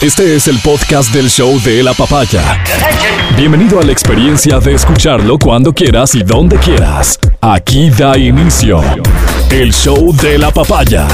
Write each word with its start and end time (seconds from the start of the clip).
Este 0.00 0.34
es 0.34 0.48
el 0.48 0.58
podcast 0.60 1.12
del 1.12 1.28
show 1.28 1.60
de 1.60 1.82
la 1.82 1.92
papaya. 1.92 2.64
Bienvenido 3.36 3.78
a 3.80 3.82
la 3.82 3.92
experiencia 3.92 4.58
de 4.58 4.72
escucharlo 4.72 5.38
cuando 5.38 5.74
quieras 5.74 6.14
y 6.14 6.22
donde 6.22 6.56
quieras. 6.56 7.18
Aquí 7.42 7.90
da 7.90 8.16
inicio 8.16 8.80
el 9.50 9.74
show 9.74 10.16
de 10.16 10.38
la 10.38 10.50
papaya. 10.50 11.06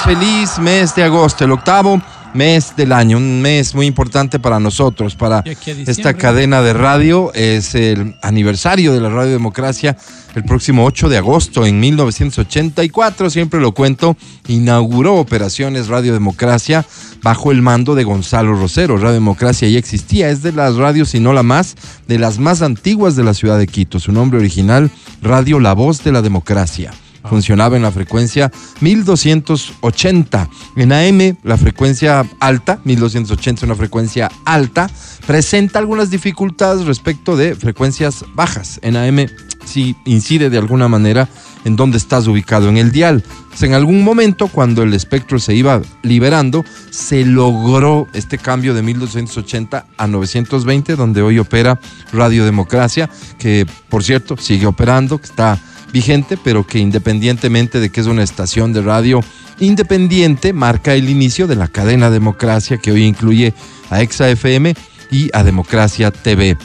Feliz 0.00 0.58
mes 0.58 0.92
de 0.96 1.04
agosto, 1.04 1.44
el 1.44 1.52
octavo 1.52 2.02
mes 2.34 2.74
del 2.76 2.92
año, 2.92 3.16
un 3.16 3.40
mes 3.42 3.74
muy 3.74 3.86
importante 3.86 4.38
para 4.38 4.60
nosotros, 4.60 5.14
para 5.14 5.42
esta 5.86 6.14
cadena 6.14 6.62
de 6.62 6.72
radio. 6.72 7.32
Es 7.34 7.74
el 7.74 8.16
aniversario 8.22 8.92
de 8.92 9.00
la 9.00 9.10
Radio 9.10 9.32
Democracia 9.32 9.96
el 10.34 10.44
próximo 10.44 10.84
8 10.86 11.08
de 11.08 11.18
agosto 11.18 11.66
en 11.66 11.78
1984, 11.80 13.30
siempre 13.30 13.60
lo 13.60 13.72
cuento, 13.72 14.16
inauguró 14.48 15.16
operaciones 15.16 15.88
Radio 15.88 16.12
Democracia 16.12 16.86
bajo 17.22 17.52
el 17.52 17.60
mando 17.60 17.94
de 17.94 18.04
Gonzalo 18.04 18.54
Rosero. 18.54 18.96
Radio 18.96 19.12
Democracia 19.12 19.68
ya 19.68 19.78
existía, 19.78 20.30
es 20.30 20.42
de 20.42 20.52
las 20.52 20.76
radios, 20.76 21.10
si 21.10 21.20
no 21.20 21.32
la 21.32 21.42
más, 21.42 21.76
de 22.08 22.18
las 22.18 22.38
más 22.38 22.62
antiguas 22.62 23.14
de 23.14 23.24
la 23.24 23.34
ciudad 23.34 23.58
de 23.58 23.66
Quito. 23.66 24.00
Su 24.00 24.12
nombre 24.12 24.38
original, 24.38 24.90
Radio 25.20 25.60
La 25.60 25.74
Voz 25.74 26.02
de 26.02 26.12
la 26.12 26.22
Democracia. 26.22 26.92
Funcionaba 27.24 27.76
en 27.76 27.82
la 27.82 27.90
frecuencia 27.90 28.50
1280. 28.80 30.48
En 30.76 30.92
AM, 30.92 31.36
la 31.42 31.56
frecuencia 31.56 32.26
alta, 32.40 32.80
1280 32.84 33.60
es 33.60 33.62
una 33.62 33.74
frecuencia 33.74 34.30
alta, 34.44 34.90
presenta 35.26 35.78
algunas 35.78 36.10
dificultades 36.10 36.86
respecto 36.86 37.36
de 37.36 37.54
frecuencias 37.54 38.24
bajas. 38.34 38.80
En 38.82 38.96
AM 38.96 39.26
sí 39.64 39.96
incide 40.04 40.50
de 40.50 40.58
alguna 40.58 40.88
manera 40.88 41.28
en 41.64 41.76
dónde 41.76 41.98
estás 41.98 42.26
ubicado 42.26 42.68
en 42.68 42.76
el 42.76 42.90
dial. 42.92 43.22
Pues 43.48 43.62
en 43.62 43.74
algún 43.74 44.02
momento, 44.02 44.48
cuando 44.48 44.82
el 44.82 44.94
espectro 44.94 45.38
se 45.38 45.54
iba 45.54 45.82
liberando, 46.02 46.64
se 46.90 47.24
logró 47.24 48.08
este 48.14 48.38
cambio 48.38 48.74
de 48.74 48.82
1280 48.82 49.86
a 49.96 50.06
920, 50.06 50.96
donde 50.96 51.22
hoy 51.22 51.38
opera 51.38 51.78
Radio 52.12 52.44
Democracia, 52.44 53.10
que 53.38 53.66
por 53.88 54.02
cierto 54.02 54.36
sigue 54.36 54.66
operando, 54.66 55.18
que 55.18 55.26
está 55.26 55.60
vigente, 55.92 56.38
pero 56.42 56.66
que 56.66 56.78
independientemente 56.78 57.80
de 57.80 57.90
que 57.90 58.00
es 58.00 58.06
una 58.06 58.22
estación 58.22 58.72
de 58.72 58.82
radio 58.82 59.20
independiente, 59.60 60.52
marca 60.52 60.94
el 60.94 61.08
inicio 61.08 61.46
de 61.46 61.56
la 61.56 61.68
cadena 61.68 62.10
Democracia 62.10 62.78
que 62.78 62.92
hoy 62.92 63.04
incluye 63.04 63.54
a 63.90 64.00
Exa 64.00 64.28
FM 64.30 64.74
y 65.10 65.30
a 65.34 65.44
Democracia 65.44 66.10
TV. 66.10 66.56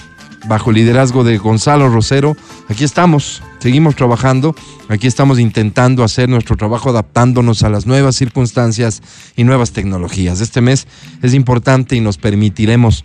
Bajo 0.48 0.70
el 0.70 0.78
liderazgo 0.78 1.26
de 1.26 1.38
Gonzalo 1.38 1.90
Rosero, 1.90 2.38
aquí 2.70 2.86
estamos, 2.86 3.44
seguimos 3.60 3.96
trabajando, 3.96 4.56
aquí 4.88 5.06
estamos 5.06 5.40
intentando 5.40 6.04
hacer 6.04 6.30
nuestro 6.30 6.56
trabajo 6.56 6.90
adaptándonos 6.90 7.64
a 7.64 7.70
las 7.70 7.86
nuevas 7.86 8.16
circunstancias 8.16 9.02
y 9.36 9.44
nuevas 9.44 9.72
tecnologías. 9.72 10.40
Este 10.40 10.62
mes 10.62 10.88
es 11.22 11.34
importante 11.34 11.98
y 11.98 12.00
nos 12.00 12.18
permitiremos 12.18 13.04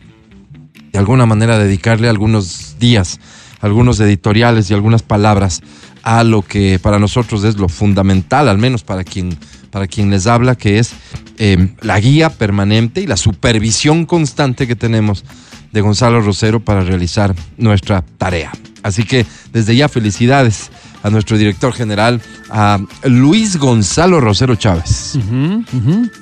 de 0.93 0.99
alguna 0.99 1.27
manera 1.27 1.59
dedicarle 1.59 2.09
algunos 2.09 2.77
días, 2.79 3.19
algunos 3.61 3.99
editoriales 3.99 4.71
y 4.71 4.75
algunas 4.75 5.03
palabras 5.03 5.63
a 6.03 6.25
lo 6.25 6.43
que 6.43 6.79
para 6.79 6.99
nosotros 6.99 7.45
es 7.45 7.57
lo 7.57 7.69
fundamental, 7.69 8.49
al 8.49 8.59
menos 8.59 8.83
para 8.83 9.05
quien, 9.05 9.37
para 9.71 9.87
quien 9.87 10.11
les 10.11 10.27
habla, 10.27 10.55
que 10.55 10.79
es 10.79 10.93
eh, 11.39 11.75
la 11.81 11.99
guía 12.01 12.31
permanente 12.31 13.01
y 13.01 13.07
la 13.07 13.17
supervisión 13.17 14.07
constante 14.07 14.67
que 14.67 14.77
tenemos 14.77 15.25
de 15.73 15.81
Gonzalo 15.81 16.21
Rosero 16.21 16.61
para 16.61 16.83
realizar 16.83 17.35
nuestra 17.57 18.05
tarea. 18.19 18.53
Así 18.83 19.05
que 19.05 19.25
desde 19.53 19.77
ya 19.77 19.89
felicidades 19.89 20.71
a 21.03 21.11
nuestro 21.11 21.37
director 21.37 21.73
general, 21.73 22.21
a 22.51 22.79
Luis 23.05 23.57
Gonzalo 23.57 24.21
Rosero 24.21 24.55
Chávez. 24.55 25.19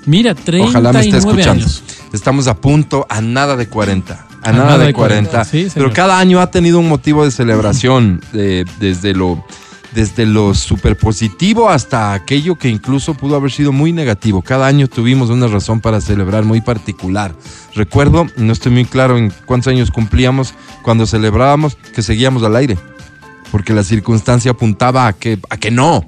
Mira, 0.06 0.34
39 0.34 0.68
Ojalá 0.68 0.92
me 0.92 1.00
esté 1.00 1.18
escuchando. 1.18 1.64
años. 1.64 1.82
Estamos 2.12 2.46
a 2.46 2.56
punto, 2.56 3.06
a 3.08 3.20
nada 3.20 3.56
de 3.56 3.66
40. 3.66 4.26
A, 4.42 4.52
nada, 4.52 4.78
de 4.78 4.92
40. 4.94 5.44
sí, 5.44 5.68
Pero 5.74 5.92
cada 5.92 6.18
año 6.18 6.40
ha 6.40 6.50
tenido 6.50 6.78
un 6.78 6.88
motivo 6.88 7.24
de 7.24 7.30
celebración, 7.30 8.22
eh, 8.32 8.64
desde 8.78 9.12
lo 9.12 9.44
desde 9.94 10.26
lo 10.26 10.54
superpositivo 10.54 11.68
hasta 11.68 12.12
aquello 12.12 12.56
que 12.56 12.68
incluso 12.68 13.14
pudo 13.14 13.36
haber 13.36 13.50
sido 13.50 13.72
muy 13.72 13.92
negativo. 13.92 14.42
Cada 14.42 14.66
año 14.66 14.88
tuvimos 14.88 15.30
una 15.30 15.46
razón 15.46 15.80
para 15.80 16.00
celebrar 16.00 16.44
muy 16.44 16.60
particular. 16.60 17.34
Recuerdo, 17.74 18.26
no 18.36 18.52
estoy 18.52 18.72
muy 18.72 18.84
claro 18.84 19.18
en 19.18 19.32
cuántos 19.46 19.72
años 19.72 19.90
cumplíamos 19.90 20.54
cuando 20.82 21.06
celebrábamos 21.06 21.76
que 21.94 22.02
seguíamos 22.02 22.42
al 22.42 22.56
aire, 22.56 22.78
porque 23.50 23.72
la 23.72 23.82
circunstancia 23.82 24.52
apuntaba 24.52 25.06
a 25.06 25.12
que, 25.12 25.38
a 25.48 25.56
que 25.56 25.70
no. 25.70 26.06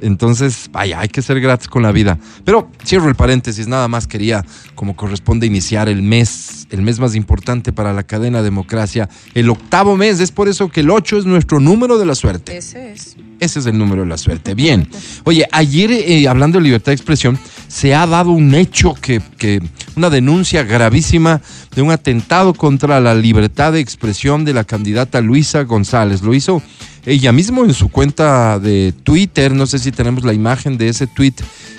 Entonces, 0.00 0.68
vaya, 0.72 1.00
hay 1.00 1.08
que 1.08 1.22
ser 1.22 1.40
gratis 1.40 1.68
con 1.68 1.82
la 1.82 1.92
vida. 1.92 2.18
Pero 2.44 2.70
cierro 2.84 3.08
el 3.08 3.14
paréntesis, 3.14 3.68
nada 3.68 3.88
más 3.88 4.06
quería, 4.06 4.44
como 4.74 4.96
corresponde, 4.96 5.46
iniciar 5.46 5.88
el 5.88 6.02
mes, 6.02 6.66
el 6.70 6.82
mes 6.82 6.98
más 7.00 7.14
importante 7.14 7.72
para 7.72 7.92
la 7.92 8.02
cadena 8.02 8.42
Democracia, 8.42 9.08
el 9.34 9.50
octavo 9.50 9.96
mes. 9.96 10.20
Es 10.20 10.32
por 10.32 10.48
eso 10.48 10.68
que 10.68 10.80
el 10.80 10.90
8 10.90 11.18
es 11.18 11.26
nuestro 11.26 11.60
número 11.60 11.98
de 11.98 12.06
la 12.06 12.14
suerte. 12.14 12.56
Ese 12.56 12.92
es. 12.92 13.16
Ese 13.40 13.58
es 13.58 13.66
el 13.66 13.76
número 13.76 14.02
de 14.02 14.08
la 14.08 14.16
suerte. 14.16 14.54
Bien. 14.54 14.88
Oye, 15.24 15.46
ayer, 15.52 15.90
eh, 15.90 16.28
hablando 16.28 16.58
de 16.58 16.64
libertad 16.64 16.92
de 16.92 16.96
expresión, 16.96 17.38
se 17.68 17.94
ha 17.94 18.06
dado 18.06 18.30
un 18.30 18.54
hecho 18.54 18.94
que, 18.94 19.20
que, 19.38 19.60
una 19.96 20.10
denuncia 20.10 20.62
gravísima 20.62 21.40
de 21.74 21.82
un 21.82 21.90
atentado 21.90 22.54
contra 22.54 23.00
la 23.00 23.14
libertad 23.14 23.72
de 23.72 23.80
expresión 23.80 24.44
de 24.44 24.54
la 24.54 24.64
candidata 24.64 25.20
Luisa 25.20 25.64
González. 25.64 26.22
Lo 26.22 26.34
hizo 26.34 26.62
ella 27.04 27.32
mismo 27.32 27.64
en 27.64 27.74
su 27.74 27.88
cuenta 27.88 28.58
de 28.58 28.94
Twitter. 29.02 29.52
No 29.52 29.66
sé 29.66 29.78
si 29.78 29.92
tenemos 29.92 30.24
la 30.24 30.32
imagen 30.32 30.78
de 30.78 30.88
ese 30.88 31.06
tweet 31.06 31.34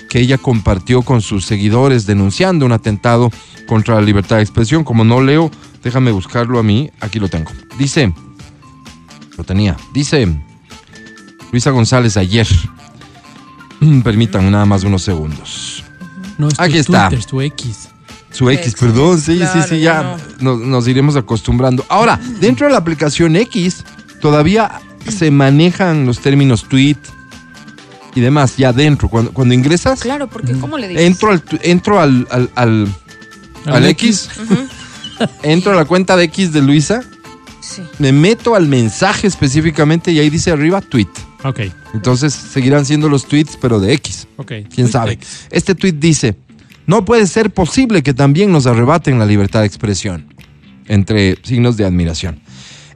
que 0.10 0.20
ella 0.20 0.38
compartió 0.38 1.02
con 1.02 1.22
sus 1.22 1.46
seguidores 1.46 2.06
denunciando 2.06 2.66
un 2.66 2.72
atentado 2.72 3.32
contra 3.68 3.96
la 3.96 4.02
libertad 4.02 4.38
de 4.38 4.44
expresión. 4.44 4.84
Como 4.84 5.04
no 5.04 5.22
leo, 5.22 5.50
déjame 5.84 6.12
buscarlo 6.12 6.60
a 6.60 6.64
mí. 6.64 6.92
Aquí 7.00 7.20
lo 7.20 7.30
tengo. 7.30 7.52
Dice, 7.78 8.14
lo 9.38 9.44
tenía. 9.44 9.78
Dice. 9.94 10.28
Luisa 11.52 11.72
González 11.72 12.18
ayer. 12.18 12.48
Permítanme 14.04 14.52
nada 14.52 14.66
más 14.66 14.84
unos 14.84 15.04
segundos. 15.04 15.84
No, 16.38 16.50
es 16.50 16.56
tu 16.56 16.62
Aquí 16.62 16.78
está. 16.78 17.08
Twitter, 17.08 17.20
es 17.20 17.28
tu 17.28 17.42
X. 17.42 17.90
Su 18.36 18.50
X, 18.50 18.68
X, 18.68 18.76
perdón, 18.80 19.20
sí, 19.20 19.38
claro, 19.38 19.62
sí, 19.64 19.70
sí, 19.70 19.80
ya 19.80 20.18
nos, 20.40 20.60
nos 20.60 20.88
iremos 20.88 21.16
acostumbrando. 21.16 21.86
Ahora, 21.90 22.20
dentro 22.40 22.68
de 22.68 22.74
la 22.74 22.80
aplicación 22.80 23.36
X, 23.36 23.84
todavía 24.22 24.72
se 25.08 25.32
manejan 25.32 26.06
los 26.06 26.20
términos 26.20 26.66
tweet 26.68 26.98
y 28.14 28.22
demás, 28.22 28.58
ya 28.58 28.74
dentro. 28.74 29.08
Cuando, 29.10 29.32
cuando 29.32 29.54
ingresas, 29.54 30.00
Claro, 30.02 30.28
porque 30.28 30.54
¿cómo 30.54 30.78
le 30.78 30.88
dices? 30.88 31.06
entro 31.06 31.32
al, 31.32 31.44
entro 31.64 32.00
al, 32.00 32.28
al, 32.32 32.50
al- 32.56 32.88
Al 33.66 33.74
al 33.76 33.86
X. 33.88 34.30
X, 34.36 35.30
entro 35.44 35.72
a 35.72 35.76
la 35.76 35.86
cuenta 35.86 36.16
de 36.18 36.26
X 36.26 36.52
de 36.54 36.62
Luisa, 36.62 37.04
Sí. 37.62 37.82
me 37.98 38.12
meto 38.12 38.54
al 38.56 38.68
mensaje 38.68 39.26
específicamente 39.28 40.12
y 40.12 40.20
ahí 40.20 40.30
dice 40.30 40.52
arriba 40.52 40.82
tweet. 40.82 41.08
Ok, 41.44 41.62
Entonces 41.94 42.34
seguirán 42.34 42.86
siendo 42.86 43.08
los 43.10 43.26
tweets, 43.28 43.58
pero 43.60 43.80
de 43.80 43.94
X. 43.94 44.28
ok. 44.38 44.52
¿Quién 44.74 44.88
sabe? 44.92 45.20
Este 45.52 45.74
tweet 45.76 45.94
dice, 45.94 46.36
no 46.88 47.06
puede 47.06 47.28
ser 47.28 47.52
posible 47.52 48.04
que 48.04 48.14
también 48.14 48.52
nos 48.52 48.68
arrebaten 48.68 49.20
la 49.20 49.26
libertad 49.26 49.62
de 49.62 49.68
expresión, 49.68 50.28
entre 50.88 51.38
signos 51.44 51.78
de 51.78 51.86
admiración. 51.86 52.40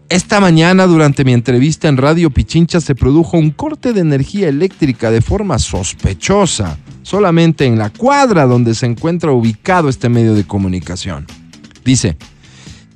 Esta 0.09 0.39
mañana, 0.39 0.87
durante 0.87 1.23
mi 1.23 1.33
entrevista 1.33 1.87
en 1.87 1.97
Radio 1.97 2.31
Pichincha, 2.31 2.81
se 2.81 2.95
produjo 2.95 3.37
un 3.37 3.51
corte 3.51 3.93
de 3.93 4.01
energía 4.01 4.47
eléctrica 4.47 5.11
de 5.11 5.21
forma 5.21 5.59
sospechosa, 5.59 6.79
solamente 7.03 7.65
en 7.65 7.77
la 7.77 7.91
cuadra 7.91 8.45
donde 8.45 8.73
se 8.73 8.87
encuentra 8.87 9.31
ubicado 9.31 9.87
este 9.87 10.09
medio 10.09 10.33
de 10.33 10.45
comunicación. 10.45 11.27
Dice, 11.85 12.17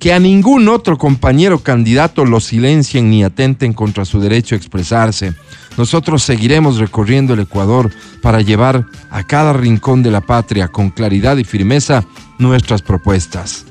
que 0.03 0.11
a 0.11 0.19
ningún 0.19 0.67
otro 0.67 0.97
compañero 0.97 1.59
candidato 1.59 2.25
lo 2.25 2.41
silencien 2.41 3.09
ni 3.09 3.23
atenten 3.23 3.71
contra 3.71 4.03
su 4.03 4.19
derecho 4.19 4.53
a 4.53 4.57
expresarse. 4.57 5.33
Nosotros 5.78 6.23
seguiremos 6.23 6.78
recorriendo 6.78 7.34
el 7.34 7.41
Ecuador 7.41 7.91
para 8.22 8.41
llevar 8.41 8.85
a 9.09 9.23
cada 9.23 9.53
rincón 9.53 10.03
de 10.03 10.11
la 10.11 10.22
patria 10.22 10.67
con 10.67 10.91
claridad 10.91 11.38
y 11.38 11.44
firmeza 11.44 12.03
nuestras 12.38 12.81
propuestas. 12.81 13.65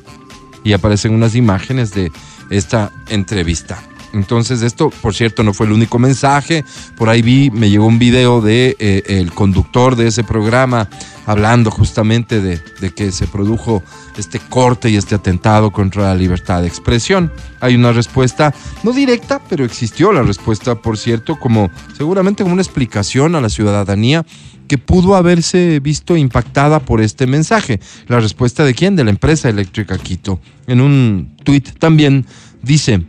Y 0.65 0.73
aparecen 0.73 1.15
unas 1.15 1.35
imágenes 1.35 1.93
de 1.93 2.11
esta 2.51 2.91
entrevista. 3.09 3.83
Entonces 4.13 4.63
esto, 4.63 4.91
por 4.91 5.15
cierto, 5.15 5.43
no 5.43 5.55
fue 5.55 5.67
el 5.67 5.73
único 5.73 5.99
mensaje. 5.99 6.65
Por 6.97 7.09
ahí 7.09 7.23
vi, 7.23 7.51
me 7.51 7.71
llegó 7.71 7.87
un 7.87 7.99
video 7.99 8.41
de 8.41 8.77
eh, 8.79 9.03
el 9.07 9.33
conductor 9.33 9.97
de 9.97 10.09
ese 10.09 10.25
programa 10.25 10.89
hablando 11.25 11.71
justamente 11.71 12.41
de, 12.41 12.61
de 12.81 12.91
que 12.91 13.13
se 13.13 13.27
produjo 13.27 13.83
este 14.17 14.41
corte 14.41 14.91
y 14.91 14.97
este 14.97 15.15
atentado 15.15 15.71
contra 15.71 16.05
la 16.05 16.15
libertad 16.15 16.63
de 16.63 16.69
expresión. 16.69 17.33
Hay 17.61 17.75
una 17.75 17.93
respuesta, 17.93 18.55
no 18.83 18.93
directa, 18.93 19.41
pero 19.49 19.65
existió 19.65 20.13
la 20.13 20.23
respuesta, 20.23 20.75
por 20.75 20.99
cierto, 20.99 21.39
como 21.39 21.71
seguramente 21.97 22.43
como 22.43 22.55
una 22.55 22.63
explicación 22.63 23.35
a 23.35 23.41
la 23.41 23.49
ciudadanía 23.49 24.25
que 24.69 24.79
pudo 24.79 25.17
haberse 25.17 25.81
visto 25.81 26.17
impactada 26.17 26.81
por 26.81 27.01
este 27.01 27.27
mensaje. 27.27 27.81
La 28.09 28.21
respuesta 28.21 28.65
de 28.65 28.75
quién? 28.75 28.97
De 28.97 29.05
la 29.05 29.11
empresa 29.11 29.49
eléctrica 29.49 29.99
Quito. 29.99 30.41
En 30.67 30.81
un 30.81 31.37
tuit 31.45 31.79
también 31.79 32.27
dice, 32.63 33.03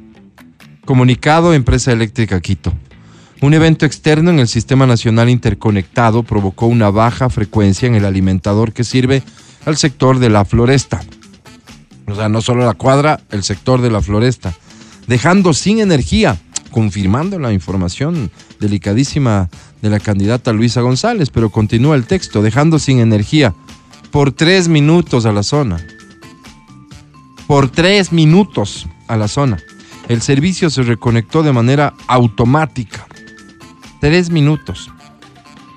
comunicado 0.85 1.53
empresa 1.53 1.91
eléctrica 1.91 2.41
Quito. 2.41 2.73
Un 3.41 3.53
evento 3.53 3.85
externo 3.85 4.29
en 4.29 4.39
el 4.39 4.47
Sistema 4.47 4.85
Nacional 4.85 5.29
Interconectado 5.29 6.23
provocó 6.23 6.67
una 6.67 6.89
baja 6.89 7.29
frecuencia 7.29 7.87
en 7.87 7.95
el 7.95 8.05
alimentador 8.05 8.73
que 8.73 8.83
sirve 8.83 9.23
al 9.65 9.77
sector 9.77 10.19
de 10.19 10.29
la 10.29 10.45
floresta. 10.45 11.01
O 12.07 12.15
sea, 12.15 12.29
no 12.29 12.41
solo 12.41 12.65
la 12.65 12.73
cuadra, 12.73 13.21
el 13.31 13.43
sector 13.43 13.81
de 13.81 13.91
la 13.91 14.01
floresta. 14.01 14.53
Dejando 15.07 15.53
sin 15.53 15.79
energía, 15.79 16.37
confirmando 16.71 17.39
la 17.39 17.53
información 17.53 18.31
delicadísima 18.59 19.49
de 19.81 19.89
la 19.89 19.99
candidata 19.99 20.53
Luisa 20.53 20.81
González, 20.81 21.29
pero 21.29 21.49
continúa 21.49 21.95
el 21.95 22.05
texto, 22.05 22.41
dejando 22.41 22.79
sin 22.79 22.99
energía 22.99 23.53
por 24.11 24.31
tres 24.31 24.67
minutos 24.67 25.25
a 25.25 25.31
la 25.31 25.43
zona. 25.43 25.85
Por 27.47 27.69
tres 27.69 28.13
minutos 28.13 28.87
a 29.07 29.17
la 29.17 29.27
zona. 29.27 29.57
El 30.09 30.21
servicio 30.21 30.69
se 30.69 30.83
reconectó 30.83 31.43
de 31.43 31.53
manera 31.53 31.93
automática. 32.07 33.07
Tres 34.01 34.29
minutos. 34.29 34.91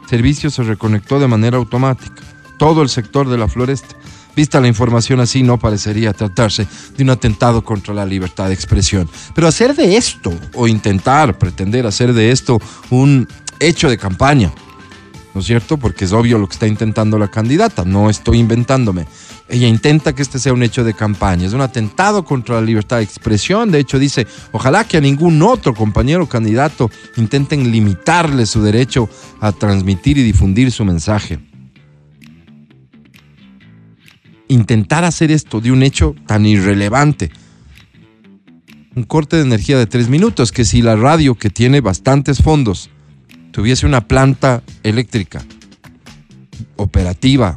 Servicio 0.08 0.50
se 0.50 0.62
reconectó 0.64 1.20
de 1.20 1.28
manera 1.28 1.58
automática. 1.58 2.22
Todo 2.58 2.82
el 2.82 2.88
sector 2.88 3.28
de 3.28 3.38
la 3.38 3.48
floresta. 3.48 3.96
Vista 4.34 4.60
la 4.60 4.68
información 4.68 5.20
así, 5.20 5.42
no 5.42 5.58
parecería 5.58 6.12
tratarse 6.12 6.66
de 6.96 7.02
un 7.04 7.10
atentado 7.10 7.64
contra 7.64 7.94
la 7.94 8.04
libertad 8.04 8.48
de 8.48 8.54
expresión. 8.54 9.08
Pero 9.34 9.48
hacer 9.48 9.74
de 9.74 9.96
esto, 9.96 10.32
o 10.54 10.68
intentar, 10.68 11.38
pretender 11.38 11.86
hacer 11.86 12.12
de 12.12 12.30
esto 12.32 12.60
un 12.90 13.26
hecho 13.60 13.88
de 13.88 13.96
campaña, 13.96 14.52
¿no 15.32 15.40
es 15.40 15.46
cierto? 15.46 15.78
Porque 15.78 16.04
es 16.04 16.12
obvio 16.12 16.36
lo 16.36 16.48
que 16.48 16.52
está 16.52 16.66
intentando 16.66 17.18
la 17.18 17.28
candidata, 17.28 17.84
no 17.86 18.10
estoy 18.10 18.38
inventándome. 18.38 19.06
Ella 19.48 19.68
intenta 19.68 20.12
que 20.12 20.22
este 20.22 20.40
sea 20.40 20.52
un 20.52 20.64
hecho 20.64 20.82
de 20.82 20.92
campaña, 20.92 21.46
es 21.46 21.52
un 21.52 21.60
atentado 21.60 22.24
contra 22.24 22.56
la 22.56 22.66
libertad 22.66 22.96
de 22.96 23.04
expresión, 23.04 23.70
de 23.70 23.78
hecho 23.78 23.98
dice, 23.98 24.26
ojalá 24.50 24.82
que 24.84 24.96
a 24.96 25.00
ningún 25.00 25.40
otro 25.40 25.72
compañero 25.72 26.28
candidato 26.28 26.90
intenten 27.16 27.70
limitarle 27.70 28.44
su 28.46 28.60
derecho 28.60 29.08
a 29.40 29.52
transmitir 29.52 30.18
y 30.18 30.24
difundir 30.24 30.72
su 30.72 30.84
mensaje. 30.84 31.38
Intentar 34.48 35.04
hacer 35.04 35.30
esto 35.30 35.60
de 35.60 35.70
un 35.70 35.84
hecho 35.84 36.16
tan 36.26 36.44
irrelevante. 36.44 37.30
Un 38.96 39.04
corte 39.04 39.36
de 39.36 39.42
energía 39.42 39.78
de 39.78 39.86
tres 39.86 40.08
minutos, 40.08 40.50
que 40.50 40.64
si 40.64 40.82
la 40.82 40.96
radio, 40.96 41.34
que 41.36 41.50
tiene 41.50 41.80
bastantes 41.80 42.38
fondos, 42.38 42.90
tuviese 43.52 43.86
una 43.86 44.08
planta 44.08 44.62
eléctrica 44.82 45.44
operativa 46.76 47.56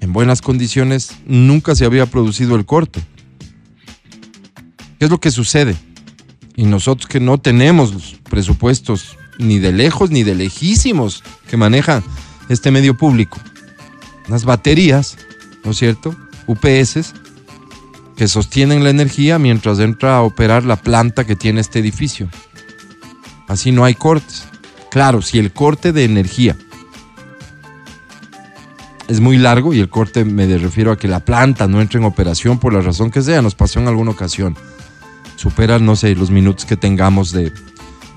en 0.00 0.12
buenas 0.12 0.40
condiciones, 0.42 1.12
nunca 1.26 1.74
se 1.74 1.84
había 1.84 2.06
producido 2.06 2.56
el 2.56 2.66
corte. 2.66 3.00
¿Qué 4.98 5.04
es 5.04 5.10
lo 5.10 5.20
que 5.20 5.30
sucede? 5.30 5.76
Y 6.56 6.64
nosotros 6.64 7.06
que 7.06 7.20
no 7.20 7.38
tenemos 7.38 8.16
presupuestos 8.28 9.16
ni 9.38 9.58
de 9.58 9.72
lejos 9.72 10.10
ni 10.10 10.22
de 10.22 10.34
lejísimos 10.34 11.22
que 11.48 11.56
maneja 11.56 12.02
este 12.48 12.70
medio 12.70 12.96
público, 12.96 13.38
las 14.28 14.44
baterías, 14.44 15.16
¿no 15.64 15.70
es 15.70 15.78
cierto? 15.78 16.14
UPS 16.46 17.14
que 18.16 18.28
sostienen 18.28 18.84
la 18.84 18.90
energía 18.90 19.38
mientras 19.38 19.78
entra 19.78 20.18
a 20.18 20.22
operar 20.22 20.64
la 20.64 20.76
planta 20.76 21.24
que 21.24 21.36
tiene 21.36 21.62
este 21.62 21.78
edificio. 21.78 22.28
Así 23.48 23.72
no 23.72 23.84
hay 23.86 23.94
cortes. 23.94 24.44
Claro, 24.90 25.22
si 25.22 25.38
el 25.38 25.52
corte 25.52 25.92
de 25.92 26.04
energía 26.04 26.54
es 29.10 29.20
muy 29.20 29.38
largo 29.38 29.74
y 29.74 29.80
el 29.80 29.88
corte 29.88 30.24
me 30.24 30.46
refiero 30.56 30.92
a 30.92 30.96
que 30.96 31.08
la 31.08 31.24
planta 31.24 31.66
no 31.66 31.80
entre 31.80 31.98
en 31.98 32.04
operación 32.04 32.58
por 32.58 32.72
la 32.72 32.80
razón 32.80 33.10
que 33.10 33.22
sea, 33.22 33.42
nos 33.42 33.56
pasó 33.56 33.80
en 33.80 33.88
alguna 33.88 34.12
ocasión. 34.12 34.56
Supera, 35.34 35.80
no 35.80 35.96
sé, 35.96 36.14
los 36.14 36.30
minutos 36.30 36.64
que 36.64 36.76
tengamos 36.76 37.32
de 37.32 37.52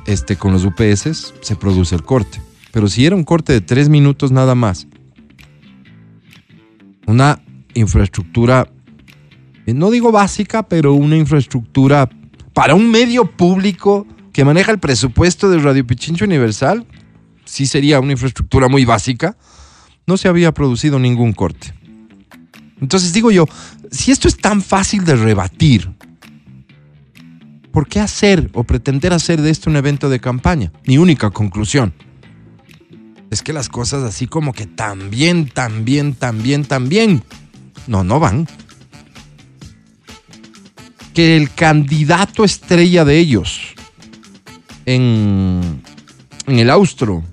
este 0.06 0.36
con 0.36 0.54
los 0.54 0.66
UPS, 0.66 1.34
se 1.42 1.56
produce 1.56 1.95
el 1.95 2.04
corte. 2.04 2.40
Pero 2.72 2.88
si 2.88 3.07
era 3.07 3.16
un 3.16 3.24
corte 3.24 3.54
de 3.54 3.62
tres 3.62 3.90
minutos 3.90 4.31
nada 4.31 4.54
más, 4.54 4.86
una 7.07 7.42
infraestructura, 7.74 8.69
eh, 9.66 9.74
no 9.74 9.90
digo 9.90 10.12
básica, 10.12 10.62
pero 10.62 10.94
una 10.94 11.18
infraestructura 11.18 12.07
para 12.54 12.75
un 12.75 12.92
medio 12.92 13.25
público 13.25 14.06
que 14.31 14.45
maneja 14.45 14.72
el 14.72 14.78
presupuesto 14.78 15.50
de 15.50 15.57
Radio 15.57 15.88
Pichincho 15.88 16.25
Universal, 16.25 16.86
sí 17.45 17.66
sería 17.66 18.00
una 18.00 18.12
infraestructura 18.12 18.68
muy 18.68 18.86
básica, 18.86 19.36
no 20.06 20.18
se 20.18 20.28
había 20.28 20.52
producido 20.52 21.00
ningún 21.00 21.34
corte. 21.34 21.74
Entonces 22.82 23.14
digo 23.14 23.32
yo, 23.32 23.46
si 23.92 24.12
esto 24.12 24.28
es 24.28 24.38
tan 24.38 24.62
fácil 24.62 25.06
de 25.06 25.16
rebatir, 25.16 25.92
¿por 27.72 27.88
qué 27.88 28.00
hacer 28.00 28.50
o 28.54 28.64
pretender 28.64 29.14
hacer 29.14 29.42
de 29.42 29.50
esto 29.50 29.70
un 29.70 29.78
evento 29.78 30.10
de 30.10 30.20
campaña? 30.20 30.72
Mi 30.86 30.98
única 30.98 31.30
conclusión 31.30 31.94
es 33.32 33.42
que 33.42 33.54
las 33.54 33.70
cosas 33.70 34.04
así 34.04 34.28
como 34.28 34.54
que 34.54 34.68
también, 34.68 35.48
también, 35.48 36.14
también, 36.14 36.66
también, 36.66 37.24
no, 37.88 38.04
no 38.04 38.20
van. 38.20 38.48
Que 41.14 41.38
el 41.38 41.54
candidato 41.54 42.44
estrella 42.44 43.06
de 43.06 43.18
ellos 43.20 43.76
en, 44.86 45.82
en 46.48 46.60
el 46.60 46.70
Austro, 46.70 47.24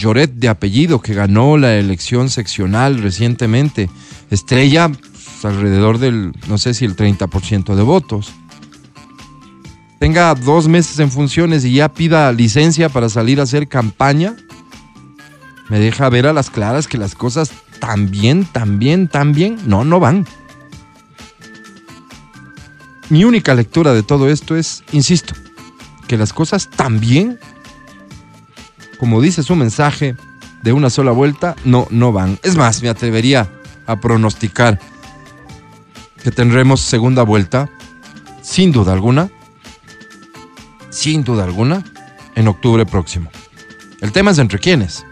Lloret 0.00 0.32
de 0.32 0.48
apellido, 0.48 1.00
que 1.00 1.12
ganó 1.12 1.58
la 1.58 1.76
elección 1.76 2.30
seccional 2.30 3.02
recientemente, 3.02 3.90
estrella 4.30 4.88
pues, 4.88 5.44
alrededor 5.44 5.98
del, 5.98 6.32
no 6.48 6.56
sé 6.56 6.72
si 6.72 6.86
el 6.86 6.96
30% 6.96 7.74
de 7.74 7.82
votos, 7.82 8.32
tenga 9.98 10.34
dos 10.34 10.68
meses 10.68 10.98
en 11.00 11.10
funciones 11.10 11.64
y 11.66 11.74
ya 11.74 11.92
pida 11.92 12.32
licencia 12.32 12.88
para 12.88 13.10
salir 13.10 13.40
a 13.40 13.42
hacer 13.42 13.68
campaña, 13.68 14.34
me 15.68 15.78
deja 15.78 16.08
ver 16.08 16.26
a 16.26 16.32
las 16.32 16.48
claras 16.48 16.88
que 16.88 16.96
las 16.96 17.14
cosas 17.14 17.52
también, 17.78 18.46
también, 18.46 19.06
también, 19.06 19.58
no, 19.66 19.84
no 19.84 20.00
van. 20.00 20.26
Mi 23.10 23.24
única 23.24 23.54
lectura 23.54 23.92
de 23.92 24.02
todo 24.02 24.30
esto 24.30 24.56
es, 24.56 24.82
insisto, 24.92 25.34
que 26.08 26.16
las 26.16 26.32
cosas 26.32 26.70
también, 26.70 27.38
como 29.00 29.22
dice 29.22 29.42
su 29.42 29.56
mensaje, 29.56 30.14
de 30.62 30.74
una 30.74 30.90
sola 30.90 31.10
vuelta, 31.10 31.56
no, 31.64 31.88
no 31.90 32.12
van. 32.12 32.38
Es 32.42 32.56
más, 32.56 32.82
me 32.82 32.90
atrevería 32.90 33.50
a 33.86 33.98
pronosticar 33.98 34.78
que 36.22 36.30
tendremos 36.30 36.82
segunda 36.82 37.22
vuelta, 37.22 37.70
sin 38.42 38.72
duda 38.72 38.92
alguna, 38.92 39.30
sin 40.90 41.24
duda 41.24 41.44
alguna, 41.44 41.82
en 42.34 42.46
octubre 42.46 42.84
próximo. 42.84 43.30
El 44.02 44.12
tema 44.12 44.32
es 44.32 44.38
entre 44.38 44.58
quiénes. 44.58 45.06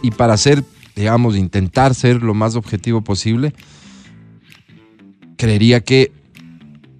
Y 0.00 0.12
para 0.12 0.34
hacer, 0.34 0.62
digamos, 0.94 1.36
intentar 1.36 1.96
ser 1.96 2.22
lo 2.22 2.32
más 2.32 2.54
objetivo 2.54 3.02
posible, 3.02 3.54
creería 5.36 5.80
que 5.80 6.12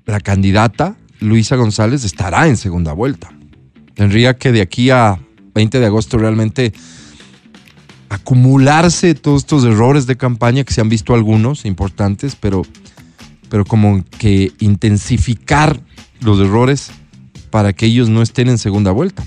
la 0.06 0.18
candidata 0.18 0.97
Luisa 1.20 1.54
González 1.54 2.02
estará 2.02 2.49
en 2.49 2.56
segunda 2.56 2.92
vuelta. 2.94 3.30
Tendría 3.94 4.37
que 4.37 4.50
de 4.50 4.61
aquí 4.61 4.90
a 4.90 5.20
20 5.55 5.81
de 5.81 5.87
agosto 5.87 6.19
realmente 6.19 6.73
acumularse 8.09 9.14
todos 9.14 9.43
estos 9.43 9.64
errores 9.64 10.07
de 10.07 10.17
campaña 10.17 10.64
que 10.64 10.73
se 10.73 10.81
han 10.81 10.88
visto 10.88 11.14
algunos 11.14 11.64
importantes, 11.64 12.37
pero, 12.37 12.62
pero 13.49 13.64
como 13.64 14.05
que 14.19 14.52
intensificar 14.61 15.81
los 16.21 16.40
errores 16.40 16.90
para 17.50 17.73
que 17.73 17.87
ellos 17.87 18.09
no 18.09 18.23
estén 18.23 18.49
en 18.49 18.59
segunda 18.59 18.93
vuelta. 18.93 19.25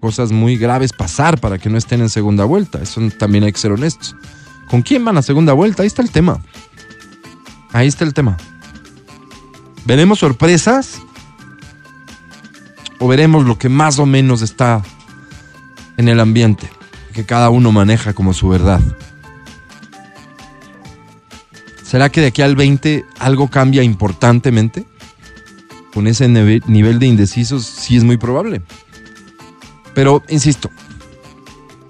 Cosas 0.00 0.30
muy 0.30 0.56
graves 0.56 0.92
pasar 0.92 1.40
para 1.40 1.58
que 1.58 1.68
no 1.68 1.76
estén 1.76 2.00
en 2.00 2.08
segunda 2.08 2.44
vuelta. 2.44 2.80
Eso 2.80 3.00
también 3.18 3.44
hay 3.44 3.52
que 3.52 3.58
ser 3.58 3.72
honestos. 3.72 4.14
¿Con 4.70 4.82
quién 4.82 5.04
van 5.04 5.16
a 5.16 5.22
segunda 5.22 5.52
vuelta? 5.52 5.82
Ahí 5.82 5.88
está 5.88 6.02
el 6.02 6.10
tema. 6.10 6.42
Ahí 7.72 7.88
está 7.88 8.04
el 8.04 8.14
tema. 8.14 8.36
¿Veremos 9.84 10.20
sorpresas? 10.20 11.00
¿O 12.98 13.08
veremos 13.08 13.46
lo 13.46 13.58
que 13.58 13.68
más 13.68 13.98
o 13.98 14.06
menos 14.06 14.42
está 14.42 14.82
en 15.96 16.08
el 16.08 16.20
ambiente? 16.20 16.68
Que 17.12 17.24
cada 17.24 17.50
uno 17.50 17.72
maneja 17.72 18.12
como 18.12 18.32
su 18.32 18.48
verdad. 18.48 18.80
¿Será 21.82 22.10
que 22.10 22.20
de 22.20 22.28
aquí 22.28 22.42
al 22.42 22.56
20 22.56 23.04
algo 23.18 23.48
cambia 23.48 23.82
importantemente? 23.82 24.84
Con 25.94 26.06
ese 26.06 26.28
nivel 26.28 26.98
de 26.98 27.06
indecisos 27.06 27.64
sí 27.64 27.96
es 27.96 28.04
muy 28.04 28.18
probable. 28.18 28.62
Pero, 29.94 30.22
insisto, 30.28 30.70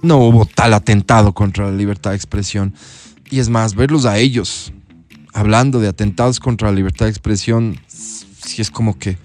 no 0.03 0.19
hubo 0.19 0.47
tal 0.47 0.75
atentado 0.75 1.33
contra 1.33 1.67
la 1.67 1.77
libertad 1.77 2.11
de 2.11 2.17
expresión. 2.17 2.75
Y 3.31 3.41
es 3.41 3.49
más, 3.49 3.75
verlos 3.75 4.07
a 4.07 4.19
ellos 4.19 4.73
hablando 5.39 5.79
de 5.79 5.89
atentados 5.89 6.41
contra 6.41 6.69
la 6.71 6.77
libertad 6.77 7.07
de 7.07 7.11
expresión, 7.11 7.79
sí 7.87 8.61
es 8.61 8.71
como 8.71 8.99
que 8.99 9.19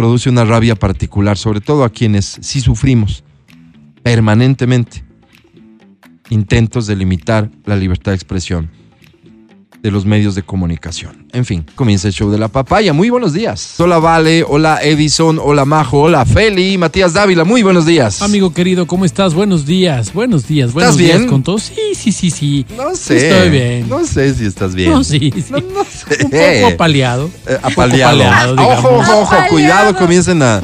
produce 0.00 0.30
una 0.30 0.46
rabia 0.46 0.76
particular, 0.76 1.36
sobre 1.36 1.60
todo 1.60 1.84
a 1.84 1.90
quienes 1.90 2.38
sí 2.40 2.62
sufrimos 2.62 3.22
permanentemente 4.02 5.04
intentos 6.30 6.86
de 6.86 6.96
limitar 6.96 7.50
la 7.66 7.76
libertad 7.76 8.12
de 8.12 8.16
expresión. 8.16 8.70
De 9.82 9.90
los 9.90 10.04
medios 10.04 10.34
de 10.34 10.42
comunicación. 10.42 11.26
En 11.32 11.44
fin, 11.46 11.64
comienza 11.74 12.08
el 12.08 12.12
show 12.14 12.30
de 12.30 12.36
la 12.38 12.48
papaya. 12.48 12.92
Muy 12.92 13.08
buenos 13.08 13.32
días. 13.32 13.74
Hola 13.78 13.98
Vale, 13.98 14.44
hola 14.46 14.78
Edison, 14.82 15.38
hola 15.42 15.64
Majo, 15.64 16.00
hola 16.02 16.24
Feli, 16.26 16.76
Matías 16.76 17.14
Dávila, 17.14 17.44
muy 17.44 17.62
buenos 17.62 17.86
días. 17.86 18.20
Amigo 18.20 18.52
querido, 18.52 18.86
¿cómo 18.86 19.04
estás? 19.06 19.32
Buenos 19.32 19.64
días, 19.64 20.12
buenos 20.12 20.46
días, 20.46 20.72
buenos 20.74 20.90
¿Estás 20.96 21.06
días 21.06 21.18
bien? 21.20 21.30
con 21.30 21.42
todos. 21.42 21.62
Sí, 21.62 21.94
sí, 21.94 22.12
sí, 22.12 22.30
sí. 22.30 22.66
No 22.76 22.94
sé. 22.94 23.30
Estoy 23.30 23.50
bien. 23.50 23.88
No 23.88 24.04
sé 24.04 24.34
si 24.34 24.44
estás 24.44 24.74
bien. 24.74 24.90
No, 24.90 25.02
sí, 25.02 25.18
sí. 25.34 25.44
No, 25.50 25.58
no 25.60 25.84
sé. 25.84 26.24
Un 26.24 26.30
poco 26.30 26.74
apaleado. 26.74 27.30
Eh, 27.46 27.54
Un 27.54 27.56
poco 27.56 27.66
apaleado. 27.72 28.22
apaleado, 28.22 28.52
digamos. 28.56 28.78
ojo, 28.84 28.88
ojo, 28.96 29.12
ojo, 29.12 29.22
Apaleado. 29.34 29.48
cuidado, 29.50 29.96
comiencen 29.96 30.42
a, 30.42 30.60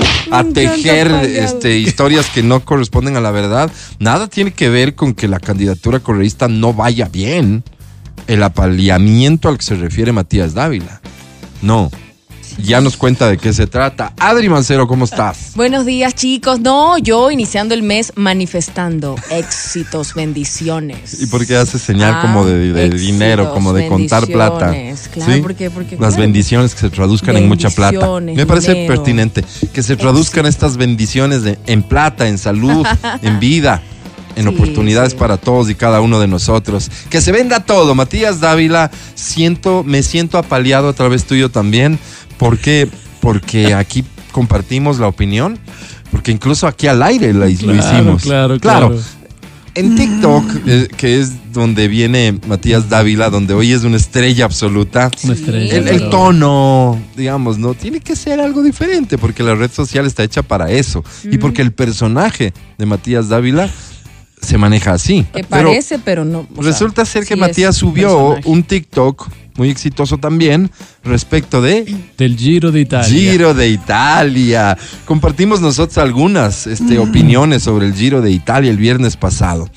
tejer 0.53 1.09
apaleado. 1.09 1.45
este, 1.47 1.79
historias 1.79 2.27
que 2.29 2.43
no 2.43 2.61
corresponden 2.65 3.17
a 3.17 3.21
la 3.21 3.31
verdad. 3.31 3.71
Nada 3.99 4.29
tiene 4.29 4.53
que 4.53 4.69
ver 4.69 4.95
con 4.95 5.15
que 5.15 5.27
la 5.27 5.41
candidatura 5.41 6.01
correísta 6.01 6.49
no 6.49 6.75
vaya 6.75 7.09
bien. 7.11 7.65
El 8.27 8.43
apaleamiento 8.43 9.49
al 9.49 9.59
que 9.59 9.65
se 9.65 9.77
refiere 9.77 10.13
Matías 10.13 10.55
Dávila. 10.55 11.01
No. 11.63 11.91
Ya 12.59 12.81
nos 12.81 12.97
cuenta 12.97 13.29
de 13.29 13.37
qué 13.37 13.53
se 13.53 13.67
trata. 13.67 14.15
Adri 14.19 14.49
Mancero, 14.49 14.89
¿cómo 14.89 15.05
estás? 15.05 15.53
Buenos 15.57 15.85
días, 15.85 16.15
chicos. 16.15 16.59
No, 16.61 16.97
yo 16.97 17.31
iniciando 17.31 17.75
el 17.75 17.83
mes 17.83 18.15
manifestando 18.17 19.15
éxitos, 19.31 20.15
bendiciones. 20.15 21.21
¿Y 21.21 21.27
por 21.27 21.47
qué 21.47 21.55
hace 21.57 21.79
señal 21.79 22.15
Ah, 22.17 22.23
como 22.23 22.47
de, 22.47 22.73
de 22.73 22.87
éxitos, 22.87 23.01
dinero, 23.07 23.53
como 23.53 23.75
de 23.75 23.87
contar 23.89 24.27
plata? 24.27 24.75
Claro, 25.13 25.43
porque- 25.43 25.69
porque, 25.71 25.97
Las 25.97 26.15
claro. 26.15 26.23
bendiciones 26.23 26.75
que 26.75 26.81
se 26.81 26.89
traduzcan 26.91 27.37
en 27.37 27.47
mucha 27.47 27.69
plata. 27.69 28.21
Me 28.21 28.47
parece 28.47 28.73
dinero. 28.73 28.95
pertinente 28.95 29.45
que 29.75 29.83
se 29.83 29.97
traduzcan 29.97 30.47
estas 30.47 30.79
bendiciones 30.79 31.43
en 31.67 31.83
plata, 31.83 32.27
en 32.27 32.39
salud, 32.39 32.87
en 33.23 33.39
vida, 33.39 33.83
en 34.37 34.45
Sí, 34.45 34.49
oportunidades 34.49 35.13
sí. 35.13 35.19
para 35.19 35.37
todos 35.37 35.69
y 35.71 35.75
cada 35.75 36.01
uno 36.01 36.21
de 36.21 36.29
nosotros. 36.29 36.91
Que 37.11 37.21
se 37.21 37.33
venda 37.33 37.61
todo. 37.65 37.95
Matías 37.95 38.39
Dávila, 38.41 38.91
siento, 39.15 39.83
me 39.83 40.03
siento 40.03 40.39
apaleado 40.39 40.89
a 40.89 40.93
través 40.93 41.25
tuyo 41.25 41.49
también. 41.51 41.99
¿Por 42.39 42.59
qué? 42.59 42.89
Porque 43.21 43.75
aquí 43.75 44.05
compartimos 44.33 44.99
la 44.99 45.09
opinión. 45.09 45.59
Porque 46.11 46.31
incluso 46.31 46.67
aquí 46.67 46.87
al 46.87 47.03
aire 47.03 47.33
la- 47.33 47.47
lo 47.47 47.57
Claro, 47.57 47.75
hicimos. 47.75 48.23
claro, 48.23 48.61
claro. 48.61 48.99
En 49.75 49.95
TikTok, 49.95 50.45
eh, 50.67 50.89
que 50.97 51.21
es 51.21 51.53
donde 51.53 51.87
viene 51.87 52.39
Matías 52.47 52.89
Dávila, 52.89 53.29
donde 53.29 53.53
hoy 53.53 53.73
es 53.73 53.85
una 53.85 53.99
estrella 53.99 54.47
absoluta, 54.47 55.11
Una 55.25 55.35
estrella. 55.35 55.75
el, 55.77 55.89
el 55.89 55.97
claro. 55.99 56.11
tono, 56.11 57.03
digamos, 57.15 57.59
no 57.59 57.75
tiene 57.75 58.01
que 58.01 58.17
ser 58.17 58.41
algo 58.41 58.63
diferente, 58.63 59.19
porque 59.19 59.43
la 59.43 59.55
red 59.55 59.71
social 59.71 60.07
está 60.07 60.23
hecha 60.25 60.41
para 60.43 60.71
eso. 60.71 61.05
Y 61.31 61.37
porque 61.37 61.61
el 61.61 61.73
personaje 61.73 62.55
de 62.79 62.87
Matías 62.87 63.29
Dávila 63.29 63.69
se 64.47 64.59
maneja 64.59 64.93
así. 64.93 65.27
Que 65.35 65.45
parece, 65.45 65.99
pero 65.99 66.25
no. 66.25 66.47
sea, 66.55 66.63
resulta 66.63 67.05
ser 67.05 67.25
que 67.25 67.35
sí 67.35 67.41
Matías 67.41 67.77
subió 67.77 68.09
personaje. 68.09 68.49
un 68.49 68.63
TikTok 68.63 69.29
muy 69.57 69.71
exitoso 69.71 70.19
también 70.19 70.71
respecto 71.05 71.63
de 71.63 71.97
Del 72.19 72.37
Giro 72.37 72.73
de 72.73 72.81
Italia. 72.81 73.09
Giro 73.09 73.55
de 73.55 73.69
Italia. 73.69 74.77
Compartimos 75.05 75.61
nosotros 75.61 75.99
algunas 75.99 76.67
este, 76.67 76.99
opiniones 76.99 77.63
sobre 77.63 77.87
el 77.87 77.95
Giro 77.95 78.21
de 78.21 78.31
Italia 78.31 78.71
el 78.71 78.77
viernes 78.77 79.17
pasado. 79.17 79.69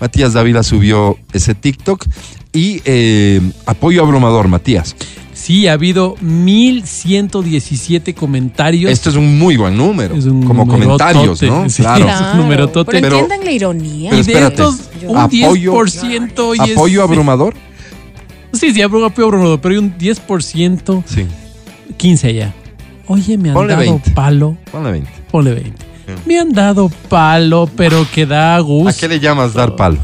Matías 0.00 0.32
Dávila 0.32 0.62
subió 0.62 1.18
ese 1.32 1.54
TikTok 1.54 2.06
y 2.52 2.82
eh, 2.84 3.40
apoyo 3.66 4.02
abrumador, 4.02 4.48
Matías. 4.48 4.96
Sí, 5.40 5.66
ha 5.68 5.72
habido 5.72 6.16
1117 6.20 8.14
comentarios. 8.14 8.90
Esto 8.90 9.08
es 9.10 9.16
un 9.16 9.38
muy 9.38 9.56
buen 9.56 9.76
número, 9.76 10.14
Es 10.14 10.26
un 10.26 10.42
como 10.44 10.66
comentarios, 10.66 11.42
¿no? 11.42 11.68
Sí. 11.68 11.82
Claro. 11.82 12.06
Es 12.08 12.20
un 12.32 12.38
numerotote. 12.42 12.90
Pero, 12.92 13.02
Pero- 13.08 13.18
entiendan 13.20 13.44
la 13.46 13.52
ironía. 13.52 14.10
pero 14.10 14.22
y 14.22 14.24
de 14.24 14.32
espérate. 14.32 14.62
estos, 14.62 14.90
un 15.06 15.16
Apoyo- 15.16 15.54
10% 15.54 16.54
y 16.54 16.70
es- 16.70 16.76
Apoyo 16.76 17.02
abrumador. 17.02 17.54
Sí, 18.52 18.72
sí, 18.74 18.82
apoyo 18.82 19.06
abrumador, 19.06 19.60
pero 19.60 19.72
hay 19.72 19.78
un 19.78 19.96
10%, 19.96 21.02
Sí, 21.06 21.24
15 21.96 22.34
ya. 22.34 22.52
Oye, 23.06 23.38
me 23.38 23.48
han 23.50 23.54
Ponle 23.54 23.72
dado 23.74 23.84
20. 23.84 24.10
palo. 24.10 24.56
ponle 24.70 24.90
20. 24.92 25.10
Ponle 25.30 25.54
20. 25.54 25.84
Me 26.26 26.38
han 26.38 26.52
dado 26.52 26.90
palo, 27.08 27.68
pero 27.76 28.06
que 28.12 28.26
da 28.26 28.56
¿A 28.56 28.60
gusto. 28.60 28.98
qué 29.00 29.08
le 29.08 29.20
llamas 29.20 29.54
dar 29.54 29.74
palo? 29.76 29.98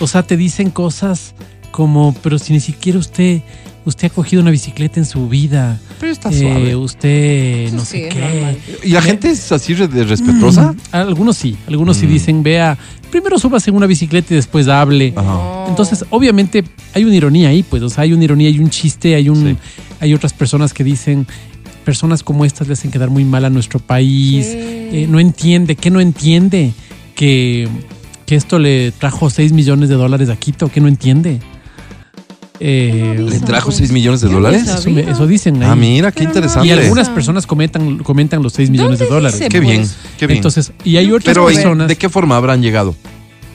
O 0.00 0.06
sea, 0.06 0.22
te 0.22 0.36
dicen 0.36 0.70
cosas 0.70 1.34
como, 1.72 2.14
pero 2.22 2.38
si 2.38 2.52
ni 2.52 2.60
siquiera 2.60 2.98
usted, 3.00 3.42
usted 3.84 4.06
ha 4.06 4.10
cogido 4.10 4.40
una 4.42 4.50
bicicleta 4.50 4.98
en 5.00 5.06
su 5.06 5.28
vida. 5.28 5.78
Pero 6.00 6.12
está 6.12 6.30
Eh, 6.30 6.40
suave. 6.40 6.76
usted 6.76 7.72
no 7.72 7.80
Sí, 7.84 8.02
sé 8.02 8.08
qué. 8.08 8.20
normal. 8.20 8.58
¿Y 8.82 8.88
la 8.90 9.02
gente 9.02 9.28
es 9.30 9.52
así 9.52 9.74
de 9.74 10.04
respetuosa? 10.04 10.72
Mm, 10.72 10.76
Algunos 10.92 11.36
sí, 11.36 11.56
algunos 11.66 11.96
sí 11.96 12.06
Mm. 12.06 12.10
dicen, 12.10 12.42
vea, 12.42 12.78
primero 13.10 13.38
subas 13.38 13.66
en 13.68 13.74
una 13.74 13.86
bicicleta 13.86 14.32
y 14.32 14.36
después 14.36 14.68
hable. 14.68 15.12
Ajá. 15.16 15.66
Entonces, 15.68 16.04
obviamente, 16.10 16.64
hay 16.94 17.04
una 17.04 17.14
ironía 17.14 17.48
ahí, 17.50 17.62
pues, 17.62 17.82
o 17.82 17.88
sea, 17.90 18.02
hay 18.04 18.12
una 18.12 18.24
ironía, 18.24 18.48
hay 18.48 18.58
un 18.58 18.70
chiste, 18.70 19.14
hay 19.14 19.28
un, 19.28 19.50
Sí. 19.50 19.56
hay 20.00 20.14
otras 20.14 20.32
personas 20.32 20.72
que 20.72 20.84
dicen, 20.84 21.26
personas 21.84 22.22
como 22.22 22.44
estas 22.46 22.66
le 22.66 22.72
hacen 22.72 22.90
quedar 22.90 23.10
muy 23.10 23.24
mal 23.24 23.44
a 23.44 23.50
nuestro 23.50 23.78
país, 23.78 24.46
Sí. 24.46 24.56
eh, 24.58 25.06
no 25.10 25.20
entiende, 25.20 25.76
¿qué 25.76 25.90
no 25.90 26.00
entiende? 26.00 26.72
Que, 27.14 27.68
que 28.26 28.34
esto 28.36 28.58
le 28.58 28.90
trajo 28.92 29.28
6 29.28 29.52
millones 29.52 29.88
de 29.90 29.94
dólares 29.96 30.30
a 30.30 30.36
Quito, 30.36 30.68
¿qué 30.68 30.80
no 30.80 30.88
entiende? 30.88 31.40
Eh, 32.60 33.16
¿Le 33.28 33.40
trajo 33.40 33.72
6 33.72 33.90
millones 33.90 34.20
de 34.20 34.28
dólares? 34.28 34.62
eso, 34.68 34.88
me- 34.90 35.00
eso 35.10 35.26
dicen 35.26 35.60
ahí. 35.62 35.68
Ah, 35.70 35.74
mira, 35.74 36.12
qué 36.12 36.18
Pero 36.20 36.30
interesante. 36.30 36.68
y 36.68 36.70
algunas 36.70 37.08
personas 37.10 37.46
comentan, 37.46 37.98
comentan 37.98 38.42
los 38.42 38.52
6 38.52 38.70
millones 38.70 39.00
de 39.00 39.06
¿Dónde 39.06 39.14
dólares. 39.16 39.38
dice? 39.40 39.48
Qué 39.48 39.58
bien, 39.60 39.78
Pues, 39.78 39.96
qué 40.18 40.26
bien. 40.28 40.36
Entonces, 40.38 40.72
y 40.84 40.96
hay 40.96 41.10
otras 41.10 41.34
Pero 41.34 41.50
¿y 41.50 41.54
personas. 41.54 41.88
¿de 41.88 41.96
qué 41.96 42.08
forma 42.08 42.36
habrán 42.36 42.62
llegado? 42.62 42.94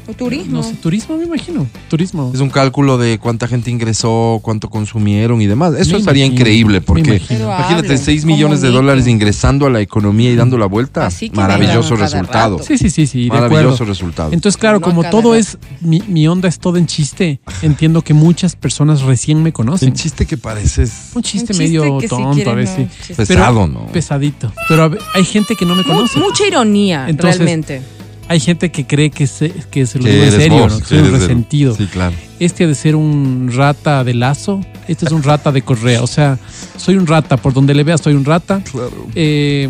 O 0.10 0.14
turismo. 0.14 0.52
No 0.58 0.64
sé, 0.64 0.74
turismo, 0.76 1.18
me 1.18 1.26
imagino. 1.26 1.68
Turismo. 1.88 2.32
Es 2.34 2.40
un 2.40 2.50
cálculo 2.50 2.98
de 2.98 3.20
cuánta 3.20 3.48
gente 3.48 3.70
ingresó, 3.70 4.40
cuánto 4.42 4.70
consumieron 4.70 5.42
y 5.42 5.46
demás. 5.46 5.74
Eso 5.78 5.92
Me 5.94 6.00
estaría 6.00 6.26
imagino, 6.26 6.42
increíble 6.42 6.82
porque 6.82 7.18
imagínate 7.30 7.76
hablen, 7.76 7.98
6 8.00 8.22
como 8.24 8.34
millones 8.36 8.62
de 8.62 8.70
dólares 8.70 9.08
ingresando 9.08 9.68
a 9.68 9.70
la 9.70 9.82
economía 9.82 10.32
y 10.32 10.36
dando 10.36 10.58
la 10.58 10.66
vuelta. 10.66 11.06
Así 11.06 11.30
que 11.30 11.36
Maravilloso 11.36 11.96
resultado. 11.96 12.58
rato. 12.58 12.68
Sí, 12.68 12.78
sí, 12.80 12.90
sí, 12.90 13.06
sí, 13.06 13.24
de 13.26 13.30
Maravilloso 13.30 13.76
acuerdo. 13.76 13.86
resultado. 13.86 14.34
Entonces, 14.34 14.58
claro, 14.60 14.80
No 14.80 14.86
como 14.86 15.04
todo 15.04 15.34
rato. 15.34 15.36
es, 15.36 15.58
mi, 15.82 16.02
mi 16.08 16.28
onda 16.28 16.48
es 16.50 16.58
todo 16.60 16.78
en 16.78 16.88
chiste, 16.88 17.40
entiendo 17.62 18.02
que 18.02 18.14
muchas 18.16 18.56
personas 18.56 19.02
recién 19.04 19.44
me 19.44 19.54
conocen. 19.54 19.90
Un 19.90 19.96
chiste 19.96 20.26
que 20.26 20.38
pareces 20.38 21.12
Un 21.14 21.22
chiste, 21.22 21.54
Un 21.54 21.60
chiste 21.60 21.64
medio 21.64 21.98
que 22.00 22.08
si 22.08 22.16
tonto 22.16 22.50
a 22.50 22.56
veces. 22.56 22.88
no, 23.10 23.16
pesado, 23.16 23.68
¿no? 23.68 23.86
Pesadito. 23.92 24.52
Pero 24.68 24.92
hay 25.14 25.24
gente 25.26 25.56
que 25.56 25.66
no 25.66 25.76
me 25.76 25.84
conoce. 25.84 26.18
mucha 26.20 26.48
ironía, 26.48 27.08
Entonces, 27.08 27.38
realmente. 27.38 27.82
Hay 28.30 28.40
gente 28.40 28.72
que 28.72 28.86
cree 28.88 29.10
que 29.10 29.28
se, 29.28 29.50
que 29.50 29.86
se 29.86 29.98
lo 29.98 30.06
Que 30.06 30.12
digo 30.12 30.24
en 30.24 30.32
serio, 30.32 30.58
vos, 30.60 30.72
¿no? 30.74 30.80
que 30.80 30.86
soy 30.86 30.98
un 31.00 31.12
resentido. 31.12 31.76
Sí, 31.76 31.88
claro. 31.88 32.16
Este 32.40 32.64
ha 32.64 32.68
de 32.68 32.76
ser 32.76 32.96
un 32.96 33.52
rata 33.54 34.04
de 34.04 34.14
lazo, 34.14 34.62
este 34.88 35.06
es 35.06 35.12
un 35.12 35.24
rata 35.24 35.52
de 35.52 35.62
correa. 35.64 36.02
O 36.04 36.08
sea, 36.08 36.38
soy 36.78 36.96
un 36.96 37.08
rata, 37.08 37.36
por 37.38 37.54
donde 37.54 37.74
le 37.74 37.84
veas 37.84 38.02
soy 38.02 38.14
un 38.14 38.24
rata. 38.24 38.62
Claro. 38.72 39.08
Eh, 39.16 39.68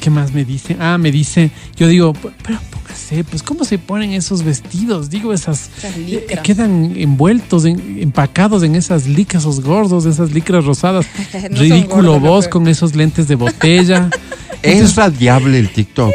¿Qué 0.00 0.10
más 0.10 0.32
me 0.34 0.44
dice? 0.44 0.76
Ah, 0.80 0.98
me 0.98 1.10
dice, 1.10 1.50
yo 1.76 1.86
digo, 1.88 2.12
"P- 2.12 2.28
pero 2.46 2.58
póngase, 2.70 3.24
pues 3.24 3.42
¿cómo 3.42 3.64
se 3.64 3.78
ponen 3.78 4.12
esos 4.12 4.42
vestidos? 4.42 5.08
Digo, 5.08 5.32
esas... 5.32 5.70
Eh, 5.96 6.26
quedan 6.42 6.92
envueltos, 6.96 7.64
en- 7.64 7.98
empacados 8.02 8.62
en 8.64 8.74
esas 8.74 9.06
licras, 9.06 9.44
esos 9.44 9.60
gordos, 9.60 10.04
esas 10.04 10.32
licras 10.32 10.64
rosadas. 10.66 11.06
No 11.50 11.58
Ridículo 11.60 12.12
gordos, 12.14 12.20
vos 12.22 12.48
con 12.48 12.68
esos 12.68 12.94
lentes 12.94 13.28
de 13.28 13.34
botella. 13.36 14.10
Es 14.62 14.94
radiable 14.96 15.58
el 15.58 15.68
TikTok. 15.70 16.10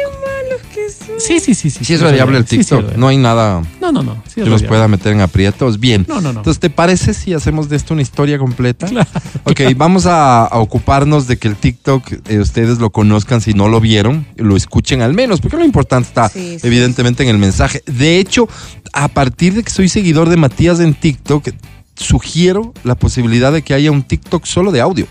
Sí, 1.20 1.38
sí, 1.40 1.54
sí, 1.54 1.70
sí. 1.70 1.84
Sí 1.84 1.94
es 1.94 2.00
radiable 2.00 2.38
el 2.38 2.46
Sí, 2.46 2.62
sí, 2.62 2.70
TikTok. 2.74 2.96
No 2.96 3.08
hay 3.08 3.16
nada 3.18 3.62
No, 3.80 3.92
no, 3.92 4.02
no. 4.02 4.14
sí 4.26 4.40
es 4.40 4.44
que 4.44 4.50
los 4.50 4.62
pueda 4.62 4.88
meter 4.88 5.12
en 5.12 5.20
aprietos. 5.20 5.78
Bien. 5.78 6.04
No, 6.08 6.16
no, 6.20 6.32
no. 6.32 6.40
Entonces, 6.40 6.58
¿te 6.60 6.70
parece 6.70 7.14
si 7.14 7.34
hacemos 7.34 7.68
de 7.68 7.76
esto 7.76 7.94
una 7.94 8.02
historia 8.02 8.38
completa? 8.38 8.86
Claro. 8.86 9.08
Ok, 9.44 9.60
vamos 9.76 10.06
a, 10.06 10.44
a 10.46 10.58
ocuparnos 10.58 11.26
de 11.26 11.36
que 11.38 11.48
el 11.48 11.56
TikTok 11.56 12.12
eh, 12.28 12.38
ustedes 12.38 12.78
lo 12.78 12.90
conozcan 12.90 13.40
si 13.40 13.52
no 13.54 13.68
lo 13.68 13.80
vieron, 13.80 14.26
lo 14.36 14.56
escuchen 14.56 15.02
al 15.02 15.14
menos, 15.14 15.40
porque 15.40 15.56
lo 15.56 15.64
importante 15.64 16.08
está 16.08 16.28
Sí, 16.28 16.58
sí. 16.60 16.66
evidentemente 16.66 17.22
en 17.22 17.28
el 17.28 17.38
mensaje. 17.38 17.82
De 17.86 18.18
hecho, 18.18 18.48
a 18.92 19.08
partir 19.08 19.54
de 19.54 19.62
que 19.62 19.70
soy 19.70 19.88
seguidor 19.88 20.28
de 20.28 20.36
Matías 20.36 20.80
en 20.80 20.94
TikTok, 20.94 21.48
sugiero 21.96 22.72
la 22.84 22.94
posibilidad 22.94 23.52
de 23.52 23.62
que 23.62 23.74
haya 23.74 23.90
un 23.90 24.02
TikTok 24.02 24.44
solo 24.46 24.72
de 24.72 24.80
audio. 24.80 25.06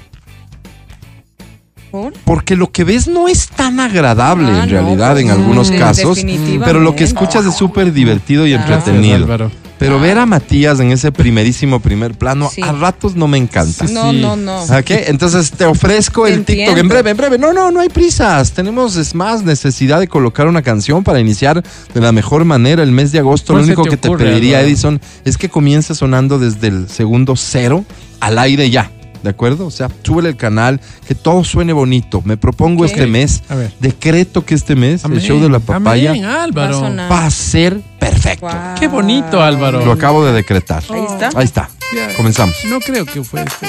¿Por? 1.92 2.14
Porque 2.26 2.56
lo 2.56 2.72
que 2.72 2.84
ves 2.84 3.08
no 3.08 3.28
es 3.28 3.48
tan 3.48 3.80
agradable 3.80 4.48
Ah, 4.52 4.64
en 4.64 4.72
no, 4.74 4.82
realidad 4.82 5.12
pues, 5.14 5.22
en 5.22 5.28
no, 5.30 5.34
algunos 5.34 5.70
de- 5.70 5.78
casos, 5.80 6.16
definitivamente. 6.18 6.66
pero 6.66 6.80
lo 6.80 6.96
que 6.96 7.04
escuchas 7.04 7.46
es 7.46 7.56
súper 7.56 7.92
divertido 7.94 8.46
y 8.48 8.54
entretenido. 8.54 9.50
Pero 9.80 9.98
ver 9.98 10.18
a 10.18 10.26
Matías 10.26 10.82
en 10.82 10.92
ese 10.92 11.10
primerísimo 11.10 11.80
primer 11.80 12.14
plano, 12.14 12.50
Sí. 12.54 12.62
a 12.62 12.74
ratos 12.74 13.16
no 13.16 13.30
me 13.30 13.38
encanta. 13.38 13.88
Sí, 13.88 13.94
No, 13.94 14.12
sí. 14.12 14.20
no, 14.20 14.36
no. 14.36 14.64
¿Ok? 14.64 14.90
Entonces 15.08 15.52
te 15.52 15.64
ofrezco 15.64 16.28
el 16.28 16.44
TikTok 16.44 16.78
en 16.78 16.90
breve, 16.90 17.12
en 17.12 17.16
breve. 17.18 17.38
No, 17.38 17.54
no, 17.54 17.72
no 17.72 17.80
hay 17.80 17.88
prisas. 17.88 18.52
Tenemos, 18.52 18.98
es 18.98 19.16
más, 19.16 19.44
necesidad 19.44 20.02
de 20.02 20.10
colocar 20.10 20.48
una 20.48 20.62
canción 20.64 21.02
para 21.06 21.22
iniciar 21.22 21.64
de 21.94 22.02
la 22.02 22.12
mejor 22.12 22.44
manera 22.44 22.84
el 22.84 22.92
mes 22.92 23.14
de 23.14 23.20
agosto. 23.20 23.54
Lo 23.54 23.60
¿Cuál 23.60 23.66
se 23.68 23.72
único 23.72 23.84
te 23.84 23.90
que 23.92 23.98
te 23.98 24.08
ocurre, 24.10 24.26
pediría? 24.26 24.60
Edison, 24.60 25.00
es 25.24 25.38
que 25.38 25.48
comience 25.48 25.96
sonando 25.96 26.40
desde 26.40 26.68
el 26.68 26.90
segundo 26.90 27.38
cero 27.38 27.86
al 28.20 28.38
aire 28.38 28.70
ya. 28.70 28.92
¿De 29.24 29.30
acuerdo? 29.30 29.66
O 29.68 29.72
sea, 29.72 29.90
súbele 30.04 30.30
el 30.30 30.38
canal, 30.38 30.80
que 31.08 31.16
todo 31.16 31.44
suene 31.44 31.74
bonito. 31.74 32.22
Me 32.26 32.38
propongo 32.38 32.86
este 32.86 33.06
mes, 33.08 33.44
A 33.50 33.56
ver. 33.56 33.74
decreto 33.80 34.46
que 34.46 34.56
este 34.56 34.76
mes, 34.76 35.04
el 35.04 35.20
show 35.22 35.40
de 35.40 35.50
la 35.50 35.60
papaya, 35.60 36.12
Amén, 36.12 36.26
Álvaro. 36.26 36.80
Va 36.82 36.86
a 36.86 36.90
sonar. 36.90 37.12
va 37.12 37.26
a 37.26 37.32
ser 37.32 37.82
perfecto. 38.00 38.48
Qué 38.80 38.88
bonito, 38.88 39.42
Álvaro. 39.42 39.86
Lo 39.86 39.92
acabo 39.92 40.26
de 40.26 40.32
decretar. 40.34 40.84
Ahí 40.90 41.04
está. 41.06 41.30
Ahí 41.36 41.46
está. 41.46 41.70
Ya, 41.96 42.16
Comenzamos. 42.16 42.56
No 42.70 42.80
creo 42.80 43.06
que 43.06 43.24
fue 43.24 43.42
este. 43.44 43.68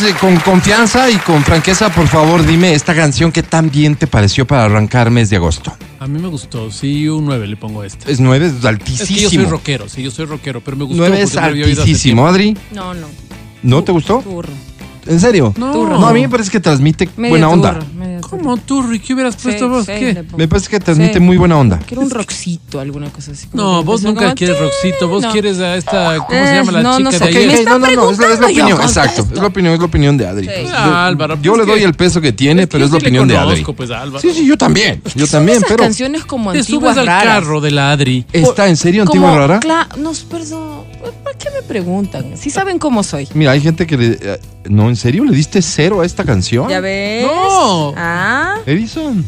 1 0.00 0.08
al 0.08 0.14
10, 0.14 0.14
eh, 0.14 0.14
con 0.20 0.36
confianza 0.40 1.10
y 1.10 1.16
con 1.16 1.42
franqueza, 1.44 1.90
por 1.90 2.06
favor, 2.08 2.44
dime 2.46 2.72
esta 2.74 2.94
canción 2.94 3.30
que 3.32 3.42
tan 3.42 3.70
bien 3.70 3.96
te 3.96 4.06
pareció 4.06 4.46
para 4.46 4.64
arrancar 4.64 5.10
mes 5.10 5.30
de 5.30 5.36
agosto. 5.36 5.72
A 5.98 6.06
mí 6.06 6.18
me 6.20 6.28
gustó. 6.28 6.70
Sí, 6.70 7.08
un 7.08 7.26
9 7.26 7.46
le 7.46 7.56
pongo 7.56 7.84
este. 7.84 8.10
Es 8.10 8.20
9, 8.20 8.46
es 8.46 8.52
Es 8.52 8.58
que 8.58 8.64
yo 8.64 8.68
soy 8.68 8.68
altísimo. 8.68 9.50
rockero, 9.50 9.88
sí, 9.88 10.02
yo 10.02 10.10
soy 10.10 10.24
rockero, 10.26 10.60
pero 10.62 10.76
me 10.76 10.84
gustó. 10.84 10.98
9 11.02 11.22
es 11.22 11.36
altísimo. 11.36 12.26
Adri, 12.26 12.56
No, 12.72 12.94
no. 12.94 13.06
¿no 13.62 13.84
te 13.84 13.92
gustó? 13.92 14.20
Turro. 14.20 14.48
¿En 15.06 15.18
serio? 15.20 15.52
No. 15.56 15.72
Turro. 15.72 15.98
No, 15.98 16.06
a 16.08 16.12
mí 16.12 16.20
me 16.22 16.28
parece 16.28 16.50
que 16.50 16.60
transmite 16.60 17.08
Medio 17.16 17.30
buena 17.30 17.48
onda. 17.48 17.74
turro, 17.74 17.86
¿Cómo 18.42 18.56
tú, 18.56 18.82
Ricky? 18.82 19.06
¿Qué 19.08 19.14
hubieras 19.14 19.36
puesto 19.36 19.64
Sí, 19.64 19.70
vos? 19.70 19.86
sí, 19.86 19.92
¿Qué? 19.92 20.24
Me 20.36 20.48
parece 20.48 20.68
que 20.68 20.80
transmite 20.80 21.14
Sí. 21.14 21.20
muy 21.20 21.36
buena 21.36 21.56
onda. 21.58 21.78
Quiero 21.86 22.02
un 22.02 22.10
roxito, 22.10 22.80
alguna 22.80 23.10
cosa 23.10 23.32
así. 23.32 23.46
como 23.48 23.62
No, 23.62 23.78
que 23.80 23.84
vos 23.86 24.00
empezó 24.00 24.08
nunca 24.08 24.24
como, 24.24 24.34
quieres. 24.34 24.58
Roxito, 24.58 25.08
vos 25.08 25.22
No. 25.22 25.32
quieres 25.32 25.58
a 25.60 25.76
esta, 25.76 26.16
¿cómo 26.26 26.38
Eh, 26.38 26.46
se 26.46 26.54
llama 26.54 26.72
la 26.72 26.82
no, 26.82 26.90
chica 26.98 27.04
no 27.04 27.12
sé, 27.12 27.18
de 27.18 27.24
ayer? 27.24 27.64
no, 27.64 27.78
no, 27.78 27.78
no, 27.78 27.86
es 27.88 27.96
la, 27.96 28.00
es 28.00 28.00
la 28.00 28.16
preguntando, 28.16 28.48
yo 28.48 28.52
opinión, 28.64 28.80
exacto. 28.82 29.08
contesto. 29.16 29.34
Es 29.34 29.40
la 29.40 29.46
opinión, 29.46 29.74
es 29.74 29.80
la 29.80 29.86
opinión 29.86 30.16
de 30.16 30.26
Adri. 30.26 30.46
Sí. 30.46 30.52
Yo- 30.64 30.70
Ah, 30.74 31.06
Álvaro, 31.06 31.38
yo 31.42 31.52
pues 31.52 31.66
le 31.66 31.70
doy 31.72 31.80
que- 31.80 31.86
el 31.86 31.94
peso 31.94 32.20
que 32.20 32.32
tiene, 32.32 32.62
Es 32.62 32.68
que 32.68 32.72
pero 32.72 32.84
es 32.86 32.90
la 32.90 32.98
opinión 32.98 33.28
de 33.28 33.36
Adri. 33.36 33.64
pues, 33.64 33.90
Álvaro. 33.90 34.20
Sí, 34.20 34.30
sí, 34.32 34.46
yo 34.46 34.56
también. 34.56 35.02
Yo 35.14 35.26
también, 35.26 35.58
esas 35.58 35.68
pero. 35.70 35.82
canciones 35.84 36.24
como 36.24 36.52
Te 36.52 36.58
antiguas 36.60 36.94
subes 36.94 36.98
al 36.98 37.06
raras. 37.06 37.24
carro 37.24 37.60
de 37.60 37.70
la 37.70 37.92
Adri. 37.92 38.24
¿Está 38.32 38.68
en 38.68 38.76
serio 38.76 39.02
antigua 39.02 39.28
Como, 39.30 39.38
rara? 39.40 39.60
cla- 39.60 39.88
no, 39.96 40.12
perdón. 40.30 40.79
¿Para 41.42 41.50
qué 41.52 41.60
me 41.60 41.66
preguntan? 41.66 42.36
Si 42.36 42.50
saben 42.50 42.78
cómo 42.78 43.02
soy. 43.02 43.26
Mira, 43.34 43.52
hay 43.52 43.60
gente 43.60 43.86
que 43.86 43.96
le. 43.96 44.18
eh, 44.20 44.40
No, 44.68 44.88
¿en 44.88 44.96
serio? 44.96 45.24
¿Le 45.24 45.34
diste 45.34 45.62
cero 45.62 46.02
a 46.02 46.06
esta 46.06 46.24
canción? 46.24 46.68
¿Ya 46.68 46.80
ves? 46.80 47.24
No. 47.26 47.94
Ah. 47.96 48.56
Edison. 48.66 49.24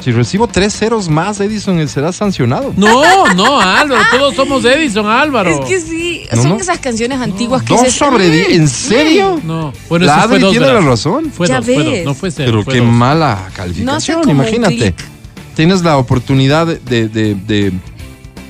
Si 0.00 0.10
recibo 0.10 0.46
tres 0.48 0.74
ceros 0.74 1.06
más, 1.10 1.38
Edison 1.38 1.86
será 1.86 2.10
sancionado. 2.10 2.72
No, 2.78 3.34
no, 3.34 3.60
Álvaro, 3.60 4.00
todos 4.10 4.34
somos 4.34 4.64
Edison, 4.64 5.04
Álvaro. 5.06 5.50
Es 5.50 5.60
que 5.68 5.80
sí, 5.80 6.22
No, 6.34 6.40
son 6.42 6.50
no. 6.52 6.56
esas 6.56 6.78
canciones 6.78 7.20
antiguas 7.20 7.62
que 7.62 7.74
Dos 7.74 7.82
dices, 7.82 7.94
sobre 7.98 8.26
"Mm, 8.28 8.32
diez. 8.32 8.48
¿En 8.52 8.68
serio? 8.68 9.40
No, 9.44 9.74
bueno, 9.90 10.06
La 10.06 10.20
eso 10.20 10.28
fue 10.30 10.38
dos. 10.38 10.50
tiene 10.52 10.66
la 10.66 10.80
razón. 10.80 11.30
Fue 11.30 11.46
Ya 11.46 11.56
dos, 11.56 11.66
fue 11.66 11.74
dos, 11.74 11.84
ves. 11.84 12.04
no 12.06 12.14
fue 12.14 12.30
cero. 12.30 12.46
Pero 12.52 12.62
fue 12.64 12.72
qué 12.72 12.80
dos. 12.80 12.88
mala 12.88 13.48
No 13.48 13.54
calificación, 13.54 14.30
imagínate. 14.30 14.94
Tienes 15.54 15.82
la 15.82 15.98
oportunidad 15.98 16.66
de, 16.66 17.08
de- 17.08 17.34
de- 17.34 17.72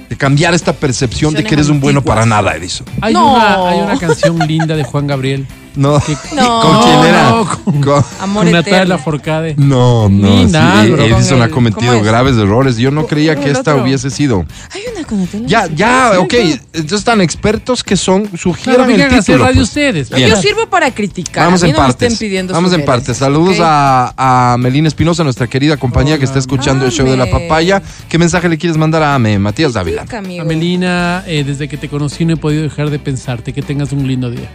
de- 0.08 0.16
cambiar 0.16 0.54
esta 0.54 0.72
percepción 0.72 1.34
de 1.34 1.44
que 1.44 1.54
eres 1.54 1.68
un 1.68 1.80
bueno 1.80 1.98
Antiguas. 1.98 2.16
para 2.16 2.26
nada, 2.26 2.54
Edison. 2.56 2.86
Hay, 3.00 3.12
No. 3.14 3.34
una, 3.34 3.68
hay 3.68 3.80
una 3.80 3.98
canción 3.98 4.38
linda 4.46 4.74
de 4.76 4.84
Juan 4.84 5.06
Gabriel. 5.06 5.46
No. 5.76 6.02
No. 6.34 6.60
¿Con 6.60 6.82
quién 6.82 7.00
era? 7.04 7.30
No, 7.30 7.46
con- 7.46 7.82
Con- 7.82 8.04
Amor 8.20 8.44
Con 8.44 8.52
Natalia 8.52 8.76
eterno. 8.78 8.94
Lafourcade. 8.96 9.54
No, 9.56 10.08
no. 10.08 10.26
Linda, 10.28 10.82
sí. 10.84 10.92
Edison 10.92 11.42
ha 11.42 11.48
cometido 11.48 12.02
graves 12.02 12.36
errores. 12.36 12.76
Yo 12.78 12.90
no 12.90 13.06
creía 13.06 13.36
que 13.36 13.50
esta 13.50 13.72
otro. 13.72 13.82
hubiese 13.84 14.10
sido. 14.10 14.44
Hay 14.74 14.82
una 14.94 15.06
con 15.06 15.20
Natalia 15.20 15.46
Ya, 15.46 15.66
ya, 15.74 16.20
ok. 16.20 16.34
Entonces 16.34 16.92
están 16.98 17.20
expertos 17.20 17.82
que 17.84 17.96
son, 17.96 18.22
Claro, 18.22 18.38
sugieran 18.38 18.86
vengan 18.88 19.08
el 19.08 19.14
a 19.14 19.18
hacer 19.18 19.34
título. 19.34 19.44
radio 19.44 19.56
pues. 19.56 19.68
ustedes. 19.68 20.10
Bien. 20.10 20.28
Yo 20.30 20.36
sirvo 20.36 20.66
para 20.68 20.90
criticar. 20.92 21.44
Vamos 21.46 21.62
a 21.62 21.66
mí 21.66 21.70
en 21.70 21.76
no 21.76 21.82
me 21.82 21.88
partes. 21.88 22.12
estén 22.12 22.26
pidiendo 22.28 22.52
Vamos 22.54 22.72
en 22.72 22.84
partes. 22.84 23.16
Saludos 23.16 23.58
a, 23.60 24.14
a 24.52 24.56
Melina 24.58 24.88
Espinosa, 24.88 25.22
nuestra 25.24 25.46
querida 25.46 25.76
compañera 25.76 26.18
que 26.18 26.24
está 26.24 26.38
escuchando 26.38 26.84
el 26.86 26.92
show 26.92 27.06
de 27.08 27.16
la 27.16 27.30
papaya. 27.30 27.82
¿Qué 28.08 28.18
mensaje 28.18 28.48
le 28.48 28.58
quieres 28.58 28.76
mandar 28.76 29.02
a 29.02 29.14
Ame, 29.14 29.38
Matías 29.38 29.72
Dávila? 29.74 30.04
Amigo. 30.16 30.42
Amelina, 30.42 31.22
eh, 31.26 31.44
desde 31.46 31.68
que 31.68 31.76
te 31.76 31.88
conocí 31.88 32.24
no 32.24 32.34
he 32.34 32.36
podido 32.36 32.62
dejar 32.62 32.90
de 32.90 32.98
pensarte. 32.98 33.52
Que 33.52 33.62
tengas 33.62 33.92
un 33.92 34.06
lindo 34.08 34.30
día. 34.30 34.48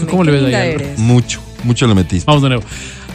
¿Tú 0.00 0.06
cómo 0.08 0.24
le 0.24 0.32
ves 0.32 0.52
eres. 0.54 0.98
Mucho, 0.98 1.40
mucho 1.64 1.86
le 1.86 1.94
metiste. 1.94 2.24
Vamos 2.26 2.42
de 2.42 2.48
nuevo. 2.50 2.64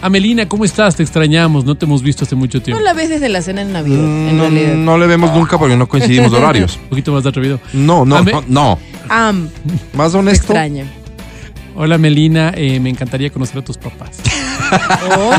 Amelina, 0.02 0.48
¿cómo 0.50 0.66
estás? 0.66 0.96
Te 0.98 1.04
extrañamos. 1.04 1.64
No 1.64 1.76
te 1.76 1.86
hemos 1.86 2.02
visto 2.04 2.26
hace 2.26 2.36
mucho 2.36 2.58
No 2.58 2.64
tiempo. 2.66 2.84
la 2.84 2.94
ves 2.94 3.08
desde 3.10 3.30
la 3.30 3.42
cena 3.42 3.62
en 3.62 3.72
Navidad, 3.72 3.98
Mm, 4.04 4.28
en 4.30 4.38
No, 4.38 4.44
realidad. 4.44 4.74
no 4.76 4.98
le 4.98 5.08
vemos 5.08 5.32
nunca 5.34 5.58
porque 5.58 5.78
no 5.78 5.88
coincidimos 5.88 6.34
horarios. 6.34 6.78
Un 6.84 6.90
poquito 6.90 7.14
más 7.14 7.24
de 7.24 7.30
atrevido. 7.30 7.60
No, 7.72 8.04
no, 8.06 8.18
Ame- 8.18 8.32
no, 8.34 8.44
no. 8.48 8.80
Am, 9.10 9.48
Más 9.94 10.14
honesto. 10.14 10.44
extraña. 10.54 10.86
Hola, 11.76 11.98
Melina. 11.98 12.52
eh, 12.56 12.80
me 12.82 12.90
encantaría 12.90 13.30
conocer 13.32 13.60
a 13.60 13.62
tus 13.64 13.78
papás. 13.78 14.18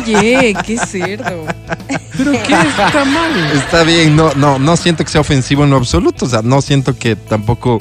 Oye, 0.07 0.55
qué 0.67 0.79
cerdo. 0.79 1.47
¿Pero 2.17 2.33
qué? 2.33 2.55
Está 2.55 3.05
mal. 3.05 3.31
Está 3.55 3.83
bien, 3.83 4.17
no, 4.17 4.33
no, 4.35 4.59
no 4.59 4.77
siento 4.77 5.05
que 5.05 5.11
sea 5.11 5.21
ofensivo 5.21 5.65
en 5.65 5.71
lo 5.71 5.77
absoluto. 5.77 6.25
O 6.25 6.29
sea, 6.29 6.43
no 6.43 6.63
siento 6.63 6.97
que 6.99 7.17
tampoco 7.17 7.81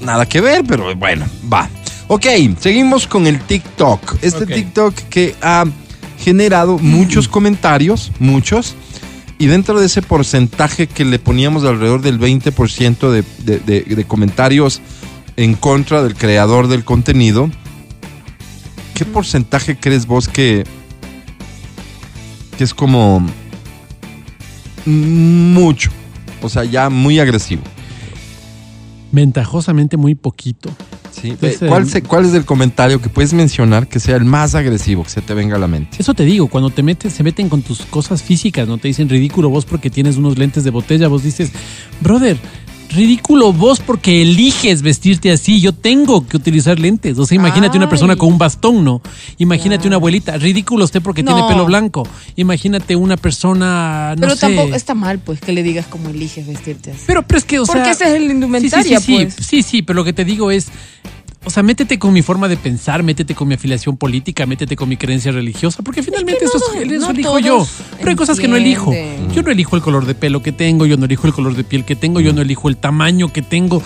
nada 0.00 0.26
que 0.26 0.40
ver, 0.40 0.62
pero 0.66 0.94
bueno, 0.96 1.24
va. 1.52 1.68
Ok, 2.14 2.26
seguimos 2.60 3.06
con 3.06 3.26
el 3.26 3.40
TikTok. 3.40 4.16
Este 4.20 4.44
Ok. 4.44 4.52
TikTok 4.52 4.94
que 5.08 5.34
ha 5.40 5.64
generado 6.18 6.78
muchos 6.78 7.26
comentarios, 7.36 8.12
muchos. 8.18 8.74
Y 9.38 9.46
dentro 9.46 9.80
de 9.80 9.86
ese 9.86 10.02
porcentaje 10.02 10.86
que 10.88 11.06
le 11.06 11.18
poníamos 11.18 11.64
alrededor 11.64 12.02
del 12.02 12.20
20% 12.20 13.10
de, 13.10 13.24
de- 13.44 13.60
de- 13.60 13.94
de 13.96 14.04
comentarios 14.04 14.82
en 15.38 15.54
contra 15.54 16.02
del 16.02 16.14
creador 16.14 16.68
del 16.68 16.84
contenido, 16.84 17.50
¿qué 18.94 19.06
porcentaje 19.06 19.78
crees 19.78 20.04
vos 20.06 20.28
que, 20.28 20.64
que 22.58 22.64
es 22.64 22.74
como 22.74 23.26
mucho? 24.84 25.90
O 26.42 26.50
sea, 26.50 26.64
ya 26.64 26.90
muy 26.90 27.18
agresivo. 27.20 27.62
Ventajosamente 29.12 29.96
muy 29.96 30.14
poquito. 30.14 30.70
¿Sí? 31.12 31.30
Entonces, 31.30 31.62
Eh, 31.62 31.66
¿Cuál, 31.68 31.86
se- 31.88 32.02
¿Cuál 32.02 32.24
es 32.26 32.34
el 32.34 32.44
comentario 32.44 33.00
que 33.00 33.08
puedes 33.08 33.32
mencionar 33.32 33.86
que 33.88 34.00
sea 34.00 34.16
el 34.16 34.24
más 34.24 34.54
agresivo 34.54 35.04
que 35.04 35.10
se 35.10 35.20
te 35.22 35.34
venga 35.34 35.56
a 35.56 35.58
la 35.58 35.68
mente? 35.68 35.96
Eso 36.00 36.14
te 36.14 36.24
digo, 36.24 36.48
cuando 36.48 36.70
te 36.70 36.82
metes, 36.82 37.12
se 37.12 37.22
meten 37.22 37.48
con 37.48 37.62
tus 37.62 37.82
cosas 37.82 38.22
físicas, 38.22 38.66
no 38.66 38.78
te 38.78 38.88
dicen 38.88 39.08
ridículo 39.08 39.48
vos 39.50 39.64
porque 39.64 39.90
tienes 39.90 40.16
unos 40.16 40.38
lentes 40.38 40.64
de 40.64 40.70
botella, 40.70 41.08
vos 41.08 41.22
dices, 41.22 41.52
brother, 42.00 42.36
ridículo 42.94 43.52
vos 43.52 43.80
porque 43.80 44.22
eliges 44.22 44.82
vestirte 44.82 45.30
así, 45.30 45.60
yo 45.60 45.72
tengo 45.72 46.26
que 46.26 46.36
utilizar 46.36 46.78
lentes. 46.78 47.18
O 47.18 47.26
sea, 47.26 47.36
imagínate 47.36 47.76
una 47.76 47.88
persona 47.88 48.16
con 48.16 48.28
un 48.28 48.38
bastón, 48.38 48.84
¿no? 48.84 49.02
Imagínate 49.38 49.86
una 49.86 49.96
abuelita, 49.96 50.36
ridículo 50.38 50.84
usted 50.84 51.02
porque 51.02 51.22
No. 51.22 51.34
tiene 51.34 51.48
pelo 51.48 51.64
blanco. 51.66 52.06
Imagínate 52.36 52.96
una 52.96 53.16
persona, 53.16 54.14
no 54.16 54.20
Pero 54.20 54.34
sé. 54.34 54.40
tampoco 54.40 54.74
está 54.74 54.94
mal, 54.94 55.18
pues, 55.18 55.40
que 55.40 55.52
le 55.52 55.62
digas 55.62 55.86
cómo 55.86 56.08
eliges 56.10 56.46
vestirte 56.46 56.90
así. 56.92 57.02
Pero, 57.06 57.22
pero 57.22 57.38
es 57.38 57.44
que, 57.44 57.58
o 57.58 57.64
Porque 57.66 57.82
sea... 57.82 57.92
ese 57.92 58.04
es 58.08 58.14
el 58.14 58.30
indumentaria, 58.30 59.00
sí, 59.00 59.04
sí, 59.06 59.16
sí, 59.18 59.24
pues. 59.24 59.46
sí, 59.46 59.62
sí, 59.62 59.82
pero 59.82 59.96
lo 59.98 60.04
que 60.04 60.12
te 60.12 60.24
digo 60.24 60.50
es, 60.50 60.68
o 61.44 61.50
sea, 61.50 61.62
métete 61.62 61.98
con 61.98 62.12
mi 62.12 62.22
forma 62.22 62.46
de 62.48 62.56
pensar, 62.56 63.02
métete 63.02 63.34
con 63.34 63.48
mi 63.48 63.54
afiliación 63.54 63.96
política, 63.96 64.46
métete 64.46 64.76
con 64.76 64.88
mi 64.88 64.96
creencia 64.96 65.32
religiosa, 65.32 65.82
porque 65.82 66.02
finalmente 66.02 66.44
eso, 66.44 66.58
no- 66.58 66.80
es, 66.80 66.90
eso 66.92 67.06
no 67.06 67.10
elijo 67.12 67.38
yo. 67.40 67.66
Pero 67.98 68.10
hay 68.10 68.16
cosas 68.16 68.38
que 68.38 68.48
no 68.48 68.56
elijo. 68.56 68.92
Yo 69.34 69.42
no 69.42 69.50
elijo 69.50 69.74
el 69.76 69.82
color 69.82 70.06
de 70.06 70.14
pelo 70.14 70.42
que 70.42 70.52
tengo, 70.52 70.86
yo 70.86 70.96
no 70.96 71.04
elijo 71.06 71.26
el 71.26 71.32
color 71.32 71.54
de 71.56 71.64
piel 71.64 71.84
que 71.84 71.96
tengo, 71.96 72.20
yo 72.20 72.32
no 72.32 72.42
elijo 72.42 72.68
el 72.68 72.76
tamaño 72.76 73.32
que 73.32 73.42
tengo. 73.42 73.82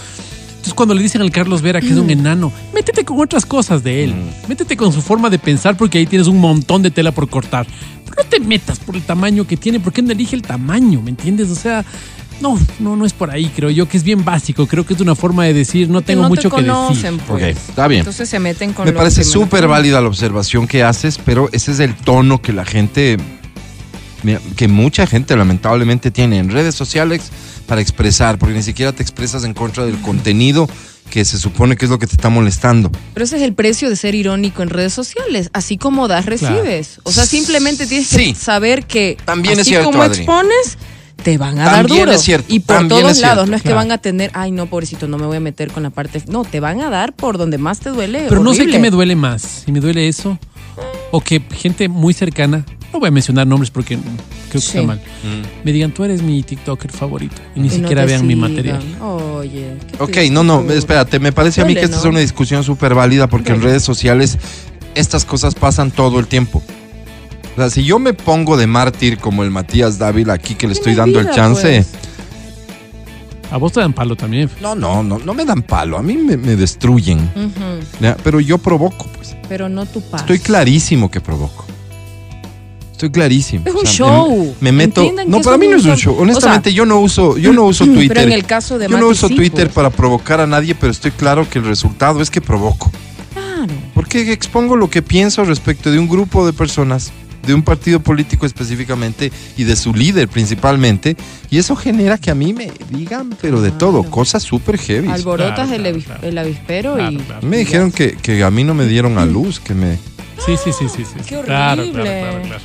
Entonces, 0.50 0.74
cuando 0.74 0.94
le 0.94 1.02
dicen 1.02 1.22
al 1.22 1.30
Carlos 1.30 1.62
Vera 1.62 1.80
que 1.80 1.86
es 1.88 1.96
Mm. 1.96 2.00
un 2.00 2.10
enano, 2.10 2.52
métete 2.74 3.04
con 3.04 3.20
otras 3.20 3.46
cosas 3.46 3.82
de 3.84 4.04
él. 4.04 4.14
Métete 4.48 4.76
con 4.76 4.92
su 4.92 5.00
forma 5.00 5.30
de 5.30 5.38
pensar, 5.38 5.76
porque 5.76 5.98
ahí 5.98 6.06
tienes 6.06 6.26
un 6.26 6.40
montón 6.40 6.82
de 6.82 6.90
tela 6.90 7.12
por 7.12 7.28
cortar. 7.30 7.66
Pero 8.04 8.22
no 8.22 8.28
te 8.28 8.40
metas 8.40 8.78
por 8.80 8.96
el 8.96 9.02
tamaño 9.02 9.46
que 9.46 9.56
tiene, 9.56 9.78
porque 9.80 10.02
no 10.02 10.10
elige 10.12 10.34
el 10.36 10.42
tamaño, 10.42 11.00
¿me 11.02 11.10
entiendes? 11.10 11.50
O 11.50 11.54
sea, 11.54 11.84
no, 12.40 12.58
no, 12.80 12.96
no 12.96 13.06
es 13.06 13.12
por 13.12 13.30
ahí, 13.30 13.50
creo 13.54 13.70
yo, 13.70 13.88
que 13.88 13.96
es 13.96 14.02
bien 14.02 14.24
básico. 14.24 14.66
Creo 14.66 14.84
que 14.84 14.94
es 14.94 15.00
una 15.00 15.14
forma 15.14 15.44
de 15.44 15.54
decir, 15.54 15.88
no 15.88 16.02
tengo 16.02 16.22
no 16.22 16.28
mucho 16.28 16.50
te 16.50 16.56
que 16.56 16.62
decir. 16.62 16.72
conocen, 16.72 17.18
pues. 17.18 17.42
Ok, 17.42 17.48
está 17.68 17.88
bien. 17.88 18.00
Entonces 18.00 18.28
se 18.28 18.38
meten 18.38 18.72
con 18.72 18.84
Me 18.84 18.92
lo 18.92 18.98
parece 18.98 19.24
súper 19.24 19.60
conocen. 19.62 19.70
válida 19.70 20.00
la 20.00 20.08
observación 20.08 20.66
que 20.68 20.82
haces, 20.82 21.18
pero 21.24 21.48
ese 21.52 21.72
es 21.72 21.80
el 21.80 21.94
tono 21.94 22.42
que 22.42 22.52
la 22.52 22.64
gente, 22.64 23.16
que 24.56 24.68
mucha 24.68 25.06
gente 25.06 25.36
lamentablemente 25.36 26.10
tiene 26.10 26.38
en 26.38 26.50
redes 26.50 26.74
sociales 26.74 27.30
para 27.66 27.80
expresar, 27.80 28.38
porque 28.38 28.54
ni 28.54 28.62
siquiera 28.62 28.92
te 28.92 29.02
expresas 29.02 29.44
en 29.44 29.54
contra 29.54 29.84
del 29.86 30.00
contenido 30.00 30.68
que 31.10 31.24
se 31.24 31.38
supone 31.38 31.76
que 31.76 31.84
es 31.84 31.90
lo 31.90 31.98
que 32.00 32.06
te 32.08 32.14
está 32.14 32.28
molestando. 32.30 32.90
Pero 33.14 33.24
ese 33.24 33.36
es 33.36 33.42
el 33.42 33.54
precio 33.54 33.88
de 33.88 33.94
ser 33.94 34.16
irónico 34.16 34.62
en 34.62 34.70
redes 34.70 34.92
sociales. 34.92 35.50
Así 35.52 35.78
como 35.78 36.08
das, 36.08 36.26
recibes. 36.26 36.98
O 37.04 37.12
sea, 37.12 37.24
simplemente 37.26 37.86
tienes 37.86 38.08
Sí. 38.08 38.32
que 38.32 38.34
saber 38.34 38.86
que 38.86 39.16
También 39.24 39.54
es 39.54 39.60
así 39.60 39.70
cierto, 39.70 39.90
como 39.92 40.02
Adri. 40.02 40.16
expones, 40.18 40.78
te 41.22 41.38
van 41.38 41.58
a 41.58 41.64
También 41.64 41.86
dar 41.98 42.06
duro. 42.06 42.12
es 42.12 42.22
cierto, 42.22 42.46
Y 42.52 42.60
por 42.60 42.76
también 42.76 43.00
todos 43.00 43.12
es 43.12 43.18
cierto. 43.18 43.34
lados. 43.34 43.48
No 43.50 43.56
es 43.56 43.62
que 43.62 43.68
Claro. 43.70 43.78
van 43.80 43.92
a 43.92 43.98
tener, 43.98 44.30
ay, 44.34 44.50
no, 44.52 44.66
pobrecito, 44.66 45.08
no 45.08 45.18
me 45.18 45.26
voy 45.26 45.38
a 45.38 45.40
meter 45.40 45.72
con 45.72 45.82
la 45.82 45.90
parte. 45.90 46.22
No, 46.28 46.44
te 46.44 46.60
van 46.60 46.80
a 46.82 46.90
dar 46.90 47.12
por 47.14 47.38
donde 47.38 47.58
más 47.58 47.80
te 47.80 47.90
duele. 47.90 48.26
Pero 48.28 48.42
no 48.42 48.54
sé 48.54 48.66
qué 48.66 48.78
me 48.78 48.90
duele 48.90 49.16
más. 49.16 49.62
Si 49.64 49.72
me 49.72 49.80
duele 49.80 50.06
eso 50.08 50.38
o 51.10 51.20
que 51.20 51.40
gente 51.52 51.88
muy 51.88 52.12
cercana, 52.14 52.64
no 52.92 53.00
voy 53.00 53.08
a 53.08 53.10
mencionar 53.10 53.46
nombres 53.46 53.70
porque 53.70 53.96
creo 53.96 54.12
que 54.52 54.60
Sí. 54.60 54.76
está 54.78 54.82
mal, 54.82 55.00
me 55.64 55.72
digan, 55.72 55.90
tú 55.92 56.04
eres 56.04 56.22
mi 56.22 56.42
TikToker 56.42 56.92
favorito 56.92 57.36
y 57.56 57.60
ni 57.60 57.68
Y 57.68 57.70
siquiera 57.70 58.04
vean 58.04 58.26
mi 58.26 58.36
material. 58.36 58.80
Oye. 59.02 59.74
qué 59.96 60.02
Ok, 60.02 60.30
no, 60.32 60.44
no, 60.44 60.60
espérate, 60.70 61.18
me 61.18 61.32
parece 61.32 61.60
a 61.62 61.64
mí 61.64 61.74
que 61.74 61.80
esta 61.82 61.96
es 61.98 62.04
una 62.04 62.20
discusión 62.20 62.62
súper 62.62 62.94
válida 62.94 63.26
porque 63.26 63.52
en 63.52 63.62
redes 63.62 63.82
sociales 63.82 64.38
estas 64.94 65.24
cosas 65.24 65.54
pasan 65.54 65.90
todo 65.90 66.18
el 66.20 66.26
tiempo. 66.26 66.62
O 67.56 67.58
sea, 67.58 67.70
si 67.70 67.84
yo 67.84 67.98
me 67.98 68.12
pongo 68.12 68.58
de 68.58 68.66
mártir 68.66 69.16
como 69.16 69.42
el 69.42 69.50
Matías 69.50 69.98
Dávila 69.98 70.34
aquí 70.34 70.54
que 70.56 70.66
le 70.66 70.74
estoy 70.74 70.94
dando 70.94 71.18
el 71.20 71.30
chance, 71.30 71.86
pues. 71.90 72.06
A 73.50 73.56
vos 73.56 73.72
te 73.72 73.80
dan 73.80 73.94
palo 73.94 74.14
también. 74.14 74.50
no, 74.60 74.74
no, 74.74 75.02
no, 75.02 75.18
no 75.18 75.32
me 75.32 75.44
dan 75.44 75.62
palo, 75.62 75.96
a 75.96 76.02
mí 76.02 76.16
me, 76.16 76.36
me 76.36 76.56
destruyen. 76.56 77.30
Pero 78.22 78.40
yo 78.40 78.58
provoco, 78.58 79.06
pues. 79.16 79.36
Pero 79.48 79.68
no 79.68 79.86
tu 79.86 80.02
paz. 80.02 80.20
Estoy 80.22 80.38
clarísimo 80.40 81.10
que 81.10 81.20
provoco. 81.20 81.64
Estoy 82.92 83.10
clarísimo. 83.10 83.64
Es 83.66 83.74
O 83.74 83.80
un 83.80 83.86
sea, 83.86 83.92
show. 83.92 84.54
Me, 84.60 84.72
me 84.72 84.86
meto. 84.86 85.12
No, 85.26 85.40
para 85.40 85.58
mí 85.58 85.68
no 85.68 85.76
es 85.76 85.84
un 85.84 85.96
show. 85.96 86.16
Honestamente, 86.18 86.72
yo 86.72 86.84
no 86.86 87.00
uso, 87.00 87.36
yo 87.36 87.52
no 87.52 87.64
uso 87.64 87.84
Twitter. 87.84 88.08
Pero 88.16 88.20
en 88.22 88.32
el 88.32 88.44
caso 88.44 88.78
de 88.78 88.88
yo 88.88 88.98
no 88.98 89.08
uso 89.08 89.28
sí, 89.28 89.36
Twitter 89.36 89.66
pues. 89.66 89.74
para 89.74 89.90
provocar 89.90 90.40
a 90.40 90.46
nadie, 90.46 90.74
pero 90.74 90.90
estoy 90.90 91.10
claro 91.10 91.48
que 91.48 91.58
el 91.58 91.66
resultado 91.66 92.20
es 92.20 92.30
que 92.30 92.40
provoco. 92.40 92.90
Claro. 93.32 93.72
Porque 93.94 94.32
expongo 94.32 94.76
lo 94.76 94.88
que 94.88 95.02
pienso 95.02 95.44
respecto 95.44 95.90
de 95.90 95.98
un 95.98 96.08
grupo 96.08 96.46
de 96.46 96.52
personas, 96.54 97.12
de 97.46 97.54
un 97.54 97.62
partido 97.62 98.00
político 98.00 98.44
específicamente 98.46 99.30
y 99.56 99.64
de 99.64 99.76
su 99.76 99.94
líder 99.94 100.28
principalmente, 100.28 101.16
y 101.50 101.58
eso 101.58 101.76
genera 101.76 102.18
que 102.18 102.30
a 102.30 102.34
mí 102.34 102.52
me 102.52 102.70
digan, 102.90 103.30
pero 103.40 103.60
de 103.62 103.70
todo, 103.70 104.02
cosas 104.04 104.42
súper 104.42 104.78
heavy. 104.78 105.08
Alborotas 105.08 105.68
Claro, 105.68 105.72
el, 105.74 105.80
claro, 105.82 105.96
avis- 105.96 106.04
claro. 106.04 106.28
el 106.28 106.38
avispero 106.38 106.94
Claro, 106.96 107.12
y. 107.12 107.16
claro. 107.18 107.46
Me 107.46 107.56
dijeron 107.58 107.92
que, 107.92 108.12
que 108.16 108.42
a 108.42 108.50
mí 108.50 108.64
no 108.64 108.74
me 108.74 108.86
dieron 108.86 109.18
a 109.18 109.24
luz, 109.24 109.60
que 109.60 109.74
me... 109.74 109.96
Sí, 110.44 110.56
sí, 110.62 110.70
sí, 110.78 110.86
sí. 110.94 111.04
sí. 111.04 111.20
Qué 111.26 111.40
Claro, 111.40 111.82
horrible. 111.82 112.02
claro, 112.02 112.42
claro, 112.42 112.42
claro. 112.42 112.64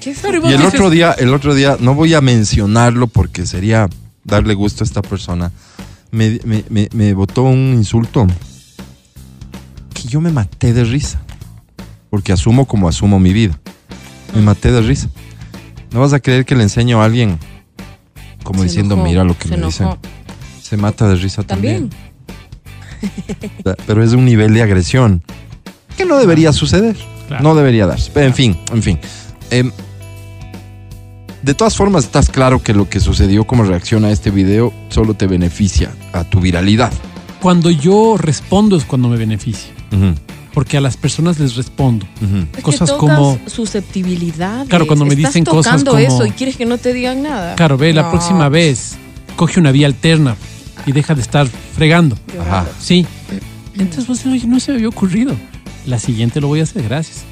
Qué 0.00 0.14
Y 0.48 0.52
el 0.52 0.62
otro 0.62 0.88
día, 0.88 1.12
el 1.18 1.34
otro 1.34 1.54
día, 1.54 1.76
no 1.80 1.94
voy 1.94 2.14
a 2.14 2.20
mencionarlo 2.20 3.08
porque 3.08 3.44
sería 3.44 3.88
darle 4.24 4.54
gusto 4.54 4.84
a 4.84 4.86
esta 4.86 5.02
persona, 5.02 5.50
me, 6.12 6.38
me, 6.44 6.64
me, 6.70 6.88
me 6.92 7.12
botó 7.12 7.42
un 7.42 7.74
insulto 7.76 8.26
que 9.92 10.08
yo 10.08 10.20
me 10.20 10.30
maté 10.30 10.72
de 10.72 10.84
risa, 10.84 11.20
porque 12.10 12.32
asumo 12.32 12.66
como 12.66 12.88
asumo 12.88 13.18
mi 13.18 13.32
vida. 13.32 13.58
Me 14.36 14.42
maté 14.42 14.70
de 14.70 14.82
risa. 14.82 15.08
No 15.92 16.00
vas 16.00 16.12
a 16.12 16.20
creer 16.20 16.44
que 16.44 16.54
le 16.54 16.62
enseño 16.62 17.00
a 17.00 17.06
alguien 17.06 17.38
como 18.42 18.60
Se 18.60 18.66
diciendo, 18.66 18.94
enojó, 18.94 19.08
mira 19.08 19.24
lo 19.24 19.36
que 19.36 19.48
me 19.48 19.56
dicen. 19.56 19.88
Se 20.62 20.76
mata 20.76 21.08
de 21.08 21.16
risa 21.16 21.42
también. 21.42 21.90
También. 21.90 23.76
Pero 23.86 24.04
es 24.04 24.12
un 24.12 24.24
nivel 24.24 24.52
de 24.54 24.62
agresión 24.62 25.22
que 25.96 26.04
no 26.04 26.18
debería 26.18 26.52
suceder. 26.52 26.96
Claro. 27.28 27.42
No 27.42 27.54
debería 27.54 27.86
darse. 27.86 28.10
Pero 28.12 28.26
en 28.26 28.34
fin, 28.34 28.56
en 28.72 28.82
fin. 28.82 28.98
Em, 29.50 29.72
De 31.42 31.54
todas 31.54 31.76
formas, 31.76 32.04
estás 32.04 32.28
claro 32.28 32.62
que 32.62 32.74
lo 32.74 32.88
que 32.88 33.00
sucedió 33.00 33.44
como 33.46 33.62
reacción 33.64 34.04
a 34.04 34.10
este 34.10 34.30
video 34.30 34.72
solo 34.90 35.14
te 35.14 35.26
beneficia 35.26 35.90
a 36.12 36.24
tu 36.24 36.40
viralidad. 36.40 36.92
Cuando 37.40 37.70
yo 37.70 38.16
respondo 38.18 38.76
es 38.76 38.84
cuando 38.84 39.08
me 39.08 39.16
beneficia. 39.16 39.72
Ujú, 39.92 40.14
Porque 40.56 40.78
a 40.78 40.80
las 40.80 40.96
personas 40.96 41.38
les 41.38 41.54
respondo. 41.54 42.06
ujú. 42.22 42.46
Es 42.56 42.64
Cosas 42.64 42.90
que 42.90 42.96
como- 42.96 43.38
susceptibilidades. 43.46 44.70
Claro, 44.70 44.86
cuando 44.86 45.04
me 45.04 45.12
Estás 45.12 45.34
dicen 45.34 45.44
cosas 45.44 45.84
como- 45.84 45.98
eso 45.98 46.24
y 46.24 46.30
quieres 46.30 46.56
que 46.56 46.64
no 46.64 46.78
te 46.78 46.94
digan 46.94 47.22
nada. 47.22 47.54
Claro, 47.56 47.76
ve, 47.76 47.92
la 47.92 48.04
No, 48.04 48.10
próxima 48.10 48.48
vez 48.48 48.96
coge 49.36 49.60
una 49.60 49.70
vía 49.70 49.86
alterna 49.86 50.34
y 50.86 50.92
deja 50.92 51.14
de 51.14 51.20
estar 51.20 51.46
fregando. 51.74 52.16
Ajá. 52.40 52.64
Sí. 52.80 53.04
Entonces 53.74 54.06
vos 54.06 54.16
dices, 54.24 54.32
oye, 54.32 54.46
no 54.46 54.58
se 54.58 54.70
me 54.72 54.78
había 54.78 54.88
ocurrido. 54.88 55.36
La 55.84 55.98
siguiente 55.98 56.40
lo 56.40 56.48
voy 56.48 56.60
a 56.60 56.62
hacer, 56.62 56.84
gracias. 56.84 57.24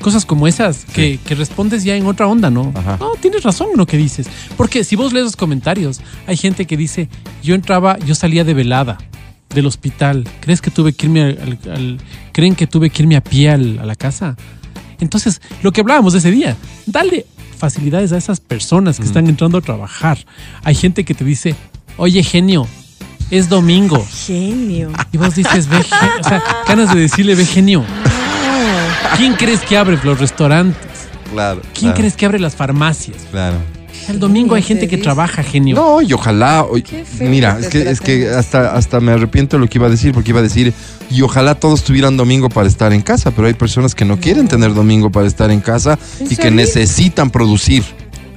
Cosas 0.00 0.24
como 0.24 0.46
esas 0.46 0.84
que, 0.84 1.18
que 1.26 1.34
respondes 1.34 1.82
ya 1.82 1.96
en 1.96 2.06
otra 2.06 2.28
onda, 2.28 2.48
¿no? 2.48 2.72
Ajá. 2.76 2.96
No, 3.00 3.10
tienes 3.20 3.42
razón 3.42 3.70
en 3.72 3.78
lo 3.78 3.86
que 3.86 3.96
dices. 3.96 4.28
Porque 4.56 4.84
si 4.84 4.94
vos 4.94 5.12
lees 5.12 5.24
los 5.24 5.34
comentarios, 5.36 6.00
hay 6.28 6.36
gente 6.36 6.64
que 6.64 6.76
dice, 6.76 7.08
yo 7.42 7.56
entraba, 7.56 7.98
yo 8.06 8.14
salía 8.14 8.44
de 8.44 8.54
velada 8.54 8.98
del 9.50 9.66
hospital. 9.66 10.28
¿Crees 10.40 10.60
que 10.60 10.70
tuve 10.70 10.92
que 10.92 11.06
irme 11.06 11.22
al, 11.22 11.98
creen 12.32 12.54
que 12.54 12.66
tuve 12.66 12.90
que 12.90 13.02
irme 13.02 13.16
a 13.16 13.22
pie 13.22 13.50
al- 13.50 13.78
a 13.78 13.86
la 13.86 13.96
casa? 13.96 14.36
Entonces, 15.00 15.40
lo 15.62 15.72
que 15.72 15.80
hablábamos 15.80 16.14
ese 16.14 16.30
día, 16.30 16.56
dale 16.86 17.26
facilidades 17.56 18.12
a 18.12 18.16
esas 18.18 18.40
personas 18.40 18.98
que 18.98 19.04
están 19.04 19.26
entrando 19.28 19.58
a 19.58 19.60
trabajar. 19.60 20.18
Hay 20.64 20.74
gente 20.74 21.04
que 21.04 21.14
te 21.14 21.24
dice, 21.24 21.54
oye, 21.96 22.22
genio, 22.22 22.66
es 23.30 23.48
domingo. 23.48 24.04
Genio. 24.26 24.92
Y 25.12 25.18
vos 25.18 25.34
dices, 25.34 25.68
ve, 25.68 25.82
gen-". 25.82 26.20
o 26.20 26.28
sea, 26.28 26.42
ganas 26.66 26.94
de 26.94 27.00
decirle, 27.00 27.34
ve 27.34 27.44
genio. 27.46 27.84
¿Quién 29.16 29.34
crees 29.34 29.60
que 29.60 29.76
abre 29.76 29.98
los 30.02 30.18
restaurantes? 30.18 31.08
Claro. 31.32 31.60
¿Quién 31.72 31.90
claro, 31.90 31.96
crees 31.96 32.16
que 32.16 32.26
abre 32.26 32.38
las 32.38 32.54
farmacias? 32.56 33.16
Claro. 33.30 33.56
El 34.08 34.18
domingo 34.18 34.54
hay 34.54 34.62
te 34.62 34.68
gente 34.68 34.88
que 34.88 34.96
trabaja, 34.98 35.42
genio. 35.42 35.76
No, 35.76 36.02
y 36.02 36.12
ojalá. 36.12 36.66
mira, 37.20 37.58
es 37.60 37.68
que, 37.68 37.90
es 37.90 38.00
que 38.00 38.28
hasta, 38.30 38.74
hasta 38.74 39.00
me 39.00 39.12
arrepiento 39.12 39.56
de 39.56 39.60
lo 39.64 39.68
que 39.68 39.78
iba 39.78 39.86
a 39.86 39.90
decir, 39.90 40.12
porque 40.12 40.30
iba 40.30 40.40
a 40.40 40.42
decir, 40.42 40.72
y 41.10 41.22
ojalá 41.22 41.54
todos 41.54 41.82
tuvieran 41.84 42.16
domingo 42.16 42.48
para 42.48 42.68
estar 42.68 42.92
en 42.92 43.02
casa, 43.02 43.30
pero 43.30 43.46
hay 43.48 43.54
personas 43.54 43.94
que 43.94 44.04
no 44.04 44.18
quieren 44.18 44.48
tener 44.48 44.74
domingo 44.74 45.10
para 45.10 45.26
estar 45.26 45.50
en 45.50 45.60
casa 45.60 45.98
¿En 46.20 46.32
y 46.32 46.36
que 46.36 46.50
necesitan 46.50 47.30
producir 47.30 47.82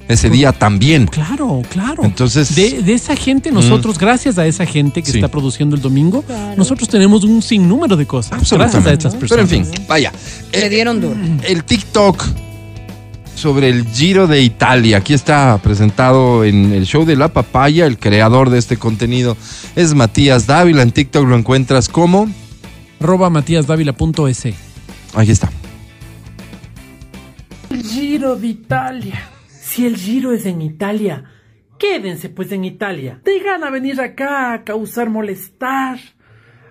ese 0.07 0.29
día 0.29 0.51
también. 0.51 1.07
Claro, 1.07 1.61
claro. 1.71 2.03
Entonces- 2.03 2.53
de, 2.53 2.81
de 2.81 2.93
esa 2.93 3.15
gente, 3.15 3.49
nosotros, 3.49 3.97
gracias 3.97 4.37
a 4.37 4.45
esa 4.45 4.65
gente 4.65 5.01
que 5.03 5.09
Sí. 5.11 5.17
está 5.19 5.29
produciendo 5.29 5.73
el 5.75 5.81
domingo, 5.81 6.21
Claro. 6.23 6.55
nosotros 6.57 6.89
tenemos 6.89 7.23
un 7.23 7.41
sinnúmero 7.41 7.95
de 7.95 8.05
cosas. 8.05 8.49
Gracias 8.51 8.85
a 8.85 8.91
estas 8.91 9.15
Pero 9.15 9.19
personas. 9.37 9.51
en 9.53 9.65
fin, 9.65 9.85
vaya. 9.87 10.11
Le 10.51 10.65
Eh, 10.65 10.69
dieron 10.69 10.99
duro. 10.99 11.15
el 11.47 11.63
TikTok 11.63 12.25
sobre 13.35 13.69
el 13.69 13.85
Giro 13.85 14.27
de 14.27 14.41
Italia. 14.41 14.97
Aquí 14.97 15.13
está 15.13 15.57
presentado 15.63 16.43
en 16.43 16.73
el 16.73 16.85
show 16.85 17.05
de 17.05 17.15
La 17.15 17.33
Papaya. 17.33 17.85
El 17.85 17.97
creador 17.97 18.49
de 18.49 18.59
este 18.59 18.77
contenido 18.77 19.37
es 19.75 19.93
Matías 19.93 20.47
Dávila. 20.47 20.81
En 20.81 20.91
TikTok 20.91 21.27
lo 21.27 21.35
encuentras 21.35 21.89
como. 21.89 22.29
Roba 22.99 23.29
matíasdávila.es. 23.29 24.45
Aquí 25.15 25.31
está. 25.31 25.49
El 27.69 27.83
Giro 27.83 28.35
de 28.35 28.47
Italia. 28.47 29.29
Si 29.47 29.85
el 29.85 29.95
Giro 29.95 30.33
es 30.33 30.45
en 30.45 30.61
Italia, 30.61 31.23
quédense 31.79 32.29
pues 32.29 32.51
en 32.51 32.65
Italia. 32.65 33.21
Te 33.23 33.39
gana 33.39 33.69
venir 33.69 33.99
acá 34.01 34.53
a 34.53 34.63
causar 34.63 35.09
molestar, 35.09 35.97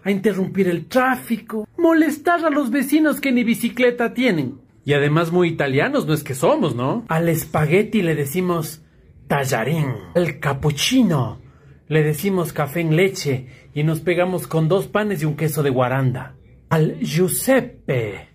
a 0.05 0.11
interrumpir 0.11 0.69
el 0.69 0.87
tráfico, 0.87 1.67
molestar 1.79 2.45
a 2.45 2.51
los 2.51 2.71
vecinos 2.71 3.21
que 3.21 3.33
ni 3.33 3.43
bicicleta 3.43 4.15
tienen. 4.15 4.70
Y 4.85 4.95
además 4.95 5.31
muy 5.31 5.49
italianos 5.49 6.07
no 6.07 6.15
es 6.15 6.25
que 6.25 6.35
somos, 6.35 6.75
¿no? 6.75 7.05
Al 7.09 7.29
espagueti 7.29 8.03
le 8.03 8.15
decimos 8.15 8.83
tallarín. 9.29 9.95
Al 10.15 10.39
cappuccino 10.41 11.41
le 11.89 12.03
decimos 12.03 12.53
café 12.53 12.81
en 12.81 12.97
leche 12.97 13.47
y 13.75 13.85
nos 13.85 14.01
pegamos 14.01 14.47
con 14.47 14.69
dos 14.69 14.87
panes 14.87 15.23
y 15.23 15.27
un 15.27 15.37
queso 15.37 15.63
de 15.63 15.71
guaranda. 15.71 16.37
Al 16.69 16.99
Giuseppe 17.01 18.29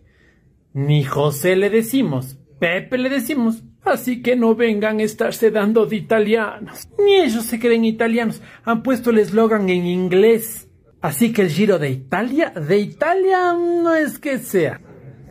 ni 0.74 1.04
José 1.04 1.56
le 1.56 1.70
decimos, 1.70 2.38
Pepe 2.60 2.98
le 2.98 3.10
decimos. 3.10 3.64
Así 3.84 4.24
que 4.24 4.36
no 4.36 4.56
vengan 4.56 5.00
a 5.00 5.04
estarse 5.04 5.52
dando 5.52 5.86
de 5.86 5.96
italianos. 5.96 6.88
Ni 6.98 7.16
ellos 7.16 7.46
se 7.46 7.60
creen 7.60 7.86
italianos. 7.86 8.42
Han 8.64 8.82
puesto 8.82 9.12
el 9.12 9.20
eslogan 9.20 9.70
en 9.70 9.86
inglés. 9.86 10.68
Así 11.02 11.32
que 11.32 11.44
el 11.44 11.50
Giro 11.50 11.78
de 11.78 11.92
Italia, 11.92 12.50
de 12.50 12.80
Italia 12.80 13.54
no 13.54 13.94
es 13.94 14.18
que 14.18 14.40
sea. 14.40 14.82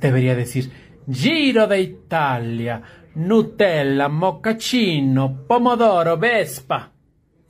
Debería 0.01 0.37
decir 0.37 0.71
Giro 1.11 1.67
de 1.67 1.81
Italia, 1.81 2.83
Nutella, 3.15 4.09
moccacino, 4.09 5.47
pomodoro, 5.47 6.17
vespa. 6.19 6.93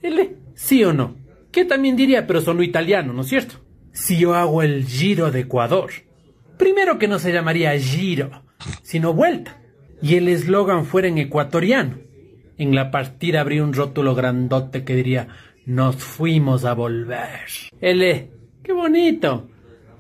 Ele, 0.03 0.45
¿Sí 0.55 0.85
o 0.85 0.93
no? 0.93 1.17
Que 1.51 1.65
también 1.65 1.97
diría, 1.97 2.27
pero 2.27 2.41
son 2.41 2.63
italiano, 2.63 3.13
¿no 3.13 3.23
es 3.23 3.29
cierto? 3.29 3.57
Si 3.93 4.19
yo 4.19 4.35
hago 4.35 4.63
el 4.63 4.87
Giro 4.87 5.31
de 5.31 5.41
Ecuador, 5.41 5.91
primero 6.57 6.99
que 6.99 7.09
no 7.09 7.19
se 7.19 7.33
llamaría 7.33 7.79
Giro, 7.79 8.45
sino 8.83 9.13
Vuelta, 9.13 9.61
y 10.01 10.17
el 10.17 10.29
eslogan 10.29 10.85
fuera 10.85 11.09
en 11.09 11.19
ecuatoriano. 11.19 11.99
En 12.57 12.75
la 12.75 12.91
partida 12.91 13.41
habría 13.41 13.65
un 13.65 13.73
rótulo 13.73 14.15
grandote 14.15 14.85
que 14.85 14.95
diría, 14.95 15.29
nos 15.67 15.97
fuimos 15.97 16.65
a 16.65 16.75
volver. 16.75 17.49
Ele, 17.81 18.31
qué 18.63 18.73
bonito. 18.73 19.49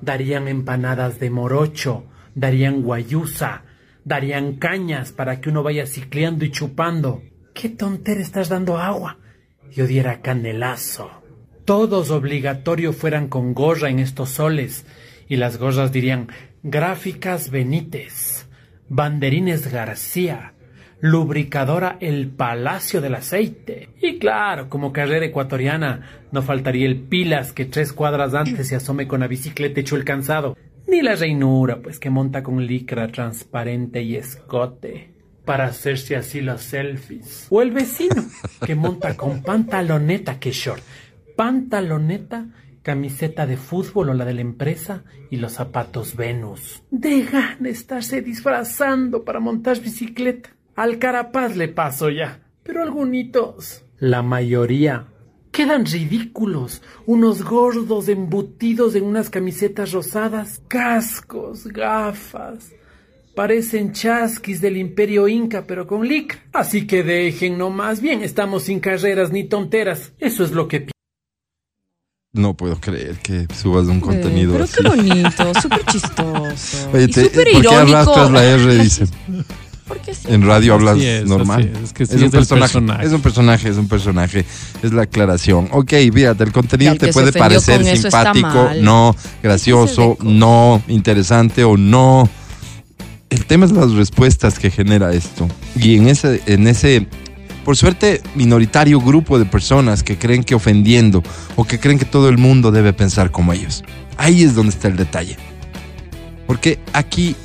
Darían 0.00 0.48
empanadas 0.48 1.18
de 1.18 1.30
morocho, 1.30 2.04
darían 2.34 2.82
guayusa, 2.82 3.64
darían 4.04 4.56
cañas 4.56 5.12
para 5.12 5.40
que 5.40 5.50
uno 5.50 5.62
vaya 5.62 5.86
cicleando 5.86 6.44
y 6.44 6.50
chupando. 6.50 7.22
¿Qué 7.54 7.68
tontera 7.68 8.20
estás 8.20 8.48
dando 8.48 8.78
agua? 8.78 9.18
Yo 9.70 9.86
diera 9.86 10.20
canelazo. 10.20 11.10
Todos 11.64 12.10
obligatorio 12.10 12.92
fueran 12.92 13.28
con 13.28 13.54
gorra 13.54 13.88
en 13.88 13.98
estos 13.98 14.30
soles, 14.30 14.86
y 15.28 15.36
las 15.36 15.56
gorras 15.56 15.92
dirían 15.92 16.28
Gráficas 16.62 17.50
Benítez, 17.50 18.46
Banderines 18.88 19.72
García, 19.72 20.52
Lubricadora 21.00 21.96
El 22.00 22.28
Palacio 22.28 23.00
del 23.00 23.14
Aceite. 23.14 23.90
Y 24.00 24.18
claro, 24.18 24.68
como 24.68 24.92
carrera 24.92 25.26
ecuatoriana, 25.26 26.26
no 26.32 26.42
faltaría 26.42 26.86
el 26.86 27.00
Pilas 27.00 27.52
que 27.52 27.64
tres 27.64 27.92
cuadras 27.92 28.34
antes 28.34 28.68
se 28.68 28.76
asome 28.76 29.06
con 29.06 29.20
la 29.20 29.26
bicicleta 29.26 29.80
hecho 29.80 29.96
el 29.96 30.04
cansado. 30.04 30.56
Ni 30.86 31.02
la 31.02 31.14
reinura, 31.14 31.80
pues 31.80 31.98
que 31.98 32.10
monta 32.10 32.42
con 32.42 32.64
licra 32.66 33.08
transparente 33.08 34.02
y 34.02 34.16
escote. 34.16 35.10
Para 35.44 35.66
hacerse 35.66 36.16
así 36.16 36.40
los 36.40 36.62
selfies. 36.62 37.46
O 37.50 37.60
el 37.60 37.70
vecino, 37.70 38.24
que 38.64 38.74
monta 38.74 39.16
con 39.16 39.42
pantaloneta 39.42 40.38
que 40.38 40.52
short. 40.52 40.82
Pantaloneta, 41.36 42.46
camiseta 42.82 43.46
de 43.46 43.56
fútbol 43.56 44.10
o 44.10 44.14
la 44.14 44.24
de 44.24 44.34
la 44.34 44.40
empresa 44.42 45.04
y 45.30 45.36
los 45.36 45.52
zapatos 45.52 46.16
Venus. 46.16 46.82
Dejan 46.90 47.66
estarse 47.66 48.22
disfrazando 48.22 49.24
para 49.24 49.40
montar 49.40 49.80
bicicleta. 49.80 50.50
Al 50.76 50.98
carapaz 50.98 51.56
le 51.56 51.68
paso 51.68 52.10
ya, 52.10 52.40
pero 52.62 52.82
algunitos, 52.82 53.84
la 53.98 54.22
mayoría, 54.22 55.06
quedan 55.54 55.86
ridículos. 55.86 56.82
Unos 57.06 57.42
gordos 57.42 58.08
embutidos 58.08 58.94
en 58.96 59.04
unas 59.04 59.30
camisetas 59.30 59.92
rosadas, 59.92 60.60
cascos, 60.68 61.64
gafas. 61.68 62.72
Parecen 63.34 63.92
chasquis 63.92 64.60
del 64.60 64.76
imperio 64.76 65.26
inca, 65.28 65.64
pero 65.66 65.86
con 65.86 66.06
licra. 66.06 66.40
Así 66.52 66.86
que 66.86 67.02
dejen 67.02 67.56
nomás 67.58 68.00
bien, 68.00 68.22
estamos 68.22 68.64
sin 68.64 68.80
carreras 68.80 69.30
ni 69.32 69.44
tonteras. 69.44 70.12
Eso 70.18 70.44
es 70.44 70.50
lo 70.52 70.68
que 70.68 70.88
No 72.32 72.54
puedo 72.54 72.76
creer 72.80 73.16
que 73.18 73.46
subas 73.54 73.86
un 73.86 74.00
contenido 74.00 74.52
Pero 74.52 74.64
así. 74.64 74.74
qué 74.82 74.88
bonito, 74.88 75.54
súper 75.62 75.84
chistoso. 75.86 76.90
Oye, 76.92 77.04
y 77.04 77.08
te- 77.08 77.24
súper 77.24 77.44
¿por 77.44 77.44
qué 77.44 77.58
irónico. 77.58 77.74
arrastras 77.96 78.30
la 78.32 78.44
R? 78.44 78.74
Dice. 78.78 79.04
Porque 79.86 80.14
sí. 80.14 80.28
En 80.28 80.46
radio 80.46 80.74
hablas 80.74 80.98
es, 80.98 81.26
normal. 81.26 81.70
es, 81.74 81.82
es 81.82 81.92
que 81.92 82.06
sí 82.06 82.14
un 82.14 82.24
es 82.24 82.32
del 82.32 82.40
personaje, 82.40 82.72
personaje. 82.72 83.06
Es 83.06 83.12
un 83.12 83.20
personaje, 83.20 83.68
es 83.68 83.76
un 83.76 83.88
personaje. 83.88 84.44
Es 84.82 84.92
la 84.92 85.02
aclaración. 85.02 85.68
Ok, 85.72 85.92
fíjate, 86.12 86.44
el 86.44 86.52
contenido 86.52 86.96
te 86.96 87.12
puede 87.12 87.32
parecer 87.32 87.84
simpático, 87.84 88.70
no 88.80 89.14
gracioso, 89.42 90.16
no 90.22 90.82
interesante 90.88 91.64
o 91.64 91.76
no. 91.76 92.28
El 93.28 93.46
tema 93.46 93.66
es 93.66 93.72
las 93.72 93.92
respuestas 93.92 94.58
que 94.58 94.70
genera 94.70 95.12
esto. 95.12 95.48
Y 95.76 95.96
en 95.96 96.08
ese, 96.08 96.40
en 96.46 96.66
ese, 96.66 97.06
por 97.64 97.76
suerte, 97.76 98.22
minoritario 98.34 99.00
grupo 99.00 99.38
de 99.38 99.44
personas 99.44 100.02
que 100.02 100.16
creen 100.16 100.44
que 100.44 100.54
ofendiendo 100.54 101.22
o 101.56 101.64
que 101.64 101.78
creen 101.78 101.98
que 101.98 102.04
todo 102.04 102.28
el 102.28 102.38
mundo 102.38 102.70
debe 102.70 102.92
pensar 102.92 103.30
como 103.30 103.52
ellos. 103.52 103.84
Ahí 104.16 104.44
es 104.44 104.54
donde 104.54 104.70
está 104.70 104.88
el 104.88 104.96
detalle. 104.96 105.36
Porque 106.46 106.78
aquí, 106.92 107.36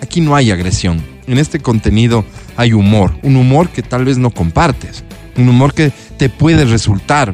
aquí 0.00 0.20
no 0.20 0.34
hay 0.34 0.50
agresión. 0.50 1.00
En 1.30 1.38
este 1.38 1.60
contenido 1.60 2.24
hay 2.56 2.72
humor. 2.72 3.12
Un 3.22 3.36
humor 3.36 3.68
que 3.68 3.82
tal 3.82 4.04
vez 4.04 4.18
no 4.18 4.30
compartes. 4.30 5.04
Un 5.36 5.48
humor 5.48 5.72
que 5.72 5.92
te 6.16 6.28
puede 6.28 6.64
resultar 6.64 7.32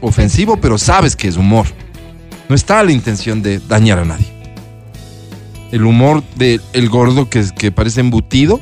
ofensivo, 0.00 0.56
pero 0.58 0.78
sabes 0.78 1.16
que 1.16 1.26
es 1.26 1.36
humor. 1.36 1.66
No 2.48 2.54
está 2.54 2.82
la 2.84 2.92
intención 2.92 3.42
de 3.42 3.58
dañar 3.58 3.98
a 3.98 4.04
nadie. 4.04 4.26
El 5.72 5.84
humor 5.84 6.22
del 6.36 6.60
el 6.72 6.88
gordo 6.88 7.28
que, 7.28 7.44
que 7.58 7.72
parece 7.72 7.98
embutido 8.00 8.60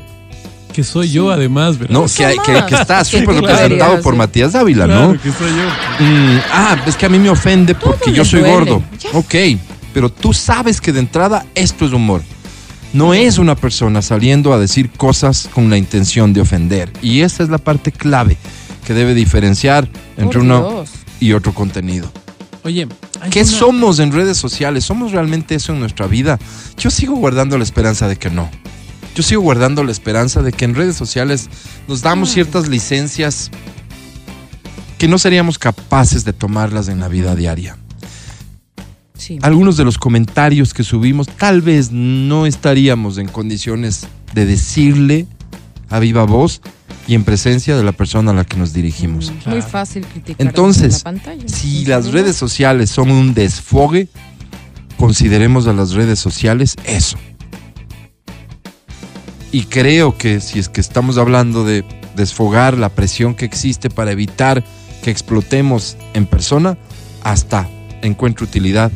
Que 0.72 0.83
soy 0.83 1.11
yo, 1.11 1.31
además, 1.31 1.77
¿verdad? 1.79 1.92
No, 1.92 2.07
que, 2.07 2.24
hay- 2.24 2.38
que, 2.38 2.53
que 2.66 2.74
está 2.74 2.98
Que 3.05 3.05
súper 3.05 3.35
representado 3.42 4.00
por 4.00 4.14
sí. 4.14 4.18
Matías 4.18 4.53
Dávila, 4.55 4.87
Claro, 4.87 5.12
¿no? 5.12 5.20
que 5.20 5.31
soy 5.31 5.50
yo. 5.50 6.05
Mm, 6.05 6.38
ah, 6.50 6.83
es 6.87 6.96
que 6.96 7.05
a 7.05 7.11
mí 7.11 7.18
me 7.18 7.29
ofende 7.29 7.74
porque 7.74 8.11
yo 8.12 8.24
soy 8.24 8.40
duele. 8.40 8.55
gordo. 8.55 8.83
Ya. 8.98 9.11
Ok, 9.12 9.35
pero 9.92 10.09
tú 10.11 10.33
sabes 10.33 10.81
que 10.81 10.90
de 10.92 11.00
entrada 11.00 11.44
esto 11.55 11.85
es 11.85 11.92
humor. 11.92 12.22
No 12.94 13.12
es 13.12 13.37
una 13.38 13.57
persona 13.57 14.00
saliendo 14.02 14.52
a 14.54 14.59
decir 14.59 14.88
cosas 14.90 15.48
con 15.52 15.68
la 15.68 15.76
intención 15.76 16.33
de 16.33 16.40
ofender. 16.40 16.90
Y 17.02 17.20
esa 17.20 17.42
es 17.42 17.48
la 17.50 17.59
parte 17.59 17.92
clave 17.92 18.38
que 18.87 18.94
debe 18.94 19.14
diferenciar 19.14 19.88
entre 20.16 20.38
Por 20.38 20.42
uno 20.42 20.70
Dios. 20.70 20.90
y 21.20 21.33
otro 21.33 21.52
contenido. 21.52 22.11
Oye, 22.62 22.87
¿Qué 23.30 23.42
una- 23.42 23.50
somos 23.50 23.98
en 23.98 24.12
redes 24.12 24.37
sociales? 24.38 24.85
¿Somos 24.85 25.12
realmente 25.12 25.54
eso 25.57 25.72
en 25.72 25.80
nuestra 25.80 26.07
vida? 26.07 26.38
Yo 26.78 26.88
sigo 26.88 27.16
guardando 27.16 27.59
la 27.59 27.64
esperanza 27.64 28.09
de 28.09 28.16
que 28.16 28.30
no. 28.30 28.48
Yo 29.14 29.22
sigo 29.22 29.42
guardando 29.42 29.85
la 29.85 29.92
esperanza 29.92 30.40
de 30.42 30.52
que 30.52 30.64
en 30.64 30.74
redes 30.74 30.96
sociales 30.96 31.48
nos 31.88 32.00
damos 32.02 32.30
ciertas 32.30 32.68
licencias 32.68 33.50
que 34.98 35.09
no 35.09 35.18
seríamos 35.18 35.59
capaces 35.59 36.24
de 36.24 36.33
tomarlas 36.33 36.88
en 36.88 37.00
la 37.00 37.09
vida 37.09 37.35
diaria. 37.35 37.76
Sí. 39.16 39.38
Algunos 39.42 39.77
de 39.77 39.85
los 39.85 39.96
comentarios 39.96 40.74
que 40.74 40.83
subimos 40.83 41.29
tal 41.29 41.62
vez 41.62 41.92
no 41.92 42.46
estaríamos 42.46 43.18
en 43.18 43.29
condiciones 43.29 44.07
de 44.35 44.44
decirle 44.44 45.27
a 45.88 45.98
viva 46.00 46.24
voz 46.24 46.61
y 47.07 47.14
en 47.14 47.24
presencia 47.24 47.77
de 47.77 47.85
la 47.85 47.92
persona 47.92 48.33
a 48.33 48.35
la 48.35 48.44
que 48.44 48.57
nos 48.57 48.72
dirigimos. 48.72 49.33
Muy 49.46 49.62
fácil 49.62 50.05
criticar 50.07 50.46
Entonces, 50.46 50.98
la 50.98 51.05
pantalla. 51.05 51.42
si 51.46 51.85
las 51.85 52.12
redes 52.12 52.37
sociales 52.37 52.90
son 52.90 53.11
un 53.11 53.35
desfogue, 53.35 54.09
consideremos 54.96 55.66
a 55.66 55.72
las 55.72 55.92
redes 55.92 56.18
sociales 56.18 56.77
eso. 56.85 57.18
Y 59.53 59.64
creo 59.64 60.16
que 60.18 60.40
si 60.40 60.59
es 60.59 60.68
que 60.68 60.81
estamos 60.81 61.18
hablando 61.18 61.64
de 61.64 61.85
desfogar 62.16 62.77
la 62.77 62.88
presión 62.88 63.35
que 63.35 63.44
existe 63.44 63.90
para 63.90 64.11
evitar 64.11 64.64
que 65.03 65.11
explotemos 65.11 65.96
en 66.14 66.27
persona, 66.27 66.77
hasta 67.22 67.68
encuentro 68.07 68.45
utilidad 68.47 68.90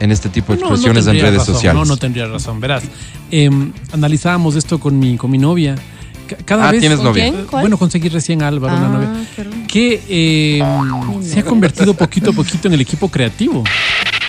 en 0.00 0.12
este 0.12 0.28
tipo 0.28 0.52
de 0.52 0.60
No, 0.60 0.66
no 0.68 0.74
expresiones 0.74 1.04
en 1.04 1.12
tendría 1.12 1.24
redes 1.24 1.38
razón, 1.40 1.54
sociales. 1.54 1.78
No, 1.80 1.84
no 1.84 1.96
tendría 1.96 2.26
razón, 2.26 2.60
verás. 2.60 2.84
Em, 3.30 3.72
analizábamos 3.92 4.54
esto 4.56 4.78
con 4.78 4.98
mi, 4.98 5.16
con 5.16 5.30
mi 5.30 5.38
novia. 5.38 5.74
Cada 6.44 6.68
Ah, 6.68 6.72
vez, 6.72 6.80
¿tienes 6.80 6.98
¿Con 6.98 7.06
novia? 7.06 7.32
Bueno, 7.50 7.78
conseguí 7.78 8.08
recién 8.10 8.42
a 8.42 8.48
Álvaro, 8.48 8.76
una 8.76 8.86
Ah, 8.86 8.90
novia. 8.90 9.10
Que 9.66 10.02
eh, 10.08 10.62
se 11.22 11.40
ha 11.40 11.44
convertido 11.44 11.94
poquito 11.94 12.30
a 12.30 12.32
poquito 12.34 12.68
en 12.68 12.74
el 12.74 12.80
equipo 12.82 13.08
creativo. 13.10 13.64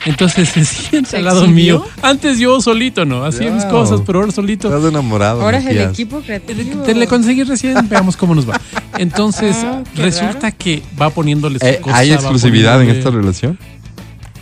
Entonces 0.06 0.48
se 0.48 0.64
sienta 0.64 1.10
¿Se 1.10 1.18
al 1.18 1.26
lado 1.26 1.46
mío. 1.48 1.84
Antes 2.02 2.40
yo 2.40 2.62
solito, 2.62 3.04
¿no? 3.04 3.26
Hacía 3.26 3.52
mis 3.52 3.64
Wow. 3.66 3.72
cosas, 3.72 4.02
pero 4.06 4.20
ahora 4.22 4.32
solito. 4.32 4.74
Estás 4.74 4.90
enamorado. 4.90 5.42
Ahora 5.42 5.58
es 5.58 5.66
el 5.66 5.78
equipo 5.82 6.22
creativo. 6.22 6.84
Te 6.84 6.96
le 6.96 7.06
conseguí 7.06 7.44
recién, 7.44 7.76
veamos 7.90 8.16
cómo 8.16 8.34
nos 8.34 8.50
va. 8.50 8.60
Entonces, 8.98 9.58
Ah, 9.66 9.84
resulta 9.96 10.40
raro. 10.40 10.56
que 10.58 10.82
va 11.00 11.10
poniéndole 11.10 11.60
su 11.60 11.66
Eh, 11.66 11.80
cosa, 11.82 11.98
¿Hay 11.98 12.14
exclusividad 12.14 12.82
en 12.82 12.90
esta 12.92 13.10
relación? 13.12 13.60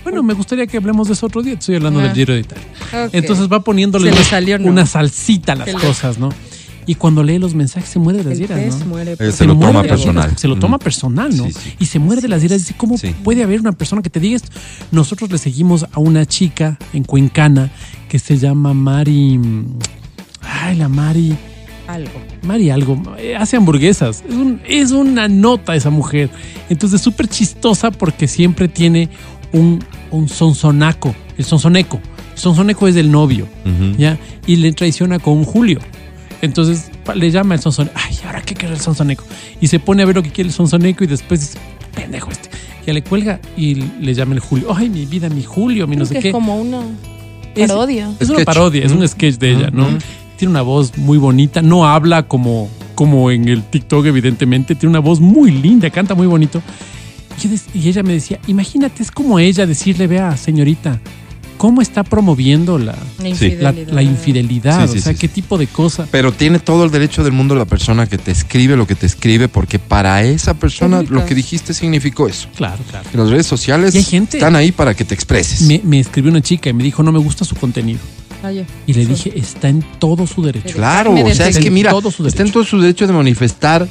Bueno, 0.09 0.23
me 0.23 0.33
gustaría 0.33 0.65
que 0.67 0.77
hablemos 0.77 1.07
de 1.07 1.13
eso 1.15 1.25
otro 1.25 1.41
día. 1.43 1.55
Estoy 1.55 1.75
hablando 1.75 1.99
Ah. 1.99 2.03
del 2.03 2.13
Giro 2.13 2.33
de 2.33 2.39
Italia. 2.39 2.63
Entonces 3.11 3.51
va 3.51 3.59
poniéndole 3.61 4.05
Se 4.05 4.11
le 4.15 4.17
una, 4.21 4.29
salió, 4.29 4.57
¿no? 4.57 4.67
una 4.69 4.85
salsita 4.85 5.51
a 5.51 5.55
las 5.57 5.67
Se 5.69 5.73
le- 5.73 5.79
cosas, 5.81 6.17
¿no? 6.17 6.29
Y 6.85 6.95
cuando 6.95 7.21
lee 7.23 7.37
los 7.39 7.53
mensajes 7.53 7.89
se 7.89 7.99
muere 7.99 8.19
de 8.23 8.29
las 8.29 8.39
iras, 8.39 8.79
¿no? 8.79 8.85
muere. 8.85 9.11
Eh, 9.11 9.17
por- 9.17 9.31
se 9.33 9.43
lo 9.45 9.55
muere 9.55 9.73
toma 9.73 9.83
personal. 9.83 10.27
iras, 10.29 10.39
Se 10.39 10.47
lo 10.47 10.55
Mm. 10.55 10.59
toma 10.61 10.79
personal, 10.79 11.35
¿no? 11.35 11.43
Sí, 11.47 11.51
sí. 11.51 11.73
Y 11.79 11.85
se 11.87 11.99
muere 11.99 12.21
de 12.21 12.29
las 12.29 12.41
iras. 12.41 12.59
Dice, 12.59 12.73
¿cómo 12.77 12.97
Sí. 12.97 13.13
puede 13.21 13.43
haber 13.43 13.59
una 13.59 13.73
persona 13.73 14.01
que 14.01 14.09
te 14.09 14.21
diga 14.21 14.37
esto? 14.37 14.47
Nosotros 14.91 15.29
le 15.29 15.37
seguimos 15.39 15.85
a 15.91 15.99
una 15.99 16.25
chica 16.25 16.77
en 16.93 17.03
Cuencana 17.03 17.69
que 18.07 18.17
se 18.17 18.37
llama 18.37 18.73
Mari... 18.73 19.37
Ay, 20.41 20.77
la 20.77 20.87
Mari... 20.87 21.35
Algo. 21.87 22.11
Mari 22.43 22.69
algo, 22.69 23.01
eh, 23.17 23.35
hace 23.37 23.55
hamburguesas. 23.55 24.21
Es, 24.27 24.35
un- 24.35 24.59
es 24.67 24.91
una 24.91 25.29
nota 25.29 25.73
esa 25.73 25.89
mujer. 25.89 26.29
Entonces 26.69 26.99
súper 27.01 27.29
chistosa 27.29 27.91
porque 27.91 28.27
siempre 28.27 28.67
tiene 28.67 29.09
un, 29.57 29.83
un 30.11 30.29
sonsonaco, 30.29 31.13
el 31.37 31.45
sonsoneco. 31.45 31.99
El 32.33 32.39
sonsoneco 32.39 32.87
es 32.87 32.95
del 32.95 33.11
novio, 33.11 33.47
Ujú. 33.65 33.97
¿ya? 33.97 34.17
Y 34.45 34.57
le 34.57 34.71
traiciona 34.73 35.19
con 35.19 35.43
Julio. 35.43 35.79
Entonces 36.41 36.91
le 37.15 37.31
llama 37.31 37.55
el 37.55 37.61
sonsoneco. 37.61 37.95
Ay, 37.97 38.15
¿ahora 38.25 38.41
qué 38.41 38.53
quiere 38.53 38.75
el 38.75 38.79
sonsoneco? 38.81 39.23
Y 39.59 39.67
se 39.67 39.79
pone 39.79 40.03
a 40.03 40.05
ver 40.05 40.15
lo 40.15 40.23
que 40.23 40.31
quiere 40.31 40.49
el 40.49 40.53
sonsoneco 40.53 41.03
y 41.03 41.07
después 41.07 41.39
dice, 41.39 41.57
pendejo 41.95 42.29
este. 42.31 42.49
Ya 42.85 42.93
le 42.93 43.01
cuelga 43.03 43.39
y 43.57 43.75
le 43.75 44.13
llama 44.13 44.35
el 44.35 44.39
Julio. 44.39 44.67
Ay, 44.73 44.89
mi 44.89 45.05
vida, 45.05 45.29
mi 45.29 45.43
Julio, 45.43 45.87
mi 45.87 45.95
no 45.95 46.05
Creo 46.05 46.07
sé 46.07 46.13
que 46.15 46.21
qué. 46.21 46.27
es 46.29 46.33
como 46.33 46.55
una 46.57 46.81
Es- 47.55 47.67
parodia. 47.67 48.11
Es 48.19 48.29
una 48.29 48.35
Sketch. 48.39 48.45
parodia, 48.45 48.85
es 48.85 48.91
un 48.91 49.05
sketch 49.07 49.35
de 49.39 49.51
ella, 49.51 49.69
¿no? 49.73 49.89
Mm. 49.89 49.97
Tiene 50.37 50.51
una 50.51 50.61
voz 50.61 50.95
muy 50.97 51.17
bonita, 51.17 51.61
no 51.63 51.87
habla 51.87 52.27
como, 52.27 52.69
como 52.93 53.31
en 53.31 53.47
el 53.49 53.63
TikTok, 53.63 54.05
evidentemente, 54.05 54.75
tiene 54.75 54.91
una 54.91 54.99
voz 54.99 55.19
muy 55.19 55.49
linda, 55.51 55.89
canta 55.89 56.13
muy 56.13 56.27
bonito. 56.27 56.61
Y, 57.43 57.77
y 57.79 57.89
ella 57.89 58.03
me 58.03 58.13
decía, 58.13 58.39
imagínate, 58.47 59.03
es 59.03 59.11
como 59.11 59.39
ella 59.39 59.65
decirle, 59.65 60.07
vea, 60.07 60.35
señorita, 60.37 60.99
¿cómo 61.57 61.81
está 61.81 62.03
promoviendo 62.03 62.77
la, 62.77 62.95
infidelidad. 63.23 63.75
la 63.91 64.01
infidelidad? 64.01 64.87
Sí, 64.87 64.93
sí, 64.93 64.99
o 64.99 65.01
sea, 65.01 65.13
sí, 65.13 65.19
qué 65.19 65.27
tipo 65.27 65.57
de 65.57 65.67
cosa. 65.67 66.07
Pero 66.11 66.31
tiene 66.31 66.59
todo 66.59 66.83
el 66.83 66.91
derecho 66.91 67.23
del 67.23 67.33
mundo 67.33 67.55
la 67.55 67.65
persona 67.65 68.07
que 68.07 68.17
te 68.17 68.31
escribe 68.31 68.75
lo 68.75 68.87
que 68.87 68.95
te 68.95 69.05
escribe, 69.05 69.47
porque 69.47 69.79
para 69.79 70.23
esa 70.23 70.53
persona 70.55 71.03
lo 71.03 71.25
que 71.25 71.35
dijiste 71.35 71.73
significó 71.73 72.27
eso. 72.27 72.47
Claro, 72.55 72.79
claro. 72.89 73.09
Que 73.11 73.17
las 73.17 73.29
redes 73.29 73.45
sociales 73.47 73.93
Y 73.95 73.99
hay 73.99 74.03
gente- 74.03 74.37
están 74.37 74.55
ahí 74.55 74.71
para 74.71 74.93
que 74.93 75.05
te 75.05 75.13
expreses. 75.13 75.61
Me, 75.63 75.81
me 75.83 75.99
escribió 75.99 76.31
una 76.31 76.41
chica 76.41 76.69
y 76.69 76.73
me 76.73 76.83
dijo, 76.83 77.03
no 77.03 77.11
me 77.11 77.19
gusta 77.19 77.45
su 77.45 77.55
contenido. 77.55 77.99
Ah. 78.43 78.51
Y 78.85 78.93
le 78.93 79.05
dije, 79.05 79.33
está 79.37 79.67
en 79.67 79.83
todo 79.99 80.27
su 80.27 80.43
derecho. 80.43 80.75
Claro, 80.75 81.13
o 81.13 81.33
sea, 81.33 81.47
es 81.47 81.57
que 81.57 81.71
mira, 81.71 81.91
está 82.25 82.43
en 82.43 82.51
todo 82.51 82.63
su 82.63 82.79
derecho 82.79 83.07
de 83.07 83.13
manifestar 83.13 83.87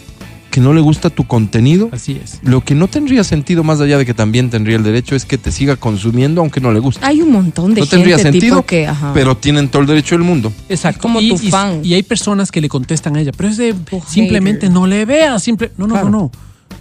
que 0.56 0.60
no 0.62 0.72
le 0.72 0.80
gusta 0.80 1.10
tu 1.10 1.24
contenido. 1.26 1.90
Así 1.92 2.18
es. 2.24 2.40
Lo 2.42 2.62
que 2.64 2.74
no 2.74 2.88
tendría 2.88 3.22
sentido, 3.24 3.62
más 3.62 3.78
allá 3.82 3.98
de 3.98 4.06
que 4.06 4.14
también 4.14 4.48
tendría 4.48 4.76
el 4.76 4.82
derecho, 4.82 5.14
es 5.14 5.26
que 5.26 5.36
te 5.36 5.52
siga 5.52 5.76
consumiendo 5.76 6.40
aunque 6.40 6.62
no 6.62 6.72
le 6.72 6.80
guste. 6.80 7.04
Hay 7.04 7.20
un 7.20 7.30
montón 7.30 7.74
de 7.74 7.82
No 7.82 7.86
gente 7.86 7.96
tendría 7.96 8.18
sentido, 8.18 8.56
tipo 8.56 8.66
que, 8.66 8.86
ajá. 8.86 9.10
pero 9.12 9.36
tienen 9.36 9.68
todo 9.68 9.82
el 9.82 9.88
derecho 9.88 10.14
del 10.14 10.24
mundo. 10.24 10.50
Exacto. 10.70 11.02
como 11.02 11.20
y, 11.20 11.28
tu 11.28 11.34
y- 11.42 11.50
fan. 11.50 11.80
y 11.84 11.92
hay 11.92 12.02
personas 12.02 12.50
que 12.50 12.62
le 12.62 12.70
contestan 12.70 13.16
a 13.16 13.20
ella, 13.20 13.32
pero 13.36 13.50
es 13.50 13.58
de 13.58 13.74
simplemente 14.08 14.60
hater. 14.62 14.70
no 14.72 14.86
le 14.86 15.04
veas, 15.04 15.42
simple. 15.42 15.72
No, 15.76 15.86
no, 15.86 15.92
Claro. 15.92 16.08
no, 16.08 16.18
no. 16.18 16.30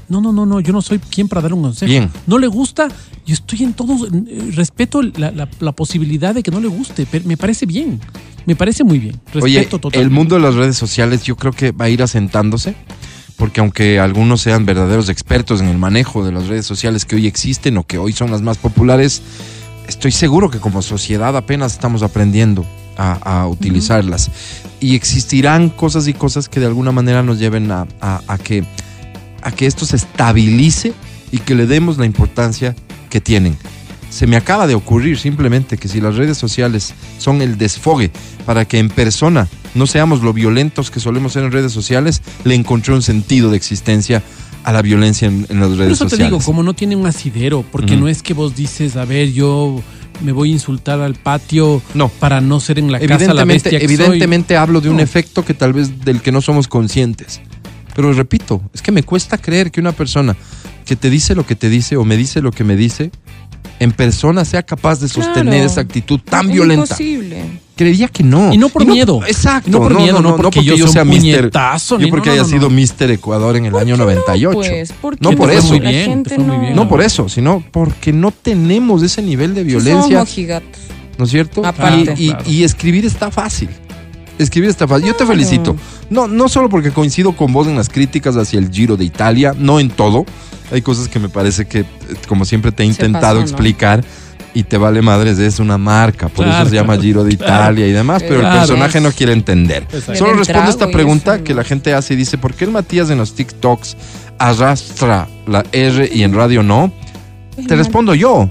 No, 0.08 0.22
no, 0.22 0.32
no, 0.32 0.46
no. 0.46 0.60
Yo 0.62 0.72
no 0.72 0.82
soy 0.82 1.00
quien 1.00 1.28
para 1.28 1.42
dar 1.42 1.54
un 1.54 1.64
consejo. 1.64 1.90
Bien. 1.90 2.10
No 2.28 2.38
le 2.38 2.48
gusta. 2.48 2.88
Yo 3.26 3.34
estoy 3.34 3.64
en 3.64 3.74
todos. 3.74 4.08
eh, 4.10 4.52
Respeto 4.56 5.02
la, 5.02 5.32
la- 5.32 5.50
la 5.60 5.72
posibilidad 5.74 6.34
de 6.34 6.44
que 6.44 6.52
no 6.52 6.62
le 6.62 6.68
guste. 6.70 7.06
Pero 7.12 7.26
me 7.28 7.36
parece 7.36 7.66
bien. 7.66 8.00
Me 8.46 8.56
parece 8.56 8.86
muy 8.86 9.00
bien. 9.00 9.16
Respeto 9.34 9.44
Oye, 9.46 9.66
total. 9.66 10.02
el 10.02 10.10
mundo 10.12 10.36
de 10.36 10.42
las 10.42 10.56
redes 10.56 10.78
sociales 10.78 11.24
yo 11.24 11.36
creo 11.36 11.52
que 11.52 11.72
va 11.72 11.86
a 11.86 11.90
ir 11.90 12.04
asentándose, 12.04 12.76
porque 13.38 13.60
aunque 13.60 14.00
algunos 14.00 14.42
sean 14.42 14.66
verdaderos 14.66 15.10
expertos 15.10 15.62
en 15.62 15.68
el 15.68 15.78
manejo 15.78 16.26
de 16.26 16.32
las 16.32 16.48
redes 16.48 16.66
sociales 16.66 17.06
que 17.06 17.16
hoy 17.16 17.28
existen 17.28 17.78
o 17.78 17.86
que 17.86 17.98
hoy 17.98 18.14
son 18.14 18.32
las 18.32 18.42
más 18.42 18.58
populares, 18.58 19.22
estoy 19.88 20.12
seguro 20.12 20.50
que 20.50 20.60
como 20.60 20.82
sociedad 20.82 21.36
apenas 21.36 21.74
estamos 21.74 22.02
aprendiendo 22.04 22.66
a, 22.98 23.42
a 23.42 23.48
utilizarlas. 23.48 24.32
Y 24.80 24.96
existirán 24.96 25.70
cosas 25.70 26.08
y 26.08 26.14
cosas 26.14 26.48
que 26.50 26.60
de 26.60 26.66
alguna 26.68 26.92
manera 26.92 27.24
nos 27.24 27.40
lleven 27.40 27.72
a, 27.72 27.88
a- 28.02 28.22
a 28.28 28.38
que, 28.38 28.64
a 29.42 29.52
que 29.52 29.66
esto 29.66 29.86
se 29.86 29.98
estabilice 29.98 30.94
y 31.32 31.40
que 31.40 31.56
le 31.56 31.66
demos 31.66 31.98
la 31.98 32.06
importancia 32.06 32.76
que 33.10 33.20
tienen. 33.22 33.58
Se 34.16 34.28
me 34.28 34.38
acaba 34.38 34.66
de 34.66 34.76
ocurrir 34.76 35.18
simplemente 35.20 35.76
que 35.76 35.90
si 35.90 36.00
las 36.00 36.16
redes 36.16 36.38
sociales 36.38 36.94
son 37.18 37.42
el 37.42 37.58
desfogue 37.58 38.12
para 38.46 38.64
que 38.64 38.80
en 38.80 38.88
persona 38.88 39.50
no 39.74 39.88
seamos 39.88 40.22
lo 40.22 40.32
violentos 40.32 40.90
que 40.90 41.02
solemos 41.02 41.34
ser 41.34 41.44
en 41.44 41.52
redes 41.52 41.74
sociales, 41.74 42.22
le 42.46 42.56
encontré 42.56 42.94
un 42.94 43.02
sentido 43.02 43.50
de 43.52 43.58
existencia 43.58 44.24
a 44.64 44.72
la 44.72 44.82
violencia 44.82 45.28
en, 45.28 45.46
en 45.50 45.60
las 45.60 45.68
Por 45.72 45.78
redes 45.80 45.92
eso 45.96 46.06
te 46.06 46.12
sociales. 46.12 46.32
digo, 46.32 46.42
como 46.46 46.64
no 46.64 46.74
tiene 46.74 46.96
un 46.96 47.06
asidero, 47.06 47.66
porque 47.74 47.98
no 47.98 48.08
es 48.08 48.24
que 48.24 48.34
vos 48.34 48.56
dices, 48.56 48.96
a 48.96 49.04
ver, 49.04 49.34
yo 49.34 49.82
me 50.24 50.32
voy 50.32 50.52
a 50.52 50.54
insultar 50.54 51.02
al 51.02 51.16
patio 51.16 51.82
No. 51.94 52.08
para 52.08 52.40
no 52.40 52.62
ser 52.62 52.80
en 52.80 52.94
la 52.94 53.00
casa 53.00 53.10
la 53.10 53.16
evidentemente, 53.16 53.54
bestia 53.70 53.80
que 53.82 53.86
soy. 53.86 53.96
evidentemente 53.96 54.56
hablo 54.56 54.80
de 54.80 54.90
un 54.92 55.02
efecto 55.02 55.44
que 55.44 55.54
tal 55.54 55.74
vez 55.74 56.06
del 56.06 56.22
que 56.22 56.32
no 56.32 56.40
somos 56.40 56.70
conscientes. 56.70 57.42
Pero 57.94 58.14
repito, 58.14 58.62
es 58.74 58.82
que 58.82 58.94
me 58.94 59.04
cuesta 59.04 59.38
creer 59.38 59.72
que 59.72 59.82
una 59.82 59.92
persona 59.92 60.38
que 60.86 60.96
te 60.96 61.10
dice 61.10 61.36
lo 61.36 61.46
que 61.46 61.56
te 61.58 61.68
dice 61.70 61.98
o 61.98 62.06
me 62.06 62.16
dice 62.16 62.42
lo 62.42 62.52
que 62.52 62.64
me 62.64 62.76
dice, 62.78 63.12
en 63.80 63.92
persona 63.92 64.46
sea 64.46 64.64
capaz 64.64 65.00
de 65.00 65.08
sostener 65.10 65.54
Claro. 65.54 65.66
esa 65.66 65.82
actitud 65.82 66.20
tan 66.20 66.48
Es 66.48 66.54
violenta. 66.54 66.84
imposible. 66.86 67.44
Creería 67.76 68.08
que 68.08 68.24
no. 68.24 68.54
Y 68.54 68.58
no 68.58 68.70
por 68.70 68.86
miedo. 68.86 69.22
Exacto. 69.28 69.70
No 69.70 69.80
por 69.80 69.96
miedo, 69.98 70.22
no 70.22 70.38
porque 70.38 70.64
yo 70.64 70.88
sea 70.88 71.04
mister. 71.04 71.40
puñetazo, 71.42 71.98
Yo 72.00 72.06
ni- 72.06 72.10
porque 72.12 72.30
no, 72.30 72.36
no, 72.36 72.42
haya 72.42 72.44
no, 72.44 72.58
sido 72.58 72.70
no. 72.70 72.76
Mister 72.76 73.12
Ecuador 73.12 73.58
en 73.58 73.66
el 73.66 73.76
año 73.76 73.98
98. 73.98 74.54
Pues, 74.58 74.94
porque 75.02 75.20
No 75.22 75.36
por 75.36 75.52
eso. 75.52 75.68
muy 75.68 75.82
bien, 75.82 76.24
muy 76.38 76.46
no- 76.48 76.60
bien. 76.62 76.76
No 76.76 76.88
por 76.88 77.02
eso, 77.02 77.28
sino 77.28 77.62
porque 77.72 78.14
no 78.14 78.32
tenemos 78.32 79.04
ese 79.04 79.22
nivel 79.22 79.54
de 79.54 79.64
violencia, 79.64 80.02
Somos 80.04 80.30
mojigatos. 80.30 80.82
¿no 81.18 81.26
es 81.26 81.32
cierto? 81.32 81.66
Aparte. 81.66 82.14
Y, 82.18 82.28
y- 82.28 82.30
Claro. 82.30 82.44
y 82.50 82.64
escribir 82.64 83.06
está 83.06 83.30
fácil. 83.30 83.70
Escribir 84.38 84.70
está 84.70 84.88
fácil. 84.88 85.08
Yo 85.08 85.16
te 85.16 85.26
felicito. 85.26 85.76
No, 86.10 86.28
no 86.28 86.50
solo 86.50 86.70
porque 86.70 86.92
coincido 86.92 87.34
con 87.36 87.54
vos 87.54 87.68
en 87.68 87.76
las 87.76 87.90
críticas 87.90 88.36
hacia 88.36 88.60
el 88.60 88.70
Giro 88.72 88.98
de 88.98 89.06
Italia, 89.06 89.54
no 89.58 89.80
en 89.80 89.90
todo. 89.90 90.26
Hay 90.72 90.82
cosas 90.82 91.08
que 91.08 91.20
me 91.20 91.30
parece 91.30 91.66
que, 91.66 91.86
como 92.28 92.44
siempre 92.46 92.72
te 92.72 92.84
he 92.84 92.86
intentado 92.86 93.22
pasó, 93.22 93.36
¿no? 93.36 93.42
explicar, 93.42 94.04
y 94.54 94.64
te 94.64 94.78
vale 94.78 95.02
madres, 95.02 95.38
es 95.38 95.60
una 95.60 95.78
marca, 95.78 96.28
por 96.30 96.46
Claro, 96.46 96.62
eso 96.64 96.70
se 96.70 96.76
llama 96.76 96.98
Giro 96.98 97.24
de 97.24 97.38
claro. 97.38 97.54
Italia 97.54 97.88
y 97.88 97.92
demás, 97.92 98.24
pero 98.24 98.40
Claro. 98.40 98.56
el 98.56 98.60
personaje 98.62 99.02
no 99.02 99.12
quiere 99.12 99.34
entender. 99.34 99.84
Exacto. 99.84 100.16
Solo 100.16 100.34
responde 100.34 100.70
esta 100.72 100.88
pregunta 100.90 101.36
eso. 101.36 101.44
que 101.44 101.54
la 101.54 101.64
gente 101.64 101.94
hace 101.94 102.14
y 102.14 102.18
dice, 102.18 102.38
¿por 102.38 102.54
qué 102.54 102.66
el 102.66 102.72
Matías 102.72 103.10
en 103.10 103.18
los 103.18 103.36
TikToks 103.36 103.96
arrastra 104.40 105.28
la 105.46 105.64
R 105.72 106.10
y 106.12 106.24
en 106.24 106.34
radio 106.34 106.64
no? 106.64 106.92
Te 107.68 107.76
respondo 107.76 108.16
yo. 108.16 108.50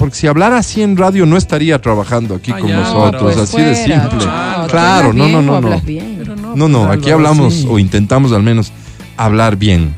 Porque 0.00 0.16
si 0.16 0.26
hablara 0.26 0.56
así 0.56 0.80
en 0.82 0.96
radio 0.96 1.26
no 1.26 1.36
estaría 1.36 1.78
trabajando 1.78 2.34
aquí 2.34 2.52
Ah, 2.52 2.58
con 2.58 2.68
ya, 2.70 2.76
nosotros, 2.78 3.22
pues 3.22 3.36
así 3.36 3.60
de 3.60 3.74
simple. 3.76 4.26
Claro, 4.68 5.12
no, 5.12 5.26
bien 5.26 5.32
no, 5.32 5.42
no, 5.42 5.60
no. 5.60 5.80
bien. 5.82 6.22
No, 6.24 6.56
No, 6.56 6.68
no, 6.68 6.90
aquí 6.90 7.10
hablamos 7.10 7.52
sí. 7.54 7.66
o 7.68 7.78
intentamos 7.78 8.32
al 8.32 8.42
menos 8.42 8.72
hablar 9.18 9.56
bien. 9.56 9.94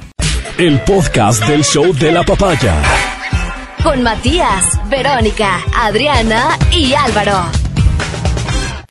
El 0.58 0.80
podcast 0.80 1.46
del 1.46 1.64
show 1.64 1.92
de 1.94 2.10
la 2.10 2.24
papaya. 2.24 2.74
Con 3.84 4.02
Matías, 4.02 4.80
Verónica, 4.90 5.60
Adriana 5.72 6.58
y 6.72 6.94
Álvaro. 6.94 7.44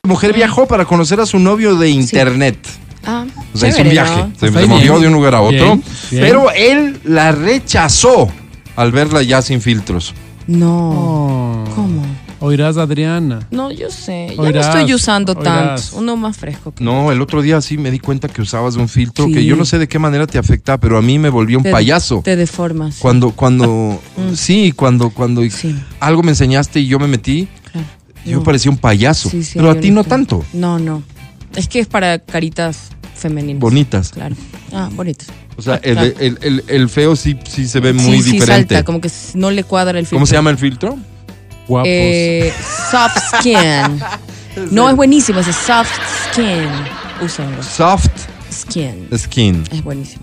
La 0.04 0.08
mujer 0.08 0.32
viajó 0.32 0.66
para 0.66 0.86
conocer 0.86 1.20
a 1.20 1.26
su 1.26 1.38
novio 1.38 1.76
de 1.76 1.90
internet. 1.90 2.56
Ah, 3.04 3.26
O 3.54 3.58
sea, 3.58 3.68
hizo 3.68 3.82
un 3.82 3.90
viaje, 3.90 4.16
¿no? 4.16 4.32
se, 4.38 4.66
movió 4.66 4.98
de 4.98 5.08
un 5.08 5.12
lugar 5.12 5.34
a 5.34 5.42
otro, 5.42 5.58
Bien, 5.58 5.82
bien. 6.10 6.22
pero 6.24 6.50
él 6.52 7.00
la 7.04 7.32
rechazó 7.32 8.30
al 8.76 8.92
verla 8.92 9.22
ya 9.22 9.42
sin 9.42 9.60
filtros. 9.60 10.14
No. 10.46 10.90
Oh. 10.90 11.64
¿Cómo? 11.74 12.02
Oirás, 12.40 12.76
Adriana. 12.76 13.46
No, 13.52 13.70
yo 13.70 13.88
sé. 13.90 14.32
Ya 14.34 14.42
Oirás, 14.42 14.66
no 14.74 14.80
estoy 14.80 14.94
usando 14.94 15.32
oirás. 15.32 15.90
tanto. 15.90 15.98
Uno 15.98 16.16
más 16.16 16.36
fresco. 16.36 16.72
que- 16.74 16.82
No, 16.82 17.12
el 17.12 17.20
otro 17.22 17.40
día 17.40 17.60
sí 17.60 17.78
me 17.78 17.90
di 17.92 18.00
cuenta 18.00 18.26
que 18.28 18.42
usabas 18.42 18.74
un 18.74 18.88
filtro 18.88 19.26
Sí. 19.26 19.32
que 19.34 19.44
yo 19.44 19.54
no 19.54 19.64
sé 19.64 19.78
de 19.78 19.86
qué 19.86 20.00
manera 20.00 20.26
te 20.26 20.38
afecta, 20.38 20.78
pero 20.78 20.98
a 20.98 21.02
mí 21.02 21.18
me 21.20 21.28
volvió 21.28 21.58
un 21.58 21.62
Te- 21.64 21.70
payaso. 21.70 22.20
Te 22.24 22.34
deformas. 22.34 22.96
Cuando, 22.98 23.30
cuando, 23.30 24.00
sí, 24.34 24.72
cuando, 24.72 25.10
cuando 25.10 25.42
Sí. 25.48 25.76
algo 26.00 26.24
me 26.24 26.30
enseñaste 26.32 26.80
y 26.80 26.88
yo 26.88 26.98
me 26.98 27.06
metí, 27.06 27.46
Claro. 27.70 27.86
yo 28.26 28.38
No. 28.38 28.42
parecía 28.42 28.72
un 28.72 28.78
payaso. 28.78 29.30
Sí, 29.30 29.44
sí, 29.44 29.52
pero 29.54 29.70
a 29.70 29.76
ti 29.78 29.92
no 29.92 30.02
tanto. 30.02 30.44
No, 30.52 30.80
no. 30.80 31.04
Es 31.54 31.68
que 31.68 31.78
es 31.78 31.86
para 31.86 32.18
caritas 32.18 32.88
femeninas. 33.22 33.60
Bonitas. 33.60 34.10
Claro. 34.10 34.34
Ah, 34.72 34.90
bonitas. 34.92 35.28
O 35.56 35.62
sea, 35.62 35.76
el, 35.82 35.94
Claro. 35.94 36.12
el- 36.18 36.38
el- 36.42 36.64
el 36.66 36.88
feo 36.88 37.14
sí, 37.16 37.36
sí 37.48 37.66
se 37.68 37.80
ve 37.80 37.92
muy 37.92 38.16
sí, 38.18 38.22
sí, 38.22 38.32
diferente. 38.32 38.74
salta, 38.74 38.84
como 38.84 39.00
que 39.00 39.10
no 39.34 39.50
le 39.50 39.64
cuadra 39.64 39.98
el 39.98 40.04
filtro. 40.06 40.16
¿Cómo 40.16 40.26
se 40.26 40.34
llama 40.34 40.50
el 40.50 40.58
filtro? 40.58 40.98
Guapos. 41.68 41.88
Eh, 41.90 42.52
soft 42.90 43.18
skin. 43.38 44.00
no, 44.70 44.90
es 44.90 44.96
buenísimo 44.96 45.40
ese 45.40 45.52
soft 45.52 45.90
skin. 46.32 46.68
Úsenlo. 47.24 47.62
Soft 47.62 48.08
Skin. 48.52 49.08
skin. 49.16 49.64
Es 49.70 49.82
buenísimo. 49.82 50.22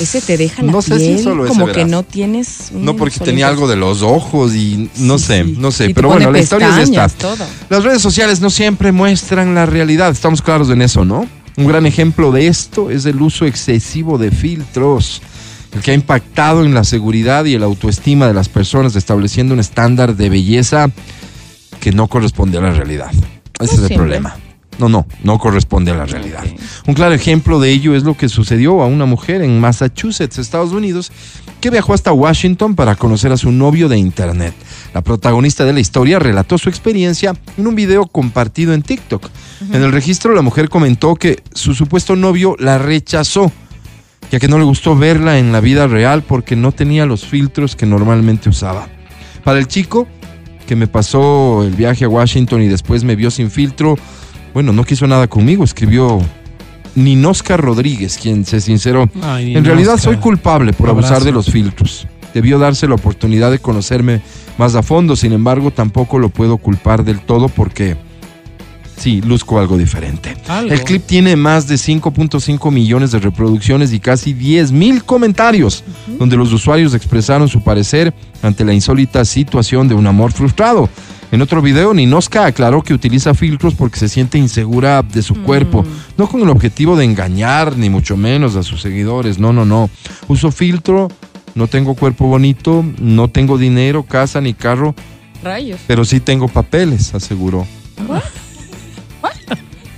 Ese 0.00 0.20
te 0.20 0.36
deja 0.36 0.62
la 0.62 0.72
no 0.72 0.82
sé 0.82 0.98
si 0.98 1.06
piel 1.06 1.18
solo 1.22 1.44
ese, 1.44 1.52
como 1.52 1.70
que 1.70 1.84
no 1.84 2.02
tienes... 2.02 2.70
un 2.72 2.84
No 2.84 2.96
porque 2.96 3.14
solo 3.18 3.26
tenía 3.26 3.46
algo 3.46 3.68
de 3.68 3.76
los 3.76 4.02
ojos 4.02 4.52
y 4.54 4.90
no 4.96 5.16
Sí, 5.18 5.26
sé, 5.26 5.44
sí. 5.44 5.54
no 5.58 5.70
sé. 5.70 5.90
Y 5.90 5.94
Pero 5.94 6.08
bueno, 6.08 6.32
la 6.32 6.40
historia 6.40 6.68
es 6.80 6.88
esta. 6.88 7.08
todo. 7.08 7.44
Las 7.68 7.84
redes 7.84 8.02
sociales 8.02 8.40
no 8.40 8.50
siempre 8.50 8.90
muestran 8.90 9.54
la 9.54 9.64
realidad, 9.66 10.10
estamos 10.10 10.42
claros 10.42 10.70
en 10.70 10.82
eso, 10.82 11.04
¿no? 11.04 11.28
Un 11.56 11.66
gran 11.66 11.86
ejemplo 11.86 12.32
de 12.32 12.48
esto 12.48 12.90
es 12.90 13.06
el 13.06 13.20
uso 13.22 13.46
excesivo 13.46 14.18
de 14.18 14.30
filtros, 14.30 15.22
el 15.72 15.80
que 15.80 15.92
ha 15.92 15.94
impactado 15.94 16.64
en 16.64 16.74
la 16.74 16.84
seguridad 16.84 17.44
y 17.46 17.54
el 17.54 17.62
autoestima 17.62 18.26
de 18.26 18.34
las 18.34 18.48
personas, 18.48 18.94
estableciendo 18.94 19.54
un 19.54 19.60
estándar 19.60 20.16
de 20.16 20.28
belleza 20.28 20.90
que 21.80 21.92
no 21.92 22.08
corresponde 22.08 22.58
a 22.58 22.62
la 22.62 22.72
realidad. 22.72 23.10
Ese 23.58 23.64
es 23.64 23.70
el 23.72 23.76
siempre. 23.78 23.96
problema. 23.96 24.36
No, 24.78 24.88
no, 24.88 25.06
no 25.22 25.38
corresponde 25.38 25.90
a 25.90 25.96
la 25.96 26.04
realidad. 26.04 26.44
Un 26.86 26.94
claro 26.94 27.14
ejemplo 27.14 27.58
de 27.60 27.70
ello 27.70 27.94
es 27.94 28.02
lo 28.02 28.16
que 28.16 28.28
sucedió 28.28 28.82
a 28.82 28.86
una 28.86 29.06
mujer 29.06 29.42
en 29.42 29.58
Massachusetts, 29.58 30.38
Estados 30.38 30.72
Unidos, 30.72 31.10
que 31.60 31.70
viajó 31.70 31.94
hasta 31.94 32.12
Washington 32.12 32.74
para 32.74 32.94
conocer 32.94 33.32
a 33.32 33.36
su 33.36 33.52
novio 33.52 33.88
de 33.88 33.96
internet. 33.96 34.54
La 34.92 35.00
protagonista 35.00 35.64
de 35.64 35.72
la 35.72 35.80
historia 35.80 36.18
relató 36.18 36.58
su 36.58 36.68
experiencia 36.68 37.34
en 37.56 37.66
un 37.66 37.74
video 37.74 38.06
compartido 38.06 38.74
en 38.74 38.82
TikTok. 38.82 39.30
En 39.72 39.82
el 39.82 39.92
registro, 39.92 40.34
la 40.34 40.42
mujer 40.42 40.68
comentó 40.68 41.14
que 41.16 41.42
su 41.54 41.74
supuesto 41.74 42.14
novio 42.14 42.56
la 42.58 42.78
rechazó, 42.78 43.50
ya 44.30 44.38
que 44.38 44.48
no 44.48 44.58
le 44.58 44.64
gustó 44.64 44.96
verla 44.96 45.38
en 45.38 45.52
la 45.52 45.60
vida 45.60 45.86
real 45.86 46.22
porque 46.22 46.56
no 46.56 46.72
tenía 46.72 47.06
los 47.06 47.24
filtros 47.24 47.76
que 47.76 47.86
normalmente 47.86 48.48
usaba. 48.48 48.88
Para 49.42 49.58
el 49.58 49.68
chico, 49.68 50.06
que 50.66 50.76
me 50.76 50.88
pasó 50.88 51.62
el 51.62 51.74
viaje 51.74 52.04
a 52.04 52.08
Washington 52.08 52.62
y 52.62 52.68
después 52.68 53.04
me 53.04 53.16
vio 53.16 53.30
sin 53.30 53.50
filtro, 53.50 53.96
bueno, 54.56 54.72
no 54.72 54.84
quiso 54.84 55.06
nada 55.06 55.28
conmigo, 55.28 55.64
escribió 55.64 56.18
Ninosca 56.94 57.58
Rodríguez, 57.58 58.16
quien 58.16 58.46
se 58.46 58.62
sinceró. 58.62 59.06
Ay, 59.20 59.54
En 59.54 59.66
realidad 59.66 59.98
soy 59.98 60.16
culpable 60.16 60.72
por 60.72 60.88
abusar 60.88 61.22
de 61.22 61.30
los 61.30 61.50
filtros. 61.50 62.08
Debió 62.32 62.58
darse 62.58 62.88
la 62.88 62.94
oportunidad 62.94 63.50
de 63.50 63.58
conocerme 63.58 64.22
más 64.56 64.74
a 64.74 64.82
fondo, 64.82 65.14
sin 65.14 65.34
embargo 65.34 65.72
tampoco 65.72 66.18
lo 66.18 66.30
puedo 66.30 66.56
culpar 66.56 67.04
del 67.04 67.20
todo 67.20 67.50
porque 67.50 67.98
sí, 68.96 69.20
luzco 69.22 69.58
algo 69.58 69.76
diferente. 69.76 70.36
Algo. 70.48 70.72
El 70.72 70.82
clip 70.82 71.04
tiene 71.06 71.36
más 71.36 71.66
de 71.68 71.76
5.5 71.76 72.70
millones 72.72 73.10
de 73.12 73.18
reproducciones 73.18 73.92
y 73.92 74.00
casi 74.00 74.32
10 74.32 74.72
mil 74.72 75.04
comentarios, 75.04 75.84
donde 76.18 76.36
los 76.36 76.52
usuarios 76.52 76.94
expresaron 76.94 77.48
su 77.48 77.62
parecer 77.62 78.14
ante 78.42 78.64
la 78.64 78.74
insólita 78.74 79.24
situación 79.24 79.88
de 79.88 79.94
un 79.94 80.06
amor 80.06 80.32
frustrado. 80.32 80.88
En 81.32 81.42
otro 81.42 81.60
video, 81.60 81.92
Ninoska 81.92 82.46
aclaró 82.46 82.82
que 82.82 82.94
utiliza 82.94 83.34
filtros 83.34 83.74
porque 83.74 83.98
se 83.98 84.08
siente 84.08 84.38
insegura 84.38 85.02
de 85.02 85.22
su 85.22 85.42
cuerpo, 85.42 85.84
no 86.16 86.28
con 86.28 86.40
el 86.40 86.48
objetivo 86.48 86.96
de 86.96 87.04
engañar, 87.04 87.76
ni 87.76 87.90
mucho 87.90 88.16
menos 88.16 88.54
a 88.54 88.62
sus 88.62 88.80
seguidores. 88.80 89.38
No, 89.38 89.52
no, 89.52 89.64
no. 89.64 89.90
Uso 90.28 90.52
filtro, 90.52 91.08
no 91.56 91.66
tengo 91.66 91.94
cuerpo 91.94 92.26
bonito, 92.26 92.84
no 93.00 93.28
tengo 93.28 93.58
dinero, 93.58 94.04
casa 94.04 94.40
ni 94.40 94.54
carro, 94.54 94.94
Rayos. 95.42 95.80
pero 95.88 96.04
sí 96.04 96.20
tengo 96.20 96.46
papeles, 96.46 97.12
aseguró. 97.12 97.66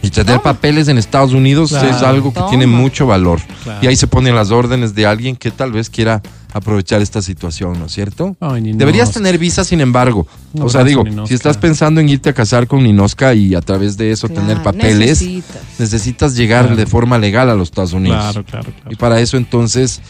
Y 0.03 0.11
tener 0.11 0.41
papeles 0.41 0.87
en 0.89 0.97
Estados 0.99 1.33
Unidos 1.33 1.71
Claro. 1.71 1.89
es 1.89 2.03
algo 2.03 2.33
que 2.33 2.39
Toma. 2.39 2.51
tiene 2.51 2.67
mucho 2.67 3.07
valor. 3.07 3.41
Claro. 3.65 3.81
Y 3.83 3.87
ahí 3.89 3.97
se 3.97 4.07
ponen 4.07 4.35
las 4.35 4.51
órdenes 4.51 4.95
de 4.95 5.07
alguien 5.07 5.35
que 5.37 5.51
tal 5.51 5.73
vez 5.73 5.91
quiera 5.91 6.23
aprovechar 6.53 7.03
esta 7.03 7.21
situación, 7.21 7.79
¿no 7.79 7.87
es 7.87 7.93
cierto? 7.93 8.37
Ay. 8.41 8.73
Deberías 8.75 9.13
tener 9.13 9.39
visa, 9.39 9.65
sin 9.65 9.81
embargo. 9.81 10.27
O 10.61 10.69
sea, 10.69 10.83
digo, 10.85 11.05
Ninosca. 11.05 11.29
si 11.29 11.35
estás 11.35 11.59
pensando 11.59 12.01
en 12.01 12.09
irte 12.09 12.31
a 12.31 12.33
casar 12.33 12.67
con 12.67 12.83
Ninosca 12.85 13.35
y 13.35 13.55
a 13.55 13.61
través 13.61 13.97
de 13.97 14.11
eso 14.13 14.29
tener 14.29 14.63
papeles, 14.63 14.99
necesitas. 15.21 15.57
necesitas 15.79 16.37
llegar 16.37 16.63
Claro. 16.67 16.77
de 16.77 16.87
forma 16.87 17.19
legal 17.19 17.51
a 17.51 17.55
los 17.55 17.69
Estados 17.69 17.93
Unidos. 17.93 18.19
Claro, 18.23 18.45
claro, 18.45 18.73
claro. 18.73 18.91
Y 18.93 18.97
para 18.97 19.21
eso 19.21 19.37
entonces 19.37 20.01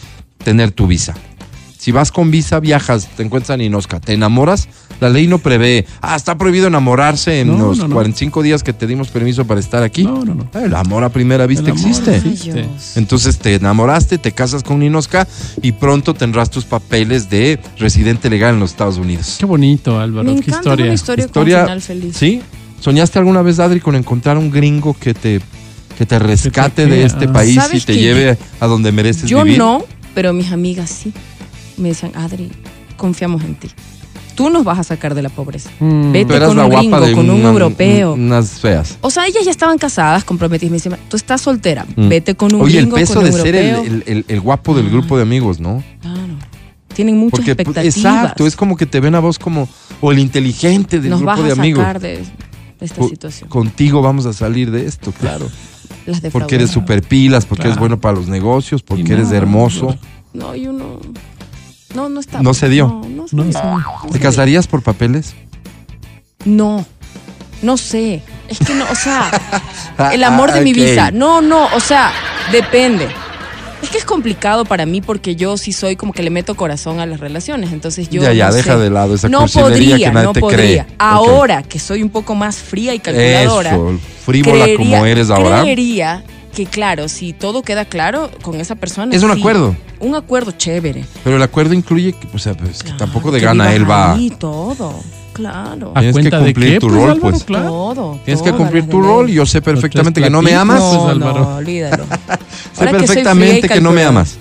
tener 0.43 0.71
tu 0.71 0.87
visa. 0.87 1.13
Si 1.79 1.93
vas 1.93 2.11
con 2.11 2.29
visa, 2.29 2.59
viajas, 2.59 3.07
te 3.15 3.23
encuentras 3.23 3.51
a 3.51 3.57
Ninosca, 3.57 4.01
te 4.01 4.11
enamoras, 4.11 4.67
la 4.99 5.07
ley 5.09 5.27
no 5.27 5.37
prevé, 5.39 5.85
ah, 6.01 6.17
está 6.17 6.37
prohibido 6.37 6.67
enamorarse 6.67 7.39
en 7.39 7.47
No, 7.47 7.57
los 7.69 7.77
no, 7.77 7.87
no. 7.87 7.93
45 7.95 8.41
días 8.43 8.63
que 8.63 8.73
te 8.73 8.85
dimos 8.85 9.07
permiso 9.07 9.47
para 9.47 9.61
estar 9.61 9.81
aquí. 9.81 10.03
No, 10.03 10.25
no, 10.25 10.35
no. 10.35 10.49
El 10.59 10.75
amor 10.75 11.05
a 11.05 11.09
primera 11.09 11.47
vista 11.47 11.67
El 11.71 11.77
amor 11.77 11.87
existe. 11.87 12.17
existe. 12.17 12.65
Entonces 12.97 13.37
te 13.39 13.55
enamoraste, 13.55 14.17
te 14.17 14.33
casas 14.33 14.61
con 14.61 14.79
Ninosca 14.79 15.25
y 15.61 15.71
pronto 15.71 16.13
tendrás 16.13 16.49
tus 16.49 16.65
papeles 16.65 17.29
de 17.29 17.61
residente 17.77 18.29
legal 18.29 18.55
en 18.55 18.59
los 18.59 18.71
Estados 18.71 18.97
Unidos. 18.97 19.37
Qué 19.39 19.45
bonito, 19.45 19.97
Álvaro. 20.01 20.33
Me 20.33 20.41
Qué 20.41 20.51
historia. 20.51 20.83
una 20.85 20.93
historia, 20.93 21.25
Historia- 21.27 21.57
con 21.59 21.65
final 21.67 21.81
feliz. 21.81 22.17
¿Sí? 22.17 22.41
¿Soñaste 22.81 23.19
alguna 23.19 23.41
vez, 23.41 23.57
Adri, 23.59 23.79
con 23.79 23.95
encontrar 23.95 24.37
un 24.37 24.51
gringo 24.51 24.97
que 24.99 25.13
te, 25.13 25.39
que 25.97 26.05
te 26.05 26.19
rescate 26.19 26.87
de 26.87 27.05
este 27.05 27.23
Ah. 27.29 27.31
país 27.33 27.51
y 27.55 27.59
¿Sabes 27.61 27.85
te 27.85 27.95
lleve 27.97 28.37
a 28.59 28.67
donde 28.67 28.91
mereces 28.91 29.29
Yo 29.29 29.43
vivir? 29.45 29.59
no, 29.59 29.85
pero 30.13 30.33
mis 30.33 30.51
amigas 30.51 30.89
sí. 30.89 31.13
Me 31.79 31.89
decían, 31.89 32.11
Adri, 32.15 32.51
confiamos 32.97 33.43
en 33.43 33.55
ti. 33.55 33.69
Tú 34.35 34.49
nos 34.49 34.63
vas 34.63 34.79
a 34.79 34.83
sacar 34.83 35.15
de 35.15 35.21
la 35.21 35.27
pobreza. 35.29 35.69
Mm. 35.79 36.11
Vete 36.13 36.39
con 36.39 36.57
un 36.59 36.69
gringo, 36.69 36.97
con 37.13 37.29
un 37.29 37.39
una- 37.41 37.49
europeo. 37.49 38.13
unas 38.13 38.51
feas. 38.61 38.97
O 39.01 39.09
sea, 39.09 39.27
ellas 39.27 39.43
ya 39.43 39.51
estaban 39.51 39.77
casadas, 39.77 40.23
comprometidas. 40.23 40.71
Me 40.71 40.77
decían, 40.77 40.97
tú 41.09 41.17
estás 41.17 41.41
soltera, 41.41 41.85
Mm. 41.95 42.07
vete 42.07 42.35
con 42.35 42.53
un 42.55 42.61
Oye, 42.61 42.77
el 42.79 42.85
gringo, 42.85 42.95
peso 42.95 43.15
con 43.15 43.23
de 43.25 43.31
un 43.31 43.35
ser 43.41 43.55
el, 43.55 43.65
europeo. 43.69 43.93
el- 43.93 44.03
el- 44.05 44.25
el 44.27 44.39
guapo 44.41 44.73
del 44.75 44.85
Ah. 44.87 44.89
grupo 44.91 45.17
de 45.17 45.23
amigos, 45.23 45.59
¿no? 45.59 45.83
Claro. 46.01 46.19
Tienen 46.93 47.17
muchas 47.17 47.39
Porque, 47.39 47.55
pues, 47.55 47.67
expectativas. 47.67 47.97
exacto, 47.97 48.47
es 48.47 48.55
como 48.55 48.75
que 48.77 48.85
te 48.85 48.99
ven 49.01 49.15
a 49.15 49.19
vos 49.19 49.39
como, 49.39 49.67
o 50.01 50.11
el 50.11 50.19
inteligente 50.19 50.99
del 50.99 51.11
Nos 51.11 51.21
vas 51.23 51.35
grupo 51.37 51.45
de 51.47 51.51
a 51.51 51.61
amigos. 51.61 51.81
sacar 51.81 51.99
de, 51.99 52.17
de 52.79 52.85
esta 52.85 53.03
situación. 53.03 53.49
Contigo 53.49 54.01
vamos 54.01 54.25
a 54.25 54.31
salir 54.33 54.71
de 54.71 54.85
esto, 54.85 55.11
claro. 55.11 55.49
Las 56.05 56.21
Porque 56.31 56.55
eres 56.55 56.71
super 56.71 57.01
pilas, 57.03 57.45
porque 57.45 57.63
eres 57.67 57.77
bueno 57.77 57.99
para 57.99 58.15
los 58.15 58.27
negocios, 58.27 58.81
porque 58.83 59.13
eres 59.13 59.31
hermoso. 59.31 59.95
No, 60.33 60.55
yo 60.55 60.71
no. 60.71 60.99
No, 61.95 62.07
no 62.09 62.19
está. 62.19 62.41
No 62.41 62.53
se 62.53 62.69
dio. 62.69 62.87
No, 62.87 63.09
no 63.09 63.27
se 63.27 63.35
No 63.35 63.43
dio. 63.43 63.53
se 63.53 63.59
dio. 63.59 63.69
No 63.77 64.09
¿Te 64.11 64.19
casarías 64.19 64.67
por 64.67 64.81
papeles? 64.83 65.33
No. 66.45 66.85
No 67.61 67.77
sé. 67.77 68.21
Es 68.47 68.59
que 68.59 68.73
no, 68.73 68.85
o 68.89 68.95
sea, 68.95 69.29
el 70.13 70.23
amor 70.23 70.51
de 70.53 70.61
mi 70.61 70.71
Ok. 70.71 70.75
vida. 70.77 71.11
No, 71.11 71.41
no, 71.41 71.65
o 71.75 71.79
sea, 71.79 72.11
depende. 72.51 73.07
Es 73.81 73.89
que 73.89 73.97
es 73.97 74.05
complicado 74.05 74.65
para 74.65 74.85
mí 74.85 75.01
porque 75.01 75.35
yo 75.35 75.57
sí 75.57 75.71
soy 75.71 75.95
como 75.95 76.11
que 76.13 76.21
le 76.21 76.29
meto 76.29 76.55
corazón 76.55 76.99
a 76.99 77.05
las 77.05 77.19
relaciones. 77.19 77.71
Entonces 77.71 78.09
yo. 78.09 78.21
Ya, 78.21 78.33
ya, 78.33 78.47
no 78.49 78.53
deja 78.55 78.73
sé. 78.73 78.79
de 78.79 78.89
lado 78.89 79.15
esa 79.15 79.29
No 79.29 79.45
podría, 79.47 79.97
que 79.97 80.11
nadie 80.11 80.25
no 80.27 80.33
te 80.33 80.39
podría. 80.41 80.85
cree. 80.85 80.95
Ahora 80.99 81.63
que 81.63 81.79
soy 81.79 82.01
un 82.03 82.09
poco 82.09 82.35
más 82.35 82.57
fría 82.57 82.93
y 82.93 82.99
calculadora. 82.99 83.71
Eso, 83.71 83.99
frívola 84.25 84.65
creería- 84.65 84.77
como 84.77 85.05
eres 85.05 85.29
ahora. 85.29 85.61
Creería 85.61 86.23
que 86.49 86.65
claro, 86.65 87.07
si 87.07 87.33
todo 87.33 87.61
queda 87.61 87.85
claro 87.85 88.29
con 88.41 88.59
esa 88.59 88.75
persona. 88.75 89.15
Es 89.15 89.23
un 89.23 89.33
sí. 89.33 89.39
acuerdo. 89.39 89.75
Un 89.99 90.15
acuerdo 90.15 90.51
chévere. 90.51 91.05
Pero 91.23 91.35
el 91.37 91.41
acuerdo 91.43 91.73
incluye 91.73 92.13
que, 92.13 92.27
o 92.33 92.37
sea, 92.39 92.55
pues, 92.55 92.83
que 92.83 92.91
tampoco 92.93 93.31
de 93.31 93.39
Que 93.39 93.45
gana 93.45 93.73
él 93.73 93.89
va. 93.89 94.13
ahí, 94.13 94.29
todo. 94.31 94.95
Claro. 95.33 95.91
¿A 95.95 95.99
Tienes 96.01 96.15
que 96.15 96.21
cuenta 96.21 96.39
de 96.39 96.45
cumplir 96.45 96.73
qué? 96.73 96.79
tu 96.79 96.87
Pues, 96.87 96.99
rol, 96.99 97.09
Álvaro, 97.11 97.31
pues. 97.31 97.43
claro. 97.43 97.67
Todo. 97.69 98.19
Tienes 98.25 98.41
que 98.43 98.51
cumplir 98.51 98.87
tu 98.87 99.01
de 99.01 99.07
rol. 99.07 99.27
Yo 99.29 99.45
sé 99.45 99.61
perfectamente 99.61 100.21
que 100.21 100.29
no 100.29 100.41
me 100.41 100.53
amas. 100.53 100.81
pues, 100.81 101.17
No, 101.17 101.33
no, 101.33 101.55
olvídalo. 101.57 102.03
Sé 102.73 102.79
Ahora 102.85 102.91
que 102.91 102.97
perfectamente 103.05 103.69
que 103.69 103.81
no 103.81 103.91
me 103.91 104.03
amas. 104.03 104.37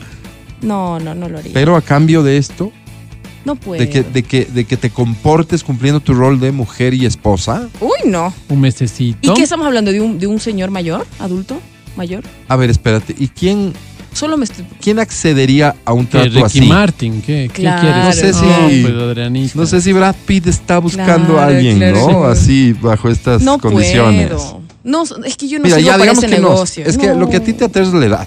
No, 0.60 0.98
no, 0.98 1.14
no 1.14 1.28
lo 1.28 1.38
haría. 1.38 1.52
Pero 1.54 1.76
a 1.76 1.82
cambio 1.82 2.22
de 2.24 2.36
esto, 2.36 2.72
no 3.44 3.54
puedo. 3.54 3.80
de 3.80 3.88
que, 3.88 4.02
de, 4.02 4.22
que, 4.24 4.44
de 4.46 4.64
que 4.64 4.76
te 4.76 4.90
comportes 4.90 5.62
cumpliendo 5.62 6.00
tu 6.00 6.14
rol 6.14 6.40
de 6.40 6.50
mujer 6.50 6.94
y 6.94 7.06
esposa. 7.06 7.68
Uy, 7.80 8.10
no. 8.10 8.32
Un 8.48 8.60
mesecito. 8.60 9.18
¿Y 9.32 9.34
qué 9.34 9.42
estamos 9.44 9.66
hablando? 9.66 9.92
¿De 9.92 10.00
un, 10.00 10.18
de 10.18 10.26
un 10.26 10.40
señor 10.40 10.70
mayor, 10.72 11.06
adulto, 11.20 11.60
mayor? 11.98 12.24
A 12.48 12.56
ver, 12.56 12.70
espérate. 12.70 13.14
¿Y 13.18 13.28
quién, 13.28 13.74
Solo 14.14 14.36
me 14.38 14.44
estoy... 14.44 14.64
quién 14.80 14.98
accedería 14.98 15.74
a 15.84 15.92
un 15.92 16.06
¿Qué, 16.06 16.12
trato 16.12 16.28
Ricky 16.30 16.42
así? 16.44 16.60
Martin? 16.62 17.20
¿Qué, 17.20 17.50
¿qué 17.52 17.60
Claro. 17.62 17.82
quieres? 17.82 18.04
No 18.06 18.12
sé 18.12 18.32
si- 18.32 18.82
pues. 18.82 19.54
No 19.56 19.66
sé 19.66 19.80
si 19.82 19.92
Brad 19.92 20.16
Pitt 20.26 20.46
está 20.46 20.78
buscando 20.78 21.34
Claro, 21.34 21.40
a 21.40 21.46
alguien, 21.46 21.76
claro, 21.76 22.08
¿no? 22.10 22.34
sí. 22.34 22.40
Así, 22.40 22.72
bajo 22.80 23.10
estas 23.10 23.42
No 23.42 23.58
condiciones. 23.58 24.28
puedo. 24.28 24.62
No, 24.84 25.04
es 25.26 25.36
que 25.36 25.48
yo 25.48 25.58
no 25.58 25.64
Mira, 25.64 25.76
sirvo 25.76 25.86
ya 25.86 25.92
para 25.92 26.02
digamos 26.04 26.24
ese 26.24 26.34
que 26.34 26.40
no. 26.40 26.48
negocio. 26.48 26.86
Es 26.86 26.96
que 26.96 27.06
No. 27.08 27.14
lo 27.16 27.28
que 27.28 27.36
a 27.36 27.40
ti 27.44 27.52
te 27.52 27.66
aterra 27.66 27.86
es 27.86 27.92
la 27.92 28.06
edad. 28.06 28.26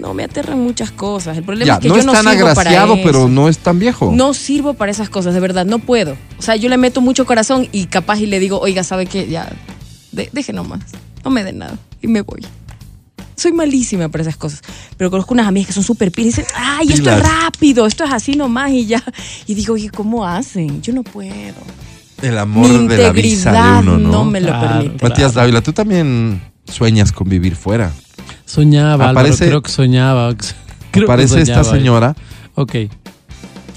No, 0.00 0.14
me 0.14 0.24
aterran 0.24 0.58
muchas 0.58 0.90
cosas. 0.90 1.36
El 1.36 1.44
problema 1.44 1.66
Ya, 1.66 1.74
es 1.74 1.80
que 1.80 1.88
no 1.88 1.94
yo 1.94 2.00
es 2.00 2.06
no 2.06 2.12
tan 2.12 2.22
sirvo 2.22 2.38
para 2.46 2.52
agraciado, 2.52 2.94
eso. 2.94 3.02
pero 3.04 3.28
no 3.28 3.48
es 3.48 3.58
tan 3.58 3.78
viejo. 3.78 4.10
No 4.14 4.32
sirvo 4.32 4.72
para 4.74 4.90
esas 4.90 5.10
cosas, 5.10 5.34
de 5.34 5.40
verdad, 5.40 5.66
no 5.66 5.78
puedo. 5.78 6.16
O 6.38 6.42
sea, 6.42 6.56
yo 6.56 6.68
le 6.70 6.78
meto 6.78 7.00
mucho 7.02 7.26
corazón 7.26 7.68
y 7.70 7.84
capaz 7.84 8.18
y 8.20 8.26
le 8.26 8.40
digo, 8.40 8.58
oiga, 8.60 8.82
¿sabe 8.82 9.04
qué? 9.06 9.28
Ya, 9.28 9.52
de- 10.12 10.30
deje 10.32 10.54
nomás, 10.54 10.80
no 11.22 11.30
me 11.30 11.44
den 11.44 11.58
nada 11.58 11.76
y 12.02 12.06
me 12.08 12.22
voy. 12.22 12.44
Soy 13.36 13.52
malísima 13.52 14.08
para 14.10 14.22
esas 14.22 14.36
cosas. 14.36 14.60
Pero 14.98 15.10
conozco 15.10 15.32
unas 15.32 15.46
amigas 15.46 15.68
que 15.68 15.72
son 15.72 15.82
súper 15.82 16.12
pilas 16.12 16.38
y 16.38 16.42
dicen, 16.42 16.54
ay, 16.56 16.92
esto 16.92 17.10
es 17.10 17.22
rápido, 17.22 17.86
esto 17.86 18.04
es 18.04 18.12
así 18.12 18.34
nomás 18.36 18.70
y 18.70 18.84
ya. 18.86 19.02
Y 19.46 19.54
digo, 19.54 19.74
oye, 19.74 19.88
¿cómo 19.90 20.26
hacen? 20.26 20.82
Yo 20.82 20.92
no 20.92 21.02
puedo. 21.02 21.54
El 22.20 22.36
amor 22.36 22.68
Mi 22.68 22.86
de 22.88 22.98
la 23.02 23.12
visa 23.12 23.50
de 23.50 23.58
integridad 23.58 23.80
uno, 23.80 23.96
¿no? 23.98 24.08
no 24.12 24.24
me 24.26 24.40
lo 24.42 24.48
Claro, 24.48 24.68
permite. 24.82 25.08
Matías 25.08 25.32
Dávila, 25.32 25.62
tú 25.62 25.72
también 25.72 26.42
sueñas 26.70 27.12
con 27.12 27.30
vivir 27.30 27.56
fuera. 27.56 27.90
Soñaba, 28.44 29.08
Álvaro, 29.08 29.28
Aparece- 29.28 29.46
creo 29.46 29.62
que 29.62 29.70
soñaba. 29.70 30.34
Creo 30.90 31.06
que 31.06 31.12
Aparece 31.12 31.40
esta 31.40 31.64
soñaba. 31.64 31.78
señora, 31.78 32.16
Ok. 32.56 32.74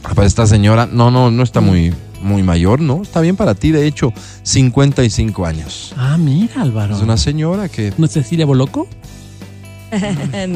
aparece 0.04 0.28
esta 0.28 0.46
señora, 0.48 0.90
no, 0.92 1.10
no, 1.10 1.32
no 1.32 1.42
está 1.44 1.62
muy, 1.62 1.94
muy 2.24 2.42
mayor, 2.44 2.80
¿no? 2.82 3.02
Está 3.04 3.22
bien 3.22 3.36
para 3.36 3.54
ti, 3.56 3.72
de 3.72 3.86
hecho, 3.86 4.14
55 4.44 5.46
años. 5.46 5.94
Ah, 5.98 6.18
mira, 6.18 6.62
Álvaro. 6.62 6.96
Es 6.96 7.02
una 7.02 7.18
señora 7.18 7.70
que 7.70 7.94
¿No 7.98 8.06
es 8.06 8.12
Cecilia 8.14 8.46
Boloco? 8.46 8.88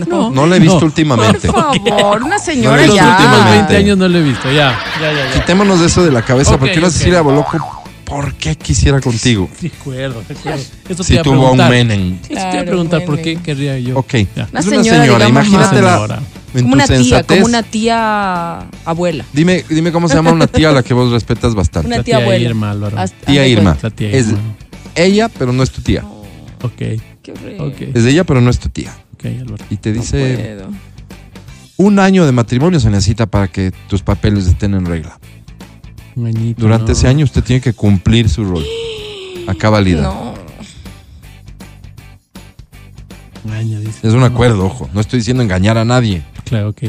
no. 0.08 0.32
no 0.32 0.48
la 0.48 0.56
he 0.56 0.60
visto 0.60 0.80
No. 0.80 0.86
últimamente. 0.88 1.48
Por 1.48 1.62
favor, 1.62 2.24
una 2.24 2.38
No 2.38 2.44
señora 2.44 2.78
Los 2.78 2.88
gusta 2.88 2.96
ya. 3.04 3.12
últimos 3.12 3.34
últimamente. 3.38 3.74
20 3.74 3.78
años 3.78 3.98
no 3.98 4.08
lo 4.08 4.18
he 4.18 4.24
visto. 4.24 4.52
Ya, 4.52 4.80
ya, 5.00 5.14
ya. 5.14 5.26
ya. 5.26 5.34
Quitémonos 5.40 5.80
de 5.80 5.86
eso 5.88 6.04
de 6.04 6.12
la 6.12 6.22
cabeza, 6.24 6.54
Ok, 6.56 6.60
porque 6.62 6.80
no 6.80 6.88
ok. 6.88 6.94
Cecilia 6.94 7.22
Boloco, 7.22 7.84
¿por 8.04 8.34
qué 8.36 8.56
quisiera 8.56 9.00
contigo? 9.00 9.50
Recuerdo, 9.62 10.24
recuerdo. 10.28 10.62
Eso 10.90 11.04
te 11.04 11.04
Si 11.04 11.22
tuvo 11.22 11.48
a 11.48 11.52
un. 11.52 11.58
Menem. 11.58 12.14
Eso 12.16 12.28
te 12.28 12.34
iba 12.34 12.42
a 12.48 12.50
Claro, 12.52 12.66
preguntar 12.68 13.06
por 13.06 13.22
qué 13.22 13.36
querría 13.38 13.78
yo. 13.78 13.98
Ok. 14.00 14.14
Una 14.14 14.60
es 14.60 14.66
una 14.68 14.84
señora, 14.84 15.02
señora, 15.04 15.26
señora. 15.70 16.16
en 16.18 16.37
Como 16.62 16.74
una 16.74 16.88
tía, 16.88 17.24
como 17.24 17.46
una 17.46 17.64
tía 17.64 18.60
abuela. 18.86 19.26
Dime, 19.34 19.64
dime 19.70 19.92
cómo 19.92 20.08
se 20.08 20.16
llama 20.16 20.32
una 20.32 20.48
tía 20.48 20.70
a 20.70 20.72
la 20.74 20.84
que 20.84 20.94
vos 20.94 21.12
respetas 21.12 21.56
bastante. 21.56 21.88
Una 21.88 21.98
tía, 21.98 22.18
tía 22.18 22.18
abuela. 22.18 22.50
Irma, 22.50 22.72
Álvaro. 22.72 22.98
Haz- 22.98 23.14
Tía 23.26 23.46
Irma. 23.48 23.78
La 23.82 23.90
tía 23.90 24.10
Es 24.12 24.28
Irma. 24.30 24.40
ella, 24.96 25.30
pero 25.30 25.54
no 25.54 25.64
es 25.64 25.72
tu 25.72 25.82
tía. 25.82 26.04
Ok. 26.64 26.72
Qué 27.22 27.32
horrible. 27.32 27.60
ok, 27.62 27.96
Es 27.96 28.06
ella, 28.06 28.24
pero 28.24 28.40
no 28.42 28.50
es 28.50 28.60
tu 28.60 28.70
tía. 28.70 28.96
ok, 29.14 29.26
Álvaro. 29.42 29.66
Y 29.70 29.78
te 29.78 29.92
No 29.92 30.02
dice, 30.02 30.56
puedo. 30.58 30.70
un 31.78 32.00
año 32.00 32.26
de 32.26 32.32
matrimonio 32.32 32.80
se 32.80 32.90
necesita 32.90 33.26
para 33.26 33.48
que 33.50 33.72
tus 33.88 34.02
papeles 34.02 34.48
estén 34.48 34.74
en 34.74 34.86
regla. 34.86 35.20
Un 36.16 36.26
añito, 36.28 36.62
Durante 36.62 36.88
no. 36.88 36.92
ese 36.94 37.08
año 37.08 37.26
usted 37.26 37.44
tiene 37.44 37.62
que 37.62 37.74
cumplir 37.74 38.28
su 38.30 38.44
rol. 38.46 38.64
A 39.48 39.54
cabalidad. 39.54 40.04
No. 40.04 40.34
Un 43.44 43.52
año, 43.54 43.80
dice. 43.80 44.06
Es 44.08 44.14
un 44.14 44.24
acuerdo, 44.24 44.66
ojo. 44.66 44.90
No 44.94 45.00
estoy 45.00 45.20
diciendo 45.20 45.44
engañar 45.44 45.78
a 45.78 45.86
nadie. 45.86 46.24
Claro, 46.50 46.70
ok. 46.70 46.82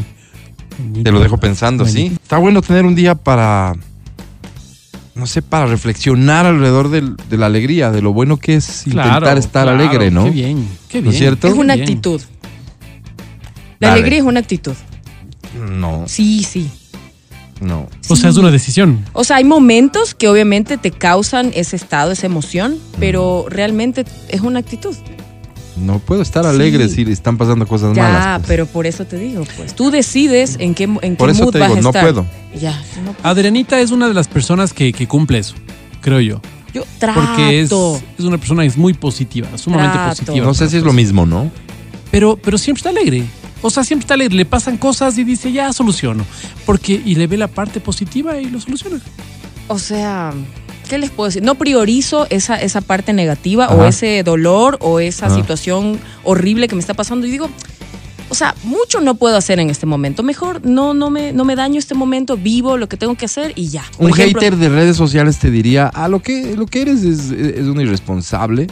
Te 1.03 1.11
lo 1.11 1.21
dejo 1.21 1.39
pensando, 1.39 1.85
¿sí? 1.87 2.13
Está 2.23 2.39
bueno 2.39 2.63
tener 2.63 2.85
un 2.87 2.95
día 2.95 3.15
para, 3.17 3.75
no 5.17 5.27
sé, 5.27 5.43
para 5.43 5.67
reflexionar 5.67 6.47
alrededor 6.47 6.89
del- 6.91 7.17
de 7.29 7.37
la 7.37 7.47
alegría, 7.47 7.91
de 7.91 8.01
lo 8.01 8.13
bueno 8.13 8.37
que 8.37 8.55
es 8.55 8.87
intentar 8.87 9.23
Claro, 9.23 9.39
estar 9.41 9.65
claro, 9.65 9.79
alegre, 9.79 10.11
¿no? 10.13 10.25
Qué 10.25 10.31
bien, 10.31 10.69
qué 10.89 10.99
¿No 10.99 11.03
bien. 11.05 11.13
es 11.15 11.19
cierto? 11.19 11.49
Es 11.49 11.55
una 11.55 11.75
actitud. 11.75 12.21
La 13.81 13.89
Dale. 13.89 14.01
alegría 14.01 14.19
es 14.21 14.25
una 14.25 14.41
actitud. 14.41 14.75
No, 15.69 16.05
Sí, 16.07 16.45
sí. 16.45 16.71
no. 17.61 17.89
O 18.09 18.15
sea, 18.17 18.31
es 18.31 18.37
una 18.37 18.51
decisión. 18.53 19.05
O 19.13 19.25
sea, 19.25 19.37
hay 19.39 19.45
momentos 19.45 20.15
que 20.15 20.29
obviamente 20.29 20.77
te 20.79 20.91
causan 20.93 21.51
ese 21.55 21.75
estado, 21.75 22.13
esa 22.13 22.27
emoción, 22.27 22.79
pero 23.01 23.47
realmente 23.49 24.05
es 24.29 24.41
una 24.43 24.61
actitud. 24.61 24.95
No 25.81 25.99
puedo 25.99 26.22
estar 26.22 26.47
alegre 26.47 26.89
Sí. 26.89 27.05
si 27.05 27.12
están 27.12 27.37
pasando 27.37 27.66
cosas 27.66 27.95
Ya, 27.97 28.03
malas. 28.03 28.39
pues. 28.41 28.49
pero 28.49 28.66
por 28.66 28.87
eso 28.87 29.05
te 29.07 29.16
digo, 29.18 29.45
pues. 29.57 29.74
Tú 29.74 29.91
decides 29.91 30.57
en 30.59 30.74
qué, 30.74 30.85
en 30.85 31.16
Por 31.16 31.29
qué 31.29 31.33
eso 31.33 31.45
mood 31.45 31.53
te 31.53 31.59
vas 31.61 31.68
digo, 31.68 31.79
a 31.79 31.83
no 31.83 31.89
estar. 31.91 32.03
puedo. 32.05 32.26
Ya, 32.61 32.83
no 33.05 33.12
puedo. 33.12 33.29
Adrianita 33.29 33.81
es 33.81 33.91
una 33.91 34.09
de 34.09 34.14
las 34.14 34.29
personas 34.29 34.72
que, 34.72 34.93
que 34.93 35.07
cumple 35.07 35.39
eso, 35.39 35.55
creo 36.01 36.20
yo. 36.20 36.41
Yo 36.74 36.85
trato. 36.99 37.20
Porque 37.20 37.61
es, 37.61 37.70
es 38.18 38.24
una 38.24 38.37
persona 38.39 38.62
que 38.62 38.68
es 38.68 38.76
muy 38.76 38.93
positiva, 38.95 39.49
sumamente 39.57 39.95
Trato. 39.97 40.11
positiva. 40.22 40.47
No 40.47 40.53
sé 40.55 40.68
si 40.68 40.76
es 40.76 40.83
lo 40.83 40.93
mismo, 40.93 41.24
¿no? 41.26 41.51
Pero, 42.11 42.37
pero 42.37 42.59
siempre 42.59 42.81
está 42.81 42.91
alegre. 42.91 43.24
O 43.62 43.70
sea, 43.70 43.85
siempre 43.85 44.05
está 44.05 44.14
alegre. 44.14 44.37
Le 44.37 44.45
pasan 44.45 44.76
cosas 44.76 45.16
y 45.18 45.24
dice, 45.24 45.51
ya 45.51 45.72
soluciono. 45.72 46.24
Porque, 46.66 47.01
y 47.05 47.14
le 47.16 47.26
ve 47.26 47.37
la 47.37 47.49
parte 47.49 47.81
positiva 47.81 48.39
y 48.39 48.47
lo 48.51 48.61
soluciona. 48.61 49.01
O 49.66 49.79
sea, 49.79 50.33
¿qué 50.89 50.99
les 50.99 51.11
puedo 51.11 51.28
decir? 51.28 51.43
No 51.43 51.55
priorizo 51.55 52.26
esa, 52.30 52.57
esa 52.57 52.80
parte 52.80 53.12
negativa 53.12 53.66
Ajá. 53.66 53.74
o 53.74 53.84
ese 53.84 54.22
dolor 54.22 54.78
o 54.80 55.01
esa 55.01 55.26
Ajá. 55.26 55.36
situación 55.36 56.01
horrible 56.24 56.66
que 56.68 56.74
me 56.74 56.80
está 56.80 56.95
pasando 56.95 57.26
y 57.26 57.30
digo, 57.30 57.49
o 58.30 58.34
sea, 58.34 58.55
mucho 58.64 59.01
no 59.01 59.14
puedo 59.14 59.36
hacer 59.36 59.59
en 59.61 59.70
este 59.70 59.86
momento. 59.86 60.22
Mejor 60.22 60.64
no, 60.64 60.95
no, 60.95 61.11
me, 61.11 61.32
no 61.32 61.45
me 61.45 61.57
daño 61.57 61.78
este 61.78 61.95
momento, 61.95 62.36
vivo 62.36 62.76
lo 62.76 62.89
que 62.89 62.97
tengo 62.97 63.14
que 63.14 63.24
hacer 63.24 63.53
y 63.55 63.68
ya. 63.68 63.84
Por 63.97 64.07
Un 64.07 64.12
ejemplo, 64.12 64.41
hater 64.41 64.57
de 64.57 64.68
redes 64.68 64.97
sociales 64.97 65.39
te 65.39 65.51
diría, 65.51 65.91
ah, 65.95 66.09
lo 66.09 66.20
que, 66.20 66.55
lo 66.57 66.66
que 66.66 66.82
eres 66.82 67.03
es, 67.05 67.30
es 67.30 67.66
un 67.66 67.80
irresponsable, 67.80 68.66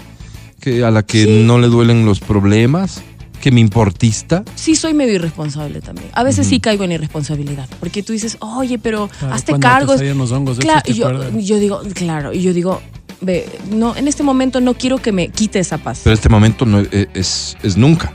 que 0.60 0.84
a 0.84 0.90
la 0.90 1.02
que 1.04 1.44
no 1.44 1.58
le 1.58 1.68
duelen 1.68 2.04
los 2.04 2.20
problemas, 2.20 3.02
que 3.46 3.52
me 3.52 3.60
importista. 3.60 4.42
Sí, 4.56 4.74
soy 4.74 4.92
medio 4.92 5.14
irresponsable 5.14 5.80
también. 5.80 6.08
A 6.14 6.24
veces 6.24 6.48
sí 6.48 6.58
caigo 6.58 6.82
en 6.82 6.90
irresponsabilidad. 6.90 7.68
Porque 7.78 8.02
tú 8.02 8.12
dices, 8.12 8.38
oye, 8.40 8.76
pero 8.76 9.06
Claro, 9.06 9.34
hazte 9.34 9.52
cuando 9.52 9.68
cargo. 9.68 9.92
te 9.92 9.98
salían 9.98 10.18
los 10.18 10.32
hongos, 10.32 10.58
claro, 10.58 10.82
¿te 10.84 10.90
y 10.90 10.94
yo, 10.96 11.60
digo, 11.60 11.80
claro, 11.94 12.32
y 12.32 12.42
yo 12.42 12.52
digo, 12.52 12.82
ve, 13.20 13.48
no, 13.70 13.94
en 13.94 14.08
este 14.08 14.24
momento 14.24 14.60
no 14.60 14.74
quiero 14.74 14.98
que 14.98 15.12
me 15.12 15.28
quite 15.28 15.60
esa 15.60 15.78
paz. 15.78 16.00
Pero 16.02 16.14
este 16.14 16.28
momento 16.28 16.66
no 16.66 16.80
es, 16.80 16.88
es, 17.14 17.56
es 17.62 17.76
nunca. 17.76 18.12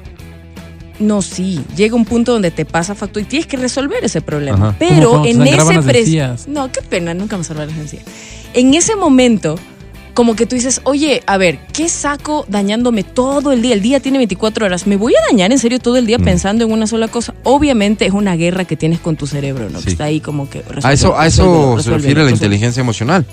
No, 1.00 1.22
sí, 1.22 1.64
llega 1.78 1.96
un 1.96 2.04
punto 2.04 2.34
donde 2.34 2.52
te 2.52 2.66
pasa 2.66 2.94
factura 2.94 3.24
y 3.24 3.30
tienes 3.30 3.48
que 3.48 3.56
resolver 3.56 4.04
ese 4.04 4.20
problema. 4.20 4.58
Ajá. 4.58 4.76
Pero 4.80 5.24
en 5.26 5.42
ese. 5.48 6.50
No, 6.50 6.70
qué 6.74 6.82
pena, 6.82 7.14
nunca 7.14 7.38
me 7.38 7.46
salvaron 7.46 7.70
las 7.74 7.80
encías. 7.80 8.04
En 8.54 8.74
ese 8.74 8.98
momento, 8.98 9.56
como 10.14 10.36
que 10.36 10.45
tú 10.45 10.55
dices, 10.55 10.82
oye, 10.84 11.24
a 11.26 11.38
ver, 11.38 11.59
¿qué 11.74 11.88
saco 11.89 12.45
dañándome 12.49 13.03
todo 13.03 13.51
el 13.51 13.62
día? 13.62 13.74
El 13.74 13.82
día 13.82 13.99
tiene 13.99 14.18
24 14.18 14.66
horas. 14.66 14.86
¿Me 14.88 14.97
voy 14.97 15.14
a 15.16 15.26
dañar 15.30 15.51
en 15.51 15.59
serio 15.59 15.80
todo 15.80 15.97
el 15.97 16.05
día 16.05 16.18
Mm. 16.18 16.24
pensando 16.24 16.66
en 16.66 16.72
una 16.72 16.88
sola 16.88 17.07
cosa? 17.07 17.34
Obviamente 17.43 18.05
es 18.05 18.14
una 18.14 18.36
guerra 18.36 18.66
que 18.66 18.76
tienes 18.76 18.99
con 18.99 19.16
tu 19.16 19.28
cerebro, 19.28 19.70
¿no? 19.70 19.80
Sí. 19.80 19.86
Que 19.86 19.91
está 19.91 20.03
ahí 20.05 20.20
como 20.20 20.49
que. 20.49 20.64
A 20.84 20.93
eso, 20.93 21.18
a 21.18 21.28
eso 21.28 21.78
se 21.82 21.89
refiere 21.91 22.24
la 22.24 22.32
inteligencia 22.32 22.82
emocional. 22.82 23.26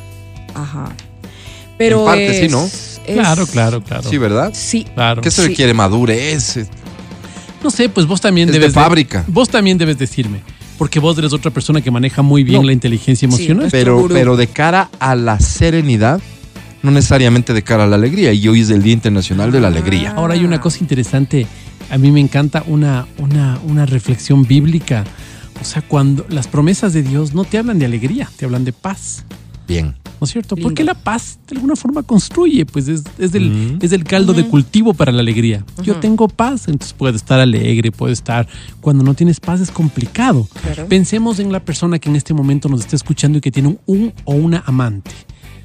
Ajá. 0.54 0.92
Pero 1.76 2.00
En 2.00 2.06
parte 2.06 2.40
sí, 2.40 2.48
¿no? 2.48 2.64
es- 2.64 3.00
Claro, 3.06 3.46
claro, 3.46 3.82
claro. 3.82 4.02
Sí, 4.08 4.18
¿verdad? 4.18 4.52
Sí. 4.54 4.84
Claro. 4.94 5.22
¿Qué 5.22 5.30
se 5.30 5.42
Sí. 5.42 5.48
requiere? 5.48 5.72
Madurez. 5.74 6.58
No 7.62 7.70
sé, 7.70 7.88
pues 7.88 8.06
vos 8.06 8.20
también 8.20 8.48
Es 8.48 8.52
de 8.52 8.58
debes. 8.60 8.74
fábrica. 8.74 9.24
vos 9.28 9.48
también 9.48 9.78
debes 9.78 9.98
decirme. 9.98 10.40
Porque 10.76 11.00
vos 11.00 11.18
eres 11.18 11.32
otra 11.32 11.50
persona 11.50 11.80
que 11.80 11.90
maneja 11.90 12.22
muy 12.22 12.44
bien 12.44 12.60
No. 12.60 12.66
la 12.66 12.72
inteligencia 12.72 13.26
Sí. 13.28 13.34
emocional. 13.46 13.68
Pero, 13.72 14.06
pero 14.08 14.36
de 14.36 14.46
cara 14.46 14.90
a 15.00 15.16
la 15.16 15.40
serenidad, 15.40 16.20
no 16.82 16.90
necesariamente 16.90 17.52
de 17.52 17.62
cara 17.62 17.84
a 17.84 17.86
la 17.86 17.96
alegría. 17.96 18.32
Y 18.32 18.46
hoy 18.48 18.60
es 18.60 18.70
el 18.70 18.82
Día 18.82 18.92
Internacional 18.92 19.50
de 19.52 19.60
la 19.60 19.68
Alegría. 19.68 20.12
Ahora 20.12 20.34
hay 20.34 20.44
una 20.44 20.60
cosa 20.60 20.78
interesante. 20.80 21.46
A 21.90 21.98
mí 21.98 22.10
me 22.10 22.20
encanta 22.20 22.62
una, 22.66 23.06
una, 23.18 23.58
una 23.66 23.86
reflexión 23.86 24.44
bíblica. 24.44 25.04
O 25.60 25.64
sea, 25.64 25.82
cuando 25.82 26.24
las 26.28 26.46
promesas 26.46 26.92
de 26.92 27.02
Dios 27.02 27.34
no 27.34 27.44
te 27.44 27.58
hablan 27.58 27.78
de 27.78 27.86
alegría, 27.86 28.28
te 28.36 28.44
hablan 28.44 28.64
de 28.64 28.72
paz. 28.72 29.24
Bien. 29.66 29.96
¿No 30.20 30.24
es 30.24 30.32
cierto? 30.32 30.56
Lindo. 30.56 30.68
Porque 30.68 30.82
la 30.82 30.94
paz 30.94 31.38
de 31.48 31.56
alguna 31.56 31.76
forma 31.76 32.02
construye, 32.02 32.64
pues 32.66 32.88
es, 32.88 33.04
es, 33.18 33.32
del, 33.32 33.50
Mm. 33.50 33.78
es 33.82 33.92
el 33.92 34.02
caldo 34.04 34.32
de 34.32 34.46
cultivo 34.46 34.94
para 34.94 35.12
la 35.12 35.20
alegría. 35.20 35.64
Yo 35.82 35.96
tengo 35.96 36.26
paz, 36.28 36.68
entonces 36.68 36.92
puedo 36.92 37.14
estar 37.14 37.38
alegre, 37.38 37.92
puedo 37.92 38.12
estar... 38.12 38.48
Cuando 38.80 39.04
no 39.04 39.14
tienes 39.14 39.40
paz 39.40 39.60
es 39.60 39.70
complicado. 39.70 40.48
Claro. 40.62 40.86
Pensemos 40.88 41.38
en 41.38 41.52
la 41.52 41.60
persona 41.60 41.98
que 41.98 42.08
en 42.08 42.16
este 42.16 42.34
momento 42.34 42.68
nos 42.68 42.80
está 42.80 42.96
escuchando 42.96 43.38
y 43.38 43.40
que 43.40 43.50
tiene 43.52 43.68
un, 43.68 43.78
un 43.86 44.12
o 44.24 44.34
una 44.34 44.62
amante. 44.66 45.10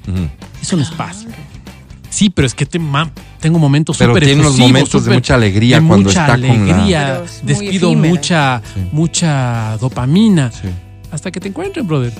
Ujú. 0.06 0.28
Eso 0.62 0.76
no 0.76 0.82
es 0.82 0.90
paz. 0.90 1.26
Sí, 2.10 2.30
pero 2.30 2.46
es 2.46 2.54
que 2.54 2.64
te, 2.64 2.78
ma- 2.78 3.10
tengo 3.40 3.58
momentos 3.58 3.96
Pero 3.98 4.12
súper 4.12 4.24
tiene 4.24 4.40
unos 4.40 4.56
momentos 4.56 5.04
de 5.04 5.14
mucha 5.14 5.34
alegría 5.34 5.80
de 5.80 5.86
cuando 5.86 6.08
mucha 6.08 6.20
está 6.22 6.32
con 6.48 6.68
la- 6.68 7.22
despido 7.42 7.90
efímera. 7.90 8.14
mucha, 8.14 8.62
mucha 8.92 9.76
dopamina. 9.80 10.50
Sí, 10.52 10.68
Hasta 11.10 11.30
que 11.30 11.40
te 11.40 11.48
encuentren, 11.48 11.86
brother. 11.86 12.12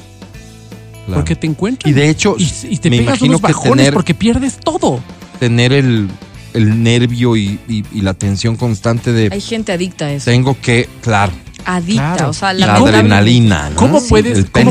claro. 1.07 1.21
Porque 1.21 1.37
te 1.37 1.47
encuentran. 1.47 1.91
Y 1.91 1.95
de 1.95 2.09
hecho, 2.11 2.35
y, 2.39 2.51
y 2.71 2.77
te 2.79 2.91
me 2.91 2.99
pegas 2.99 3.13
imagino 3.21 3.29
unos 3.31 3.41
que 3.41 3.47
bajones 3.53 3.77
tener- 3.77 3.95
porque 3.95 4.15
pierdes 4.15 4.59
todo. 4.59 5.01
tener 5.39 5.73
el, 5.73 6.09
el 6.55 6.83
nervio 6.83 7.37
y, 7.37 7.61
y- 7.69 7.85
y 7.93 8.01
la 8.01 8.15
tensión 8.15 8.57
constante 8.57 9.13
de 9.13 9.29
Hay 9.33 9.41
gente 9.41 9.71
adicta 9.73 10.07
a 10.07 10.13
eso. 10.13 10.25
tengo 10.31 10.57
que, 10.61 10.89
claro, 11.03 11.33
Adicta, 11.67 12.15
Claro. 12.17 12.29
o 12.31 12.33
sea, 12.35 12.53
la 12.53 12.75
adrenalina. 12.75 13.71
¿no? 13.71 13.77
¿Cómo 13.77 13.99
Sí, 14.01 14.07
puedes, 14.11 14.37
el 14.39 14.51
cómo, 14.51 14.71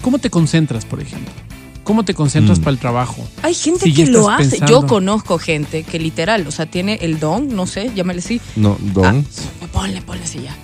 cómo 0.00 0.18
te 0.18 0.30
concentras, 0.30 0.84
por 0.84 1.00
ejemplo? 1.00 1.32
¿Cómo 1.84 2.04
te 2.04 2.14
concentras 2.14 2.58
Mm. 2.58 2.62
para 2.62 2.72
el 2.72 2.78
trabajo? 2.78 3.26
Hay 3.42 3.54
gente 3.54 3.86
Si 3.86 3.94
que 3.94 4.06
lo 4.06 4.28
hace. 4.28 4.50
pensando. 4.50 4.72
Yo 4.82 4.86
conozco 4.86 5.38
gente 5.38 5.82
que 5.82 5.98
literal, 5.98 6.46
o 6.46 6.50
sea, 6.50 6.66
tiene 6.66 6.98
el 7.02 7.18
don, 7.18 7.54
no 7.54 7.66
sé, 7.66 7.90
llámale 7.94 8.18
así. 8.20 8.40
No, 8.56 8.76
don. 8.80 9.26
Ah, 9.62 9.66
ponle, 9.72 10.02
ponle 10.02 10.22
así 10.24 10.40
ya. 10.42 10.54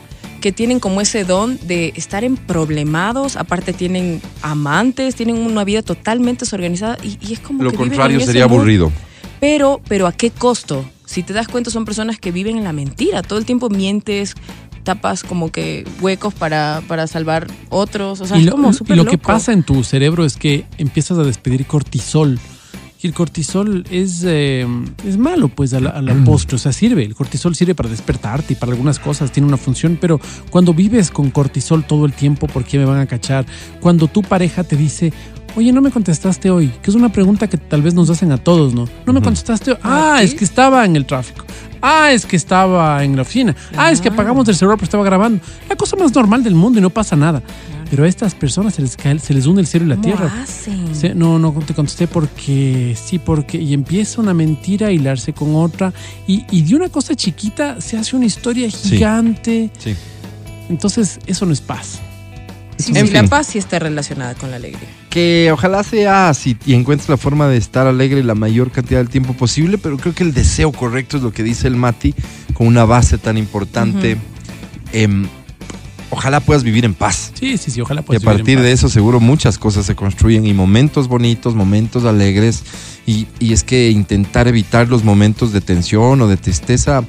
Que 0.40 0.52
tienen 0.52 0.78
como 0.78 1.00
ese 1.00 1.24
don 1.24 1.58
de 1.66 1.92
estar 1.96 2.22
en 2.22 2.36
problemados, 2.36 3.36
aparte 3.36 3.72
tienen 3.72 4.20
amantes, 4.42 5.14
tienen 5.16 5.38
una 5.38 5.64
vida 5.64 5.82
totalmente 5.82 6.44
desorganizada 6.44 6.98
y, 7.02 7.18
y 7.26 7.32
es 7.32 7.40
como 7.40 7.62
Lo 7.64 7.70
que 7.70 7.76
viven 7.78 7.88
contrario 7.90 8.20
sería 8.20 8.46
mood. 8.46 8.58
aburrido. 8.58 8.92
Pero, 9.40 9.80
pero 9.88 10.06
¿a 10.06 10.12
qué 10.12 10.30
costo? 10.30 10.84
Si 11.04 11.22
te 11.22 11.32
das 11.32 11.48
cuenta, 11.48 11.70
son 11.70 11.84
personas 11.84 12.18
que 12.18 12.32
viven 12.32 12.56
en 12.58 12.64
la 12.64 12.72
mentira. 12.72 13.22
Todo 13.22 13.38
el 13.38 13.44
tiempo 13.44 13.68
mientes, 13.70 14.34
tapas 14.86 15.24
como 15.24 15.50
que 15.50 15.84
huecos 16.00 16.32
para, 16.32 16.80
para 16.86 17.08
salvar 17.08 17.48
otros. 17.70 18.20
O 18.20 18.26
sea, 18.26 18.38
y 18.38 18.40
es 18.40 18.46
lo, 18.46 18.52
como 18.52 18.70
y 18.70 18.94
lo 18.94 19.04
que 19.04 19.16
loco. 19.16 19.26
pasa 19.26 19.52
en 19.52 19.64
tu 19.64 19.82
cerebro 19.82 20.24
es 20.24 20.36
que 20.36 20.64
empiezas 20.78 21.18
a 21.18 21.24
despedir 21.24 21.66
cortisol. 21.66 22.38
Y 23.02 23.08
el 23.08 23.12
cortisol 23.12 23.84
es, 23.90 24.22
eh, 24.24 24.64
es 25.04 25.18
malo, 25.18 25.48
pues, 25.48 25.74
a 25.74 25.80
la, 25.80 25.90
a 25.90 26.00
la 26.00 26.14
postre. 26.24 26.54
O 26.54 26.58
sea, 26.58 26.72
sirve. 26.72 27.04
El 27.04 27.14
cortisol 27.14 27.54
sirve 27.54 27.74
para 27.74 27.90
despertarte 27.90 28.54
y 28.54 28.56
para 28.56 28.72
algunas 28.72 28.98
cosas, 28.98 29.32
tiene 29.32 29.48
una 29.48 29.58
función. 29.58 29.98
Pero 30.00 30.18
cuando 30.50 30.72
vives 30.72 31.10
con 31.10 31.30
cortisol 31.30 31.84
todo 31.84 32.06
el 32.06 32.12
tiempo, 32.12 32.46
¿por 32.46 32.64
qué 32.64 32.78
me 32.78 32.84
van 32.84 33.00
a 33.00 33.06
cachar? 33.06 33.44
Cuando 33.80 34.06
tu 34.06 34.22
pareja 34.22 34.64
te 34.64 34.76
dice, 34.76 35.12
oye, 35.56 35.72
no 35.72 35.80
me 35.80 35.90
contestaste 35.90 36.50
hoy, 36.50 36.68
que 36.82 36.90
es 36.90 36.96
una 36.96 37.10
pregunta 37.10 37.48
que 37.48 37.56
tal 37.56 37.82
vez 37.82 37.94
nos 37.94 38.08
hacen 38.08 38.30
a 38.30 38.38
todos, 38.38 38.72
¿no? 38.72 38.88
No 39.04 39.12
me 39.12 39.20
contestaste 39.20 39.72
hoy. 39.72 39.78
Ah, 39.82 40.16
¿Ah, 40.16 40.22
es 40.22 40.34
que 40.34 40.44
estaba 40.44 40.84
en 40.84 40.96
el 40.96 41.06
tráfico. 41.06 41.44
Ah, 41.88 42.10
es 42.12 42.26
que 42.26 42.34
estaba 42.36 43.02
en 43.04 43.14
la 43.16 43.22
oficina. 43.22 43.54
Ah, 43.76 43.90
es 43.92 44.00
que 44.00 44.08
apagamos 44.08 44.48
el 44.48 44.56
celular 44.56 44.76
porque 44.76 44.86
estaba 44.86 45.04
grabando. 45.04 45.40
La 45.68 45.76
cosa 45.76 45.96
más 45.96 46.12
normal 46.14 46.42
del 46.42 46.54
mundo 46.54 46.78
y 46.78 46.82
no 46.82 46.90
pasa 46.90 47.14
nada. 47.16 47.42
Pero 47.88 48.02
a 48.02 48.08
estas 48.08 48.34
personas 48.34 48.74
se 48.74 48.82
les 48.82 48.96
cae, 48.96 49.16
se 49.20 49.32
les 49.32 49.46
hunde 49.46 49.60
el 49.60 49.68
cielo 49.68 49.86
y 49.86 49.88
la 49.90 49.94
¿Cómo 49.94 50.04
tierra. 50.06 50.42
hacen? 50.42 50.92
Sí, 50.92 51.10
no, 51.14 51.38
no 51.38 51.52
te 51.64 51.72
contesté 51.74 52.08
porque 52.08 52.96
sí, 53.00 53.20
porque. 53.20 53.58
Y 53.58 53.72
empieza 53.74 54.20
una 54.20 54.34
mentira 54.34 54.88
a 54.88 54.90
hilarse 54.90 55.32
con 55.32 55.54
otra. 55.54 55.92
Y, 56.26 56.44
y 56.50 56.62
de 56.62 56.74
una 56.74 56.88
cosa 56.88 57.14
chiquita 57.14 57.80
se 57.80 57.96
hace 57.96 58.16
una 58.16 58.26
historia 58.26 58.68
gigante. 58.68 59.70
Sí. 59.78 59.94
Entonces, 60.68 61.20
eso 61.26 61.46
no 61.46 61.52
es 61.52 61.60
paz. 61.60 62.00
Sí, 62.78 62.92
En 62.96 63.06
sí, 63.06 63.12
la 63.12 63.20
fin. 63.20 63.28
paz 63.28 63.46
sí 63.46 63.58
está 63.58 63.78
relacionada 63.78 64.34
con 64.34 64.50
la 64.50 64.56
alegría. 64.56 64.88
Que 65.16 65.48
ojalá 65.50 65.82
sea 65.82 66.28
así 66.28 66.58
y 66.66 66.74
encuentres 66.74 67.08
la 67.08 67.16
forma 67.16 67.48
de 67.48 67.56
estar 67.56 67.86
alegre 67.86 68.22
la 68.22 68.34
mayor 68.34 68.70
cantidad 68.70 69.00
del 69.00 69.08
tiempo 69.08 69.32
posible, 69.32 69.78
pero 69.78 69.96
creo 69.96 70.14
que 70.14 70.22
el 70.22 70.34
deseo 70.34 70.72
correcto 70.72 71.16
es 71.16 71.22
lo 71.22 71.32
que 71.32 71.42
dice 71.42 71.68
el 71.68 71.74
Mati, 71.74 72.14
con 72.52 72.66
una 72.66 72.84
base 72.84 73.16
tan 73.16 73.38
importante. 73.38 74.18
Em, 74.92 75.26
ojalá 76.10 76.40
puedas 76.40 76.64
vivir 76.64 76.84
en 76.84 76.92
paz. 76.92 77.32
Sí, 77.32 77.56
sí, 77.56 77.70
sí, 77.70 77.80
ojalá 77.80 78.02
Y 78.02 78.02
a 78.02 78.04
puedas 78.04 78.20
vivir 78.20 78.30
en 78.30 78.36
partir 78.36 78.56
paz. 78.58 78.64
de 78.64 78.72
eso 78.72 78.90
seguro 78.90 79.18
muchas 79.18 79.56
cosas 79.56 79.86
se 79.86 79.94
construyen 79.94 80.44
y 80.44 80.52
momentos 80.52 81.08
bonitos, 81.08 81.54
momentos 81.54 82.04
alegres. 82.04 82.62
Y, 83.06 83.26
y 83.38 83.54
es 83.54 83.64
que 83.64 83.88
intentar 83.88 84.48
evitar 84.48 84.86
los 84.88 85.02
momentos 85.02 85.50
de 85.50 85.62
tensión 85.62 86.20
o 86.20 86.28
de 86.28 86.36
tristeza 86.36 87.04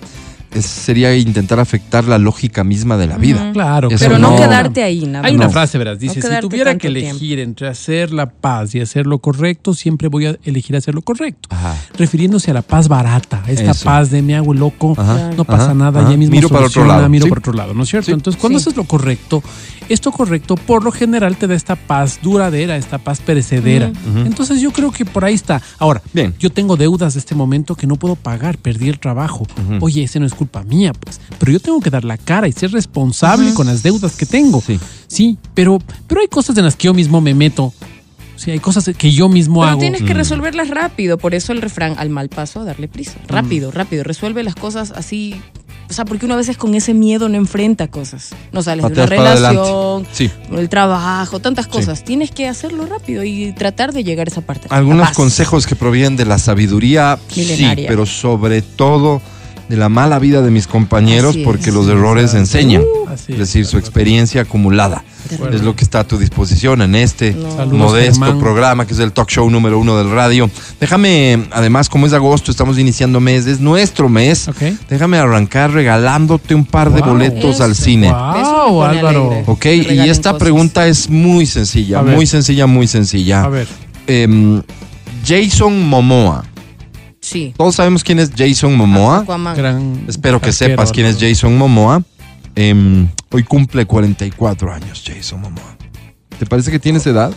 es- 0.57 0.65
sería 0.65 1.15
intentar 1.15 1.59
afectar 1.59 2.05
la 2.05 2.17
lógica 2.17 2.63
misma 2.63 2.97
de 2.97 3.07
la 3.07 3.17
vida. 3.17 3.51
Claro, 3.53 3.89
Eso 3.89 4.05
Pero 4.05 4.19
no, 4.19 4.31
no- 4.31 4.37
quedarte 4.37 4.83
ahí, 4.83 5.05
nada 5.05 5.27
Hay 5.27 5.35
una 5.35 5.49
frase, 5.49 5.77
verás, 5.77 5.99
dice, 5.99 6.21
si 6.21 6.39
tuviera 6.41 6.77
que 6.77 6.87
elegir 6.87 7.37
tiempo. 7.37 7.43
entre 7.43 7.67
hacer 7.67 8.11
la 8.11 8.29
paz 8.29 8.75
y 8.75 8.79
hacer 8.81 9.07
lo 9.07 9.19
correcto, 9.19 9.73
siempre 9.73 10.07
voy 10.07 10.25
a 10.27 10.37
elegir 10.43 10.75
hacer 10.75 10.93
lo 10.95 11.01
correcto. 11.01 11.49
Ajá. 11.51 11.75
Refiriéndose 11.97 12.51
a 12.51 12.53
la 12.53 12.61
paz 12.61 12.87
barata, 12.87 13.43
esta 13.47 13.71
Eso. 13.71 13.85
paz 13.85 14.11
de 14.11 14.21
me 14.21 14.35
hago 14.35 14.53
el 14.53 14.59
loco, 14.59 14.93
Ajá, 14.97 15.31
no 15.35 15.43
pasa 15.45 15.65
ajá, 15.65 15.73
nada, 15.73 16.01
ajá. 16.01 16.11
ya 16.11 16.17
mismo 16.17 16.35
Miro 16.35 16.49
para 16.49 16.65
otro 16.67 16.85
lado, 16.85 17.07
miro 17.09 17.23
sí. 17.25 17.29
para 17.29 17.39
otro 17.39 17.53
lado, 17.53 17.73
¿no 17.73 17.83
es 17.83 17.89
cierto? 17.89 18.07
Sí. 18.07 18.11
Entonces, 18.11 18.39
cuando 18.39 18.59
Sí. 18.59 18.63
haces 18.63 18.77
lo 18.77 18.83
correcto, 18.83 19.41
esto 19.89 20.11
correcto 20.11 20.55
por 20.55 20.83
lo 20.83 20.91
general 20.91 21.37
te 21.37 21.47
da 21.47 21.55
esta 21.55 21.75
paz 21.75 22.19
duradera, 22.21 22.75
esta 22.77 22.97
paz 22.97 23.19
perecedera. 23.21 23.91
Entonces, 24.25 24.59
yo 24.61 24.71
creo 24.71 24.91
que 24.91 25.05
por 25.05 25.23
ahí 25.25 25.33
está. 25.33 25.61
Ahora, 25.79 26.01
Bien. 26.13 26.33
yo 26.39 26.49
tengo 26.49 26.75
deudas 26.77 27.13
de 27.13 27.19
este 27.19 27.35
momento 27.35 27.75
que 27.75 27.87
no 27.87 27.95
puedo 27.95 28.15
pagar, 28.15 28.57
perdí 28.57 28.89
el 28.89 28.99
trabajo. 28.99 29.45
Oye, 29.79 30.03
ese 30.03 30.19
no 30.19 30.25
es 30.25 30.33
culpa 30.33 30.46
mía, 30.65 30.93
pues, 30.93 31.19
pero 31.37 31.51
yo 31.51 31.59
tengo 31.59 31.79
que 31.79 31.89
dar 31.89 32.03
la 32.03 32.17
cara 32.17 32.47
y 32.47 32.51
ser 32.51 32.71
responsable 32.71 33.53
con 33.53 33.67
las 33.67 33.83
deudas 33.83 34.15
que 34.15 34.25
tengo. 34.25 34.61
Sí. 34.61 34.79
Sí, 35.07 35.37
pero, 35.53 35.79
pero 36.07 36.21
hay 36.21 36.27
cosas 36.27 36.57
en 36.57 36.65
las 36.65 36.75
que 36.75 36.85
yo 36.85 36.93
mismo 36.93 37.21
me 37.21 37.33
meto. 37.33 37.73
Sí, 38.37 38.51
hay 38.51 38.59
cosas 38.59 38.89
que 38.95 39.11
yo 39.11 39.29
mismo 39.29 39.61
Pero 39.61 39.71
hago. 39.71 39.79
tienes 39.79 40.03
que 40.03 40.13
resolverlas 40.13 40.69
rápido, 40.69 41.17
por 41.17 41.33
eso 41.33 41.53
el 41.53 41.61
refrán, 41.61 41.95
al 41.97 42.09
mal 42.09 42.29
paso, 42.29 42.63
darle 42.63 42.87
prisa. 42.87 43.13
Mm. 43.27 43.31
Rápido, 43.31 43.71
rápido, 43.71 44.03
resuelve 44.03 44.43
las 44.43 44.55
cosas 44.55 44.91
así. 44.91 45.41
O 45.89 45.93
sea, 45.93 46.03
porque 46.03 46.25
uno 46.25 46.33
a 46.33 46.37
veces 46.37 46.57
con 46.57 46.75
ese 46.75 46.93
miedo 46.93 47.29
no 47.29 47.37
enfrenta 47.37 47.87
cosas. 47.87 48.29
No 48.51 48.61
sales 48.61 48.83
de 48.83 48.89
Pateas 48.89 49.07
una 49.07 49.15
para 49.15 49.35
relación. 49.35 50.07
Sí. 50.11 50.29
el 50.51 50.69
trabajo, 50.69 51.39
tantas 51.39 51.65
cosas. 51.67 52.03
Tienes 52.03 52.29
que 52.29 52.47
hacerlo 52.47 52.85
rápido 52.85 53.23
y 53.23 53.53
tratar 53.53 53.93
de 53.93 54.03
llegar 54.03 54.27
a 54.27 54.31
esa 54.31 54.41
parte. 54.41 54.67
Algunos 54.69 55.11
consejos 55.11 55.65
que 55.65 55.75
provienen 55.75 56.17
de 56.17 56.25
la 56.25 56.37
sabiduría, 56.39 57.17
sí, 57.29 57.39
Milenaria. 57.41 57.87
pero 57.87 58.05
sobre 58.05 58.61
todo 58.61 59.21
de 59.69 59.77
la 59.77 59.89
mala 59.89 60.17
vida 60.19 60.41
de 60.41 60.49
mis 60.51 60.65
compañeros, 60.67 61.31
Así 61.31 61.39
es. 61.41 61.45
porque 61.45 61.71
los 61.71 61.87
errores 61.87 62.33
enseñan. 62.33 62.83
Así 63.07 63.33
es 63.33 63.33
es, 63.33 63.39
decir, 63.39 63.65
su 63.65 63.77
experiencia 63.77 64.41
acumulada. 64.41 65.03
Es 65.51 65.61
lo 65.61 65.75
que 65.75 65.83
está 65.83 66.01
a 66.01 66.03
tu 66.05 66.17
disposición 66.17 66.81
en 66.81 66.95
este 66.95 67.33
No. 67.33 67.51
Saludos, 67.53 67.77
modesto 67.77 68.19
Germán. 68.25 68.39
programa 68.39 68.87
que 68.87 68.93
es 68.93 68.99
el 68.99 69.11
talk 69.11 69.29
show 69.29 69.49
número 69.49 69.77
uno 69.77 69.97
del 69.97 70.09
radio. 70.09 70.49
Déjame, 70.79 71.47
además, 71.51 71.89
como 71.89 72.05
es 72.07 72.13
agosto, 72.13 72.49
estamos 72.49 72.79
iniciando 72.79 73.19
mes, 73.19 73.45
es 73.45 73.59
nuestro 73.59 74.07
mes. 74.07 74.47
Ok. 74.47 74.61
Déjame 74.89 75.17
arrancar 75.17 75.71
regalándote 75.71 76.55
un 76.55 76.63
par 76.65 76.93
de 76.93 77.01
boletos 77.01 77.59
al 77.59 77.75
cine. 77.75 78.09
Wow, 78.09 78.83
Álvaro. 78.83 79.31
alegre. 79.31 79.43
Ok, 79.47 79.65
y 79.65 80.09
esta 80.09 80.29
cosas. 80.31 80.43
pregunta 80.43 80.87
es 80.87 81.09
muy 81.09 81.45
sencilla, 81.45 82.01
muy 82.03 82.25
sencilla, 82.25 82.65
muy 82.67 82.87
sencilla. 82.87 83.43
A 83.43 83.49
ver. 83.49 83.67
Em, 84.07 84.61
Jason 85.25 85.87
Momoa. 85.89 86.45
Sí. 87.27 87.53
Todos 87.57 87.75
sabemos 87.75 88.03
quién 88.03 88.19
es 88.19 88.31
Jason 88.35 88.75
Momoa. 88.75 89.23
Gran 89.55 90.05
Espero 90.07 90.39
que 90.39 90.49
arquero, 90.49 90.69
sepas 90.71 90.91
quién 90.91 91.07
es. 91.07 91.17
Jason 91.19 91.57
Momoa. 91.57 92.03
Em, 92.55 93.07
hoy 93.31 93.43
cumple 93.43 93.85
44 93.85 94.71
años 94.73 95.03
Jason 95.05 95.41
Momoa. 95.41 95.75
¿Te 96.39 96.45
parece 96.45 96.71
que 96.71 96.79
tienes 96.79 97.05
edad? 97.05 97.31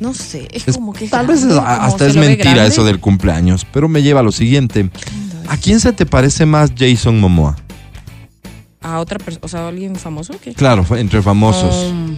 No 0.00 0.14
sé, 0.14 0.48
es, 0.52 0.66
Es- 0.66 0.74
como 0.76 0.92
que. 0.92 1.08
tal 1.08 1.26
vez 1.26 1.42
es- 1.42 1.52
hasta 1.56 2.06
es 2.06 2.16
mentira 2.16 2.66
eso 2.66 2.84
del 2.84 3.00
cumpleaños, 3.00 3.66
pero 3.70 3.88
me 3.88 4.02
lleva 4.02 4.20
a 4.20 4.22
lo 4.22 4.32
siguiente. 4.32 4.90
¿A 5.48 5.56
quién 5.56 5.78
se 5.80 5.92
te 5.92 6.06
parece 6.06 6.46
más 6.46 6.72
Jason 6.76 7.20
Momoa? 7.20 7.56
A 8.80 8.98
otra 8.98 9.18
persona, 9.18 9.44
o 9.44 9.48
sea, 9.48 9.68
alguien 9.68 9.94
famoso, 9.96 10.34
¿qué? 10.42 10.54
Claro, 10.54 10.86
entre 10.96 11.20
famosos. 11.22 11.90
Um, 11.90 12.16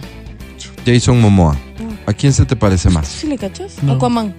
Jason 0.85 1.19
Momoa. 1.19 1.57
¿A 2.05 2.13
quién 2.13 2.31
se 2.33 2.45
te 2.45 2.55
parece 2.55 2.89
más? 2.89 3.07
¿Sí 3.07 3.27
le 3.27 3.37
cachas? 3.37 3.75
No. 3.83 3.93
Aquaman. 3.93 4.33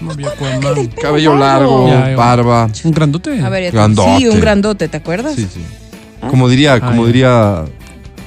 No 0.00 0.14
vi 0.14 0.24
Aquaman. 0.24 0.86
Cabello 1.00 1.36
largo, 1.36 1.88
Ya, 1.88 2.10
ya. 2.10 2.16
barba. 2.16 2.68
Un 2.84 2.90
grandote. 2.92 3.40
A 3.42 3.48
ver, 3.48 3.64
ya 3.64 3.70
te- 3.70 3.76
Grandote. 3.76 4.16
sí, 4.18 4.28
un 4.28 4.40
grandote, 4.40 4.88
¿te 4.88 4.96
acuerdas? 4.96 5.34
Sí, 5.34 5.48
sí. 5.52 5.60
Como 6.30 6.48
diría, 6.48 6.78
como 6.80 6.90
Ah, 6.92 6.96
ya. 7.00 7.06
diría 7.06 7.64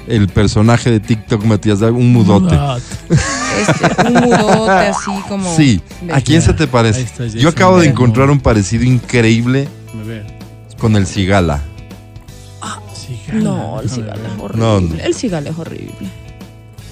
el 0.07 0.28
personaje 0.30 0.91
de 0.91 0.99
TikTok, 0.99 1.43
Matías, 1.45 1.82
un 1.82 2.11
mudote. 2.13 2.55
Ah, 2.57 2.78
Este, 3.09 4.07
un 4.07 4.13
mudote 4.13 4.72
así 4.72 5.11
como. 5.28 5.55
Sí. 5.55 5.82
¿A 6.11 6.22
quién 6.22 6.41
se 6.41 6.53
te 6.53 6.67
parece? 6.67 7.05
Yo 7.38 7.49
acabo 7.49 7.80
de 7.80 7.88
Momoa. 7.88 7.91
encontrar 7.91 8.30
un 8.30 8.39
parecido 8.39 8.84
increíble 8.86 9.67
a 9.93 10.05
ver. 10.07 10.26
con 10.78 10.95
el 10.95 11.05
Cigala. 11.05 11.61
Cigala. 12.95 13.43
No, 13.43 13.80
el 13.82 13.88
A 13.88 13.89
cigala 13.89 14.13
ver. 14.15 14.26
es 14.32 14.39
horrible. 14.41 14.65
No, 14.65 14.82
no. 14.82 14.95
El 15.03 15.13
cigala 15.15 15.49
es 15.49 15.57
horrible. 15.57 15.93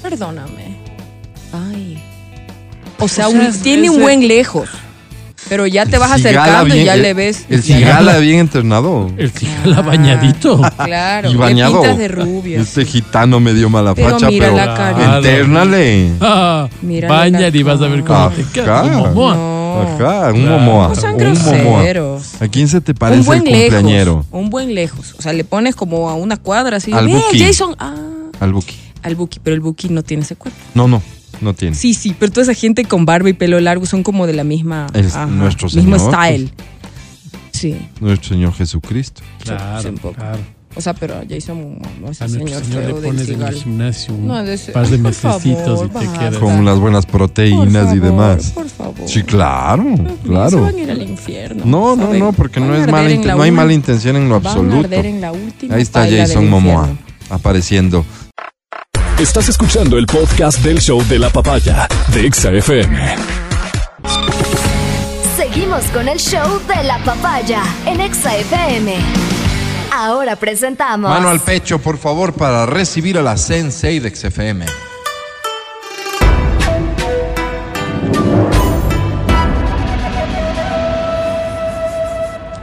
Perdóname. 0.01 0.78
O 2.99 3.07
sea, 3.07 3.27
O 3.27 3.31
sea, 3.31 3.39
un- 3.49 3.61
tiene 3.61 3.89
un 3.89 4.01
buen 4.01 4.27
lejos. 4.27 4.69
Pero 5.47 5.65
ya 5.65 5.85
te 5.85 5.97
vas 5.97 6.11
acercando 6.11 6.67
y 6.67 6.71
bien- 6.73 6.85
ya 6.85 6.93
el- 6.95 7.01
le 7.01 7.13
ves. 7.13 7.45
El 7.49 7.63
Cigala. 7.63 8.17
Bien 8.19 8.39
entrenado. 8.39 9.09
El 9.17 9.31
cigala 9.31 9.77
Ah, 9.77 9.81
bañadito. 9.81 10.61
Claro, 10.83 11.31
y 11.31 11.35
bañado. 11.35 11.81
de 11.81 12.07
rubio. 12.09 12.59
Este 12.61 12.85
gitano 12.85 13.39
medio 13.39 13.69
mala 13.69 13.95
Pero 13.95 14.11
facha, 14.11 14.27
mira 14.27 14.47
pero 14.47 14.57
la 14.57 14.73
cara. 14.75 15.15
Entérnale. 15.17 16.09
Ah, 16.21 16.67
Mira 16.81 17.07
la 17.07 17.15
baña 17.15 17.47
y 17.47 17.63
vas 17.63 17.81
a 17.81 17.87
ver 17.87 18.03
cómo 18.03 18.19
Ajá. 18.19 18.35
te 18.35 18.43
queda. 18.51 18.83
No. 18.83 19.31
Ajá, 19.31 19.87
un 19.87 19.97
Claro. 19.97 20.35
Momoa. 20.35 20.87
No 20.89 20.95
sean 20.95 21.15
un 21.15 21.21
Momoa. 21.33 21.53
groseros. 21.81 22.41
¿A 22.41 22.47
quién 22.49 22.67
se 22.67 22.81
te 22.81 22.93
parece 22.93 23.21
un 23.21 23.25
buen 23.25 23.47
el 23.47 23.53
cumpleañero? 23.71 24.11
lejos. 24.17 24.25
Un 24.31 24.49
buen 24.49 24.75
lejos. 24.75 25.15
O 25.17 25.21
sea, 25.21 25.31
le 25.33 25.45
pones 25.45 25.73
como 25.75 26.09
a 26.09 26.15
una 26.15 26.35
cuadra 26.37 26.77
así. 26.77 26.91
Al 26.91 27.07
Buki. 27.07 27.39
Jason. 27.39 27.75
Ah, 27.79 27.95
Al 28.41 28.51
Buki. 28.53 28.75
al 29.03 29.15
Buki. 29.15 29.39
Pero 29.41 29.53
el 29.55 29.61
Buki 29.61 29.87
no 29.89 30.03
tiene 30.03 30.23
ese 30.23 30.35
cuerpo. 30.35 30.59
No, 30.73 30.87
no. 30.87 31.01
No 31.41 31.53
tiene. 31.53 31.75
Sí, 31.75 31.93
sí, 31.93 32.15
pero 32.19 32.31
toda 32.31 32.43
esa 32.43 32.53
gente 32.53 32.83
con 32.85 33.05
barba 33.05 33.29
y 33.29 33.33
pelo 33.33 33.59
largo 33.59 33.85
son 33.85 34.03
como 34.03 34.27
de 34.27 34.33
la 34.33 34.43
misma. 34.43 34.87
Es 34.93 35.15
nuestro 35.27 35.67
Mismo 35.69 35.97
Señor, 35.97 36.13
style. 36.13 36.51
Sí. 37.51 37.77
Nuestro 37.99 38.29
Señor 38.29 38.53
Jesucristo. 38.53 39.21
Claro, 39.43 39.81
sí, 39.81 39.87
un 39.89 39.95
poco. 39.97 40.15
claro. 40.15 40.39
O 40.75 40.81
sea, 40.81 40.93
pero 40.93 41.15
Jason, 41.27 41.79
no, 41.99 42.11
ese 42.11 42.23
A 42.23 42.27
nuestro 42.27 42.47
señor 42.47 42.63
señor 42.63 42.63
feo 42.63 42.79
le 42.81 42.85
del 42.93 43.03
pones 43.03 43.29
en 43.29 43.41
el 43.41 43.53
gimnasio 43.55 44.13
un 44.13 44.27
No, 44.27 44.43
de 44.43 44.53
ese- 44.53 44.71
par 44.71 44.87
de 44.87 44.97
mesecitos 44.99 45.79
favor, 45.79 46.03
y 46.03 46.07
te 46.07 46.19
quedas. 46.19 46.37
Con 46.37 46.63
las 46.63 46.79
buenas 46.79 47.05
proteínas 47.07 47.87
Por 47.87 47.97
y 47.97 47.99
favor, 47.99 48.01
demás. 48.01 48.51
Por 48.51 48.69
favor. 48.69 48.95
Sí, 49.09 49.23
claro, 49.23 49.83
Se 49.97 50.27
claro. 50.27 50.61
van 50.61 50.75
a 50.75 50.79
ir 50.79 50.91
al 50.91 51.01
infierno. 51.01 51.63
No, 51.65 51.95
no, 51.95 52.13
no, 52.13 52.33
porque 52.33 52.59
Van 52.59 52.69
no 52.69 52.75
a 52.75 52.77
es 52.77 52.87
mala 52.87 53.35
no 53.35 53.41
hay 53.41 53.51
mala 53.51 53.73
intención 53.73 54.15
en 54.15 54.29
lo 54.29 54.35
Van 54.39 54.45
a 54.45 54.49
absoluto. 54.51 54.77
arder 54.85 55.05
en 55.07 55.21
la 55.21 55.31
última 55.31 55.75
Ahí 55.75 55.81
está 55.81 56.07
Jason 56.07 56.41
del 56.43 56.49
Momoa 56.51 56.87
apareciendo. 57.31 58.05
Estás 59.19 59.49
escuchando 59.49 59.97
el 59.97 60.05
podcast 60.05 60.59
del 60.59 60.79
show 60.79 61.05
de 61.09 61.19
la 61.19 61.29
papaya 61.29 61.89
de 62.13 62.25
Exa 62.25 62.51
FM. 62.53 63.15
Seguimos 65.35 65.83
con 65.87 66.07
el 66.07 66.17
show 66.17 66.61
de 66.65 66.83
la 66.85 66.97
papaya 66.99 67.61
en 67.85 67.99
Exa 67.99 68.37
FM. 68.37 68.95
Ahora 69.93 70.37
presentamos. 70.37 71.11
Mano 71.11 71.27
al 71.27 71.41
pecho, 71.41 71.79
por 71.79 71.97
favor, 71.97 72.31
para 72.31 72.65
recibir 72.65 73.17
a 73.17 73.21
la 73.21 73.35
Sensei 73.35 73.99
de 73.99 74.15
XFM. 74.15 74.65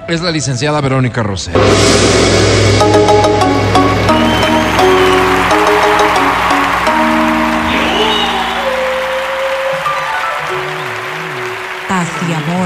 Es 0.08 0.22
la 0.22 0.30
licenciada 0.30 0.80
Verónica 0.80 1.22
Rosero. 1.22 1.60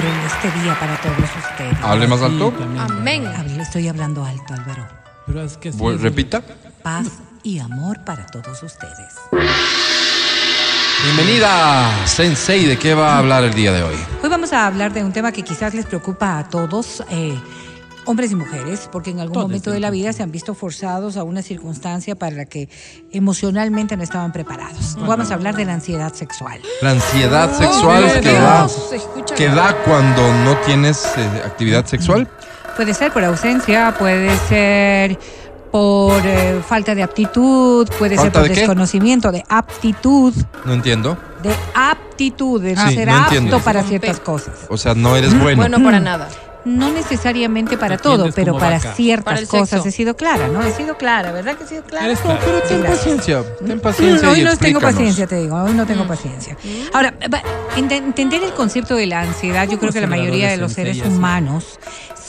Amor 0.00 0.14
en 0.18 0.26
este 0.26 0.60
día 0.60 0.78
para 0.78 0.96
todos 1.00 1.30
ustedes. 1.50 1.76
Hable 1.82 2.06
más 2.06 2.22
alto. 2.22 2.52
Amén. 2.78 3.26
Hable- 3.26 3.60
Estoy 3.60 3.88
hablando 3.88 4.24
alto, 4.24 4.54
Álvaro. 4.54 4.86
Pero 5.26 5.42
es 5.42 5.56
que 5.56 5.72
sí, 5.72 5.78
Repita. 5.98 6.42
Paz 6.82 7.06
y 7.42 7.58
amor 7.58 8.02
para 8.04 8.26
todos 8.26 8.62
ustedes. 8.62 9.14
Bienvenida, 11.04 12.06
Sensei. 12.06 12.66
¿De 12.66 12.78
qué 12.78 12.94
va 12.94 13.14
a 13.14 13.18
hablar 13.18 13.44
el 13.44 13.54
día 13.54 13.72
de 13.72 13.82
hoy? 13.82 13.94
Hoy 14.22 14.28
vamos 14.28 14.52
a 14.52 14.66
hablar 14.66 14.92
de 14.92 15.04
un 15.04 15.12
tema 15.12 15.32
que 15.32 15.42
quizás 15.42 15.74
les 15.74 15.86
preocupa 15.86 16.38
a 16.38 16.48
todos, 16.48 17.02
eh, 17.10 17.38
hombres 18.06 18.32
y 18.32 18.34
mujeres, 18.36 18.88
porque 18.90 19.10
en 19.10 19.20
algún 19.20 19.42
momento 19.42 19.70
de 19.70 19.80
la 19.80 19.90
vida 19.90 20.12
se 20.12 20.22
han 20.22 20.30
visto 20.32 20.54
forzados 20.54 21.16
a 21.16 21.22
una 21.22 21.42
circunstancia 21.42 22.14
para 22.14 22.34
la 22.36 22.44
que 22.46 22.68
emocionalmente 23.12 23.96
no 23.96 24.02
estaban 24.02 24.32
preparados. 24.32 24.96
Vamos 25.06 25.30
a 25.30 25.34
hablar 25.34 25.56
de 25.56 25.64
la 25.64 25.74
ansiedad 25.74 26.12
sexual. 26.14 26.60
La 26.82 26.90
ansiedad 26.92 27.52
sexual 27.56 28.04
Dios. 28.04 28.18
que 28.20 28.32
da, 28.32 28.68
Se 28.68 29.00
que 29.36 29.48
da 29.48 29.76
cuando 29.84 30.22
no 30.44 30.56
tienes 30.58 31.04
eh, 31.16 31.42
actividad 31.44 31.84
sexual. 31.86 32.28
Puede 32.76 32.94
ser 32.94 33.12
por 33.12 33.24
ausencia, 33.24 33.94
puede 33.98 34.36
ser 34.48 35.18
por 35.70 36.20
eh, 36.24 36.60
falta 36.66 36.94
de 36.94 37.02
aptitud, 37.02 37.86
puede 37.98 38.16
ser 38.16 38.24
¿Falta 38.24 38.40
por 38.40 38.48
de 38.48 38.54
qué? 38.54 38.60
desconocimiento 38.60 39.30
de 39.30 39.44
aptitud, 39.48 40.34
No 40.64 40.72
entiendo. 40.72 41.16
de 41.42 41.54
aptitud, 41.74 42.60
de 42.62 42.74
no 42.74 42.88
Sí, 42.88 42.94
ser 42.96 43.08
no 43.08 43.18
entiendo. 43.18 43.56
apto 43.56 43.64
para 43.64 43.82
ciertas 43.84 44.18
cosas. 44.20 44.54
O 44.68 44.76
sea, 44.76 44.94
no 44.94 45.14
eres 45.16 45.38
bueno. 45.38 45.58
Bueno, 45.62 45.82
para 45.84 46.00
nada. 46.00 46.28
No 46.64 46.90
necesariamente 46.92 47.76
para 47.78 47.96
todo, 47.96 48.30
pero 48.34 48.58
para 48.58 48.76
vaca. 48.76 48.92
ciertas 48.94 49.34
Para 49.34 49.46
cosas 49.46 49.68
sexo. 49.70 49.88
he 49.88 49.92
sido 49.92 50.16
clara, 50.16 50.48
¿no? 50.48 50.62
He 50.62 50.72
sido 50.72 50.96
clara, 50.98 51.32
¿verdad 51.32 51.56
que 51.56 51.64
he 51.64 51.66
sido 51.66 51.82
clara? 51.84 52.06
Eres 52.06 52.20
clara. 52.20 52.40
Pero 52.44 52.60
ten 52.62 52.80
gracias. 52.80 52.98
paciencia, 52.98 53.42
ten 53.66 53.80
paciencia 53.80 54.30
hoy 54.30 54.40
y 54.40 54.44
no 54.44 54.56
tengo 54.56 54.80
paciencia, 54.80 55.26
te 55.26 55.36
digo, 55.36 55.56
hoy 55.56 55.72
no 55.72 55.84
Mm. 55.84 55.86
tengo 55.86 56.06
paciencia. 56.06 56.56
Ahora, 56.92 57.14
entender 57.76 58.42
el 58.44 58.52
concepto 58.52 58.94
de 58.96 59.06
la 59.06 59.20
ansiedad, 59.22 59.68
yo 59.68 59.78
creo 59.78 59.92
que 59.92 60.00
la 60.00 60.06
mayoría 60.06 60.50
de 60.50 60.56
los 60.56 60.72
seres 60.72 61.02
humanos 61.04 61.78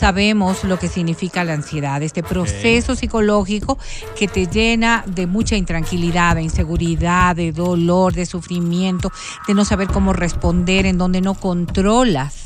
sabemos 0.02 0.64
lo 0.64 0.80
que 0.80 0.88
significa 0.88 1.44
la 1.44 1.54
ansiedad, 1.54 2.02
este 2.02 2.24
proceso 2.24 2.96
psicológico 2.96 3.78
que 4.18 4.28
te 4.28 4.48
llena 4.48 5.04
de 5.06 5.28
mucha 5.28 5.56
intranquilidad, 5.56 6.38
de 6.38 6.42
inseguridad, 6.42 7.36
de 7.36 7.52
dolor, 7.52 8.12
de 8.12 8.26
sufrimiento, 8.26 9.12
de 9.48 9.54
no 9.54 9.64
saber 9.64 9.90
cómo 9.90 10.12
responder, 10.12 10.88
en 10.88 10.98
donde 10.98 11.22
no 11.22 11.36
controlas 11.36 12.46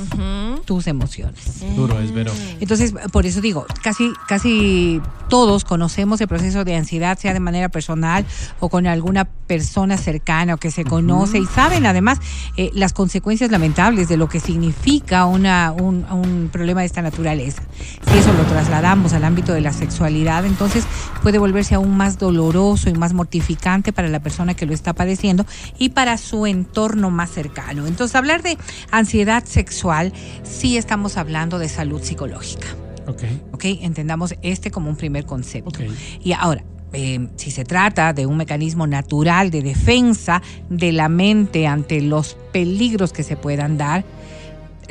tus 0.66 0.88
emociones. 0.88 1.62
Duro 1.78 1.98
es, 2.02 2.14
Vero. 2.14 2.34
Entonces, 2.60 2.94
por 3.14 3.26
eso 3.26 3.40
digo, 3.40 3.66
casi, 3.82 4.12
casi 4.28 5.02
todos 5.30 5.64
conocemos 5.64 6.20
el 6.20 6.28
proceso 6.28 6.66
de 6.66 6.76
ansiedad, 6.76 7.18
sea 7.18 7.34
de 7.34 7.40
manera 7.40 7.70
personal 7.70 8.26
o 8.60 8.68
con 8.68 8.86
alguna 8.86 9.24
persona 9.24 9.96
cercana 9.96 10.56
o 10.56 10.58
que 10.58 10.72
se 10.72 10.84
conoce 10.84 11.40
y 11.40 11.46
saben 11.46 11.86
además 11.86 12.20
eh, 12.58 12.70
las 12.74 12.92
consecuencias 12.92 13.50
lamentables 13.50 14.10
de 14.10 14.18
lo 14.18 14.28
que 14.28 14.42
significa 14.42 15.26
una, 15.26 15.72
un, 15.72 16.06
un 16.12 16.50
problema 16.52 16.82
de 16.82 16.88
esta 16.88 17.02
naturaleza. 17.02 17.45
Si 17.54 18.18
eso 18.18 18.34
lo 18.34 18.44
trasladamos 18.44 19.14
al 19.14 19.24
ámbito 19.24 19.54
de 19.54 19.62
la 19.62 19.74
sexualidad, 19.74 20.46
entonces 20.46 20.86
puede 21.22 21.38
volverse 21.38 21.76
aún 21.76 21.96
más 21.96 22.18
doloroso 22.18 22.90
y 22.90 22.94
más 22.94 23.14
mortificante 23.14 23.94
para 23.94 24.08
la 24.08 24.20
persona 24.20 24.54
que 24.54 24.66
lo 24.66 24.74
está 24.74 24.94
padeciendo 24.94 25.46
y 25.78 25.90
para 25.90 26.18
su 26.18 26.46
entorno 26.46 27.12
más 27.12 27.30
cercano. 27.30 27.88
Entonces, 27.88 28.16
hablar 28.16 28.42
de 28.42 28.58
ansiedad 28.92 29.44
sexual, 29.46 30.14
sí 30.44 30.78
estamos 30.78 31.18
hablando 31.18 31.60
de 31.60 31.70
salud 31.70 32.02
psicológica. 32.02 32.68
Ok. 33.08 33.24
¿ok? 33.52 33.66
Entendamos 33.82 34.36
este 34.42 34.72
como 34.72 34.90
un 34.90 34.96
primer 34.96 35.26
concepto. 35.26 35.80
Y 36.24 36.34
ahora, 36.34 36.64
eh, 36.94 37.28
si 37.36 37.52
se 37.52 37.66
trata 37.66 38.14
de 38.14 38.26
un 38.26 38.38
mecanismo 38.38 38.88
natural 38.88 39.52
de 39.52 39.62
defensa 39.62 40.42
de 40.70 40.92
la 40.92 41.10
mente 41.10 41.68
ante 41.68 42.02
los 42.02 42.38
peligros 42.54 43.12
que 43.12 43.24
se 43.24 43.36
puedan 43.36 43.78
dar, 43.78 44.06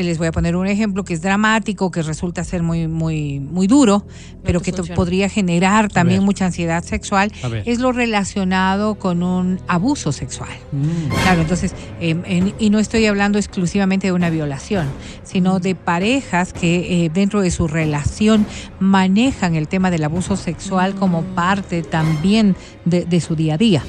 les 0.02 0.18
voy 0.18 0.26
a 0.26 0.32
poner 0.32 0.56
un 0.56 0.66
ejemplo 0.66 1.04
que 1.04 1.14
es 1.14 1.22
dramático, 1.22 1.90
que 1.90 2.02
resulta 2.02 2.42
ser 2.42 2.62
muy, 2.62 2.88
muy, 2.88 3.38
muy 3.38 3.66
duro, 3.66 4.06
pero 4.42 4.60
que 4.60 4.72
podría 4.94 5.28
generar 5.28 5.88
también 5.88 6.24
mucha 6.24 6.46
ansiedad 6.46 6.82
sexual, 6.82 7.30
es 7.64 7.78
lo 7.78 7.92
relacionado 7.92 8.96
con 8.96 9.22
un 9.22 9.60
abuso 9.68 10.10
sexual. 10.12 10.50
Mm. 10.72 11.12
Claro, 11.22 11.42
entonces, 11.42 11.74
eh, 12.00 12.16
en- 12.26 12.54
y 12.58 12.70
no 12.70 12.78
estoy 12.78 13.06
hablando 13.06 13.38
exclusivamente 13.38 14.06
de 14.08 14.12
una 14.12 14.30
violación, 14.30 14.86
sino 15.22 15.60
de 15.60 15.74
parejas 15.74 16.52
que 16.52 17.04
eh, 17.04 17.10
dentro 17.12 17.40
de 17.42 17.50
su 17.50 17.68
relación 17.68 18.46
manejan 18.80 19.54
el 19.54 19.68
tema 19.68 19.90
del 19.90 20.04
abuso 20.04 20.36
sexual 20.36 20.94
como 20.94 21.22
parte 21.22 21.82
también 21.82 22.56
de, 22.84 23.04
de 23.04 23.20
su 23.20 23.36
día 23.36 23.54
a 23.54 23.58
día. 23.58 23.82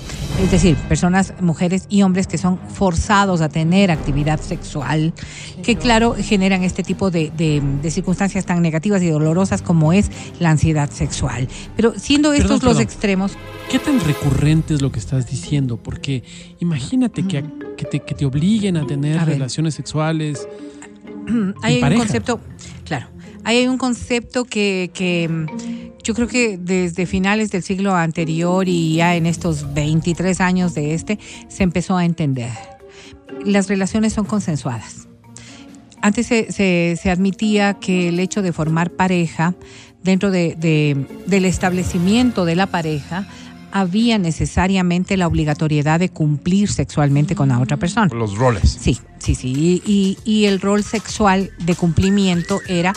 Es 0.43 0.51
decir, 0.51 0.75
personas, 0.89 1.33
mujeres 1.39 1.85
y 1.89 2.01
hombres 2.01 2.27
que 2.27 2.37
son 2.37 2.59
forzados 2.67 3.39
a 3.41 3.47
tener 3.47 3.91
actividad 3.91 4.39
sexual, 4.41 5.13
que 5.63 5.77
claro, 5.77 5.94
generan 6.15 6.63
este 6.63 6.83
tipo 6.83 7.11
de, 7.11 7.31
de- 7.35 7.61
de 7.81 7.91
circunstancias 7.91 8.45
tan 8.45 8.61
negativas 8.61 9.01
y 9.01 9.07
dolorosas 9.07 9.61
como 9.61 9.93
es 9.93 10.09
la 10.39 10.49
ansiedad 10.51 10.89
sexual. 10.91 11.47
Pero 11.75 11.93
siendo 11.97 12.33
estos 12.33 12.59
Perdón, 12.59 12.65
los 12.65 12.77
perdón. 12.77 12.81
extremos, 12.83 13.31
¿Qué 13.69 13.79
tan 13.79 13.99
recurrente 13.99 14.73
es 14.75 14.81
lo 14.81 14.91
que 14.91 14.99
estás 14.99 15.27
diciendo? 15.29 15.77
Porque 15.77 16.23
imagínate 16.59 17.23
que, 17.27 17.43
que, 17.77 17.85
te, 17.85 17.99
que 18.01 18.13
te 18.15 18.25
obliguen 18.25 18.77
a 18.77 18.85
tener 18.85 19.17
A 19.19 19.25
relaciones 19.25 19.73
sexuales. 19.73 20.47
hay 21.63 21.81
un 21.83 21.97
concepto, 21.97 22.39
claro, 22.85 23.07
hay 23.43 23.67
un 23.67 23.77
concepto 23.77 24.45
que, 24.45 24.91
que, 24.93 25.27
mm, 25.27 25.45
yo 26.03 26.13
creo 26.13 26.27
que 26.27 26.57
desde 26.59 27.05
finales 27.07 27.49
del 27.49 27.63
siglo 27.63 27.95
anterior 27.95 28.67
y 28.67 28.95
ya 28.97 29.15
en 29.15 29.25
estos 29.25 29.73
23 29.73 30.39
años 30.41 30.75
de 30.75 30.93
este 30.93 31.17
se 31.47 31.63
empezó 31.63 31.97
a 31.97 32.05
entender. 32.05 32.51
Las 33.43 33.67
relaciones 33.67 34.13
son 34.13 34.25
consensuadas. 34.25 35.07
Antes 36.05 36.27
se, 36.27 36.51
se- 36.51 36.99
se 37.01 37.09
admitía 37.09 37.73
que 37.79 38.09
el 38.09 38.19
hecho 38.19 38.43
de 38.43 38.53
formar 38.53 38.91
pareja, 38.91 39.55
dentro 40.03 40.29
de- 40.29 40.55
de- 40.55 41.03
del 41.25 41.45
establecimiento 41.45 42.45
de 42.45 42.55
la 42.55 42.67
pareja, 42.67 43.27
había 43.71 44.19
necesariamente 44.19 45.17
la 45.17 45.25
obligatoriedad 45.25 45.99
de 45.99 46.09
cumplir 46.09 46.69
sexualmente 46.71 47.33
con 47.33 47.49
la 47.49 47.59
otra 47.59 47.77
persona. 47.77 48.07
Los 48.13 48.37
roles. 48.37 48.77
Sí, 48.79 48.99
sí, 49.17 49.33
sí. 49.33 49.51
Y, 49.51 49.81
y- 49.83 50.17
y 50.31 50.45
el 50.45 50.61
rol 50.61 50.83
sexual 50.83 51.49
de 51.57 51.73
cumplimiento 51.75 52.61
era 52.67 52.93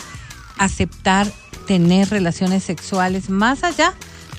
aceptar 0.59 1.25
tener 1.67 2.09
relaciones 2.11 2.63
sexuales 2.63 3.31
más 3.31 3.63
allá 3.63 3.93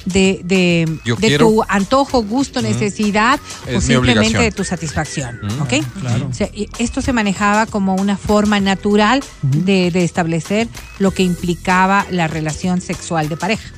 de, 0.04 0.40
de, 0.44 0.98
de 1.04 1.14
quiero. 1.16 1.46
tu 1.46 1.62
antojo, 1.68 2.22
gusto, 2.22 2.62
necesidad 2.62 3.38
Es 3.66 3.76
o 3.76 3.80
simplemente 3.80 4.38
de 4.38 4.50
tu 4.50 4.64
satisfacción. 4.64 5.38
¿Ok? 5.60 5.84
Claro. 6.00 6.28
O 6.30 6.34
sea, 6.34 6.48
y 6.52 6.68
esto 6.78 7.02
se 7.02 7.12
manejaba 7.12 7.66
como 7.66 7.94
una 7.94 8.16
forma 8.16 8.60
natural 8.60 9.22
de, 9.42 9.90
de 9.90 10.04
establecer 10.04 10.68
lo 10.98 11.10
que 11.12 11.22
implicaba 11.22 12.06
la 12.10 12.26
relación 12.28 12.80
sexual 12.80 13.28
de 13.28 13.36
pareja. 13.36 13.70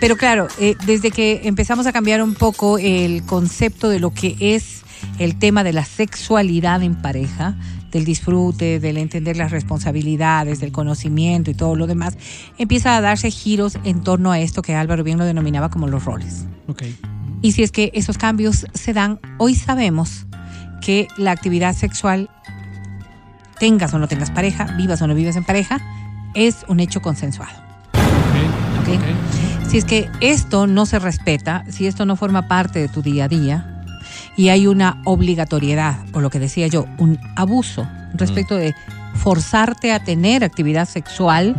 Pero 0.00 0.16
claro, 0.16 0.48
eh, 0.58 0.76
desde 0.86 1.10
que 1.10 1.42
empezamos 1.44 1.86
a 1.86 1.92
cambiar 1.92 2.22
un 2.22 2.34
poco 2.34 2.78
el 2.78 3.22
concepto 3.26 3.88
de 3.88 4.00
lo 4.00 4.14
que 4.14 4.36
es 4.40 4.80
el 5.18 5.38
tema 5.38 5.62
de 5.62 5.72
la 5.72 5.84
sexualidad 5.84 6.82
en 6.82 6.94
pareja, 6.94 7.54
del 7.90 8.04
disfrute, 8.04 8.80
del 8.80 8.96
entender 8.96 9.36
las 9.36 9.50
responsabilidades, 9.50 10.60
del 10.60 10.72
conocimiento 10.72 11.50
y 11.50 11.54
todo 11.54 11.74
lo 11.76 11.86
demás, 11.86 12.16
empieza 12.58 12.96
a 12.96 13.00
darse 13.00 13.30
giros 13.30 13.78
en 13.84 14.02
torno 14.02 14.32
a 14.32 14.40
esto 14.40 14.62
que 14.62 14.74
Álvaro 14.74 15.04
bien 15.04 15.18
lo 15.18 15.24
denominaba 15.24 15.70
como 15.70 15.88
los 15.88 16.04
roles. 16.04 16.46
Ok. 16.68 16.82
Y 17.42 17.52
si 17.52 17.62
es 17.62 17.72
que 17.72 17.90
esos 17.94 18.18
cambios 18.18 18.66
se 18.74 18.92
dan, 18.92 19.18
hoy 19.38 19.54
sabemos 19.54 20.26
que 20.80 21.08
la 21.16 21.30
actividad 21.30 21.74
sexual, 21.74 22.30
tengas 23.58 23.92
o 23.94 23.98
no 23.98 24.08
tengas 24.08 24.30
pareja, 24.30 24.64
vivas 24.76 25.00
o 25.02 25.06
no 25.06 25.14
vivas 25.14 25.36
en 25.36 25.44
pareja, 25.44 25.80
es 26.34 26.64
un 26.68 26.80
hecho 26.80 27.00
consensuado. 27.02 27.58
¿ok? 28.80 29.68
Si 29.68 29.78
es 29.78 29.84
que 29.84 30.10
esto 30.20 30.66
no 30.66 30.84
se 30.84 30.98
respeta, 30.98 31.64
si 31.68 31.86
esto 31.86 32.04
no 32.04 32.16
forma 32.16 32.48
parte 32.48 32.80
de 32.80 32.88
tu 32.88 33.02
día 33.02 33.24
a 33.24 33.28
día 33.28 33.79
y 34.36 34.48
hay 34.48 34.66
una 34.66 35.00
obligatoriedad, 35.04 35.98
o 36.12 36.20
lo 36.20 36.30
que 36.30 36.38
decía 36.38 36.66
yo, 36.66 36.86
un 36.98 37.18
abuso 37.36 37.86
respecto 38.14 38.56
de 38.56 38.74
forzarte 39.14 39.92
a 39.92 40.02
tener 40.02 40.44
actividad 40.44 40.88
sexual, 40.88 41.54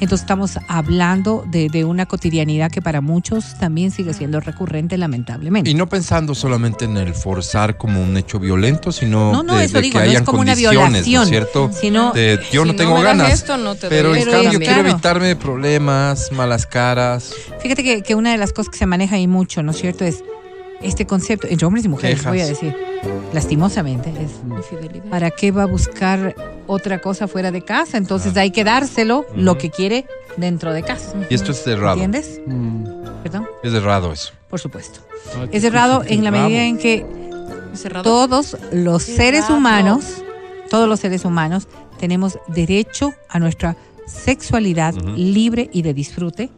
entonces 0.00 0.20
estamos 0.22 0.58
hablando 0.68 1.44
de, 1.46 1.68
de 1.68 1.84
una 1.84 2.06
cotidianidad 2.06 2.70
que 2.70 2.80
para 2.82 3.00
muchos 3.02 3.54
también 3.58 3.90
sigue 3.90 4.14
siendo 4.14 4.40
recurrente 4.40 4.96
lamentablemente. 4.96 5.68
Y 5.70 5.74
no 5.74 5.86
pensando 5.88 6.34
solamente 6.34 6.86
en 6.86 6.96
el 6.96 7.14
forzar 7.14 7.76
como 7.76 8.02
un 8.02 8.16
hecho 8.16 8.40
violento, 8.40 8.90
sino 8.90 9.32
No, 9.32 9.42
no, 9.42 9.56
de, 9.56 9.66
eso 9.66 9.76
de 9.76 9.82
digo, 9.82 10.00
que 10.00 10.06
no 10.06 10.12
es 10.12 10.22
como 10.22 10.40
una 10.40 10.52
condiciones, 10.52 10.76
¿no 10.82 10.88
violación, 10.90 11.22
es 11.24 11.28
cierto? 11.28 11.70
sino- 11.78 12.12
De, 12.12 12.40
yo 12.50 12.62
Si 12.62 12.68
no 12.68 12.74
tengo 12.74 13.00
ganas, 13.00 13.32
esto, 13.32 13.56
no 13.58 13.74
te 13.74 13.88
pero 13.88 14.14
en 14.14 14.24
cambio 14.24 14.58
quiero 14.58 14.74
claro. 14.74 14.88
evitarme 14.88 15.36
problemas, 15.36 16.32
malas 16.32 16.66
caras. 16.66 17.32
Fíjate 17.60 17.84
que, 17.84 18.02
que 18.02 18.14
una 18.14 18.32
de 18.32 18.38
las 18.38 18.52
cosas 18.52 18.70
que 18.72 18.78
se 18.78 18.86
maneja 18.86 19.16
ahí 19.16 19.26
mucho, 19.28 19.62
¿no 19.62 19.70
es 19.72 19.78
cierto? 19.78 20.04
Es 20.04 20.22
este 20.84 21.06
concepto, 21.06 21.46
entre 21.48 21.66
hombres 21.66 21.84
y 21.84 21.88
mujeres, 21.88 22.18
Quejas. 22.18 22.32
voy 22.32 22.40
a 22.40 22.46
decir, 22.46 22.76
lastimosamente, 23.32 24.10
es 24.10 24.30
Infidelidad. 24.48 25.04
¿para 25.10 25.30
qué 25.30 25.50
va 25.50 25.64
a 25.64 25.66
buscar 25.66 26.34
otra 26.66 27.00
cosa 27.00 27.26
fuera 27.28 27.50
de 27.50 27.62
casa? 27.62 27.96
Entonces 27.98 28.36
hay 28.36 28.50
que 28.50 28.64
dárselo 28.64 29.26
lo 29.34 29.58
que 29.58 29.70
quiere 29.70 30.06
dentro 30.36 30.72
de 30.72 30.82
casa. 30.82 31.14
Y 31.30 31.34
esto 31.34 31.52
es 31.52 31.66
errado. 31.66 31.94
¿Entiendes? 31.94 32.40
Mm. 32.46 32.84
Perdón, 33.22 33.48
Es 33.62 33.72
errado 33.72 34.12
eso. 34.12 34.32
por 34.50 34.60
supuesto. 34.60 35.00
Ah, 35.36 35.46
Es 35.50 35.64
errado 35.64 36.02
qué 36.02 36.14
en 36.14 36.24
la 36.24 36.30
medida 36.30 36.64
en 36.64 36.76
que 36.78 37.06
Cerrado. 37.74 38.02
todos 38.04 38.56
los 38.72 39.04
Qué 39.04 39.16
seres 39.16 39.50
humanos, 39.50 40.04
todos 40.70 40.88
los 40.88 41.00
seres 41.00 41.24
humanos 41.24 41.66
tenemos 41.98 42.38
derecho 42.48 43.14
a 43.28 43.38
nuestra 43.38 43.76
sexualidad 44.06 44.92
libre 45.16 45.70
y 45.72 45.80
de 45.82 45.94
disfrute, 45.94 46.50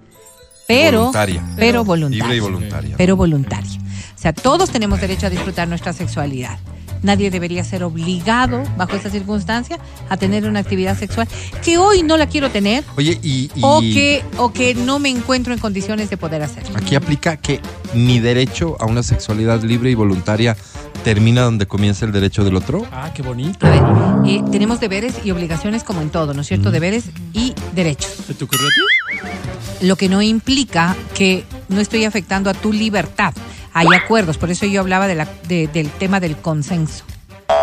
pero 0.66 0.99
voluntaria. 0.99 1.43
pero 1.57 1.85
voluntaria. 1.85 2.24
Libre 2.24 2.37
y 2.37 2.41
voluntaria. 2.41 2.95
pero 2.99 3.16
voluntaria. 3.16 3.70
O 4.14 4.18
sea, 4.18 4.32
todos 4.32 4.70
tenemos 4.70 5.01
derecho 5.01 5.26
a 5.26 5.30
disfrutar 5.30 5.68
nuestra 5.68 5.92
sexualidad. 5.92 6.59
Nadie 7.03 7.30
debería 7.30 7.62
ser 7.62 7.84
obligado, 7.84 8.62
bajo 8.76 8.97
esta 8.97 9.11
circunstancia, 9.11 9.78
a 10.09 10.16
tener 10.16 10.44
una 10.44 10.61
actividad 10.61 10.99
sexual 10.99 11.28
que 11.62 11.78
hoy 11.78 12.03
no 12.03 12.16
la 12.16 12.26
quiero 12.26 12.51
tener 12.51 12.84
Oye, 12.97 13.18
y, 13.22 13.51
y 13.55 13.61
o, 13.61 13.80
que, 13.80 14.24
o 14.38 14.53
que 14.53 14.74
no 14.74 14.99
me 14.99 15.11
encuentro 15.11 15.53
en 15.53 15.59
condiciones 15.59 16.11
de 16.11 16.16
poder 16.16 16.42
hacerlo. 16.42 16.76
aquí 16.76 16.94
aplica 16.94 17.36
que 17.36 17.61
mi 17.94 18.18
derecho 18.18 18.76
a 18.80 18.86
una 18.86 19.03
sexualidad 19.03 19.62
libre 19.62 19.90
y 19.90 19.94
voluntaria 19.94 20.57
termina 21.05 21.42
donde 21.42 21.66
comienza 21.66 22.05
el 22.05 22.11
derecho 22.11 22.42
del 22.42 22.57
otro. 22.57 22.84
Ah, 22.90 23.12
qué 23.14 23.22
bonito. 23.22 23.64
A 23.64 23.70
ver, 23.70 24.28
eh, 24.28 24.42
tenemos 24.51 24.80
deberes 24.80 25.14
y 25.24 25.30
obligaciones 25.30 25.84
como 25.84 26.01
en 26.01 26.11
todo, 26.11 26.34
¿no 26.34 26.40
es 26.40 26.49
cierto? 26.49 26.72
Deberes 26.72 27.05
y 27.32 27.55
derechos. 27.76 28.11
¿Se 28.26 28.34
te 28.34 28.42
ocurrió 28.42 28.66
a 28.66 28.70
ti? 28.70 29.86
Lo 29.86 29.94
que 29.94 30.09
no 30.09 30.20
implica 30.22 30.97
que 31.14 31.44
no 31.68 31.80
estoy 31.80 32.05
afectando 32.05 32.51
a 32.51 32.55
tu 32.55 32.72
libertad. 32.72 33.34
Hay 33.79 33.87
acuerdos, 33.95 34.39
por 34.39 34.51
eso 34.51 34.64
yo 34.66 34.81
hablaba 34.81 35.07
de 35.07 35.14
la- 35.14 35.29
de- 35.49 35.68
del 35.68 35.91
tema 35.91 36.18
del 36.18 36.37
consenso. 36.37 37.05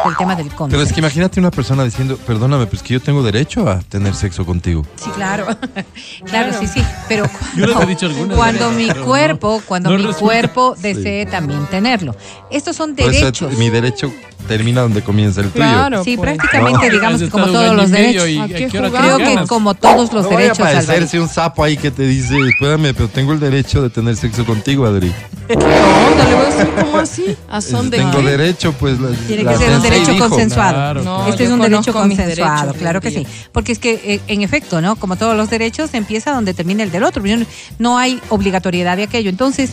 Del 0.06 0.16
tema 0.18 0.36
del 0.36 0.48
consenso. 0.48 0.70
Pero 0.70 0.82
es 0.84 0.94
que 0.94 1.00
imagínate 1.00 1.40
una 1.40 1.52
persona 1.52 1.84
diciendo, 1.84 2.18
perdóname, 2.18 2.66
pues 2.68 2.82
que 2.82 2.94
yo 2.94 3.02
tengo 3.02 3.22
derecho 3.24 3.70
a 3.70 3.80
tener 3.82 4.16
sexo 4.16 4.46
contigo. 4.46 4.86
Sí, 4.96 5.10
claro. 5.12 5.46
claro, 6.26 6.52
sí, 6.60 6.68
sí. 6.68 6.84
Pero 7.10 7.26
Yo 7.56 7.66
cuando, 7.66 7.82
he 7.84 7.86
dicho 7.88 8.06
algunas 8.06 8.38
cuando 8.38 8.70
veces, 8.70 8.78
mi 8.78 8.88
pero 8.88 9.00
no. 9.02 9.06
cuerpo, 9.06 9.62
cuando 9.66 9.90
No 9.90 9.96
mi 9.98 10.02
resulta. 10.04 10.20
cuerpo 10.26 10.76
desee 10.80 11.26
también 11.26 11.66
tenerlo. 11.68 12.16
Estos 12.50 12.76
son 12.76 12.96
Por 12.96 13.10
eso 13.10 13.20
derechos. 13.26 13.58
mi 13.58 13.70
derecho 13.70 14.12
termina 14.48 14.82
donde 14.82 15.02
comienza 15.02 15.40
el 15.42 15.48
tuyo. 15.52 15.64
Claro. 15.64 16.04
Sí, 16.04 16.18
pues. 16.18 16.36
prácticamente 16.38 16.88
No. 16.88 16.94
digamos 16.94 17.22
que 17.22 17.30
como 17.30 17.46
todos 17.48 17.76
los 17.76 17.92
derechos. 17.92 18.28
y 18.30 18.38
¿A 18.40 18.44
¿a 18.44 18.48
qué 18.48 18.78
hora? 18.78 18.90
Creo 18.90 19.18
que 19.18 19.24
ganas? 19.26 19.50
como 19.50 19.74
todos 19.74 20.12
los 20.14 20.26
no 20.26 20.30
a 20.32 20.38
derechos, 20.38 20.60
Alvarito. 20.60 20.86
parecerse 20.88 21.20
un 21.20 21.30
sapo 21.30 21.64
ahí 21.64 21.78
que 21.78 21.92
te 21.92 22.04
dice, 22.04 22.36
espérame, 22.50 22.94
pero 22.94 23.08
tengo 23.10 23.32
el 23.34 23.40
derecho 23.40 23.82
de 23.82 23.90
tener 23.90 24.16
sexo 24.18 24.46
contigo, 24.46 24.86
Adri. 24.86 25.14
¿Qué 25.48 25.56
onda? 25.56 26.26
Le 26.26 26.36
voy 26.36 26.46
a 26.46 26.50
decir, 26.50 26.70
¿cómo 26.80 26.98
así? 27.00 27.38
¿A 27.50 27.62
son 27.62 27.90
de 27.90 27.98
tengo 27.98 28.18
qué? 28.20 28.24
derecho, 28.24 28.74
pues. 28.74 29.00
la- 29.00 29.10
Tiene 29.28 29.44
la 29.44 29.52
que 29.54 29.58
ser 29.58 29.73
un 29.76 29.82
sensei 29.82 30.00
derecho 30.00 30.14
dijo. 30.14 30.30
consensuado. 30.30 30.74
Claro, 30.74 31.04
No, 31.04 31.16
claro. 31.18 31.30
Este 31.32 31.44
es 31.44 31.50
un 31.52 31.60
derecho 31.62 31.94
consensuado, 31.94 32.74
claro 32.74 33.02
que 33.02 33.12
sí. 33.12 33.28
Porque 33.52 33.72
es 33.72 33.80
que, 33.80 33.94
eh, 34.06 34.22
en 34.28 34.42
efecto, 34.42 34.82
¿no? 34.82 34.96
Como 34.96 35.16
todos 35.16 35.36
los 35.36 35.50
derechos, 35.50 35.94
empieza 35.94 36.32
donde 36.32 36.54
termina 36.54 36.84
el 36.84 36.92
del 36.92 37.04
otro. 37.04 37.24
No- 37.24 37.46
No 37.80 37.98
hay 37.98 38.20
obligatoriedad 38.30 38.98
de 38.98 39.04
aquello. 39.04 39.30
Entonces, 39.30 39.72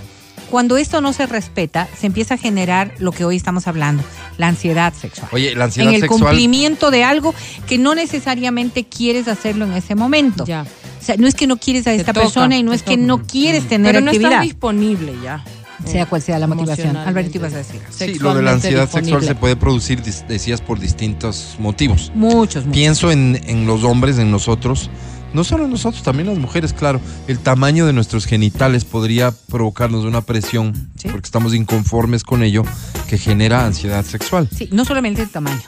cuando 0.50 0.76
esto 0.76 1.00
no 1.00 1.12
se 1.12 1.26
respeta, 1.26 1.86
se 1.98 2.06
empieza 2.06 2.34
a 2.34 2.36
generar 2.36 2.92
lo 2.98 3.12
que 3.12 3.24
hoy 3.24 3.36
estamos 3.36 3.68
hablando, 3.68 4.02
la 4.36 4.48
ansiedad 4.48 4.92
sexual. 4.92 5.28
Oye, 5.32 5.54
la 5.54 5.64
ansiedad 5.66 5.90
en 5.90 5.94
el 5.94 6.00
sexual. 6.00 6.20
cumplimiento 6.22 6.90
de 6.90 7.04
algo 7.04 7.34
que 7.68 7.78
no 7.78 7.94
necesariamente 7.94 8.84
quieres 8.84 9.28
hacerlo 9.28 9.64
en 9.66 9.74
ese 9.74 9.94
momento. 9.94 10.44
Ya. 10.46 10.62
O 11.00 11.04
sea, 11.04 11.16
no 11.16 11.26
es 11.28 11.34
que 11.34 11.46
no 11.46 11.56
quieres 11.56 11.86
a 11.86 11.92
esta 11.94 12.12
toca, 12.12 12.24
persona 12.24 12.56
y 12.58 12.62
no 12.62 12.72
es 12.72 12.82
que 12.82 12.96
no 12.96 13.22
quieres 13.22 13.68
tener 13.68 13.92
Pero 13.94 14.04
no 14.04 14.10
actividad, 14.10 14.32
está 14.32 14.42
disponible 14.42 15.14
ya. 15.22 15.42
Sea 15.86 16.06
cual 16.06 16.22
sea 16.22 16.38
la 16.38 16.46
motivación. 16.46 16.96
Alvarito, 16.96 17.38
ibas 17.38 17.54
a 17.54 17.58
decir. 17.58 17.80
Sí, 17.90 18.14
lo 18.18 18.34
de 18.34 18.42
la 18.42 18.52
ansiedad 18.52 18.88
sexual 18.88 19.22
se 19.22 19.34
puede 19.34 19.56
producir, 19.56 20.02
decías, 20.02 20.60
por 20.60 20.78
distintos 20.78 21.56
motivos. 21.58 22.12
Muchos, 22.14 22.64
muchos. 22.66 22.72
Pienso 22.72 23.10
en, 23.10 23.40
en 23.46 23.66
los 23.66 23.84
hombres, 23.84 24.18
en 24.18 24.30
nosotros. 24.30 24.90
No 25.32 25.44
solo 25.44 25.64
en 25.66 25.70
nosotros, 25.70 26.02
también 26.02 26.26
las 26.28 26.38
mujeres, 26.38 26.72
claro. 26.72 27.00
El 27.28 27.38
tamaño 27.38 27.86
de 27.86 27.92
nuestros 27.92 28.26
genitales 28.26 28.84
podría 28.84 29.30
provocarnos 29.48 30.04
una 30.04 30.22
presión, 30.22 30.90
Sí. 30.96 31.08
porque 31.08 31.26
estamos 31.26 31.54
inconformes 31.54 32.24
con 32.24 32.42
ello, 32.42 32.64
que 33.08 33.16
genera 33.16 33.64
ansiedad 33.64 34.04
sexual. 34.04 34.48
Sí, 34.54 34.68
no 34.72 34.84
solamente 34.84 35.22
el 35.22 35.28
tamaño. 35.30 35.62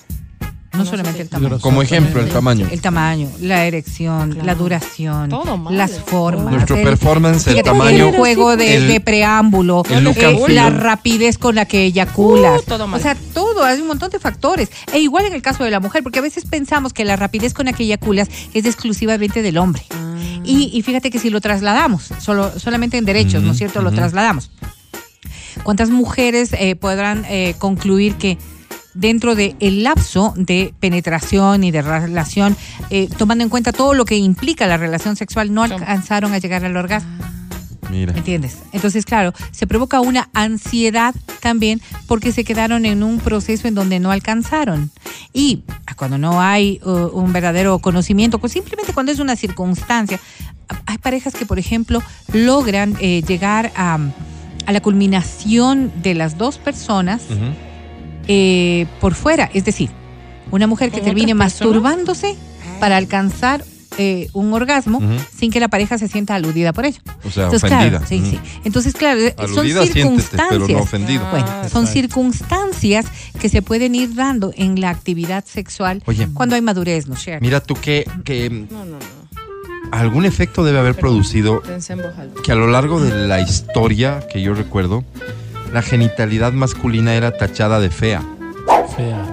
No 0.75 0.87
solamente 0.87 1.21
el 1.23 1.29
tamaño. 1.29 1.59
Como 1.61 1.83
ejemplo, 1.83 2.21
el 2.23 2.31
tamaño. 2.31 2.67
El 2.71 2.81
tamaño, 2.81 3.29
la 3.41 3.67
erección, 3.67 4.31
Claro. 4.31 4.47
la 4.47 4.55
duración, 4.55 5.29
Todo 5.29 5.59
mal. 5.59 5.77
las 5.77 6.01
formas. 6.01 6.51
Nuestro 6.53 6.77
el- 6.77 6.85
performance, 6.85 7.47
el 7.49 7.63
tamaño. 7.63 8.09
El 8.09 8.17
juego 8.17 8.57
de, 8.57 8.77
el- 8.77 8.89
de 8.89 9.01
preámbulo, 9.01 9.83
eh, 9.91 10.01
la 10.49 10.71
rapidez 10.71 11.37
con 11.37 11.55
la 11.57 11.67
que 11.67 11.85
eyaculas. 11.85 12.63
Uh, 12.63 12.65
todo 12.67 12.87
mal. 12.87 12.99
O 12.99 13.03
sea, 13.03 13.15
todo, 13.35 13.65
hay 13.65 13.81
un 13.81 13.87
montón 13.87 14.11
de 14.11 14.19
factores. 14.19 14.71
E 14.93 14.99
igual 15.01 15.27
en 15.27 15.35
el 15.35 15.43
caso 15.43 15.63
de 15.63 15.71
la 15.71 15.79
mujer, 15.81 16.03
porque 16.03 16.21
a 16.21 16.23
veces 16.23 16.47
pensamos 16.47 16.93
que 16.95 17.05
la 17.05 17.17
rapidez 17.17 17.53
con 17.53 17.67
la 17.67 17.75
que 17.75 17.83
eyaculas 17.85 18.29
es 18.55 18.65
exclusivamente 18.65 19.43
del 19.43 19.59
hombre. 19.59 19.83
Ah. 19.91 20.17
Y, 20.45 20.71
y 20.73 20.83
fíjate 20.83 21.11
que 21.11 21.19
si 21.19 21.29
lo 21.31 21.41
trasladamos, 21.43 22.11
solo, 22.19 22.51
solamente 22.59 22.97
en 22.97 23.05
derechos, 23.05 23.43
¿no 23.43 23.53
es 23.53 23.59
cierto? 23.59 23.83
Lo 23.83 23.93
trasladamos. 23.93 24.51
¿Cuántas 25.65 25.91
mujeres 25.91 26.55
eh, 26.55 26.77
podrán 26.77 27.25
eh, 27.29 27.55
concluir 27.59 28.15
que 28.15 28.39
dentro 28.95 29.35
del 29.35 29.57
el 29.61 29.83
lapso 29.83 30.35
de 30.37 30.75
penetración 30.81 31.65
y 31.65 31.71
de 31.71 31.83
relación, 31.83 32.57
eh, 32.91 33.09
tomando 33.19 33.45
en 33.45 33.51
cuenta 33.51 33.73
todo 33.73 33.95
lo 33.95 34.05
que 34.05 34.17
implica 34.17 34.67
la 34.67 34.77
relación 34.77 35.17
sexual, 35.17 35.53
no 35.53 35.63
alcanzaron 35.63 36.33
a 36.33 36.39
llegar 36.39 36.65
al 36.65 36.77
orgasmo? 36.77 37.11
Mira. 37.91 38.17
¿Entiendes? 38.17 38.59
Entonces, 38.73 39.05
claro, 39.05 39.35
se 39.51 39.67
provoca 39.67 40.01
una 40.01 40.31
ansiedad 40.33 41.15
también 41.41 41.83
porque 42.07 42.33
se 42.33 42.43
quedaron 42.43 42.87
en 42.87 43.03
un 43.03 43.19
proceso 43.19 43.69
en 43.69 43.75
donde 43.75 44.01
no 44.01 44.11
alcanzaron. 44.11 44.91
Y 45.35 45.65
cuando 45.97 46.17
no 46.17 46.41
hay 46.41 46.81
uh, 46.85 46.91
un 47.13 47.33
verdadero 47.33 47.79
conocimiento, 47.81 48.39
pues 48.39 48.53
simplemente 48.53 48.93
cuando 48.93 49.13
es 49.13 49.19
una 49.19 49.37
circunstancia, 49.37 50.19
hay 50.87 50.99
parejas 50.99 51.35
que, 51.35 51.45
por 51.45 51.59
ejemplo, 51.59 52.03
logran 52.33 52.97
eh, 53.01 53.23
llegar 53.27 53.73
a, 53.77 53.99
a 54.67 54.73
la 54.73 54.81
culminación 54.81 55.93
de 56.03 56.15
las 56.15 56.39
dos 56.39 56.59
personas. 56.59 57.23
Eh, 58.29 58.87
por 59.01 59.15
fuera. 59.15 59.51
Es 59.55 59.65
decir, 59.65 59.91
una 60.51 60.67
mujer 60.67 60.91
que 60.91 60.99
¿Con 60.99 61.07
termine 61.07 61.35
masturbándose 61.35 62.37
para 62.81 62.97
alcanzar 62.97 63.65
eh, 63.99 64.29
un 64.33 64.53
orgasmo 64.55 65.01
sin 65.39 65.51
que 65.51 65.61
la 65.61 65.69
pareja 65.69 65.99
se 65.99 66.09
sienta 66.09 66.35
aludida 66.35 66.73
por 66.73 66.87
ello. 66.87 67.01
O 67.25 67.31
sea, 67.31 67.45
Entonces, 67.45 67.71
ofendida. 67.71 67.91
claro, 67.99 68.07
sí, 68.09 68.23
sí. 68.31 68.41
Entonces, 68.65 68.95
claro, 68.95 69.21
eh, 69.21 69.35
son 69.55 69.67
circunstancias. 69.87 70.47
pero 70.49 70.67
no 70.67 70.79
ofendido. 70.79 71.23
Bueno, 71.31 71.47
Ah, 71.47 71.69
son 71.71 71.83
exacto. 71.85 71.93
circunstancias 71.93 73.07
que 73.39 73.49
se 73.51 73.61
pueden 73.61 73.95
ir 73.95 74.15
dando 74.15 74.53
en 74.57 74.81
la 74.81 74.89
actividad 74.91 75.45
sexual 75.45 76.03
Oye. 76.07 76.27
cuando 76.33 76.55
hay 76.55 76.63
madurez, 76.63 77.07
¿no 77.07 77.15
es 77.15 77.21
cierto? 77.23 77.45
Mira 77.45 77.61
tú 77.61 77.75
que, 77.75 78.09
que 78.25 78.49
No, 78.49 78.85
no, 78.87 78.93
no. 78.93 78.99
algún 79.91 80.25
efecto 80.25 80.65
debe 80.65 80.79
haber 80.79 80.95
producido 80.95 81.63
que 82.43 82.53
a 82.53 82.55
lo 82.55 82.69
largo 82.69 82.99
de 82.99 83.27
la 83.29 83.41
historia 83.43 84.27
que 84.33 84.41
yo 84.41 84.55
recuerdo, 84.55 85.05
la 85.73 85.83
genitalidad 85.83 86.53
masculina 86.53 87.15
era 87.15 87.37
tachada 87.37 87.81
de 87.81 87.91
fea. 87.91 88.23
Fea. 88.97 89.25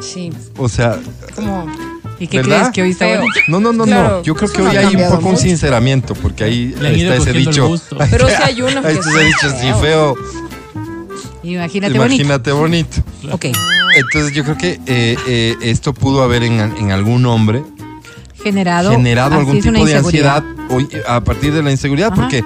Sí. 0.00 0.32
O 0.56 0.68
sea, 0.68 0.98
Como. 1.34 1.66
¿Y 2.20 2.26
qué 2.26 2.38
¿verdad? 2.38 2.58
crees 2.58 2.70
que 2.70 2.82
hoy 2.82 2.90
está 2.90 3.04
Feo. 3.04 3.20
bonito? 3.20 3.40
no, 3.48 3.60
no, 3.60 3.72
no, 3.72 3.84
Claro, 3.84 4.16
no. 4.18 4.22
Yo 4.24 4.34
creo 4.34 4.50
que 4.50 4.58
no 4.62 4.70
hoy 4.70 4.76
ha 4.76 4.88
hay 4.88 4.96
un 4.96 5.08
poco 5.10 5.28
un 5.28 5.36
sinceramiento, 5.36 6.14
porque 6.14 6.44
ahí 6.44 6.74
está 6.76 7.16
ese 7.16 7.32
dicho. 7.32 7.74
Pero 8.10 8.28
sí 8.28 8.34
hay 8.42 8.62
unos 8.62 8.84
Ahí 8.84 8.94
que 8.94 9.00
ese 9.00 9.24
dicho, 9.24 9.50
sí, 9.60 9.72
feo. 9.80 10.16
Imagínate, 11.44 11.96
bonito. 11.98 12.14
Imagínate 12.22 12.52
bonito. 12.52 12.96
Ok. 13.30 13.46
Entonces 13.96 14.32
yo 14.32 14.44
creo 14.44 14.58
que 14.58 14.80
eh, 14.86 15.16
eh, 15.28 15.56
esto 15.62 15.94
pudo 15.94 16.22
haber 16.22 16.42
en, 16.42 16.60
en 16.60 16.90
algún 16.90 17.24
hombre 17.26 17.62
Generado, 18.42 18.90
generado 18.92 19.34
algún 19.36 19.60
tipo 19.60 19.84
de 19.84 19.96
ansiedad 19.96 20.44
hoy, 20.70 20.88
a 21.08 21.20
partir 21.22 21.52
de 21.52 21.62
la 21.62 21.70
inseguridad, 21.72 22.12
Ajá. 22.12 22.22
porque 22.22 22.44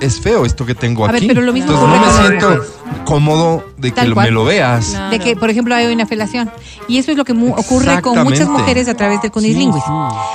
es 0.00 0.20
feo 0.20 0.44
esto 0.44 0.64
que 0.66 0.74
tengo 0.74 1.04
A 1.04 1.08
ver, 1.08 1.16
aquí. 1.16 1.26
pero 1.26 1.40
lo 1.42 1.52
mismo 1.52 1.72
Entonces 1.72 2.00
no 2.00 2.06
me 2.06 2.28
siento 2.28 2.64
cómodo 3.04 3.64
de 3.78 3.92
que 3.92 4.06
lo- 4.06 4.16
me 4.16 4.30
lo 4.30 4.44
veas. 4.44 4.86
Claro. 4.90 5.10
De 5.10 5.18
que, 5.18 5.36
por 5.36 5.50
ejemplo, 5.50 5.74
hay 5.74 5.92
una 5.92 6.06
felación. 6.06 6.50
Y 6.88 6.98
eso 6.98 7.10
es 7.10 7.16
lo 7.16 7.24
que 7.24 7.34
mu- 7.34 7.52
ocurre 7.54 8.00
con 8.02 8.22
muchas 8.24 8.48
mujeres 8.48 8.88
a 8.88 8.94
través 8.94 9.22
del 9.22 9.30
cunilinguis. 9.30 9.82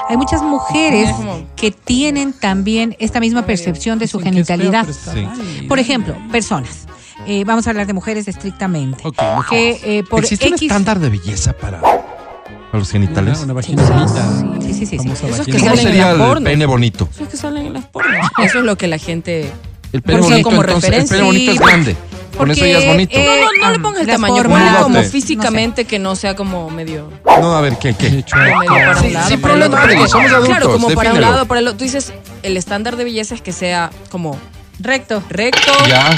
Hay 0.10 0.18
muchas 0.18 0.42
mujeres 0.42 1.10
que 1.56 1.72
tienen 1.72 2.34
también 2.34 2.96
esta 3.00 3.20
misma 3.20 3.46
percepción 3.46 4.00
de 4.00 4.08
su 4.08 4.18
Dicen 4.20 4.34
feo, 4.34 4.46
genitalidad. 4.46 4.88
Sí. 4.88 5.66
Por 5.68 5.80
ejemplo, 5.80 6.16
personas. 6.32 6.88
Eh, 7.28 7.44
vamos 7.46 7.68
a 7.68 7.70
hablar 7.70 7.86
de 7.86 7.94
mujeres 7.94 8.28
estrictamente. 8.28 9.08
Ok, 9.08 9.22
mujeres. 9.36 9.80
Que 9.82 10.00
eh, 10.00 10.04
por 10.04 10.22
¿Existe 10.24 10.48
un 10.48 10.56
estándar 10.56 10.98
de 11.00 11.10
belleza 11.10 11.54
para, 11.54 11.80
para 11.82 12.80
los 12.80 12.90
genitales? 12.90 13.42
Una, 13.44 13.54
una. 13.54 14.60
Sí, 14.86 14.98
sí, 14.98 14.98
sí, 14.98 14.98
sí. 14.98 15.16
Famosa 15.16 15.28
Esos 15.28 15.46
que. 15.46 15.52
¿Cómo 15.54 15.66
salen 15.66 15.80
en 15.80 15.86
sería 15.86 16.12
el 16.12 16.18
porno. 16.18 16.44
pene 16.46 16.66
bonito? 16.66 17.08
Eso 17.14 17.24
es 17.24 17.30
que 17.30 17.38
salen 17.38 17.66
en 17.68 17.74
las 17.74 17.86
pornos. 17.86 18.28
Eso 18.44 18.60
es 18.60 18.66
lo 18.66 18.78
que 18.78 18.88
la 18.88 18.98
gente. 18.98 19.52
El 19.94 20.02
pene 20.02 20.20
eso 20.20 20.30
bonito, 20.30 20.50
como 20.50 20.62
entonces, 20.62 20.84
el 20.86 20.90
referencia. 20.92 21.16
pene 21.18 21.28
bonito 21.28 21.52
es 21.52 21.58
Sí, 21.58 21.64
grande. 21.64 21.96
Con 22.38 22.50
eso 22.50 22.66
ya 22.66 22.78
es 22.80 22.88
bonito. 22.88 23.12
eh, 23.20 23.26
No, 23.26 23.36
no, 23.36 23.66
no 23.68 23.72
le 23.74 23.80
pongas 23.80 24.02
el 24.02 24.08
tamaño. 24.08 24.44
Ponle 24.44 24.70
como 24.82 25.04
físicamente 25.04 25.86
que 25.86 26.00
no 26.00 26.16
sea 26.16 26.36
como 26.36 26.70
medio. 26.70 27.12
No, 27.26 27.56
a 27.56 27.62
ver, 27.62 27.78
¿qué? 27.78 27.94
qué? 27.94 28.24
Como 28.32 28.44
medio 28.60 28.70
para 28.72 28.96
Sí, 29.02 29.08
un 29.08 29.14
lado, 29.14 29.30
sin 29.30 29.42
para 29.42 29.54
el 29.54 29.64
otro. 29.64 29.80
Porque, 29.82 30.08
somos 30.08 30.32
adultos, 30.32 30.48
Claro, 30.48 30.72
como 30.72 30.88
para 30.92 31.10
un 31.10 31.16
defínelo. 31.16 31.32
lado, 31.34 31.46
para 31.46 31.60
el 31.60 31.68
otro. 31.68 31.78
Tú 31.78 31.84
dices, 31.84 32.14
el 32.42 32.58
estándar 32.58 32.96
de 32.96 33.04
belleza 33.04 33.36
es 33.36 33.42
que 33.42 33.52
sea 33.52 33.92
como 34.10 34.38
Recto. 34.80 35.22
recto, 35.30 35.72
Ya, 35.88 36.10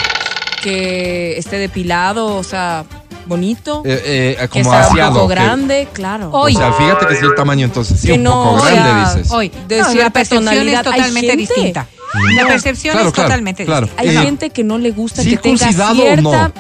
que 0.62 1.38
esté 1.38 1.58
depilado, 1.58 2.36
o 2.36 2.44
sea, 2.44 2.86
bonito, 3.26 3.82
eh, 3.86 4.36
eh, 4.36 4.38
que 4.42 4.48
como 4.50 4.72
sea 4.72 4.80
un 4.80 4.86
aseado. 4.92 5.14
poco 5.16 5.28
que- 5.30 5.34
grande, 5.36 5.88
claro. 5.94 6.30
O 6.32 6.50
sea, 6.50 6.74
fíjate 6.74 7.08
que 7.08 7.16
sí 7.16 7.26
el 7.26 7.36
tamaño 7.36 7.66
entonces 7.66 8.00
sí 8.00 8.08
Que 8.08 8.14
un 8.14 8.24
no, 8.24 8.32
poco 8.32 8.50
o 8.56 8.62
grande, 8.64 8.82
sea, 8.84 9.16
dices. 9.16 9.32
Hoy, 9.32 9.52
De 9.68 9.82
no, 9.82 9.94
la 9.96 10.10
percepción 10.10 10.68
es 10.68 10.84
totalmente 10.84 11.36
distinta. 11.38 11.88
Mm. 12.14 12.36
La 12.36 12.48
percepción 12.48 12.94
Claro, 12.94 13.08
es 13.10 13.14
claro, 13.14 13.30
totalmente 13.30 13.66
claro. 13.66 13.88
distinta. 13.88 14.10
Hay 14.12 14.16
Eh, 14.18 14.22
gente 14.22 14.50
que 14.52 14.64
no 14.64 14.78
le 14.78 14.92
gusta 14.92 15.24
que 15.24 15.38
tenga 15.38 15.58
¿circuncidado 15.66 15.94
o 15.94 15.96
cierta. 15.96 16.22
no? 16.22 16.54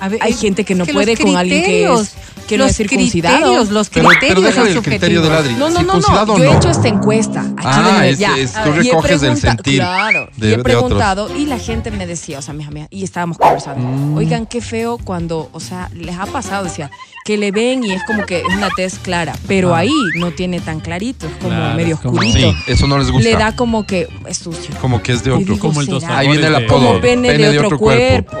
A 0.00 0.08
ver, 0.08 0.18
Hay 0.22 0.32
es- 0.32 0.40
gente 0.40 0.64
que 0.64 0.74
no 0.74 0.84
es 0.84 0.92
puede 0.92 1.16
con 1.16 1.36
alguien 1.36 1.64
que 1.64 1.84
es- 1.92 2.12
que 2.44 2.56
no 2.58 2.64
los 2.64 2.70
es 2.72 2.76
circuncidado. 2.76 3.36
criterios, 3.38 3.70
los 3.70 3.88
criterios 3.90 4.16
pero 4.20 4.40
déjale 4.40 4.68
son 4.68 4.76
el 4.78 4.82
criterio 4.84 5.20
del 5.22 5.30
subjetivos. 5.30 5.52
Adri. 5.52 5.54
No, 5.54 5.70
no, 5.70 5.82
no, 5.86 5.94
¿Circuncidado 5.94 6.26
no. 6.26 6.38
Yo 6.38 6.44
he 6.44 6.50
no? 6.52 6.56
hecho 6.58 6.70
esta 6.70 6.88
encuesta. 6.88 7.40
Aquí 7.40 7.62
Ah, 7.64 7.98
de- 8.02 8.10
es- 8.10 8.18
ya. 8.18 8.36
es- 8.38 8.52
tú 8.52 8.58
Y 8.68 8.70
he 8.70 8.82
recoges 8.92 9.22
el 9.22 9.36
sentir 9.36 9.78
Claro. 9.80 10.28
de- 10.36 10.48
y 10.48 10.52
he 10.52 10.56
de 10.56 10.62
preguntado 10.62 11.34
y 11.36 11.46
la 11.46 11.58
gente 11.58 11.90
me 11.90 12.06
decía, 12.06 12.38
o 12.38 12.42
sea, 12.42 12.54
mis 12.54 12.66
amigas, 12.66 12.88
y 12.90 13.04
estábamos 13.04 13.38
conversando. 13.38 13.86
Mm. 13.86 14.16
Oigan, 14.16 14.46
qué 14.46 14.60
feo 14.60 14.98
cuando, 15.02 15.48
o 15.52 15.60
sea, 15.60 15.90
les 15.94 16.16
ha 16.16 16.26
pasado, 16.26 16.64
decía, 16.64 16.90
que 17.24 17.38
le 17.38 17.52
ven 17.52 17.82
y 17.84 17.92
es 17.92 18.02
como 18.06 18.26
que 18.26 18.40
es 18.40 18.44
una 18.54 18.68
tez 18.76 18.98
clara, 18.98 19.34
pero 19.48 19.74
Ah. 19.74 19.78
ahí 19.78 19.90
no 20.16 20.32
tiene 20.32 20.60
tan 20.60 20.80
clarito, 20.80 21.26
es 21.26 21.32
como 21.36 21.48
Claro, 21.48 21.74
medio 21.74 21.94
es 21.94 22.00
como- 22.02 22.18
oscurito. 22.18 22.38
Sí, 22.52 22.56
eso 22.66 22.86
no 22.86 22.98
les 22.98 23.10
gusta. 23.10 23.26
Le 23.30 23.34
da 23.36 23.56
como 23.56 23.86
que 23.86 24.08
es 24.26 24.36
sucio. 24.36 24.74
Como 24.80 25.02
que 25.02 25.12
es 25.12 25.24
de 25.24 25.30
otro. 25.30 25.44
digo, 25.54 25.58
como 25.58 25.80
el 25.80 25.86
dos. 25.86 26.04
Ahí 26.04 26.28
viene 26.28 26.46
el 26.48 26.52
de- 26.52 26.64
apodo. 26.66 26.86
Como 26.88 27.00
pene, 27.00 27.28
Pene 27.30 27.48
de, 27.50 27.58
otro, 27.60 27.78
cuerpo. 27.78 28.36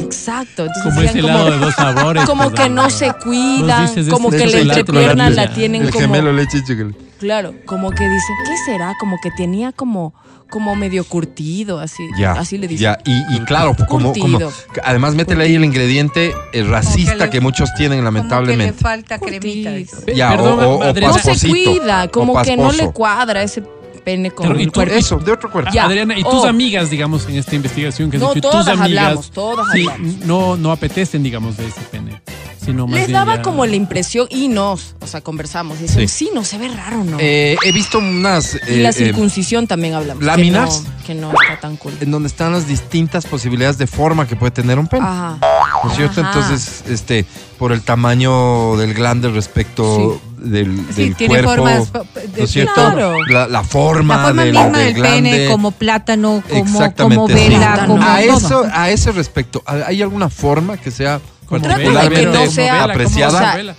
Exacto. 0.00 0.66
Entonces 0.66 0.82
Como 0.84 1.00
ese 1.02 1.20
como- 1.20 1.44
de 1.50 1.58
dos 1.58 1.74
sabores. 1.74 2.24
como 2.24 2.44
pues, 2.50 2.54
que 2.60 2.68
no 2.68 2.90
se 2.90 3.12
cuidan, 3.14 4.08
como 4.10 4.30
este 4.30 4.44
que 4.46 4.64
la 4.64 4.74
entrepierna 4.78 5.30
la 5.30 5.52
tienen 5.52 5.86
como 5.88 6.00
gemelo 6.00 6.32
leche. 6.32 6.62
Claro, 7.18 7.54
como 7.66 7.90
que 7.90 8.04
dicen, 8.08 8.36
¿qué 8.46 8.56
será? 8.72 8.94
Como 8.98 9.16
que 9.22 9.30
tenía 9.36 9.70
como, 9.72 10.12
como 10.50 10.74
medio 10.74 11.04
curtido, 11.04 11.78
así. 11.78 12.02
Ya. 12.18 12.32
así 12.32 12.58
le 12.58 12.66
dicen. 12.66 12.82
Ya, 12.84 12.98
y, 13.04 13.36
y 13.36 13.40
claro, 13.40 13.76
como, 13.88 14.12
como. 14.12 14.38
Además, 14.84 15.14
métele 15.14 15.44
ahí 15.44 15.54
el 15.54 15.64
ingrediente 15.64 16.32
eh, 16.52 16.62
racista 16.64 17.16
Como 17.18 17.30
que 17.30 17.40
muchos 17.40 17.72
tienen, 17.74 17.98
Como 18.00 18.10
que 18.10 18.12
le 18.12 18.18
lamentablemente. 18.18 18.72
falta 18.82 19.18
cremita. 19.18 19.70
Ya, 20.14 20.30
Perdón, 20.30 20.58
o- 20.60 20.68
o- 20.68 20.76
o 20.78 20.82
Adriana. 20.82 21.14
No 21.24 21.34
se 21.34 21.48
cuida, 21.48 22.08
como 22.08 22.42
que 22.42 22.56
no 22.56 22.72
le 22.72 22.90
cuadra 22.90 23.42
ese 23.42 23.62
pene 24.04 24.30
con 24.30 24.46
Pero, 24.48 24.58
¿y 24.60 24.62
el 24.64 24.68
tú- 24.68 24.74
cuerpo. 24.80 24.94
Eso, 24.94 25.18
de 25.18 25.32
otro 25.32 25.50
cuerpo. 25.50 25.70
Ya. 25.72 25.84
Adriana, 25.84 26.18
y 26.18 26.22
tus 26.24 26.44
amigas, 26.44 26.90
digamos, 26.90 27.26
en 27.28 27.36
esta 27.36 27.54
investigación 27.54 28.10
que 28.10 28.16
has 28.16 28.22
No, 28.22 28.32
hecho, 28.32 28.40
todas 28.40 28.66
tus 28.66 28.78
amigas, 28.80 29.04
hablamos, 29.04 29.30
todas 29.30 29.66
sí, 29.72 29.86
hablamos. 29.88 30.16
no, 30.26 30.56
no 30.56 30.72
apetecen, 30.72 31.22
digamos, 31.22 31.56
de 31.56 31.66
ese 31.68 31.80
pene, 31.90 32.20
sino 32.64 32.86
más 32.86 32.94
Les 32.98 33.06
bien 33.08 33.12
daba 33.18 33.36
ya- 33.36 33.42
como 33.42 33.64
la 33.66 33.76
impresión, 33.76 34.26
y 34.30 34.48
nos, 34.48 34.94
o 35.00 35.06
sea, 35.06 35.20
conversamos, 35.20 35.78
y 35.80 35.82
dicen, 35.82 36.08
Sí. 36.08 36.26
sí, 36.26 36.30
no 36.34 36.44
se 36.44 36.58
ve 36.58 36.68
raro, 36.68 37.02
¿no? 37.04 37.16
Eh, 37.20 37.56
he 37.64 37.72
visto 37.72 37.98
unas. 37.98 38.54
y 38.68 38.74
eh, 38.74 38.82
la 38.82 38.90
eh, 38.90 38.92
circuncisión 38.92 39.66
también 39.66 39.94
hablamos. 39.94 40.22
láminas. 40.22 40.84
Que 41.06 41.14
no, 41.16 41.30
que 41.30 41.34
no 41.36 41.42
está 41.42 41.60
tan 41.60 41.76
cool. 41.76 41.92
en 42.00 42.10
donde 42.12 42.28
están 42.28 42.52
las 42.52 42.66
distintas 42.68 43.26
posibilidades 43.26 43.76
de 43.78 43.86
forma 43.88 44.26
que 44.26 44.36
puede 44.36 44.52
tener 44.52 44.78
un 44.78 44.86
pene. 44.86 45.04
Ajá. 45.06 45.38
¿No 45.82 45.90
es 45.90 45.96
cierto? 45.96 46.20
Ajá. 46.20 46.32
Entonces, 46.32 46.84
este, 46.88 47.24
por 47.58 47.72
el 47.72 47.82
tamaño 47.82 48.76
del 48.76 48.94
glande 48.94 49.28
respecto 49.30 50.20
del, 50.42 50.76
Sí, 50.92 51.04
del 51.04 51.16
tiene 51.16 51.34
cuerpo. 51.42 51.50
formas 51.54 51.92
¿No 51.94 52.44
es 52.44 52.50
cierto? 52.50 52.74
Claro. 52.74 53.16
La, 53.26 53.46
la 53.48 53.62
forma, 53.64 54.16
La 54.16 54.22
forma 54.26 54.42
del, 54.44 54.52
misma 54.52 54.78
del 54.78 54.86
del 54.86 54.94
glande. 54.94 55.30
pene, 55.30 55.48
como 55.50 55.70
plátano, 55.72 56.42
como, 56.48 56.62
Exactamente, 56.64 57.16
como 57.16 57.28
vela, 57.28 57.84
como 57.86 58.02
a 58.02 58.20
todo. 58.20 58.36
eso, 58.38 58.66
a 58.72 58.90
ese 58.90 59.12
respecto, 59.12 59.62
¿hay 59.66 60.02
alguna 60.02 60.28
forma 60.28 60.76
que 60.76 60.90
sea 60.90 61.20
vela, 61.50 62.08
que 62.08 62.26
no 62.26 62.46
sea- 62.50 62.84
apreciada. 62.84 63.38
O 63.38 63.64
sea, 63.64 63.76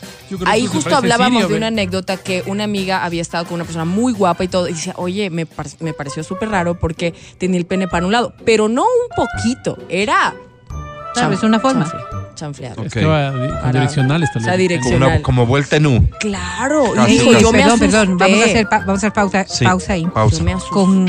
Ahí 0.48 0.66
justo 0.66 0.96
hablábamos 0.96 1.42
sirio, 1.44 1.48
de 1.50 1.56
una 1.58 1.68
anécdota 1.68 2.18
que 2.18 2.44
una 2.48 2.64
amiga 2.64 3.04
había 3.04 3.22
estado 3.22 3.46
con 3.46 3.56
una 3.56 3.66
persona 3.66 3.86
muy 3.86 4.14
guapa 4.14 4.44
y 4.44 4.48
todo, 4.48 4.68
y 4.68 4.74
decía, 4.74 4.94
oye, 4.98 5.30
me, 5.30 5.46
par- 5.46 5.68
me 5.80 5.94
pareció 5.94 6.24
súper 6.24 6.50
raro 6.50 6.80
porque 6.80 7.14
tenía 7.38 7.60
el 7.60 7.66
pene 7.68 7.88
para 7.88 8.06
un 8.08 8.12
lado, 8.12 8.34
pero 8.46 8.68
no 8.68 8.82
un 8.84 9.16
poquito, 9.16 9.78
era... 9.90 10.34
Claro, 11.14 11.30
chanf- 11.32 11.34
es 11.38 11.44
una 11.44 11.60
forma. 11.60 11.86
chanfle- 11.86 12.23
chanfleado. 12.36 12.82
Ok. 12.82 12.88
Estaba 12.96 13.32
di- 13.32 13.48
con 13.48 13.60
Para- 13.60 13.72
direccionales 13.72 14.30
o 14.30 14.40
sea, 14.40 14.42
tal 14.52 14.58
vez. 14.58 14.70
direc- 14.70 14.84
como, 14.84 14.96
una- 14.98 15.22
como 15.22 15.46
vuelta 15.46 15.76
en 15.78 15.86
U. 15.88 16.10
Claro, 16.20 16.86
y 16.94 16.96
Casi, 16.96 17.12
dijo, 17.14 17.32
casi. 17.32 17.44
yo 17.44 17.52
me 17.52 17.58
perdón, 17.60 17.74
asusté. 17.74 17.88
perdón, 17.98 18.18
vamos 18.18 18.40
a 18.42 18.46
hacer, 18.46 18.70
pa- 18.70 18.80
vamos 18.80 18.90
a 18.90 18.98
hacer 18.98 19.14
pausa, 19.14 19.46
Sí, 19.48 19.66
pausa 19.66 19.94
ahí. 19.94 20.06
pausa. 20.08 20.38
Yo 20.38 20.44
me 20.44 20.54
asusté. 20.54 20.74
Con, 20.74 21.06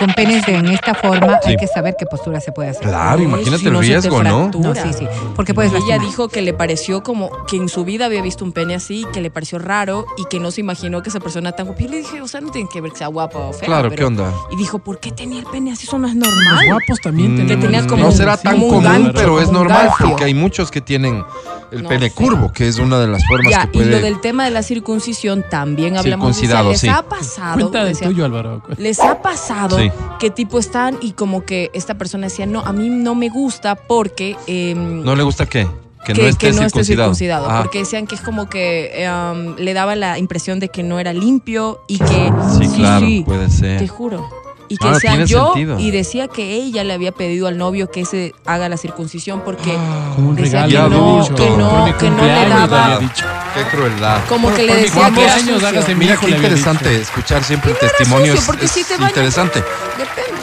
con 0.00 0.12
penes 0.14 0.44
de, 0.46 0.54
en 0.56 0.66
esta 0.68 0.94
forma 0.94 1.38
Sí. 1.44 1.50
hay 1.50 1.56
que 1.56 1.66
saber 1.68 1.94
qué 1.98 2.06
postura 2.06 2.40
se 2.40 2.50
puede 2.52 2.70
hacer. 2.70 2.82
Claro, 2.88 3.22
imagínate 3.22 3.58
si 3.58 3.66
el 3.66 3.72
no 3.72 3.80
riesgo, 3.80 4.22
¿no? 4.22 4.50
sí, 4.74 4.92
sí. 4.98 5.06
Porque 5.36 5.54
puedes 5.54 5.70
Y 5.72 5.76
ella 5.76 5.86
lastimar. 5.86 6.06
dijo 6.08 6.28
que 6.28 6.42
le 6.42 6.52
pareció 6.54 7.02
como 7.02 7.30
que 7.46 7.56
en 7.56 7.68
su 7.68 7.84
vida 7.84 8.06
había 8.06 8.22
visto 8.22 8.44
un 8.44 8.52
pene 8.52 8.74
así, 8.74 9.06
que 9.12 9.20
le 9.20 9.30
pareció 9.30 9.58
raro 9.58 10.06
y 10.16 10.24
que 10.24 10.40
no 10.40 10.50
se 10.50 10.60
imaginó 10.62 11.02
que 11.02 11.10
esa 11.10 11.20
persona 11.20 11.52
tan 11.52 11.66
guapa. 11.66 11.82
Y 11.82 11.88
le 11.88 11.96
dije, 11.98 12.20
o 12.22 12.26
sea, 12.28 12.40
no 12.40 12.50
tiene 12.50 12.68
que 12.72 12.80
ver 12.80 12.90
que 12.92 12.98
sea 12.98 13.06
guapa 13.08 13.38
o 13.38 13.52
fea. 13.52 13.66
Claro, 13.66 13.88
pero- 13.90 13.98
¿qué 14.00 14.04
onda? 14.06 14.32
Y 14.50 14.56
dijo, 14.56 14.78
¿por 14.78 14.98
qué 14.98 15.12
tenía 15.12 15.38
el 15.40 15.46
pene 15.46 15.72
así? 15.72 15.86
Eso 15.86 15.98
no 15.98 16.08
es 16.08 16.14
Los 16.14 16.26
normal. 16.28 16.66
guapos 16.66 17.00
también 17.02 17.34
Mm, 17.34 17.36
tenemos- 17.46 17.64
tenía 17.66 17.86
como 17.86 18.04
no 18.06 18.12
será 18.12 18.36
tan 18.36 18.58
común, 18.60 18.82
gancho, 18.82 19.12
pero 19.14 19.40
es 19.40 19.50
normal 19.52 19.90
porque 20.00 20.24
hay 20.24 20.34
muchos 20.34 20.70
que 20.70 20.80
tienen 20.80 21.22
el 21.70 21.82
No 21.84 21.88
pene 21.88 22.10
curvo, 22.10 22.52
que 22.52 22.66
es 22.66 22.78
una 22.78 22.98
de 22.98 23.06
las 23.06 23.24
formas 23.26 23.52
Ya, 23.52 23.62
que 23.62 23.68
y 23.78 23.80
puede. 23.82 23.90
lo 23.90 24.00
del 24.00 24.20
tema 24.20 24.44
de 24.44 24.50
la 24.50 24.62
circuncisión 24.62 25.44
también 25.48 25.96
hablamos 25.96 26.26
de 26.26 26.30
eso. 26.32 26.40
Circuncidado, 26.40 26.70
Les 26.70 26.80
sí. 26.80 26.88
ha 26.88 27.02
pasado. 27.02 27.54
Cuenta 27.54 27.78
del 27.84 27.88
decía, 27.94 28.08
tuyo, 28.08 28.24
Álvaro. 28.24 28.62
Les 28.76 28.98
ha 29.00 29.20
pasado 29.22 29.78
Sí. 29.78 29.89
Que 30.18 30.30
tipo 30.30 30.58
están 30.58 30.98
y 31.00 31.12
como 31.12 31.44
que 31.44 31.70
esta 31.72 31.96
persona 31.96 32.26
decía, 32.26 32.46
no, 32.46 32.60
a 32.60 32.72
mí 32.72 32.88
no 32.88 33.14
me 33.14 33.28
gusta 33.28 33.74
porque... 33.74 34.36
em, 34.46 35.02
¿No 35.02 35.14
le 35.16 35.22
gusta 35.22 35.46
qué? 35.46 35.66
Que, 36.04 36.14
que, 36.14 36.22
no 36.22 36.28
esté 36.28 36.46
que 36.46 36.52
no 36.52 36.62
esté 36.62 36.84
circuncidado. 36.84 37.14
circuncidado. 37.14 37.62
Porque 37.62 37.78
decían 37.80 38.06
que 38.06 38.14
es 38.14 38.20
como 38.22 38.48
que 38.48 39.04
em, 39.04 39.56
le 39.56 39.74
daba 39.74 39.96
la 39.96 40.18
impresión 40.18 40.58
de 40.58 40.68
que 40.68 40.82
no 40.82 40.98
era 40.98 41.12
limpio 41.12 41.80
y 41.88 41.98
que... 41.98 42.32
sí, 42.58 42.68
claro, 42.76 43.06
puede 43.24 43.46
Te 43.46 43.50
ser. 43.50 43.88
juro. 43.88 44.28
Y 44.70 44.76
que 44.76 44.84
Claro, 44.84 44.98
tiene 45.00 45.26
yo, 45.26 45.46
sentido. 45.52 45.78
y 45.80 45.90
decía 45.90 46.28
que 46.28 46.54
ella 46.54 46.84
le 46.84 46.94
había 46.94 47.10
pedido 47.12 47.48
al 47.48 47.58
novio 47.58 47.90
que 47.90 48.04
se 48.04 48.32
haga 48.46 48.68
la 48.68 48.76
circuncisión 48.76 49.42
porque 49.44 49.76
Como 50.14 50.30
un 50.30 50.36
decía 50.36 50.64
regalo. 50.66 50.88
Que 50.88 50.96
no, 50.96 51.20
adulto. 51.20 51.34
que 51.44 51.50
no, 51.50 51.98
que 51.98 52.10
no 52.10 52.22
le 52.24 52.48
daba, 52.48 52.98
dicho. 53.00 53.24
Qué 53.52 53.76
crueldad. 53.76 54.20
como 54.28 54.54
que 54.54 54.62
le 54.62 54.72
por 54.72 54.80
decía 54.82 55.10
que 55.10 55.66
hágase 55.66 55.94
Mira 55.96 56.16
qué 56.16 56.30
interesante 56.30 56.88
dicho. 56.88 57.02
escuchar 57.02 57.42
siempre 57.42 57.72
el 57.72 57.76
Y 57.76 57.80
no 57.80 57.86
era 57.88 57.96
testimonio. 57.98 58.36
sucio, 58.36 58.54
es 58.62 58.70
si 58.70 58.84
te 58.84 58.94
interesante. 59.02 59.58
Depende. 59.98 60.40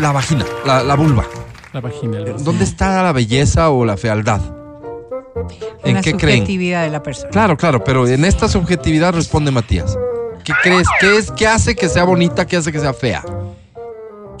La 0.00 0.12
vagina, 0.12 0.44
la, 0.64 0.82
la 0.84 0.94
vulva. 0.94 1.24
La 1.72 1.80
vagina. 1.80 2.18
Álvaro. 2.18 2.36
¿Dónde 2.38 2.62
está 2.64 3.02
la 3.02 3.12
belleza 3.12 3.70
o 3.70 3.84
la 3.84 3.96
fealdad? 3.96 4.40
¿En 5.82 5.92
Una 5.92 6.00
qué 6.00 6.14
creen? 6.14 6.38
subjetividad 6.38 6.84
de 6.84 6.90
la 6.90 7.02
persona. 7.02 7.30
Claro, 7.30 7.56
claro, 7.56 7.82
pero 7.82 8.06
en 8.06 8.24
esta 8.24 8.48
subjetividad 8.48 9.12
responde 9.14 9.50
Matías. 9.50 9.98
¿Qué 10.44 10.52
crees? 10.62 10.86
¿Qué 11.00 11.16
es? 11.16 11.30
¿Qué 11.32 11.46
hace 11.48 11.74
que 11.74 11.88
sea 11.88 12.04
bonita? 12.04 12.46
¿Qué 12.46 12.56
hace 12.56 12.70
que 12.70 12.78
sea 12.78 12.94
fea? 12.94 13.24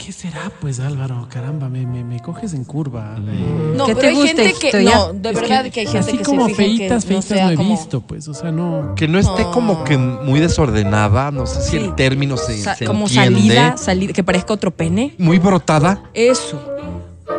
¿Qué 0.04 0.12
será, 0.12 0.50
pues, 0.60 0.80
Álvaro? 0.80 1.26
Caramba, 1.30 1.68
me, 1.70 1.86
me, 1.86 2.04
me 2.04 2.20
coges 2.20 2.52
en 2.52 2.64
curva. 2.64 3.16
Eh, 3.18 3.72
No, 3.74 3.86
¿Qué 3.86 3.94
pero 3.96 4.08
hay 4.08 4.26
gente 4.28 4.52
que 4.60 4.82
no, 4.82 5.12
de 5.14 5.30
es 5.30 5.34
verdad 5.34 5.70
que, 5.70 5.80
hay 5.80 5.86
gente 5.86 5.98
así 5.98 6.18
que 6.18 6.24
como 6.24 6.46
se 6.48 6.54
feitas, 6.54 7.04
no 7.04 7.08
feitas 7.08 7.24
sea 7.24 7.44
no 7.46 7.50
he 7.52 7.56
como- 7.56 7.70
visto, 7.70 8.00
pues, 8.02 8.28
o 8.28 8.34
sea, 8.34 8.52
no. 8.52 8.94
Que 8.96 9.08
no 9.08 9.18
esté 9.18 9.44
No. 9.44 9.50
como 9.52 9.82
que 9.84 9.96
muy 9.96 10.40
desordenada, 10.40 11.30
no 11.30 11.46
sé 11.46 11.62
si 11.62 11.70
Sí. 11.70 11.76
el 11.78 11.94
término 11.94 12.36
se, 12.36 12.60
sa- 12.60 12.74
se 12.74 12.84
como 12.84 13.06
entiende. 13.06 13.38
salida, 13.38 13.76
salida, 13.78 14.12
que 14.12 14.22
parezca 14.22 14.52
otro 14.52 14.72
pene. 14.72 15.14
Muy 15.16 15.38
brotada. 15.38 16.02
Eso, 16.12 16.60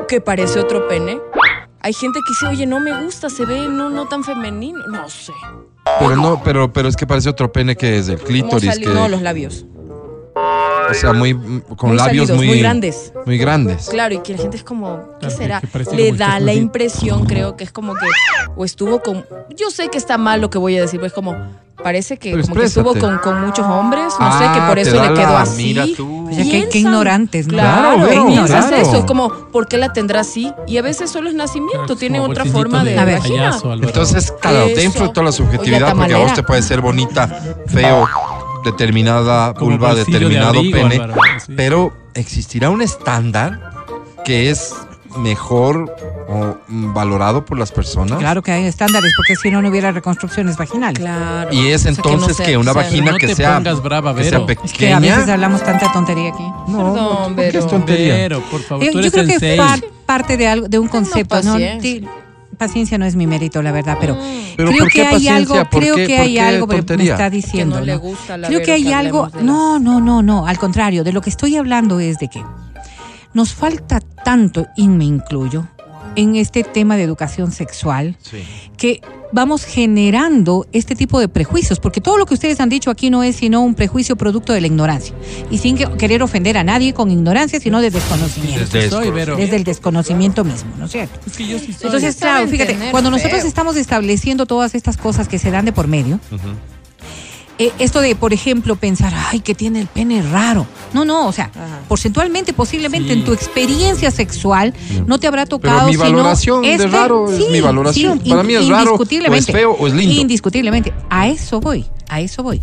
que 0.07 0.19
parece 0.19 0.59
otro 0.59 0.87
pene. 0.87 1.19
Hay 1.81 1.93
gente 1.93 2.17
que 2.25 2.31
dice, 2.33 2.47
oye, 2.47 2.65
no 2.65 2.79
me 2.79 3.03
gusta, 3.03 3.29
se 3.29 3.45
ve 3.45 3.67
no, 3.69 3.91
no 3.91 4.07
tan 4.07 4.23
femenino. 4.23 4.79
No 4.87 5.07
sé. 5.07 5.33
Pero 5.99 6.15
no, 6.15 6.41
pero, 6.43 6.73
pero 6.73 6.87
es 6.89 6.95
que 6.95 7.05
parece 7.05 7.29
otro 7.29 7.51
pene 7.51 7.75
que 7.75 7.99
es 7.99 8.07
el 8.09 8.15
¿Cómo 8.15 8.27
clítoris. 8.27 8.79
Que, 8.79 8.87
No, 8.87 9.07
los 9.07 9.21
labios. 9.21 9.67
O 10.89 10.93
sea, 10.93 11.13
muy 11.13 11.33
mm, 11.33 11.61
con 11.75 11.89
Muy 11.89 11.97
labios 11.97 12.27
salidos, 12.27 12.37
muy, 12.37 12.47
muy 12.47 12.59
grandes. 12.59 13.11
Muy 13.25 13.37
grandes. 13.37 13.87
Claro, 13.89 14.13
y 14.15 14.19
que 14.19 14.33
la 14.33 14.39
gente 14.39 14.57
es 14.57 14.63
como, 14.63 14.97
¿qué 15.19 15.27
Claro, 15.27 15.35
será? 15.37 15.61
que 15.61 15.95
Le 15.95 16.11
da 16.13 16.39
la 16.39 16.53
impresión, 16.53 17.25
creo 17.25 17.55
que 17.57 17.63
es 17.63 17.71
como 17.71 17.93
que, 17.93 18.05
o 18.55 18.63
estuvo 18.65 19.01
con, 19.01 19.25
yo 19.57 19.69
sé 19.71 19.89
que 19.89 19.97
está 19.97 20.17
mal 20.17 20.41
lo 20.41 20.49
que 20.49 20.57
voy 20.57 20.77
a 20.77 20.81
decir, 20.81 20.99
pero 20.99 21.07
es 21.07 21.13
como, 21.13 21.35
parece 21.83 22.17
que 22.17 22.31
como 22.39 22.55
que 22.55 22.65
estuvo 22.65 22.95
con, 22.95 23.17
con 23.19 23.41
muchos 23.45 23.65
hombres, 23.65 24.13
no 24.19 24.37
sé, 24.39 24.45
Ah, 24.47 24.53
que 24.53 24.59
por 24.61 24.75
te 24.75 24.81
eso 24.81 25.01
le 25.01 25.13
quedó 25.13 25.33
la- 25.33 25.41
así. 25.41 25.63
mira 25.63 25.85
tú. 25.95 26.27
Oye, 26.27 26.37
qué- 26.37 26.43
qué 26.43 26.49
Piensan, 26.59 26.79
ignorantes, 26.81 27.47
¿no? 27.47 27.53
Claro, 27.53 28.05
Claro, 28.07 28.23
y 28.23 28.31
piensas 28.33 28.65
claro. 28.67 28.81
eso, 28.83 28.97
es 28.97 29.05
como, 29.05 29.29
¿por 29.51 29.67
qué 29.67 29.77
la 29.77 29.93
tendrá 29.93 30.21
así? 30.21 30.51
Y 30.67 30.77
a 30.77 30.81
veces 30.81 31.09
solo 31.11 31.29
es 31.29 31.35
nacimiento, 31.35 31.85
Claro, 31.85 31.95
tiene 31.97 32.19
como 32.19 32.31
otra 32.31 32.45
forma 32.45 32.83
de, 32.83 32.95
vagina. 32.95 33.19
payaso. 33.51 33.73
Entonces, 33.73 34.31
claro, 34.41 34.65
Eso. 34.67 35.03
de 35.03 35.09
toda 35.09 35.23
la 35.25 35.31
subjetividad, 35.31 35.95
porque 35.95 36.13
a 36.13 36.17
vos 36.17 36.33
te 36.33 36.43
puede 36.43 36.61
ser 36.61 36.81
bonita, 36.81 37.27
feo, 37.67 38.07
determinada 38.65 39.53
vulva, 39.53 39.95
de 39.95 40.03
determinado 40.03 40.57
abrigo, 40.59 40.77
pene, 40.77 40.95
Álvaro, 40.95 41.21
sí. 41.45 41.53
pero 41.55 41.93
existirá 42.13 42.69
un 42.69 42.81
estándar 42.81 43.71
que 44.25 44.49
es 44.49 44.73
mejor 45.17 45.95
o 46.27 46.57
valorado 46.67 47.45
por 47.45 47.57
las 47.57 47.71
personas. 47.71 48.19
Claro 48.19 48.41
que 48.41 48.51
hay 48.51 48.65
estándares, 48.65 49.13
porque 49.15 49.37
si 49.37 49.49
no, 49.49 49.61
no 49.61 49.69
hubiera 49.69 49.93
reconstrucciones 49.93 50.57
vaginales. 50.57 50.99
Claro. 50.99 51.53
Y 51.53 51.67
es 51.67 51.85
O 51.85 51.93
sea, 51.93 51.93
que 51.93 52.09
no 52.09 52.13
entonces 52.15 52.37
sea- 52.37 52.45
que 52.45 52.57
una 52.57 52.73
sea- 52.73 52.81
vagina 52.81 53.11
no 53.13 53.17
que 53.17 53.27
te 53.27 53.35
sea, 53.35 53.55
pongas 53.55 53.81
brava, 53.81 54.13
que 54.13 54.23
sea 54.23 54.31
Vero. 54.31 54.45
pequeña. 54.45 54.65
Es 54.65 54.73
que 54.73 54.93
a 54.93 54.99
veces 54.99 55.29
hablamos 55.29 55.63
tanta 55.63 55.89
tontería 55.93 56.29
aquí. 56.33 56.43
No, 56.67 56.77
Perdón, 56.93 57.35
¿por 57.35 57.43
qué 57.43 57.47
es 57.47 57.53
Vero. 57.53 57.67
tontería? 57.67 58.13
Pero, 58.15 58.41
por 58.41 58.61
favor, 58.61 58.83
Yo, 58.85 58.91
tú 58.91 58.97
yo 58.99 59.07
eres 59.07 59.13
creo 59.13 59.39
que 59.39 59.55
par- 59.57 59.83
parte 60.05 60.35
de 60.35 60.47
algo, 60.49 60.67
de 60.67 60.79
un 60.79 60.87
concepto, 60.89 61.41
¿no? 61.43 61.55
Paciencia. 62.55 62.97
No 62.97 63.05
es 63.05 63.15
mi 63.15 63.27
mérito, 63.27 63.61
la 63.61 63.71
verdad, 63.71 63.97
pero, 63.99 64.17
Pero 64.57 64.69
creo 64.69 64.83
¿por 64.83 64.91
que 64.91 65.05
hay 65.05 65.27
algo, 65.27 65.55
¿Por 65.69 65.81
creo 65.81 65.95
qué- 65.95 66.07
que 66.07 66.17
hay 66.17 66.37
algo 66.37 66.67
que 66.67 66.75
me 66.77 66.81
tontería? 66.83 67.13
está 67.13 67.29
diciendo. 67.29 67.75
Que 67.75 67.79
no 67.81 67.85
le 67.85 67.95
gusta 67.97 68.37
la 68.37 68.47
Creo 68.47 68.61
que 68.61 68.71
hay 68.73 68.83
que 68.85 68.93
algo, 68.93 69.29
no, 69.41 69.79
no, 69.79 69.99
no, 70.01 70.21
no, 70.21 70.47
al 70.47 70.57
contrario, 70.57 71.03
de 71.03 71.13
lo 71.13 71.21
que 71.21 71.29
estoy 71.29 71.55
hablando 71.55 71.99
es 71.99 72.17
de 72.19 72.27
que 72.29 72.43
nos 73.33 73.53
falta 73.53 73.99
tanto, 74.23 74.67
y 74.77 74.87
me 74.87 75.03
incluyo, 75.05 75.67
en 76.15 76.35
este 76.35 76.63
tema 76.63 76.95
de 76.97 77.03
educación 77.03 77.51
sexual, 77.51 78.15
Sí. 78.21 78.37
que 78.77 79.01
vamos 79.31 79.65
generando 79.65 80.65
este 80.71 80.95
tipo 80.95 81.19
de 81.19 81.27
prejuicios, 81.27 81.79
porque 81.79 81.99
todo 81.99 82.17
lo 82.17 82.25
que 82.25 82.33
ustedes 82.35 82.59
han 82.59 82.69
dicho 82.69 82.89
aquí 82.89 83.09
no 83.09 83.23
es 83.23 83.35
sino 83.35 83.61
un 83.61 83.75
prejuicio 83.75 84.15
producto 84.15 84.53
de 84.53 84.61
la 84.61 84.67
ignorancia, 84.67 85.13
y 85.51 85.57
sin 85.57 85.75
que- 85.77 85.89
querer 85.97 86.23
ofender 86.23 86.57
a 86.57 86.63
nadie 86.63 86.93
con 86.93 87.11
ignorancia, 87.11 87.59
sino 87.59 87.81
de 87.81 87.89
desconocimiento. 87.89 88.59
Desde 88.77 88.89
Soy, 88.89 89.07
el 89.09 89.63
desconocimiento 89.63 90.43
mismo, 90.43 90.71
¿no 90.77 90.85
es 90.85 90.91
cierto? 90.91 91.19
Es 91.25 91.35
que 91.37 91.47
yo 91.47 91.59
sí 91.59 91.73
soy. 91.73 91.85
Entonces, 91.87 92.15
claro, 92.15 92.47
fíjate, 92.47 92.77
cuando 92.91 93.11
nosotros 93.11 93.39
feo. 93.41 93.47
estamos 93.47 93.75
estableciendo 93.75 94.45
todas 94.45 94.73
estas 94.75 94.97
cosas 94.97 95.27
que 95.27 95.39
se 95.39 95.51
dan 95.51 95.65
de 95.65 95.73
por 95.73 95.87
medio, 95.87 96.19
eh, 97.57 97.71
esto 97.79 98.01
de, 98.01 98.15
por 98.15 98.33
ejemplo, 98.33 98.75
pensar, 98.75 99.13
ay, 99.31 99.39
que 99.39 99.55
tiene 99.55 99.79
el 99.81 99.87
pene 99.87 100.21
raro. 100.21 100.65
No, 100.93 101.05
no, 101.05 101.27
o 101.27 101.31
sea, 101.31 101.45
Ajá. 101.55 101.79
porcentualmente, 101.87 102.53
posiblemente 102.53 103.13
Sí. 103.13 103.19
en 103.19 103.25
tu 103.25 103.33
experiencia 103.33 104.11
sexual 104.11 104.73
no 105.07 105.17
te 105.19 105.27
habrá 105.27 105.45
tocado. 105.45 105.87
mi 105.87 105.93
sino 105.93 106.03
valoración 106.03 106.61
de 106.61 106.73
este- 106.73 106.87
raro 106.87 107.31
es 107.31 107.49
mi 107.49 107.61
valoración. 107.61 108.19
Para 108.19 108.43
mí 108.43 108.53
es 108.55 108.67
raro, 108.67 108.75
o 108.75 108.83
es 108.83 109.11
indiscutiblemente. 109.11 109.51
feo, 109.51 109.71
o 109.71 109.87
es 109.87 109.93
lindo. 109.93 110.21
Indiscutiblemente. 110.21 110.93
A 111.09 111.27
eso 111.27 111.59
voy, 111.59 111.85
a 112.09 112.19
eso 112.21 112.43
voy. 112.43 112.61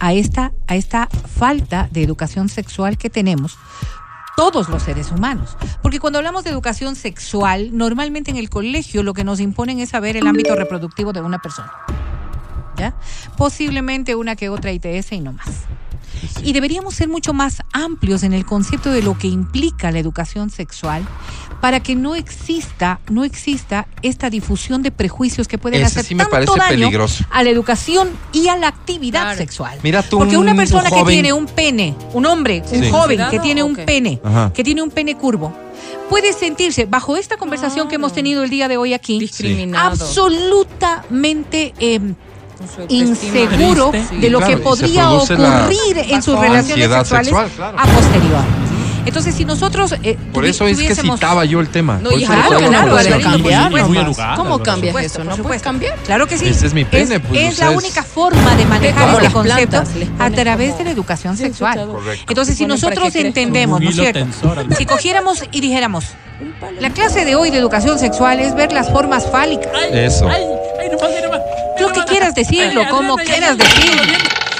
A 0.00 0.12
esta, 0.12 0.52
a 0.68 0.76
esta 0.76 1.08
falta 1.38 1.88
de 1.90 2.02
educación 2.04 2.48
sexual 2.48 2.96
que 2.98 3.10
tenemos 3.10 3.56
todos 4.36 4.68
los 4.68 4.84
seres 4.84 5.10
humanos. 5.10 5.56
Porque 5.82 5.98
cuando 5.98 6.20
hablamos 6.20 6.44
de 6.44 6.50
educación 6.50 6.94
sexual, 6.94 7.70
normalmente 7.76 8.30
en 8.30 8.36
el 8.36 8.48
colegio 8.48 9.02
lo 9.02 9.12
que 9.12 9.24
nos 9.24 9.40
imponen 9.40 9.80
es 9.80 9.88
saber 9.88 10.16
el 10.16 10.28
ámbito 10.28 10.54
reproductivo 10.54 11.12
de 11.12 11.20
una 11.20 11.38
persona. 11.42 11.72
¿Ya? 12.78 12.94
Posiblemente 13.36 14.14
una 14.14 14.36
que 14.36 14.48
otra 14.48 14.72
ITS 14.72 15.12
y 15.12 15.20
no 15.20 15.32
más. 15.32 15.48
Y 16.42 16.52
deberíamos 16.52 16.94
ser 16.94 17.08
mucho 17.08 17.32
más 17.32 17.62
amplios 17.72 18.22
en 18.24 18.32
el 18.32 18.44
concepto 18.44 18.90
de 18.90 19.02
lo 19.02 19.16
que 19.16 19.28
implica 19.28 19.90
la 19.92 19.98
educación 20.00 20.50
sexual 20.50 21.06
para 21.60 21.80
que 21.80 21.94
no 21.94 22.14
exista, 22.16 23.00
no 23.08 23.22
exista 23.24 23.86
esta 24.02 24.28
difusión 24.30 24.82
de 24.82 24.90
prejuicios 24.90 25.46
que 25.46 25.58
pueden 25.58 25.80
Ese 25.82 25.86
hacer 26.00 26.04
sí 26.06 26.14
me 26.14 26.24
tanto 26.24 26.30
parece 26.32 26.52
daño 26.58 26.68
peligroso. 26.86 27.24
a 27.30 27.42
la 27.44 27.50
educación 27.50 28.08
y 28.32 28.48
a 28.48 28.56
la 28.56 28.68
actividad 28.68 29.22
Claro. 29.22 29.38
sexual. 29.38 29.78
Mira 29.82 30.02
tú, 30.02 30.18
Porque 30.18 30.36
un- 30.36 30.42
una 30.42 30.52
un 30.52 30.56
persona 30.58 30.90
que 30.90 31.04
tiene 31.04 31.32
un 31.32 31.46
pene, 31.46 31.94
un 32.14 32.26
hombre, 32.26 32.62
un 32.72 32.84
Sí. 32.84 32.90
joven 32.90 33.08
que 33.18 33.24
¿Cuidado 33.24 33.42
tiene 33.42 33.62
un 33.62 33.76
pene, 33.76 34.20
Ajá. 34.24 34.52
que 34.52 34.64
tiene 34.64 34.82
un 34.82 34.90
pene 34.90 35.16
curvo, 35.16 35.52
puede 36.08 36.32
sentirse 36.32 36.86
bajo 36.86 37.16
esta 37.16 37.36
conversación 37.36 37.88
que 37.88 37.94
hemos 37.96 38.12
tenido 38.12 38.42
el 38.42 38.50
día 38.50 38.66
de 38.68 38.76
hoy 38.76 38.92
aquí 38.94 39.18
Discriminado. 39.20 39.90
absolutamente 39.90 41.74
eh, 41.78 41.96
autoestima. 41.96 42.27
Inseguro 42.88 43.92
de 43.92 44.30
lo 44.30 44.38
Claro, 44.38 44.56
que 44.56 44.62
podría 44.62 45.02
la 45.04 45.10
ocurrir 45.12 45.98
en 46.10 46.22
sus 46.22 46.38
relaciones 46.38 46.84
sexuales 46.90 47.08
sexual, 47.28 47.50
claro. 47.56 47.78
a 47.78 47.84
posterior. 47.86 48.40
Entonces, 49.06 49.34
si 49.36 49.46
nosotros 49.46 49.94
eh, 50.02 50.18
Por 50.34 50.44
eso 50.44 50.66
es 50.66 50.76
que 50.78 50.94
citaba 50.94 51.46
yo 51.46 51.60
el 51.60 51.68
tema. 51.70 51.98
No, 52.02 52.10
claro, 52.10 52.56
a 52.58 52.68
claro, 52.92 54.36
¿Cómo 54.36 54.58
cambias 54.62 54.94
eso? 55.02 55.24
¿No 55.24 55.34
puedes 55.38 55.62
cambiar? 55.62 55.96
Claro 56.04 56.26
que 56.26 56.36
sí. 56.36 56.46
Ese 56.46 56.66
es 56.66 56.74
mi 56.74 56.84
pene, 56.84 57.18
pues, 57.18 57.40
es 57.54 57.58
la 57.58 57.70
única 57.70 58.02
forma 58.02 58.54
de 58.56 58.66
manejar 58.66 59.08
este 59.08 59.22
las 59.22 59.32
concepto 59.32 59.82
a 60.18 60.30
través 60.30 60.68
como- 60.72 60.78
de 60.78 60.84
la 60.84 60.90
educación 60.90 61.36
Sí, 61.38 61.44
sexual. 61.44 61.86
Correcto. 61.86 62.24
Entonces, 62.28 62.56
si 62.58 62.66
nosotros 62.66 63.14
entendemos, 63.14 63.80
¿no 63.80 63.88
es 63.88 63.96
cierto? 63.96 64.18
tensor. 64.20 64.66
Si 64.76 64.84
cogiéramos 64.84 65.42
y 65.52 65.60
dijéramos, 65.62 66.04
la 66.78 66.90
clase 66.90 67.24
de 67.24 67.34
hoy 67.34 67.50
de 67.50 67.56
educación 67.58 67.98
sexual 67.98 68.40
es 68.40 68.54
ver 68.54 68.72
las 68.72 68.90
formas 68.90 69.26
fálicas. 69.30 69.72
Eso. 69.90 70.28
Ay, 70.28 70.42
ay, 70.82 70.90
lo 71.80 71.92
que. 71.92 71.97
Quieras 72.34 72.34
decirlo, 72.34 72.82
Ay, 72.82 72.90
como 72.90 73.16
quieras 73.16 73.58
decirlo. 73.58 74.02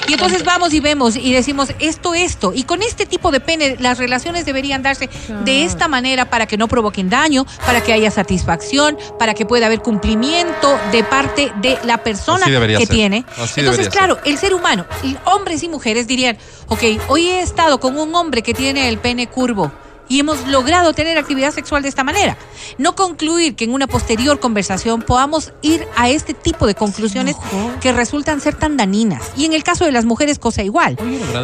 Y 0.08 0.14
entonces 0.14 0.42
vamos 0.42 0.72
y 0.72 0.80
vemos 0.80 1.16
y 1.16 1.34
decimos 1.34 1.68
esto, 1.80 2.14
esto. 2.14 2.52
Y 2.54 2.62
con 2.62 2.82
este 2.82 3.04
tipo 3.04 3.30
de 3.30 3.40
pene, 3.40 3.76
las 3.78 3.98
relaciones 3.98 4.46
deberían 4.46 4.82
darse 4.82 5.10
de 5.44 5.64
esta 5.64 5.86
manera 5.86 6.30
para 6.30 6.46
que 6.46 6.56
no 6.56 6.66
provoquen 6.66 7.10
daño, 7.10 7.44
para 7.66 7.82
que 7.82 7.92
haya 7.92 8.10
satisfacción, 8.10 8.96
para 9.18 9.34
que 9.34 9.44
pueda 9.44 9.66
haber 9.66 9.80
cumplimiento 9.80 10.78
de 10.92 11.04
parte 11.04 11.52
de 11.60 11.78
la 11.84 11.98
persona 11.98 12.46
que 12.46 12.78
ser. 12.78 12.88
tiene. 12.88 13.26
Así 13.36 13.60
entonces, 13.60 13.90
claro, 13.90 14.18
el 14.24 14.38
ser 14.38 14.54
humano, 14.54 14.86
hombres 15.26 15.62
y 15.62 15.68
mujeres 15.68 16.06
dirían, 16.06 16.38
ok, 16.68 16.82
hoy 17.08 17.28
he 17.28 17.42
estado 17.42 17.78
con 17.78 17.98
un 17.98 18.14
hombre 18.14 18.42
que 18.42 18.54
tiene 18.54 18.88
el 18.88 18.96
pene 18.96 19.26
curvo. 19.26 19.70
Y 20.08 20.20
hemos 20.20 20.46
logrado 20.46 20.92
tener 20.92 21.18
actividad 21.18 21.52
sexual 21.52 21.82
de 21.82 21.88
esta 21.88 22.04
manera. 22.04 22.36
No 22.78 22.94
concluir 22.94 23.54
que 23.56 23.64
en 23.64 23.72
una 23.72 23.86
posterior 23.86 24.40
conversación 24.40 25.02
podamos 25.02 25.52
ir 25.62 25.86
a 25.96 26.08
este 26.08 26.34
tipo 26.34 26.66
de 26.66 26.74
conclusiones 26.74 27.36
que 27.80 27.92
resultan 27.92 28.40
ser 28.40 28.54
tan 28.54 28.76
dañinas. 28.76 29.22
Y 29.36 29.44
en 29.44 29.52
el 29.52 29.62
caso 29.62 29.84
de 29.84 29.92
las 29.92 30.04
mujeres, 30.04 30.38
cosa 30.38 30.62
igual. 30.62 30.96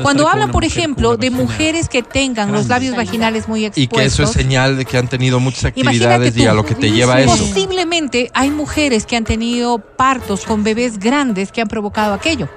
Cuando 0.03 0.29
hablan, 0.29 0.51
por 0.51 0.65
ejemplo, 0.65 1.17
de 1.17 1.31
mujeres 1.31 1.89
que 1.89 2.03
tengan 2.03 2.53
los 2.53 2.69
labios 2.69 2.97
vaginales 2.97 3.49
muy 3.49 3.62
Y 3.62 3.67
expuestos. 3.67 3.99
que 3.99 4.07
eso 4.07 4.23
es 4.23 4.31
señal 4.31 4.77
de 4.77 4.85
que 4.85 4.97
han 4.99 5.09
tenido 5.09 5.41
muchas 5.41 5.67
actividades 5.67 6.37
y 6.37 6.47
a 6.47 6.55
lo 6.55 6.65
que 6.65 6.75
te 6.75 6.91
lleva 6.91 7.17
a 7.17 7.21
eso. 7.21 7.37
Posiblemente 7.37 8.31
hay 8.35 8.51
mujeres 8.51 9.07
que 9.07 9.17
han 9.17 9.25
tenido 9.25 9.79
partos 9.79 10.45
con 10.45 10.65
bebés 10.65 10.99
grandes 10.99 11.53
que 11.53 11.61
han 11.61 11.69
provocado 11.69 12.15
aquello. 12.15 12.49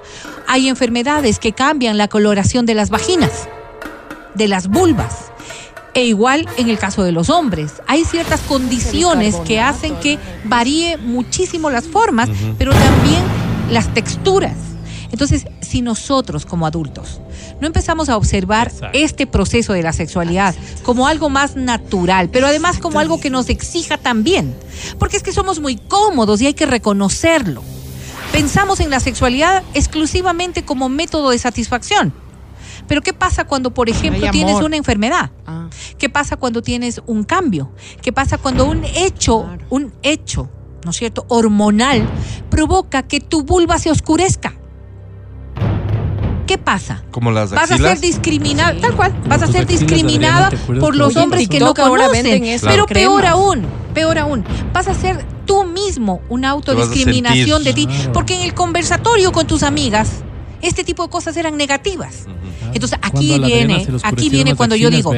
Hay 0.48 0.70
enfermedades 0.70 1.40
que 1.40 1.52
cambian 1.52 1.98
la 1.98 2.08
coloración 2.08 2.66
de 2.66 2.74
las 2.76 2.90
vaginas, 2.90 3.48
de 4.36 4.48
las 4.48 4.68
vulvas. 4.68 5.32
E 5.94 6.06
igual 6.06 6.48
en 6.58 6.70
el 6.70 6.78
caso 6.78 7.04
de 7.04 7.12
los 7.12 7.30
hombres. 7.30 7.74
Hay 7.88 8.06
ciertas 8.06 8.42
condiciones 8.42 9.36
que 9.38 9.60
hacen 9.60 9.96
que 9.96 10.20
varíe 10.44 10.98
muchísimo 10.98 11.70
las 11.70 11.88
formas, 11.88 12.30
pero 12.58 12.72
también 12.72 13.24
las 13.72 13.94
texturas. 13.94 14.56
Entonces, 15.12 15.48
si 15.62 15.82
nosotros 15.82 16.46
como 16.46 16.68
adultos 16.68 17.22
no 17.60 17.68
empezamos 17.68 18.10
a 18.10 18.18
observar 18.18 18.68
Exacto. 18.68 18.98
este 18.98 19.28
proceso 19.28 19.74
de 19.74 19.82
la 19.82 19.94
sexualidad 19.94 20.56
como 20.84 21.08
algo 21.08 21.30
más 21.30 21.56
natural, 21.56 22.30
pero 22.30 22.48
además 22.48 22.78
como 22.78 23.00
algo 23.00 23.20
que 23.20 23.30
nos 23.30 23.50
exija 23.50 23.98
también, 23.98 24.56
porque 25.00 25.18
es 25.18 25.24
que 25.24 25.32
somos 25.32 25.60
muy 25.60 25.76
cómodos 25.76 26.42
y 26.42 26.48
hay 26.48 26.54
que 26.54 26.66
reconocerlo. 26.66 27.64
Pensamos 28.32 28.80
en 28.80 28.90
la 28.90 29.00
sexualidad 29.00 29.64
exclusivamente 29.74 30.64
como 30.64 30.90
método 30.90 31.32
de 31.32 31.40
satisfacción. 31.40 32.14
Pero 32.88 33.02
¿qué 33.02 33.14
pasa 33.14 33.46
cuando, 33.46 33.74
por 33.74 33.90
ejemplo, 33.90 34.26
Hay 34.26 34.32
tienes 34.32 34.62
una 34.62 34.78
enfermedad? 34.78 35.32
Ah. 35.46 35.68
¿Qué 35.98 36.10
pasa 36.10 36.38
cuando 36.38 36.62
tienes 36.62 37.02
un 37.06 37.24
cambio? 37.24 37.72
¿Qué 38.02 38.12
pasa 38.14 38.38
cuando 38.38 38.66
un 38.66 38.84
hecho, 38.86 39.44
Claro. 39.44 39.66
un 39.70 39.94
hecho, 40.04 40.50
¿no 40.86 40.92
es 40.92 40.98
cierto?, 40.98 41.26
hormonal 41.28 42.08
provoca 42.50 43.04
que 43.04 43.20
tu 43.20 43.44
vulva 43.44 43.78
se 43.80 43.92
oscurezca? 43.92 44.54
¿Qué 46.46 46.58
pasa? 46.58 47.04
Como 47.12 47.32
las 47.32 47.52
Vas 47.52 47.72
a 47.72 47.78
ser 47.78 48.00
discriminada, 48.00 48.74
Sí. 48.74 48.80
tal 48.80 48.96
cual, 48.96 49.14
vas 49.28 49.42
a 49.42 49.48
ser 49.48 49.68
discriminada 49.68 50.48
Adriana, 50.48 50.50
¿te 50.50 50.56
acuerdas 50.64 50.82
por 50.86 50.96
los 50.96 51.16
hombres 51.18 51.50
que 51.50 51.60
no 51.60 51.74
conocen. 51.74 52.24
venden 52.24 52.44
eso, 52.46 52.68
Pero 52.70 52.86
cremas. 52.86 53.10
peor 53.10 53.26
aún, 53.26 53.66
peor 53.94 54.18
aún, 54.18 54.46
vas 54.72 54.88
a 54.88 54.94
ser 54.94 55.26
tú 55.46 55.66
mismo 55.66 56.22
una 56.30 56.50
autodiscriminación 56.52 57.66
de 57.66 57.74
ti, 57.74 57.86
Claro. 57.88 58.14
porque 58.14 58.36
en 58.36 58.42
el 58.44 58.54
conversatorio 58.54 59.34
con 59.34 59.46
tus 59.46 59.62
amigas 59.64 60.24
este 60.62 60.84
tipo 60.84 61.04
de 61.04 61.10
cosas 61.10 61.36
eran 61.38 61.58
negativas. 61.58 62.26
Entonces 62.74 63.00
aquí 63.02 63.34
a 63.34 63.38
viene, 63.48 63.76
aquí 64.04 64.30
viene 64.30 64.56
cuando 64.56 64.76
yo 64.76 64.90
digo, 64.98 65.12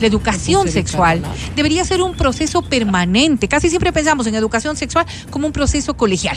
la 0.00 0.06
educación 0.06 0.66
sexual 0.72 1.22
debería 1.56 1.84
ser 1.84 2.00
un 2.02 2.14
proceso 2.16 2.62
permanente. 2.62 3.48
Casi 3.48 3.68
siempre 3.68 3.92
pensamos 3.92 4.26
en 4.26 4.34
educación 4.34 4.76
sexual 4.76 5.06
como 5.30 5.46
un 5.46 5.52
proceso 5.52 5.96
colegial. 5.96 6.36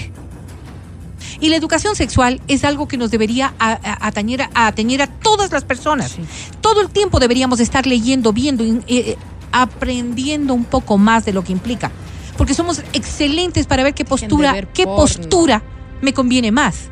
Y 1.40 1.50
la 1.50 1.56
educación 1.56 1.96
sexual 1.96 2.42
es 2.48 2.64
algo 2.64 2.88
que 2.88 2.98
nos 2.98 3.12
debería 3.12 3.54
a- 3.60 3.74
a- 3.74 4.08
atañer, 4.08 4.42
a, 4.54 4.68
atañer 4.68 5.04
a 5.04 5.08
todas 5.08 5.52
las 5.52 5.64
personas. 5.64 6.16
Todo 6.62 6.82
el 6.82 6.90
tiempo 6.90 7.20
deberíamos 7.20 7.60
estar 7.60 7.86
leyendo, 7.86 8.34
viendo, 8.34 8.64
eh, 8.64 8.82
eh, 8.88 9.18
aprendiendo 9.52 10.54
un 10.56 10.66
poco 10.66 10.98
más 10.98 11.26
de 11.26 11.34
lo 11.34 11.44
que 11.44 11.52
implica. 11.52 11.92
Porque 12.38 12.54
somos 12.56 12.82
excelentes 12.94 13.68
para 13.68 13.84
ver 13.84 13.94
qué 13.94 14.04
postura, 14.06 14.54
ver 14.54 14.68
qué 14.68 14.84
porno. 14.86 14.98
postura 15.02 15.64
me 16.02 16.14
conviene 16.14 16.52
más. 16.52 16.90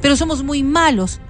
Pero 0.00 0.16
somos 0.16 0.42
muy 0.42 0.62
malos 0.62 1.20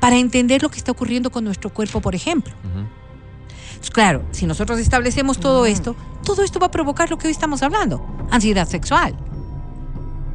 para 0.00 0.16
entender 0.18 0.62
lo 0.62 0.70
que 0.70 0.78
está 0.78 0.92
ocurriendo 0.92 1.30
con 1.30 1.44
nuestro 1.44 1.72
cuerpo, 1.72 2.00
por 2.00 2.14
ejemplo. 2.14 2.54
Entonces, 2.64 3.90
claro, 3.90 4.24
si 4.30 4.46
nosotros 4.46 4.78
establecemos 4.78 5.38
todo 5.38 5.66
esto, 5.66 5.96
todo 6.24 6.42
esto 6.42 6.58
va 6.58 6.66
a 6.66 6.70
provocar 6.70 7.10
lo 7.10 7.18
que 7.18 7.28
hoy 7.28 7.32
estamos 7.32 7.62
hablando, 7.62 8.06
ansiedad 8.30 8.68
sexual. 8.68 9.16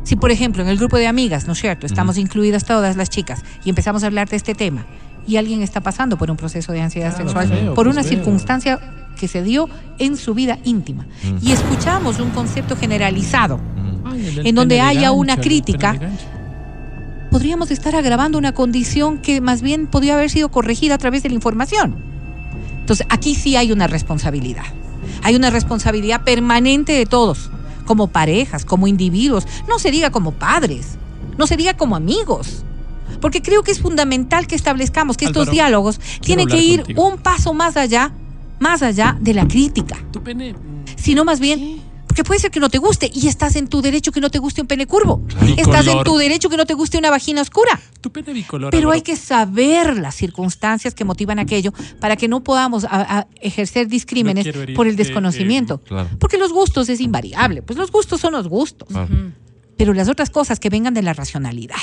Si, 0.04 0.16
por 0.16 0.32
ejemplo, 0.32 0.64
en 0.64 0.70
el 0.70 0.78
grupo 0.78 0.98
de 0.98 1.08
amigas, 1.08 1.46
¿no 1.48 1.54
es 1.54 1.60
cierto? 1.60 1.86
Estamos 1.86 2.18
incluidas 2.18 2.66
todas 2.66 2.96
las 2.98 3.10
chicas 3.10 3.44
y 3.64 3.70
empezamos 3.70 4.04
a 4.04 4.08
hablar 4.08 4.30
de 4.30 4.38
este 4.38 4.56
tema 4.56 4.86
y 5.28 5.38
alguien 5.38 5.62
está 5.62 5.82
pasando 5.82 6.18
por 6.18 6.32
un 6.32 6.38
proceso 6.38 6.72
de 6.72 6.82
ansiedad 6.82 7.16
sexual 7.16 7.48
veo, 7.48 7.74
por 7.74 7.86
pues 7.86 7.96
una 7.96 8.02
veo. 8.02 8.10
circunstancia 8.10 8.80
que 9.20 9.28
se 9.28 9.44
dio 9.44 9.70
en 10.00 10.18
su 10.18 10.34
vida 10.34 10.58
íntima 10.64 11.06
y 11.42 11.52
escuchamos 11.52 12.20
un 12.20 12.32
concepto 12.32 12.76
generalizado 12.76 13.60
Ay, 14.04 14.42
En 14.44 14.56
donde 14.56 14.82
haya 14.82 15.02
gancho, 15.02 15.14
una 15.14 15.38
crítica. 15.38 16.00
Podríamos 17.32 17.72
estar 17.72 17.96
agravando 17.96 18.38
una 18.38 18.54
condición 18.54 19.18
que 19.18 19.42
más 19.42 19.62
bien 19.62 19.88
podría 19.88 20.14
haber 20.14 20.30
sido 20.30 20.50
corregida 20.50 20.96
a 20.96 20.98
través 20.98 21.24
de 21.24 21.30
la 21.30 21.36
información. 21.36 21.96
Entonces, 22.80 23.08
aquí 23.10 23.34
sí 23.34 23.56
hay 23.56 23.72
una 23.72 23.88
responsabilidad. 23.88 24.66
Hay 25.24 25.36
una 25.36 25.50
responsabilidad 25.50 26.24
permanente 26.24 26.92
de 26.92 27.06
todos, 27.06 27.50
como 27.86 28.08
parejas, 28.08 28.66
como 28.66 28.88
individuos, 28.88 29.48
no 29.68 29.80
se 29.80 29.90
diga 29.90 30.12
como 30.12 30.34
padres, 30.34 30.98
no 31.38 31.48
se 31.48 31.58
diga 31.58 31.76
como 31.76 31.96
amigos. 31.96 32.64
Porque 33.20 33.42
creo 33.42 33.64
que 33.64 33.72
es 33.72 33.82
fundamental 33.82 34.46
que 34.46 34.56
establezcamos 34.56 35.18
que 35.18 35.26
estos 35.26 35.50
diálogos 35.50 36.00
tienen 36.22 36.48
que 36.48 36.62
ir 36.62 36.82
contigo. 36.82 37.08
un 37.08 37.18
paso 37.18 37.54
más 37.54 37.78
allá, 37.78 38.12
más 38.60 38.82
allá 38.84 39.18
de 39.20 39.34
la 39.34 39.48
crítica 39.48 39.98
sino 41.02 41.26
más 41.26 41.40
bien 41.40 41.82
porque 42.12 42.26
puede 42.26 42.42
ser 42.42 42.52
que 42.52 42.60
no 42.60 42.70
te 42.70 42.78
guste 42.78 43.10
y 43.14 43.30
estás 43.30 43.56
en 43.56 43.70
tu 43.70 43.82
derecho 43.82 44.12
que 44.12 44.20
no 44.20 44.30
te 44.30 44.38
guste 44.38 44.60
un 44.60 44.68
pene 44.68 44.86
curvo. 44.86 45.20
Bicolor. 45.20 45.60
Estás 45.60 45.88
en 45.88 46.04
tu 46.04 46.18
derecho 46.18 46.50
que 46.50 46.58
no 46.58 46.66
te 46.66 46.74
guste 46.74 46.98
una 46.98 47.10
vagina 47.10 47.42
oscura. 47.42 47.80
Tu 48.02 48.12
pene 48.12 48.34
bicolor. 48.34 48.70
Pero 48.70 48.92
hay 48.92 49.02
que 49.02 49.16
saber 49.16 49.96
las 49.98 50.14
circunstancias 50.16 50.94
que 50.94 51.06
motivan 51.06 51.40
aquello 51.40 51.72
para 52.02 52.18
que 52.18 52.28
no 52.28 52.44
podamos 52.44 52.84
a- 52.84 53.20
a 53.20 53.28
ejercer 53.40 53.88
discrímenes 53.88 54.46
No 54.46 54.52
quiero 54.52 54.62
herir, 54.64 54.76
por 54.76 54.88
el 54.88 54.96
eh, 54.96 54.98
desconocimiento. 54.98 55.76
eh, 55.86 55.88
claro. 55.88 56.10
Porque 56.20 56.38
los 56.38 56.52
gustos 56.52 56.90
es 56.90 57.00
invariable. 57.00 57.62
Pues 57.62 57.80
los 57.80 57.90
gustos 57.94 58.20
son 58.20 58.34
los 58.34 58.50
gustos. 58.50 58.90
Claro. 58.90 59.08
Pero 59.78 59.94
las 59.94 60.10
otras 60.10 60.30
cosas 60.30 60.60
que 60.60 60.70
vengan 60.70 60.94
de 60.94 61.04
la 61.04 61.14
racionalidad. 61.14 61.78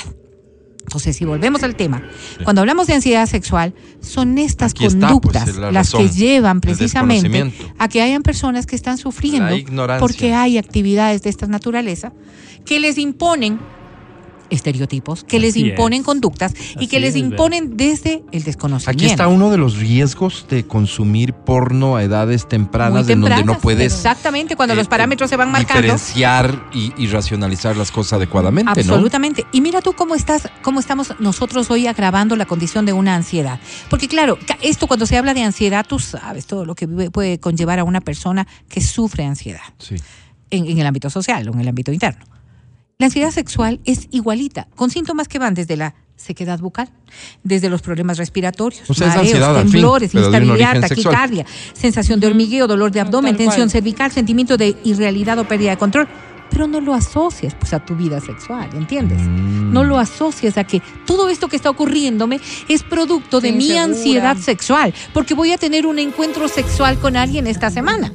Entonces, 0.83 1.15
si 1.15 1.25
volvemos 1.25 1.61
al 1.63 1.75
tema, 1.75 2.01
cuando 2.43 2.61
hablamos 2.61 2.87
de 2.87 2.93
ansiedad 2.93 3.27
sexual, 3.27 3.73
son 4.01 4.37
estas 4.37 4.71
Aquí 4.71 4.85
está, 4.85 5.07
conductas 5.07 5.43
pues, 5.43 5.57
la 5.57 5.71
las 5.71 5.91
que 5.91 6.09
llevan 6.09 6.61
precisamente 6.61 7.53
a 7.77 7.87
que 7.87 8.01
hayan 8.01 8.23
personas 8.23 8.65
que 8.65 8.75
están 8.75 8.97
sufriendo 8.97 9.55
porque 9.99 10.33
hay 10.33 10.57
actividades 10.57 11.21
de 11.21 11.29
esta 11.29 11.45
naturaleza 11.45 12.11
que 12.65 12.79
les 12.79 12.97
imponen 12.97 13.59
estereotipos, 14.49 15.23
que 15.23 15.39
les 15.39 15.55
imponen 15.55 16.01
es. 16.01 16.05
conductas 16.05 16.53
y 16.79 16.87
que 16.87 16.99
les 16.99 17.15
es, 17.15 17.21
imponen 17.21 17.77
desde 17.77 18.23
el 18.31 18.43
desconocimiento. 18.43 19.03
Aquí 19.03 19.05
está 19.11 19.27
uno 19.27 19.49
de 19.49 19.57
los 19.57 19.77
riesgos 19.77 20.45
de 20.49 20.65
consumir 20.65 21.33
porno 21.33 21.95
a 21.95 22.03
edades 22.03 22.43
Muy 22.43 22.49
tempranas, 22.49 23.07
en 23.09 23.21
donde 23.21 23.29
no 23.29 23.35
tempranas, 23.37 23.61
puedes 23.61 23.93
Exactamente, 23.93 24.55
cuando 24.55 24.73
eh, 24.73 24.77
los 24.77 24.87
parámetros 24.87 25.29
se 25.29 25.35
van 25.35 25.51
marcando. 25.51 25.81
diferenciar 25.81 26.69
y, 26.73 26.93
y 26.97 27.07
racionalizar 27.07 27.75
las 27.77 27.91
cosas 27.91 28.13
adecuadamente, 28.13 28.83
¿no? 28.83 28.93
Absolutamente. 28.93 29.45
Y 29.51 29.61
mira 29.61 29.81
tú 29.81 29.93
cómo 29.93 30.15
estás, 30.15 30.49
cómo 30.61 30.79
estamos 30.79 31.13
nosotros 31.19 31.69
hoy 31.71 31.87
agravando 31.87 32.35
la 32.35 32.45
condición 32.45 32.85
de 32.85 32.93
una 32.93 33.15
ansiedad. 33.15 33.59
Porque 33.89 34.07
claro, 34.07 34.37
esto 34.61 34.87
cuando 34.87 35.05
se 35.05 35.17
habla 35.17 35.33
de 35.33 35.43
ansiedad, 35.43 35.85
tú 35.87 35.99
sabes 35.99 36.45
todo 36.45 36.65
lo 36.65 36.75
que 36.75 36.87
vive- 36.87 37.11
puede 37.11 37.39
conllevar 37.39 37.79
a 37.79 37.83
una 37.83 38.01
persona 38.01 38.47
que 38.67 38.81
sufre 38.81 39.25
ansiedad 39.25 39.61
Sí. 39.77 39.95
en, 40.49 40.65
en 40.65 40.77
el 40.79 40.85
ámbito 40.85 41.09
social 41.09 41.47
o 41.49 41.53
en 41.53 41.59
el 41.61 41.67
ámbito 41.67 41.91
interno. 41.91 42.25
La 43.01 43.05
ansiedad 43.05 43.31
sexual 43.31 43.79
es 43.85 44.09
igualita, 44.11 44.67
con 44.75 44.89
síntomas 44.89 45.29
que 45.29 45.39
van 45.39 45.53
desde 45.53 45.77
la 45.77 45.95
sequedad 46.17 46.59
bucal, 46.59 46.89
desde 47.45 47.69
los 47.69 47.81
problemas 47.81 48.17
respiratorios, 48.17 48.89
O 48.89 48.93
sea, 48.93 49.07
es 49.07 49.15
mareos, 49.15 49.33
ansiedad 49.35 49.55
al 49.55 49.63
fin, 49.63 49.71
temblores, 49.71 50.15
origen 50.15 50.81
sexual. 50.81 50.89
taquicardia, 50.89 51.45
sensación 51.71 52.19
de 52.19 52.27
hormigueo, 52.27 52.67
dolor 52.67 52.91
de 52.91 52.99
abdomen, 52.99 53.37
tal 53.37 53.45
tensión 53.45 53.67
cual. 53.67 53.69
cervical, 53.69 54.11
sentimiento 54.11 54.57
de 54.57 54.75
irrealidad 54.83 55.39
o 55.39 55.47
pérdida 55.47 55.69
de 55.69 55.77
control. 55.77 56.09
Pero 56.49 56.67
no 56.67 56.81
lo 56.81 56.93
asocias 56.93 57.55
pues 57.55 57.71
a 57.73 57.79
tu 57.79 57.95
vida 57.95 58.19
sexual, 58.19 58.69
¿entiendes? 58.73 59.21
Mm. 59.21 59.71
No 59.71 59.85
lo 59.85 59.97
asocias 59.97 60.57
a 60.57 60.65
que 60.65 60.81
todo 61.05 61.29
esto 61.29 61.47
que 61.47 61.55
está 61.55 61.69
ocurriéndome 61.69 62.41
es 62.67 62.83
producto 62.83 63.39
de 63.39 63.53
mi 63.53 63.77
ansiedad 63.77 64.35
sexual, 64.35 64.93
porque 65.13 65.35
voy 65.35 65.53
a 65.53 65.57
tener 65.57 65.85
un 65.85 65.99
encuentro 65.99 66.49
sexual 66.49 66.99
con 66.99 67.15
alguien 67.15 67.47
esta 67.47 67.71
semana. 67.71 68.11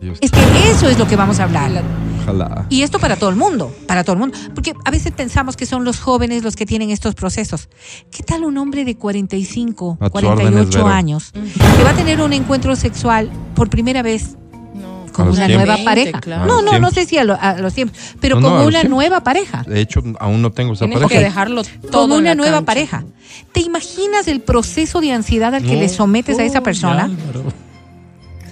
Dios, 0.00 0.18
Es 0.20 0.30
que 0.30 0.70
eso 0.70 0.88
es 0.88 0.96
lo 1.00 1.08
que 1.08 1.16
vamos 1.16 1.40
a 1.40 1.44
hablar. 1.44 1.82
Ojalá. 2.22 2.66
Y 2.70 2.82
esto 2.82 2.98
para 2.98 3.16
todo 3.16 3.30
el 3.30 3.36
mundo, 3.36 3.74
para 3.86 4.04
todo 4.04 4.14
el 4.14 4.18
mundo. 4.20 4.36
Porque 4.54 4.72
a 4.84 4.90
veces 4.90 5.12
pensamos 5.12 5.56
que 5.56 5.66
son 5.66 5.84
los 5.84 6.00
jóvenes 6.00 6.42
los 6.42 6.56
que 6.56 6.66
tienen 6.66 6.90
estos 6.90 7.14
procesos. 7.14 7.68
¿Qué 8.10 8.22
tal 8.22 8.44
un 8.44 8.56
hombre 8.58 8.84
de 8.84 8.96
45, 8.96 9.98
A 10.00 10.04
tus 10.04 10.10
48 10.12 10.46
órdenes, 10.52 10.74
Vero. 10.74 10.86
años 10.88 11.32
que 11.32 11.84
va 11.84 11.90
a 11.90 11.94
tener 11.94 12.20
un 12.20 12.32
encuentro 12.32 12.76
sexual 12.76 13.30
por 13.54 13.68
primera 13.70 14.02
vez 14.02 14.36
No. 14.74 15.12
con 15.12 15.28
una 15.28 15.46
tiempos. 15.46 15.56
nueva 15.66 15.74
20, 15.74 15.84
pareja? 15.84 16.20
claro. 16.20 16.46
No, 16.46 16.62
no, 16.62 16.78
no 16.78 16.90
sé 16.90 17.04
si 17.06 17.18
a, 17.18 17.24
lo- 17.24 17.38
a 17.40 17.54
los 17.58 17.74
tiempos, 17.74 17.98
pero 18.20 18.40
No, 18.40 18.48
con 18.48 18.60
una 18.60 18.80
tiempos. 18.80 18.90
nueva 18.90 19.22
pareja. 19.22 19.64
De 19.66 19.80
hecho, 19.80 20.02
aún 20.20 20.40
no 20.42 20.50
tengo 20.52 20.72
esa 20.72 20.86
Tienes 20.86 21.00
pareja. 21.02 21.18
que 21.20 21.24
dejarlo 21.24 21.62
todo 21.90 22.02
Como 22.02 22.14
en 22.16 22.20
una 22.22 22.34
nueva 22.34 22.52
cancha. 22.58 22.66
pareja. 22.66 23.04
¿Te 23.52 23.60
imaginas 23.60 24.28
el 24.28 24.40
proceso 24.40 25.00
de 25.00 25.12
ansiedad 25.12 25.54
al 25.54 25.62
que 25.62 25.76
le 25.76 25.88
sometes 25.88 26.38
a 26.38 26.44
esa 26.44 26.58
Uy, 26.60 26.64
persona? 26.64 27.04
Álvaro. 27.04 27.44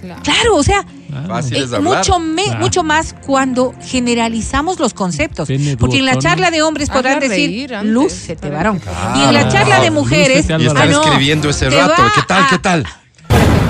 Claro. 0.01 0.21
Claro, 0.23 0.55
o 0.55 0.63
sea. 0.63 0.85
Fácil 1.27 1.57
Eh, 1.57 1.63
es 1.65 1.73
hablar. 1.73 1.97
mucho, 1.97 2.19
me- 2.19 2.43
Claro. 2.45 2.59
mucho 2.59 2.83
más 2.83 3.13
cuando 3.25 3.73
generalizamos 3.81 4.79
los 4.79 4.93
conceptos. 4.93 5.49
Porque 5.79 5.99
en 5.99 6.05
la 6.05 6.17
charla 6.17 6.51
de 6.51 6.61
hombres 6.61 6.89
podrán 6.89 7.19
decir, 7.19 7.71
lúcete, 7.83 8.47
para 8.49 8.57
varón. 8.57 8.81
Y 9.15 9.23
en 9.23 9.33
la 9.33 9.41
Claro. 9.41 9.51
charla 9.51 9.79
de 9.81 9.91
mujeres, 9.91 10.37
Y 10.37 10.39
están 10.39 10.61
ah, 10.77 10.85
no, 10.85 11.01
escribiendo 11.03 11.49
ese 11.49 11.69
te 11.69 11.79
rato. 11.79 12.01
¿Qué 12.15 12.21
tal? 12.27 12.43
a- 12.43 12.47
¿Qué 12.49 12.57
tal? 12.59 12.85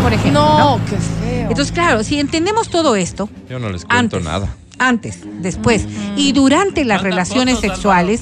por 0.01 0.13
ejemplo, 0.13 0.41
No, 0.41 0.77
¿no? 0.77 0.85
qué 0.85 0.97
feo. 0.97 1.49
Entonces, 1.49 1.71
claro, 1.71 2.03
si 2.03 2.19
entendemos 2.19 2.69
todo 2.69 2.95
esto, 2.95 3.29
Yo 3.49 3.59
no 3.59 3.69
les 3.69 3.85
cuento 3.85 4.17
antes, 4.17 4.23
nada. 4.23 4.55
antes, 4.79 5.19
después 5.41 5.85
y 6.15 6.31
durante 6.31 6.85
las 6.85 7.03
relaciones 7.03 7.55
fotos, 7.57 7.69
sexuales, 7.71 8.21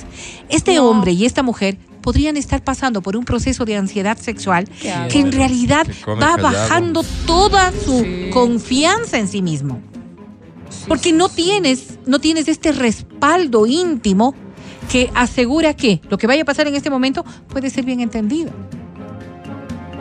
este 0.49 0.75
No. 0.75 0.85
hombre 0.89 1.13
y 1.13 1.25
esta 1.25 1.41
mujer 1.41 1.77
podrían 2.01 2.37
estar 2.37 2.63
pasando 2.63 3.01
por 3.01 3.15
un 3.17 3.25
proceso 3.25 3.65
de 3.65 3.75
ansiedad 3.75 4.17
sexual 4.17 4.65
que 5.09 5.19
en 5.19 5.31
realidad 5.31 5.85
va 6.07 6.15
callado. 6.35 6.43
bajando 6.43 7.03
toda 7.25 7.71
su 7.71 7.99
Sí. 8.01 8.29
confianza 8.31 9.17
en 9.17 9.27
sí 9.27 9.41
mismo. 9.41 9.81
Porque 10.87 11.11
no 11.13 11.29
tienes, 11.29 11.97
no 12.05 12.19
tienes 12.19 12.47
este 12.47 12.71
respaldo 12.71 13.65
íntimo 13.65 14.33
que 14.91 15.11
asegura 15.13 15.75
que 15.75 16.01
lo 16.09 16.17
que 16.17 16.27
vaya 16.27 16.41
a 16.43 16.45
pasar 16.45 16.67
en 16.67 16.75
este 16.75 16.89
momento 16.89 17.23
puede 17.49 17.69
ser 17.69 17.85
bien 17.85 17.99
entendido. 17.99 18.51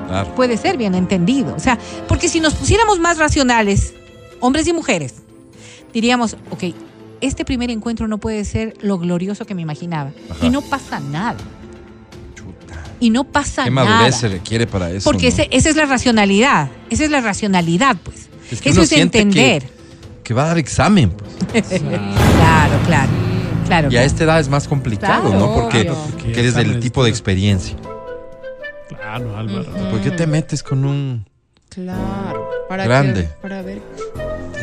Claro. 0.06 0.34
Puede 0.34 0.56
ser 0.56 0.76
bien 0.78 0.94
entendido. 0.94 1.54
O 1.54 1.58
sea, 1.60 1.78
porque 2.06 2.28
si 2.28 2.40
nos 2.40 2.54
pusiéramos 2.54 2.98
más 2.98 3.18
racionales, 3.18 3.92
hombres 4.40 4.66
y 4.66 4.72
mujeres, 4.72 5.16
diríamos, 5.92 6.36
ok, 6.50 6.74
este 7.20 7.44
primer 7.44 7.70
encuentro 7.70 8.08
no 8.08 8.18
puede 8.18 8.44
ser 8.44 8.74
lo 8.80 8.98
glorioso 8.98 9.44
que 9.44 9.54
me 9.54 9.62
imaginaba. 9.62 10.12
Ajá. 10.30 10.46
Y 10.46 10.50
no 10.50 10.62
pasa 10.62 11.00
nada. 11.00 11.36
Y 13.00 13.10
no 13.10 13.24
pasa 13.24 13.64
¿Qué 13.64 13.70
nada. 13.70 13.88
madurez 13.90 14.16
se 14.16 14.28
requiere 14.28 14.66
para 14.66 14.90
eso? 14.90 15.04
Porque 15.04 15.24
no? 15.24 15.28
ese- 15.28 15.48
esa 15.52 15.70
es 15.70 15.76
la 15.76 15.86
racionalidad. 15.86 16.68
Esa 16.90 17.04
es 17.04 17.10
la 17.10 17.20
racionalidad, 17.20 17.96
pues. 18.02 18.28
Es 18.50 18.60
que 18.60 18.70
Eso 18.70 18.80
uno 18.80 18.84
es 18.84 18.92
entender. 18.92 19.62
Que, 19.62 20.22
que 20.24 20.34
va 20.34 20.44
a 20.44 20.46
dar 20.48 20.58
examen. 20.58 21.10
Pues. 21.50 21.64
Claro, 21.80 22.78
claro. 22.86 23.10
Claro. 23.66 23.88
Y 23.92 23.96
a 23.98 24.04
esta 24.04 24.24
edad 24.24 24.40
es 24.40 24.48
más 24.48 24.66
complicado, 24.66 25.30
Claro, 25.30 25.38
¿no? 25.38 25.54
Porque, 25.54 25.80
obvio. 25.82 25.94
Porque 26.10 26.32
que 26.32 26.40
eres 26.40 26.54
del 26.54 26.80
tipo 26.80 27.02
de 27.02 27.06
de- 27.06 27.10
experiencia. 27.10 27.76
Claro, 28.88 29.36
Álvaro. 29.36 29.64
¿Por 29.90 30.00
qué 30.00 30.10
te 30.10 30.26
metes 30.26 30.62
con 30.62 30.84
un... 30.84 31.26
Claro. 31.68 32.48
¿Para 32.68 32.84
Grande. 32.84 33.24
qué? 33.24 33.28
Para 33.42 33.62
ver. 33.62 33.82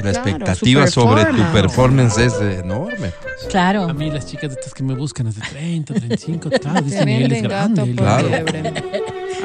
La 0.04 0.12
Claro, 0.12 0.30
expectativa 0.30 0.88
sobre 0.88 1.26
tu 1.26 1.44
performance. 1.52 2.18
es 2.18 2.34
enorme. 2.42 3.12
Pues. 3.22 3.50
Claro. 3.50 3.84
A 3.90 3.94
mí 3.94 4.12
las 4.12 4.26
chicas 4.28 4.50
de 4.52 4.56
estas 4.60 4.74
que 4.74 4.84
me 4.84 4.94
buscan 4.94 5.28
es 5.28 5.36
de 5.36 5.42
30, 5.42 5.94
35, 5.94 6.50
claro, 6.62 6.82
dicen 6.82 7.10
él 7.10 7.32
es 7.32 7.42
grande. 7.44 7.94
Claro. 7.96 8.30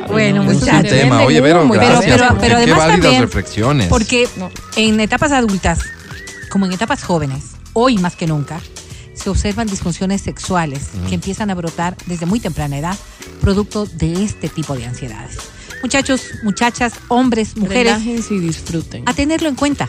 Bueno, 0.08 0.42
Ese 0.44 0.52
es 0.52 0.56
un 0.56 0.60
muchachos. 0.60 0.82
te 0.90 0.98
tema. 1.00 1.22
Oye, 1.22 1.40
Vero, 1.40 1.68
gracias. 1.68 2.04
Pero- 2.16 2.28
porque 2.28 2.40
pero 2.40 2.56
qué 2.56 2.62
además 2.62 2.78
válidas 2.78 3.00
también, 3.02 3.22
reflexiones. 3.22 3.86
Porque 3.88 4.28
en 4.76 5.00
etapas 5.00 5.32
adultas, 5.32 5.80
como 6.50 6.66
en 6.66 6.72
etapas 6.72 7.02
jóvenes, 7.04 7.44
hoy 7.72 7.98
más 7.98 8.16
que 8.16 8.26
nunca, 8.26 8.60
se 9.14 9.30
observan 9.30 9.66
disfunciones 9.66 10.20
sexuales 10.22 10.88
que 11.08 11.14
empiezan 11.14 11.50
a 11.50 11.54
brotar 11.54 11.96
desde 12.06 12.26
muy 12.26 12.40
temprana 12.40 12.78
edad, 12.78 12.96
producto 13.40 13.86
de 13.86 14.24
este 14.24 14.48
tipo 14.48 14.74
de 14.76 14.86
ansiedades. 14.86 15.36
Muchachos, 15.82 16.22
muchachas, 16.42 16.92
hombres, 17.08 17.56
mujeres, 17.56 17.94
Relájense 17.94 18.34
y 18.34 18.38
disfruten. 18.38 19.02
a 19.06 19.14
tenerlo 19.14 19.48
en 19.48 19.54
cuenta, 19.54 19.88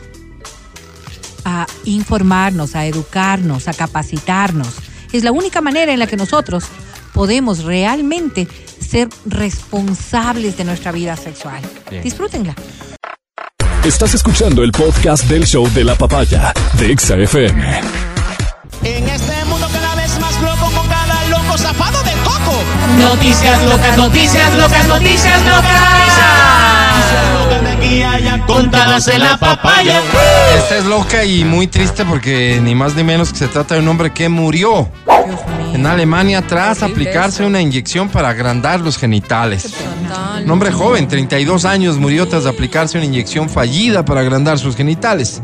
a 1.45 1.67
informarnos, 1.85 2.75
a 2.75 2.85
educarnos, 2.85 3.67
a 3.67 3.73
capacitarnos. 3.73 4.75
Es 5.11 5.23
la 5.23 5.31
única 5.31 5.61
manera 5.61 5.91
en 5.93 5.99
la 5.99 6.07
que 6.07 6.17
nosotros 6.17 6.65
podemos 7.13 7.63
realmente 7.63 8.47
ser 8.79 9.09
responsables 9.25 10.57
de 10.57 10.63
nuestra 10.63 10.91
vida 10.91 11.15
sexual. 11.15 11.61
Bien. 11.89 12.03
Disfrútenla. 12.03 12.55
Estás 13.83 14.13
escuchando 14.13 14.63
el 14.63 14.71
podcast 14.71 15.25
del 15.25 15.45
show 15.45 15.67
de 15.73 15.83
la 15.83 15.95
papaya 15.95 16.53
de 16.77 16.91
Exa 16.91 17.15
FM. 17.15 17.81
En 18.83 19.09
este 19.09 19.45
mundo 19.45 19.67
cada 19.73 19.95
vez 19.95 20.19
más 20.19 20.39
loco 20.41 20.71
con 20.71 20.87
cada 20.87 21.27
loco 21.29 21.57
zafado 21.57 22.03
de 22.03 22.11
coco. 22.23 22.63
Noticias 22.99 23.63
locas, 23.65 23.97
noticias 23.97 24.55
locas, 24.55 24.87
noticias 24.87 25.45
locas. 25.45 25.63
Locas 25.63 26.90
contadas 28.47 29.07
en 29.07 29.19
la 29.19 29.37
papaya. 29.37 30.01
Esta 30.57 30.77
es 30.77 30.85
loca 30.85 31.25
y 31.25 31.43
muy 31.43 31.67
triste 31.67 32.05
porque 32.05 32.59
ni 32.61 32.75
más 32.75 32.95
ni 32.95 33.03
menos 33.03 33.31
que 33.31 33.39
se 33.39 33.47
trata 33.47 33.75
de 33.75 33.81
un 33.81 33.87
hombre 33.87 34.11
que 34.11 34.29
murió 34.29 34.89
en 35.73 35.85
Alemania 35.85 36.45
tras 36.45 36.83
aplicarse 36.83 37.45
una 37.45 37.61
inyección 37.61 38.09
para 38.09 38.29
agrandar 38.29 38.79
los 38.81 38.97
genitales. 38.97 39.73
Un 40.43 40.51
hombre 40.51 40.71
joven, 40.71 41.07
32 41.07 41.65
años, 41.65 41.97
murió 41.97 42.27
tras 42.27 42.45
aplicarse 42.45 42.97
una 42.97 43.05
inyección 43.05 43.49
fallida 43.49 44.05
para 44.05 44.21
agrandar 44.21 44.59
sus 44.59 44.75
genitales. 44.75 45.41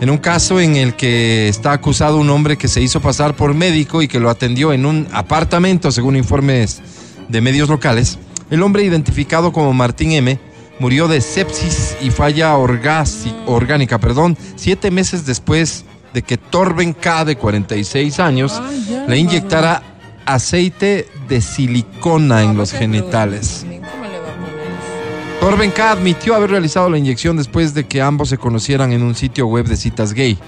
En 0.00 0.10
un 0.10 0.18
caso 0.18 0.60
en 0.60 0.76
el 0.76 0.94
que 0.94 1.48
está 1.48 1.72
acusado 1.72 2.18
un 2.18 2.28
hombre 2.28 2.58
que 2.58 2.68
se 2.68 2.82
hizo 2.82 3.00
pasar 3.00 3.34
por 3.34 3.54
médico 3.54 4.02
y 4.02 4.08
que 4.08 4.20
lo 4.20 4.28
atendió 4.28 4.72
en 4.72 4.84
un 4.84 5.08
apartamento, 5.12 5.90
según 5.90 6.16
informes 6.16 6.82
de 7.28 7.40
medios 7.40 7.68
locales, 7.68 8.18
el 8.50 8.62
hombre 8.62 8.84
identificado 8.84 9.52
como 9.52 9.72
Martín 9.72 10.12
M 10.12 10.38
murió 10.78 11.08
de 11.08 11.20
sepsis 11.20 11.96
y 12.00 12.10
falla 12.10 12.56
orgánica, 12.56 13.98
perdón, 13.98 14.36
siete 14.56 14.90
meses 14.90 15.26
después 15.26 15.84
de 16.12 16.22
que 16.22 16.36
Torben 16.36 16.92
K, 16.92 17.24
de 17.24 17.36
46 17.36 18.20
años, 18.20 18.62
le 19.06 19.18
inyectara 19.18 19.82
aceite 20.24 21.08
de 21.28 21.40
silicona 21.40 22.42
en 22.42 22.56
los 22.56 22.72
genitales. 22.72 23.64
¿Cómo 23.64 24.04
le 24.04 24.18
va 24.18 24.30
a 24.30 24.34
poner? 24.34 25.40
Torben 25.40 25.70
K 25.70 25.92
admitió 25.92 26.34
haber 26.34 26.50
realizado 26.50 26.90
la 26.90 26.98
inyección 26.98 27.36
después 27.36 27.74
de 27.74 27.86
que 27.86 28.02
ambos 28.02 28.28
se 28.28 28.38
conocieran 28.38 28.92
en 28.92 29.02
un 29.02 29.14
sitio 29.14 29.46
web 29.46 29.66
de 29.66 29.76
citas 29.76 30.12
gay. 30.12 30.38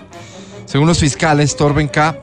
Según 0.64 0.88
los 0.88 0.98
fiscales, 0.98 1.56
Torben 1.56 1.88
K, 1.88 2.18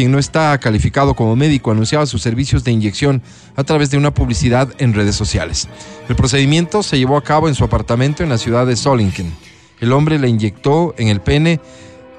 quien 0.00 0.12
no 0.12 0.18
está 0.18 0.56
calificado 0.56 1.12
como 1.12 1.36
médico, 1.36 1.70
anunciaba 1.70 2.06
sus 2.06 2.22
servicios 2.22 2.64
de 2.64 2.72
inyección 2.72 3.20
a 3.54 3.64
través 3.64 3.90
de 3.90 3.98
una 3.98 4.14
publicidad 4.14 4.72
en 4.78 4.94
redes 4.94 5.14
sociales. 5.14 5.68
El 6.08 6.16
procedimiento 6.16 6.82
se 6.82 6.96
llevó 6.96 7.18
a 7.18 7.22
cabo 7.22 7.48
en 7.48 7.54
su 7.54 7.64
apartamento 7.64 8.22
en 8.22 8.30
la 8.30 8.38
ciudad 8.38 8.66
de 8.66 8.76
Solingen. 8.76 9.30
El 9.78 9.92
hombre 9.92 10.18
le 10.18 10.30
inyectó 10.30 10.94
en 10.96 11.08
el 11.08 11.20
pene 11.20 11.60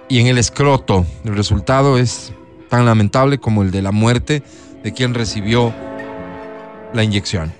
y 0.10 0.20
en 0.20 0.28
el 0.28 0.38
escroto. 0.38 1.08
El 1.26 1.36
resultado 1.36 1.98
es 1.98 2.34
tan 2.70 2.86
lamentable 2.86 3.40
como 3.40 3.64
el 3.64 3.72
de 3.72 3.82
la 3.82 3.92
muerte 3.92 4.44
de 4.84 4.94
quien 4.94 5.16
recibió 5.16 5.74
la 6.94 7.04
inyección. 7.04 7.52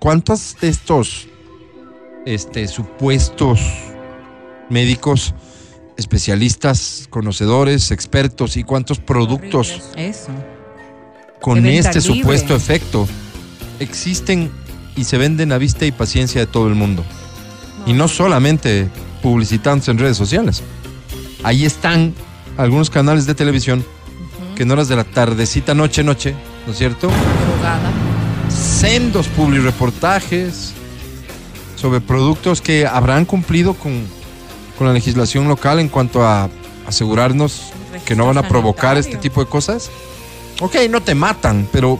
¿Cuántos 0.00 0.58
de 0.60 0.68
estos 0.68 1.28
este, 2.26 2.68
supuestos 2.68 3.58
médicos, 4.68 5.34
especialistas, 6.00 7.06
conocedores, 7.10 7.90
expertos 7.90 8.56
y 8.56 8.64
cuántos 8.64 8.98
productos 8.98 9.82
Eso. 9.96 10.30
con 11.40 11.64
este 11.66 12.00
libre. 12.00 12.20
supuesto 12.20 12.56
efecto 12.56 13.06
existen 13.78 14.50
y 14.96 15.04
se 15.04 15.18
venden 15.18 15.52
a 15.52 15.58
vista 15.58 15.86
y 15.86 15.92
paciencia 15.92 16.40
de 16.40 16.46
todo 16.46 16.66
el 16.68 16.74
mundo? 16.74 17.04
Y 17.86 17.92
no 17.92 18.08
solamente 18.08 18.88
publicitándose 19.22 19.90
en 19.90 19.98
redes 19.98 20.16
sociales. 20.16 20.62
Ahí 21.42 21.64
están 21.64 22.14
algunos 22.56 22.90
canales 22.90 23.26
de 23.26 23.34
televisión 23.34 23.84
que 24.56 24.64
en 24.64 24.70
horas 24.70 24.88
de 24.88 24.96
la 24.96 25.04
tardecita, 25.04 25.74
noche, 25.74 26.02
noche, 26.02 26.34
¿no 26.66 26.72
es 26.72 26.78
cierto? 26.78 27.08
Drogada. 27.08 27.90
sendos 28.48 29.28
publireportajes 29.28 30.72
sobre 31.76 32.00
productos 32.00 32.60
que 32.60 32.86
habrán 32.86 33.24
cumplido 33.24 33.74
con, 33.74 34.02
con 34.80 34.86
la 34.86 34.94
legislación 34.94 35.46
local 35.46 35.78
en 35.78 35.90
cuanto 35.90 36.24
a 36.26 36.48
asegurarnos 36.86 37.70
que 38.06 38.16
no 38.16 38.24
van 38.24 38.38
a 38.38 38.48
provocar 38.48 38.96
este 38.96 39.18
tipo 39.18 39.44
de 39.44 39.46
cosas. 39.50 39.90
Ok, 40.62 40.74
no 40.88 41.02
te 41.02 41.14
matan, 41.14 41.68
pero 41.70 41.98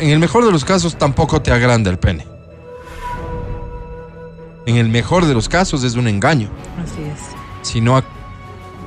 en 0.00 0.10
el 0.10 0.18
mejor 0.18 0.44
de 0.44 0.50
los 0.50 0.64
casos 0.64 0.98
tampoco 0.98 1.40
te 1.40 1.52
agranda 1.52 1.88
el 1.88 2.00
pene. 2.00 2.26
En 4.66 4.74
el 4.74 4.88
mejor 4.88 5.24
de 5.26 5.34
los 5.34 5.48
casos 5.48 5.84
es 5.84 5.94
un 5.94 6.08
engaño 6.08 6.50
Así 6.82 7.00
es. 7.02 7.20
si 7.62 7.80
no, 7.80 7.96
a- 7.96 8.04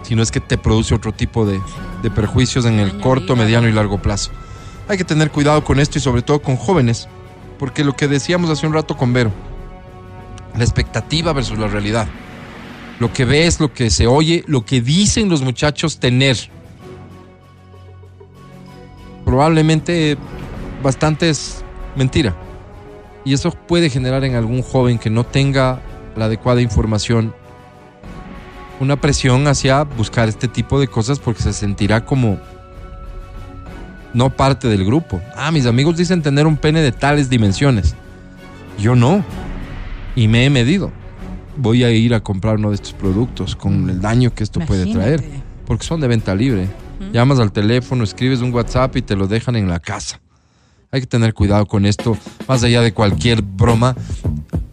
si 0.04 0.14
no 0.14 0.22
es 0.22 0.32
que 0.32 0.42
te 0.42 0.58
produce 0.58 0.94
otro 0.94 1.14
tipo 1.14 1.46
de, 1.46 1.62
de 2.04 2.12
perjuicios 2.12 2.66
en 2.66 2.78
el 2.82 3.00
corto, 3.00 3.38
mediano 3.38 3.70
y 3.70 3.72
largo 3.72 4.02
plazo. 4.02 4.32
Hay 4.90 4.98
que 4.98 5.06
tener 5.06 5.32
cuidado 5.32 5.64
con 5.64 5.80
esto 5.80 5.98
y 5.98 6.02
sobre 6.02 6.24
todo 6.24 6.42
con 6.42 6.58
jóvenes, 6.58 7.08
porque 7.58 7.86
lo 7.86 7.96
que 7.96 8.10
decíamos 8.10 8.50
hace 8.50 8.68
un 8.68 8.74
rato 8.74 8.98
con 8.98 9.14
Vero, 9.14 9.32
la 10.58 10.64
expectativa 10.64 11.34
versus 11.34 11.58
la 11.58 11.68
realidad. 11.68 12.08
Lo 13.00 13.12
que 13.12 13.26
ves, 13.26 13.60
lo 13.60 13.74
que 13.74 13.90
se 13.90 14.08
oye, 14.08 14.44
lo 14.48 14.66
que 14.66 14.82
dicen 14.82 15.30
los 15.30 15.42
muchachos 15.42 16.00
tener. 16.00 16.38
Probablemente 19.26 20.18
bastante 20.84 21.30
es 21.30 21.64
mentira. 21.96 22.36
Y 23.24 23.34
eso 23.34 23.52
puede 23.52 23.90
generar 23.90 24.24
en 24.24 24.36
algún 24.36 24.62
joven 24.62 24.98
que 24.98 25.10
no 25.10 25.26
tenga 25.26 25.82
la 26.16 26.26
adecuada 26.26 26.62
información 26.62 27.34
una 28.82 29.00
presión 29.00 29.48
hacia 29.48 29.84
buscar 29.84 30.28
este 30.28 30.48
tipo 30.48 30.80
de 30.80 30.88
cosas 30.88 31.20
porque 31.20 31.44
se 31.44 31.54
sentirá 31.54 32.04
como 32.04 32.40
no 34.12 34.32
parte 34.36 34.68
del 34.68 34.84
grupo. 34.84 35.22
Ah, 35.36 35.52
mis 35.52 35.68
amigos 35.68 35.98
dicen 35.98 36.24
tener 36.24 36.48
un 36.48 36.58
pene 36.58 36.82
de 36.82 36.92
tales 36.92 37.30
dimensiones. 37.30 37.96
Yo 38.80 38.96
no. 38.96 39.24
Y 40.16 40.28
me 40.28 40.46
he 40.46 40.50
medido. 40.50 40.92
Voy 41.58 41.84
a 41.84 41.92
ir 41.92 42.14
a 42.14 42.22
comprar 42.22 42.56
uno 42.58 42.70
de 42.70 42.76
estos 42.76 42.94
productos 42.94 43.56
con 43.56 43.90
el 43.90 44.02
daño 44.02 44.34
que 44.34 44.44
esto 44.44 44.60
puede 44.62 44.92
traer. 44.92 45.24
Porque 45.66 45.86
son 45.86 46.02
de 46.02 46.08
venta 46.08 46.36
libre. 46.36 46.68
Llamas 47.14 47.40
al 47.40 47.52
teléfono, 47.52 48.04
escribes 48.04 48.42
un 48.42 48.54
WhatsApp 48.54 48.96
y 48.98 49.02
te 49.02 49.16
lo 49.16 49.28
dejan 49.28 49.56
en 49.56 49.68
la 49.68 49.80
casa. 49.80 50.22
Hay 50.92 51.02
que 51.02 51.08
tener 51.08 51.34
cuidado 51.34 51.66
con 51.66 51.86
esto, 51.86 52.18
más 52.48 52.64
allá 52.64 52.82
de 52.82 52.94
cualquier 52.94 53.42
broma. 53.42 53.96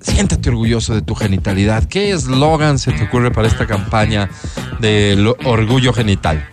Siéntate 0.01 0.49
orgulloso 0.49 0.95
de 0.95 1.03
tu 1.03 1.15
genitalidad. 1.15 1.85
¿Qué 1.85 2.11
eslogan 2.11 2.79
se 2.79 2.93
te 2.93 3.05
ocurre 3.05 3.31
para 3.31 3.49
esta 3.49 3.67
campaña 3.67 4.29
del 4.81 5.27
orgullo 5.45 5.93
genital? 5.93 6.49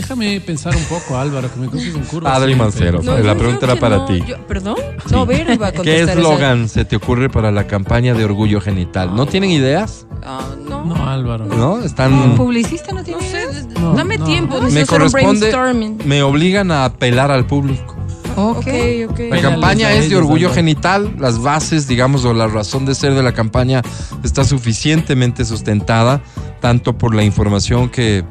Déjame 0.00 0.40
pensar 0.40 0.74
un 0.74 0.84
poco, 0.84 1.16
Álvaro, 1.16 1.52
que 1.52 1.60
me 1.60 1.66
coges 1.66 1.94
un 1.94 2.02
curva. 2.04 2.32
Padre 2.32 2.52
y 2.52 2.54
siempre. 2.54 2.92
Mancero. 2.92 3.02
No, 3.02 3.18
la 3.18 3.34
pregunta 3.34 3.66
era 3.66 3.76
para 3.76 3.96
no. 3.98 4.04
ti. 4.06 4.22
Yo- 4.26 4.38
¿Perdón? 4.46 4.76
Sí. 5.06 5.12
No, 5.12 5.26
Vero 5.26 5.52
iba 5.52 5.68
a 5.68 5.72
¿Qué 5.72 6.00
eslogan 6.02 6.68
se 6.68 6.84
te 6.84 6.96
ocurre 6.96 7.28
para 7.28 7.50
la 7.52 7.66
campaña 7.66 8.14
de 8.14 8.24
orgullo 8.24 8.60
genital? 8.60 9.14
¿No 9.14 9.26
tienen 9.26 9.50
ideas? 9.50 10.06
Ah, 10.24 10.48
no. 10.68 10.84
No, 10.84 11.08
Álvaro. 11.08 11.44
¿No? 11.46 11.82
Están... 11.82 12.12
¿Un 12.12 12.36
publicista 12.36 12.92
no 12.92 13.02
tiene 13.04 13.20
No 13.20 13.26
sé, 13.26 13.42
ideas? 13.42 13.66
No, 13.80 13.94
dame 13.94 14.18
no. 14.18 14.24
tiempo. 14.24 14.60
Me 14.60 14.86
corresponde, 14.86 15.50
brainstorming. 15.50 15.98
me 16.04 16.22
obligan 16.22 16.70
a 16.70 16.84
apelar 16.86 17.30
al 17.30 17.46
público. 17.46 17.96
Ok. 18.36 18.58
Ok, 18.58 18.68
ok. 19.10 19.20
La 19.30 19.40
campaña 19.40 19.92
es 19.92 20.08
de 20.08 20.16
orgullo 20.16 20.50
genital. 20.52 21.14
Las 21.18 21.40
bases, 21.40 21.86
digamos, 21.88 22.24
o 22.24 22.32
la 22.32 22.46
razón 22.46 22.86
de 22.86 22.94
ser 22.94 23.14
de 23.14 23.22
la 23.22 23.32
campaña 23.32 23.82
está 24.22 24.44
suficientemente 24.44 25.44
sustentada, 25.44 26.22
tanto 26.60 26.96
por 26.96 27.14
la 27.14 27.24
información 27.24 27.88
que 27.90 28.24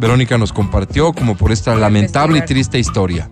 Verónica 0.00 0.38
nos 0.38 0.52
compartió, 0.52 1.12
como 1.12 1.36
por 1.36 1.52
esta 1.52 1.74
lamentable 1.74 2.38
y 2.38 2.42
triste 2.42 2.78
historia. 2.78 3.30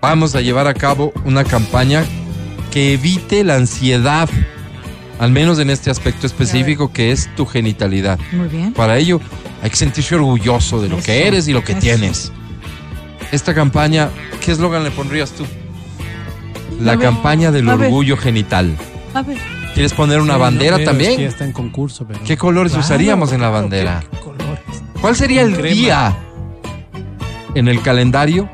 Vamos 0.00 0.34
a 0.34 0.40
llevar 0.42 0.66
a 0.66 0.74
cabo 0.74 1.12
una 1.24 1.44
campaña 1.44 2.04
que 2.70 2.92
evite 2.92 3.42
la 3.42 3.54
ansiedad, 3.56 4.28
al 5.18 5.30
menos 5.30 5.58
en 5.58 5.70
este 5.70 5.90
aspecto 5.90 6.26
específico 6.26 6.92
que 6.92 7.10
es 7.10 7.34
tu 7.36 7.46
genitalidad. 7.46 8.18
Muy 8.32 8.48
bien. 8.48 8.72
Para 8.74 8.98
ello 8.98 9.20
hay 9.62 9.70
que 9.70 9.76
sentirse 9.76 10.14
orgulloso 10.14 10.82
de 10.82 10.88
lo 10.90 10.98
que 10.98 11.26
eres 11.26 11.48
y 11.48 11.52
lo 11.54 11.64
que 11.64 11.72
eso. 11.72 11.80
tienes. 11.80 12.32
Esta 13.32 13.54
campaña, 13.54 14.10
¿qué 14.44 14.52
eslogan 14.52 14.84
le 14.84 14.90
pondrías 14.90 15.30
tú? 15.32 15.46
La 16.80 16.92
A 16.92 16.96
ver, 16.96 17.04
campaña 17.06 17.50
del 17.50 17.68
a 17.70 17.76
ver. 17.76 17.86
orgullo 17.86 18.16
genital. 18.18 18.76
A 19.14 19.22
ver. 19.22 19.38
¿Quieres 19.72 19.94
poner 19.94 20.20
una 20.20 20.34
Sí, 20.34 20.40
bandera 20.40 20.76
no, 20.78 20.84
pero 20.84 20.90
es 20.90 20.96
que 20.98 21.02
ya 21.04 21.08
también? 21.08 21.28
está 21.30 21.44
en 21.44 21.52
concurso, 21.52 22.06
pero. 22.06 22.20
¿Qué 22.24 22.36
colores 22.36 22.72
Claro, 22.72 22.84
usaríamos 22.84 23.32
en 23.32 23.40
la 23.40 23.48
bandera? 23.48 24.00
¿qué- 24.00 24.08
qué 24.10 24.16
colores? 24.22 24.33
¿Cuál 25.04 25.16
sería 25.16 25.42
el 25.42 25.52
Crema. 25.54 25.68
día 25.74 26.16
en 27.54 27.68
el 27.68 27.82
calendario 27.82 28.48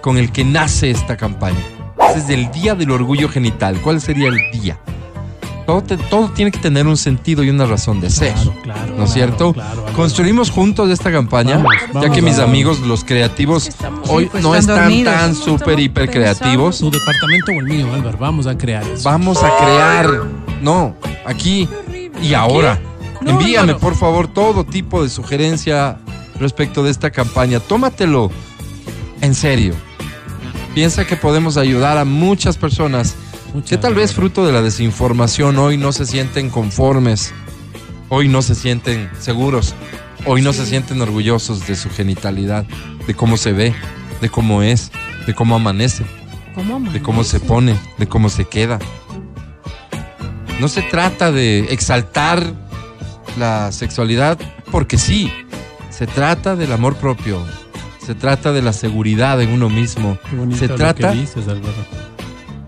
con 0.00 0.16
el 0.16 0.30
que 0.30 0.44
nace 0.44 0.92
esta 0.92 1.16
campaña? 1.16 1.58
Ese 2.10 2.20
es 2.20 2.30
el 2.30 2.52
día 2.52 2.76
del 2.76 2.92
orgullo 2.92 3.28
genital. 3.28 3.80
¿Cuál 3.80 4.00
sería 4.00 4.28
el 4.28 4.38
día? 4.52 4.78
Todo, 5.66 5.82
te- 5.82 5.96
todo 5.96 6.28
tiene 6.30 6.52
que 6.52 6.60
tener 6.60 6.86
un 6.86 6.96
sentido 6.96 7.42
y 7.42 7.50
una 7.50 7.66
razón 7.66 8.00
de 8.00 8.10
ser. 8.10 8.32
Claro, 8.34 8.54
claro. 8.62 8.94
¿No 8.96 9.04
es 9.06 9.12
cierto? 9.12 9.52
claro. 9.54 9.86
Construimos 9.96 10.52
juntos 10.52 10.88
esta 10.88 11.10
campaña, 11.10 11.56
Vamos, 11.56 11.72
ya 11.80 11.92
vamos, 11.92 12.10
que 12.14 12.22
mis 12.22 12.36
vamos. 12.36 12.48
amigos, 12.48 12.78
los 12.82 13.02
creativos, 13.02 13.66
Estamos- 13.66 14.08
hoy 14.08 14.24
Sí, 14.26 14.28
pues 14.30 14.44
no 14.44 14.54
están 14.54 14.74
están 14.76 14.84
dormidos. 14.88 15.14
tan 15.16 15.34
súper, 15.34 15.80
hiper 15.80 16.08
creativos. 16.08 16.78
¿Tu 16.78 16.92
departamento 16.92 17.50
o 17.50 17.54
el 17.58 17.64
mío, 17.64 17.92
Álvaro? 17.92 18.16
Vamos 18.18 18.46
a 18.46 18.56
crear 18.56 18.84
eso. 18.84 19.02
Vamos 19.02 19.42
a 19.42 19.50
crear, 19.56 20.06
no, 20.62 20.94
aquí 21.24 21.68
y 22.22 22.34
ahora. 22.34 22.78
No, 23.20 23.32
Envíame, 23.32 23.74
por 23.74 23.96
favor, 23.96 24.28
todo 24.28 24.64
tipo 24.64 25.02
de 25.02 25.08
sugerencia, 25.08 25.98
respecto 26.38 26.82
de 26.82 26.90
esta 26.90 27.10
campaña. 27.10 27.60
Tómatelo 27.60 28.30
en 29.20 29.34
serio. 29.34 29.74
Piensa 30.74 31.06
que 31.06 31.16
podemos 31.16 31.56
ayudar 31.56 31.96
a 31.96 32.04
muchas 32.04 32.58
personas 32.58 33.16
Muchas 33.54 33.70
que 33.70 33.78
tal 33.78 33.94
vez 33.94 34.12
fruto 34.12 34.44
de 34.44 34.52
la 34.52 34.60
desinformación 34.60 35.56
hoy 35.58 35.78
no 35.78 35.92
se 35.92 36.04
sienten 36.04 36.50
conformes, 36.50 37.32
hoy 38.10 38.28
no 38.28 38.42
se 38.42 38.54
sienten 38.54 39.08
seguros, 39.18 39.74
hoy 40.26 40.42
no 40.42 40.52
se 40.52 40.66
sienten 40.66 41.00
orgullosos 41.00 41.66
de 41.66 41.74
su 41.74 41.88
genitalidad, 41.88 42.66
de 43.06 43.14
cómo 43.14 43.38
se 43.38 43.52
ve, 43.52 43.74
de 44.20 44.28
cómo 44.28 44.62
es, 44.62 44.90
de 45.26 45.34
cómo 45.34 45.54
amanece, 45.54 46.04
¿Cómo, 46.54 46.80
de 46.90 47.00
cómo 47.00 47.24
se 47.24 47.40
pone, 47.40 47.78
de 47.98 48.06
cómo 48.06 48.28
se 48.28 48.46
queda. 48.46 48.78
No 50.60 50.68
se 50.68 50.82
trata 50.82 51.32
de 51.32 51.60
exaltar 51.70 52.52
la 53.36 53.72
sexualidad 53.72 54.38
porque 54.70 54.98
sí, 54.98 55.32
se 55.90 56.06
trata 56.06 56.56
del 56.56 56.72
amor 56.72 56.96
propio, 56.96 57.44
se 58.04 58.14
trata 58.14 58.52
de 58.52 58.62
la 58.62 58.72
seguridad 58.72 59.40
en 59.40 59.50
uno 59.50 59.68
mismo, 59.68 60.18
Qué 60.50 60.56
se 60.56 60.68
lo 60.68 60.74
trata 60.76 61.12
que 61.12 61.18
dices, 61.20 61.48
Álvaro. 61.48 61.74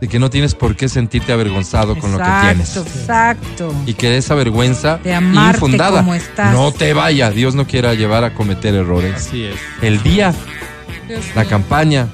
de 0.01 0.09
que 0.09 0.19
no 0.19 0.31
tienes 0.31 0.55
por 0.55 0.77
qué 0.77 0.89
sentirte 0.89 1.32
avergonzado 1.32 1.99
con 1.99 2.12
lo 2.12 2.19
que 2.19 2.24
tienes. 2.43 2.77
Exacto. 2.77 3.74
Y 3.86 3.95
que 3.95 4.16
esa 4.16 4.35
vergüenza 4.35 4.99
De 4.99 5.12
infundada 5.12 5.99
como 6.01 6.15
estás. 6.15 6.53
no 6.53 6.70
te 6.73 6.93
vaya. 6.93 7.31
Dios 7.31 7.55
no 7.55 7.66
quiera 7.66 7.95
llevar 7.95 8.24
a 8.24 8.32
cometer 8.35 8.74
errores. 8.74 9.15
Así 9.16 9.45
es. 9.45 9.57
El 9.82 10.03
día, 10.03 10.32
la 11.35 11.45
campaña, 11.45 12.07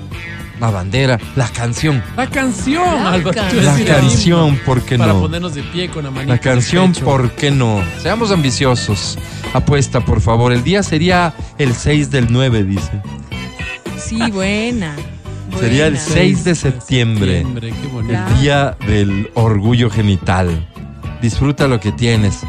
la 0.61 0.71
bandera, 0.71 1.19
la 1.37 1.49
canción. 1.49 2.03
La 2.17 2.29
canción, 2.29 2.83
La 3.03 3.13
Álvaro. 3.13 3.35
canción. 3.35 3.51
te 3.51 3.63
iba 3.63 3.73
a 3.73 3.79
La 3.79 4.01
canción, 4.01 4.57
¿por 4.65 4.83
qué 4.83 4.97
Para 4.99 5.13
no? 5.13 5.21
ponernos 5.21 5.55
de 5.55 5.63
pie 5.65 5.89
con 5.89 6.05
la 6.05 6.11
manita 6.11 6.33
La 6.35 6.39
canción, 6.41 6.93
pecho. 6.93 7.05
¿por 7.05 7.33
qué 7.33 7.51
no? 7.51 7.83
Seamos 8.03 8.31
ambiciosos. 8.31 9.19
Apuesta, 9.53 10.01
por 10.01 10.21
favor. 10.21 10.53
El 10.53 10.63
día 10.65 10.83
sería 10.83 11.35
el 11.59 11.75
6 11.75 12.11
del 12.11 12.27
9, 12.31 12.65
dice. 12.65 12.91
Sí, 13.99 14.19
buena. 14.31 14.95
Sería 15.59 15.87
el 15.87 15.95
buena. 15.95 16.09
6 16.09 16.45
de 16.45 16.55
septiembre. 16.55 17.33
Septiembre, 17.39 17.73
qué 17.81 17.89
bonito. 17.89 18.13
Claro. 18.15 18.35
El 18.35 18.41
día 18.41 18.77
del 18.87 19.31
orgullo 19.35 19.91
genital. 19.91 20.69
Disfruta 21.23 21.69
lo 21.69 21.81
que 21.81 21.93
tienes. 21.93 22.41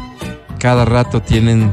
Cada 0.58 0.84
rato 0.84 1.22
tienen. 1.22 1.72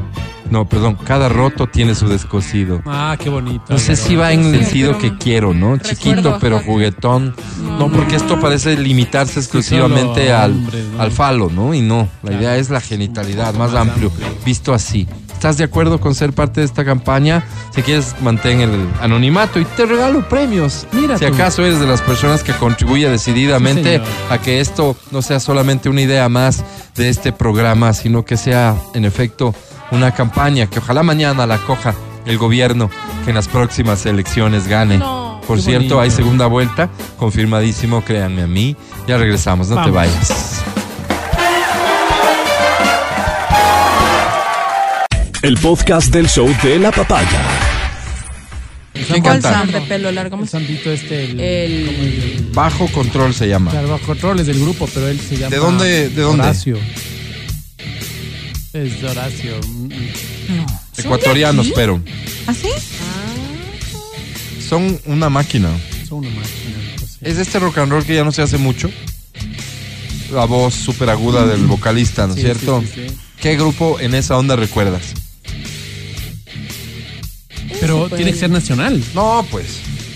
No, 0.50 0.68
perdón. 0.68 0.96
Cada 1.04 1.28
roto 1.28 1.66
tiene 1.66 1.94
su 1.94 2.06
descosido. 2.08 2.82
Ah, 2.86 3.16
qué 3.18 3.28
bonito. 3.28 3.64
No 3.68 3.78
sé 3.78 3.96
si 3.96 4.14
va 4.16 4.32
en 4.32 4.44
el 4.54 4.60
sentido 4.64 4.98
que 4.98 5.16
quiero, 5.16 5.54
¿no? 5.54 5.78
Chiquito 5.78 6.38
pero 6.40 6.60
juguetón. 6.60 7.34
No, 7.78 7.90
porque 7.90 8.16
esto 8.16 8.38
parece 8.40 8.76
limitarse 8.76 9.40
exclusivamente 9.40 10.32
al, 10.32 10.52
hombres, 10.52 10.84
¿no? 10.94 11.02
al 11.02 11.10
falo, 11.10 11.50
¿no? 11.50 11.72
Y 11.74 11.80
no, 11.80 12.08
la 12.22 12.28
Claro. 12.30 12.36
idea 12.42 12.56
es 12.58 12.70
la 12.70 12.80
genitalidad, 12.80 13.54
más 13.54 13.72
Más 13.72 13.80
amplio, 13.88 14.08
amplio. 14.10 14.28
visto 14.44 14.74
así. 14.74 15.08
¿Estás 15.32 15.56
de 15.58 15.64
acuerdo 15.64 16.00
con 16.00 16.14
ser 16.14 16.32
parte 16.32 16.60
de 16.60 16.66
esta 16.66 16.84
campaña? 16.84 17.44
Si 17.74 17.82
quieres, 17.82 18.14
mantén 18.22 18.60
el 18.60 18.88
anonimato 19.02 19.58
y 19.60 19.64
te 19.64 19.84
regalo 19.84 20.26
premios. 20.28 20.86
Mira 20.92 21.18
si 21.18 21.26
tú. 21.26 21.34
acaso 21.34 21.64
eres 21.64 21.80
de 21.80 21.86
las 21.86 22.00
personas 22.00 22.42
que 22.42 22.52
contribuye 22.52 23.08
decididamente 23.10 23.98
Sí, 23.98 24.04
a 24.30 24.38
que 24.38 24.60
esto 24.60 24.96
no 25.10 25.20
sea 25.22 25.40
solamente 25.40 25.88
una 25.88 26.00
idea 26.02 26.28
más 26.28 26.64
de 26.96 27.08
este 27.08 27.32
programa, 27.32 27.92
sino 27.92 28.24
que 28.24 28.36
sea, 28.38 28.76
en 28.94 29.04
efecto, 29.04 29.54
una 29.94 30.12
campaña 30.12 30.66
que 30.66 30.78
ojalá 30.78 31.02
mañana 31.02 31.46
la 31.46 31.58
coja 31.58 31.94
el 32.26 32.38
gobierno 32.38 32.90
que 33.24 33.30
en 33.30 33.36
las 33.36 33.48
próximas 33.48 34.04
elecciones 34.06 34.66
gane. 34.68 34.98
No. 34.98 35.40
Por 35.46 35.58
Qué 35.58 35.62
cierto, 35.64 35.96
bonito. 35.96 36.00
hay 36.00 36.10
segunda 36.10 36.46
vuelta, 36.46 36.88
confirmadísimo, 37.18 38.02
créanme 38.02 38.42
a 38.42 38.46
mí. 38.46 38.76
Ya 39.06 39.18
regresamos, 39.18 39.68
no 39.68 39.84
te 39.84 39.90
vayas. 39.90 40.62
El 45.42 45.58
podcast 45.58 46.08
del 46.12 46.26
show 46.28 46.48
de 46.62 46.78
la 46.78 46.90
papaya. 46.90 47.28
¿Quién 48.94 49.20
¿Cuál 49.22 49.42
canta? 49.42 49.78
De 49.80 49.80
pelo 49.82 50.10
largo. 50.12 50.38
El 50.40 50.48
sambito 50.48 50.90
este, 50.90 51.24
el, 51.24 51.40
El- 51.40 51.86
como 51.86 51.98
el- 52.02 52.50
Bajo 52.54 52.86
control 52.88 53.34
se 53.34 53.48
llama. 53.48 53.70
Claro, 53.70 53.88
bajo 53.88 54.06
control 54.06 54.40
es 54.40 54.46
del 54.46 54.60
grupo, 54.60 54.88
pero 54.94 55.08
él 55.08 55.20
se 55.20 55.36
llama. 55.36 55.50
¿De 55.50 55.56
dónde- 55.58 56.08
de 56.08 56.22
dónde? 56.22 56.42
Horacio. 56.44 56.78
Es 58.72 59.02
de 59.02 59.08
Horacio. 59.08 59.52
No. 60.48 60.66
Ecuatorianos, 60.96 61.68
pero 61.74 62.00
¿Así? 62.46 62.68
son 64.68 64.98
una 65.06 65.28
máquina. 65.28 65.70
Son 66.08 66.18
una 66.18 66.30
máquina. 66.30 66.76
pues, 66.98 67.10
sí. 67.12 67.18
Es 67.22 67.38
este 67.38 67.58
rock 67.58 67.78
and 67.78 67.90
roll 67.92 68.04
que 68.04 68.14
ya 68.14 68.24
no 68.24 68.32
se 68.32 68.42
hace 68.42 68.58
mucho. 68.58 68.90
La 70.32 70.46
voz 70.46 70.74
súper 70.74 71.10
aguda 71.10 71.46
del 71.46 71.66
vocalista, 71.66 72.26
¿no 72.26 72.34
es 72.34 72.40
Sí, 72.40 72.44
cierto? 72.46 72.80
sí, 72.82 72.86
sí, 72.94 73.08
sí. 73.08 73.14
¿Qué 73.40 73.56
grupo 73.56 74.00
en 74.00 74.14
esa 74.14 74.36
onda 74.38 74.56
recuerdas? 74.56 75.02
Pero 77.80 78.08
tiene 78.08 78.32
que 78.32 78.38
ser 78.38 78.50
nacional. 78.50 79.02
No, 79.14 79.46
pues, 79.50 79.66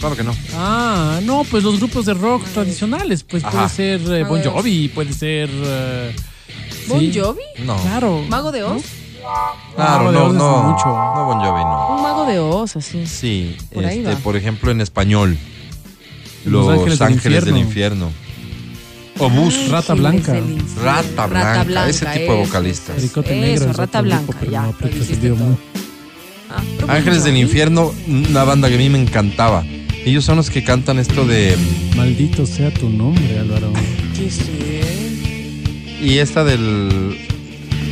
claro 0.00 0.16
que 0.16 0.24
no. 0.24 0.34
Ah, 0.54 1.20
no, 1.22 1.44
pues 1.44 1.62
los 1.64 1.78
grupos 1.78 2.06
de 2.06 2.14
rock 2.14 2.44
tradicionales, 2.54 3.22
pues 3.24 3.44
Ajá. 3.44 3.52
puede 3.52 3.68
ser 3.68 4.00
eh, 4.12 4.24
Bon. 4.24 4.42
Jovi, 4.42 4.88
puede 4.88 5.12
ser. 5.12 5.50
eh, 5.52 6.16
¿Bon 6.86 7.00
sí. 7.00 7.12
Jovi? 7.14 7.42
No. 7.64 7.76
Claro. 7.82 8.24
¿Mago 8.28 8.50
de 8.52 8.62
Oz? 8.62 8.82
Claro, 9.76 10.12
no, 10.12 10.32
no. 10.32 10.62
mucho. 10.62 10.86
No, 10.86 11.24
Bon 11.26 11.38
Jovi, 11.38 11.62
no. 11.64 11.96
Un 11.96 12.02
mago 12.02 12.26
de 12.26 12.38
Oz, 12.38 12.76
así. 12.76 13.06
Sí, 13.06 13.56
Por 13.72 13.84
ahí 13.84 13.98
este, 13.98 14.14
va. 14.14 14.18
por 14.20 14.36
ejemplo, 14.36 14.70
en 14.70 14.80
español. 14.80 15.38
Los 16.44 16.66
Los, 16.66 16.78
Ángeles 16.78 17.00
Ángeles, 17.00 17.44
del 17.44 17.54
del 17.54 17.62
Infierno. 17.62 18.10
Obús. 19.18 19.68
Rata 19.68 19.92
Ángeles 19.92 19.98
Blanca. 20.12 20.32
del 20.32 20.50
Infierno. 20.52 20.82
Rata 20.82 21.26
Blanca, 21.26 21.88
ese 21.88 22.06
tipo 22.06 22.32
de 22.34 22.40
vocalistas. 22.40 23.02
Eso, 23.02 23.72
Rata 23.72 24.00
Blanca, 24.00 24.38
ya, 24.50 24.62
no 24.62 24.74
muy- 25.36 25.56
Ah, 26.50 26.62
Bon 26.80 26.90
Ángeles 26.90 27.24
del. 27.24 27.36
Infierno, 27.36 27.92
una 28.06 28.44
banda 28.44 28.68
que 28.68 28.76
a 28.76 28.78
mí 28.78 28.88
me 28.88 29.00
encantaba. 29.00 29.64
Ellos 30.04 30.24
son 30.24 30.36
los 30.36 30.48
que 30.50 30.64
cantan 30.64 30.98
esto 30.98 31.26
de. 31.26 31.56
Maldito 31.96 32.46
sea 32.46 32.72
tu 32.72 32.88
nombre, 32.88 33.38
Álvaro. 33.38 33.72
¿Qué 34.16 34.30
sé? 34.30 36.00
Y 36.00 36.18
esta 36.18 36.44
del. 36.44 37.18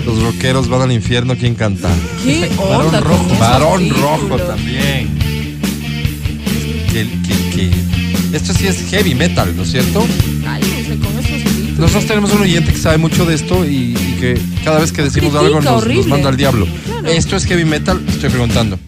Los 0.07 0.23
rockeros 0.23 0.69
van 0.69 0.83
al 0.83 0.93
infierno, 0.93 1.35
¿quién 1.37 1.55
canta? 1.55 1.91
¿Qué 2.25 2.49
Varón 2.57 2.87
onda 2.87 3.01
Rojo. 3.01 3.37
Varón? 3.39 3.91
Rojo 3.91 4.37
también. 4.39 5.09
Que, 6.93 7.03
que- 7.27 7.51
que- 7.71 8.37
Esto 8.37 8.55
sí 8.55 8.67
es 8.69 8.89
heavy 8.91 9.15
metal, 9.15 9.55
¿no 9.57 9.63
es 9.65 9.73
cierto? 9.73 10.07
Cálmense 10.45 10.97
con 10.99 11.19
esos 11.19 11.43
títulos. 11.43 11.79
Nosotros 11.79 12.07
tenemos 12.07 12.33
un 12.33 12.43
oyente 12.43 12.73
que 12.73 12.79
sabe 12.79 12.99
mucho 12.99 13.25
de 13.27 13.35
esto 13.35 13.65
y, 13.65 13.95
y 13.97 14.17
que 14.21 14.41
cada 14.65 14.79
vez 14.79 14.93
que 14.93 15.03
decimos 15.03 15.31
Critica, 15.33 15.41
algo 15.47 15.57
nos, 15.61 15.65
nos 15.65 15.83
horrible. 15.83 16.07
manda 16.09 16.29
al 16.29 16.37
diablo. 16.37 16.67
Claro. 16.87 17.09
¿Esto 17.09 17.37
es 17.37 17.45
heavy 17.47 17.65
metal? 17.65 18.01
Estoy 18.09 18.31
preguntando. 18.31 18.79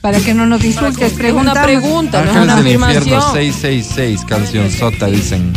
Para 0.00 0.18
que 0.18 0.34
no 0.34 0.46
nos 0.46 0.64
insultes, 0.64 1.02
Es 1.06 1.12
una 1.12 1.18
preguntamos. 1.18 1.62
pregunta, 1.62 2.22
no 2.24 2.30
es 2.30 2.36
Ángeles 2.36 2.54
una 2.54 2.62
del 2.62 2.72
infierno 2.74 2.98
afirmación. 3.18 3.34
666, 3.34 4.20
canción 4.26 4.70
sota, 4.70 5.06
dicen. 5.06 5.52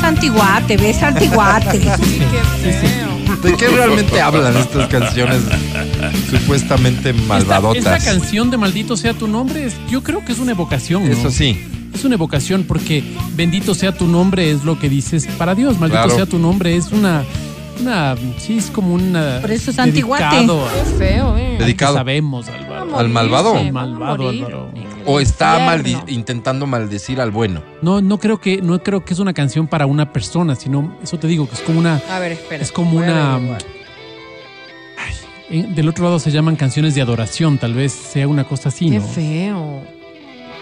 Santiguate, 0.00 0.76
ves, 0.76 0.96
Santiguate. 0.96 1.78
Qué 2.62 2.72
feo. 2.72 3.07
¿De 3.42 3.54
qué 3.56 3.68
realmente 3.68 4.20
hablan 4.20 4.56
estas 4.56 4.88
canciones 4.88 5.40
supuestamente 6.30 7.10
Esta, 7.10 7.22
malvadotas? 7.22 7.78
esta 7.84 7.98
canción 8.12 8.50
de 8.50 8.56
Maldito 8.56 8.96
sea 8.96 9.14
tu 9.14 9.28
nombre, 9.28 9.66
es- 9.66 9.74
yo 9.90 10.02
creo 10.02 10.24
que 10.24 10.32
es 10.32 10.38
una 10.38 10.52
evocación. 10.52 11.04
¿no? 11.04 11.10
Eso 11.12 11.30
sí. 11.30 11.58
Es 11.94 12.04
una 12.04 12.14
evocación 12.14 12.64
porque 12.64 13.02
bendito 13.34 13.74
sea 13.74 13.92
tu 13.96 14.06
nombre 14.06 14.50
es 14.50 14.64
lo 14.64 14.78
que 14.78 14.88
dices 14.88 15.26
para 15.38 15.54
Dios. 15.54 15.78
Maldito 15.78 16.02
Claro. 16.02 16.14
sea 16.16 16.26
tu 16.26 16.38
nombre 16.38 16.76
es 16.76 16.92
una, 16.92 17.24
una, 17.80 18.16
sí 18.38 18.58
es 18.58 18.70
como 18.70 18.94
una. 18.94 19.38
Por 19.40 19.50
eso 19.50 19.70
es 19.70 19.78
antiguate. 19.78 20.24
Qué 20.46 20.96
feo, 20.98 21.36
eh. 21.36 21.56
Dedicado. 21.58 21.94
sabemos, 21.94 22.48
Álvaro. 22.48 22.96
¿Al 22.98 23.08
malvado? 23.08 23.50
Morirse, 23.54 23.72
Malvado, 23.72 24.28
Álvaro. 24.28 24.70
¿O 25.06 25.20
está 25.20 25.58
maldi- 25.66 26.02
intentando 26.08 26.66
maldecir 26.66 27.20
al 27.20 27.30
bueno? 27.30 27.62
No, 27.82 28.00
no 28.00 28.18
creo 28.18 28.40
que, 28.40 28.60
no 28.60 28.82
creo 28.82 29.04
que 29.04 29.14
es 29.14 29.20
una 29.20 29.32
canción 29.32 29.66
para 29.66 29.86
una 29.86 30.12
persona, 30.12 30.54
sino 30.54 30.96
eso 31.02 31.18
te 31.18 31.26
digo 31.26 31.48
que 31.48 31.54
es 31.54 31.60
como 31.62 31.78
una, 31.78 32.00
A 32.10 32.18
ver, 32.18 32.32
espera. 32.32 32.62
es 32.62 32.70
como 32.72 32.92
voy 32.92 33.04
a 33.04 33.12
una. 33.12 33.34
averiguar. 33.34 33.62
Ay, 34.98 35.14
en- 35.60 35.74
del 35.74 35.88
otro 35.88 36.04
lado 36.04 36.18
se 36.18 36.30
llaman 36.30 36.56
canciones 36.56 36.94
de 36.94 37.02
adoración, 37.02 37.58
tal 37.58 37.74
vez 37.74 37.92
sea 37.92 38.28
una 38.28 38.44
cosa 38.44 38.68
así, 38.68 38.90
Qué 38.90 38.98
¿no? 38.98 39.06
feo. 39.06 39.82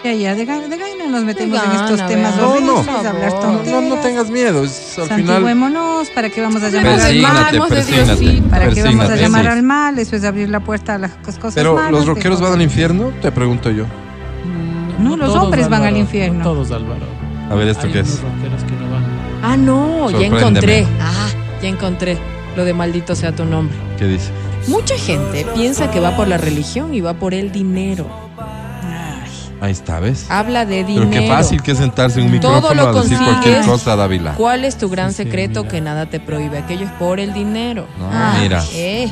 Ya, 0.03 0.13
ya, 0.13 0.35
de 0.35 0.45
gana, 0.45 0.67
de 0.67 0.77
gana 0.77 1.07
nos 1.09 1.23
metemos 1.23 1.57
en 1.61 1.69
gana, 1.71 1.85
estos 1.89 2.07
temas 2.07 2.35
No, 2.37 2.59
no. 2.59 2.77
hablar 2.79 3.31
No, 3.65 3.81
No, 3.81 3.95
tengas 3.97 4.29
miedo. 4.29 4.63
Es, 4.63 4.97
al 4.99 5.07
final. 5.09 5.27
Santiguémonos, 5.27 6.09
¿para 6.11 6.29
qué 6.29 6.41
vamos 6.41 6.61
a 6.63 6.69
llamar 6.69 6.99
al 6.99 7.21
mal? 7.21 7.51
Diosito. 7.51 8.49
¿Para 8.49 8.69
qué 8.69 8.83
vamos 8.83 9.09
a 9.09 9.15
llamar 9.15 9.47
al 9.47 9.63
mal? 9.63 9.99
Eso 9.99 10.15
es 10.15 10.23
abrir 10.23 10.49
la 10.49 10.59
puerta 10.61 10.95
a 10.95 10.97
las 10.97 11.11
cos- 11.21 11.37
cosas 11.37 11.55
Pero 11.55 11.75
malas. 11.75 11.91
los 11.91 12.05
rockeros 12.05 12.39
van 12.39 12.53
al 12.53 12.61
infierno, 12.61 13.11
te 13.21 13.31
pregunto 13.31 13.69
yo. 13.71 13.85
Mm, 13.85 15.03
No, 15.03 15.17
los 15.17 15.35
hombres 15.35 15.67
van 15.67 15.83
al 15.83 15.97
infierno. 15.97 16.39
no 16.39 16.43
todos, 16.43 16.71
Álvaro. 16.71 17.05
A 17.49 17.55
ver, 17.55 17.67
¿esto 17.69 17.87
Hay 17.87 17.93
qué 17.93 17.99
es? 18.01 18.21
rockeros 18.21 18.63
que 18.63 18.71
no 18.73 18.91
van. 18.91 19.03
Ah, 19.43 19.57
no, 19.57 20.09
ya 20.11 20.27
encontré. 20.27 20.85
Ah, 21.01 21.27
ya 21.61 21.67
encontré. 21.69 22.17
Lo 22.55 22.65
de 22.65 22.73
maldito 22.73 23.15
sea 23.15 23.35
tu 23.35 23.45
nombre. 23.45 23.75
¿Qué 23.99 24.05
dice? 24.05 24.29
Mucha 24.67 24.95
gente 24.97 25.45
piensa 25.55 25.89
que 25.91 25.99
va 25.99 26.15
por 26.15 26.27
la 26.27 26.37
religión 26.37 26.93
y 26.93 27.01
va 27.01 27.13
por 27.13 27.33
el 27.33 27.51
dinero. 27.51 28.26
Ahí 29.59 29.71
está, 29.71 29.99
¿ves? 29.99 30.27
Habla 30.29 30.65
de 30.65 30.83
Pero 30.85 31.05
dinero. 31.05 31.09
qué 31.09 31.27
fácil 31.27 31.61
que 31.63 31.71
es 31.71 31.79
sentarse 31.79 32.21
en 32.21 32.31
un 32.31 32.39
Todo 32.39 32.55
micrófono 32.57 32.83
lo 32.91 32.99
a 32.99 33.01
decir 33.01 33.17
cualquier 33.17 33.65
cosa, 33.65 33.95
Dávila. 33.95 34.33
¿Cuál 34.35 34.65
es 34.65 34.77
tu 34.77 34.87
gran 34.89 35.11
Sí, 35.11 35.23
secreto 35.23 35.61
mira. 35.61 35.71
que 35.71 35.81
nada 35.81 36.05
te 36.05 36.19
prohíbe? 36.19 36.59
Aquello 36.59 36.85
es 36.85 36.91
por 36.93 37.19
el 37.19 37.33
dinero. 37.33 37.87
No, 37.97 38.07
Ah. 38.11 38.37
mira. 38.39 38.63
Eh, 38.73 39.09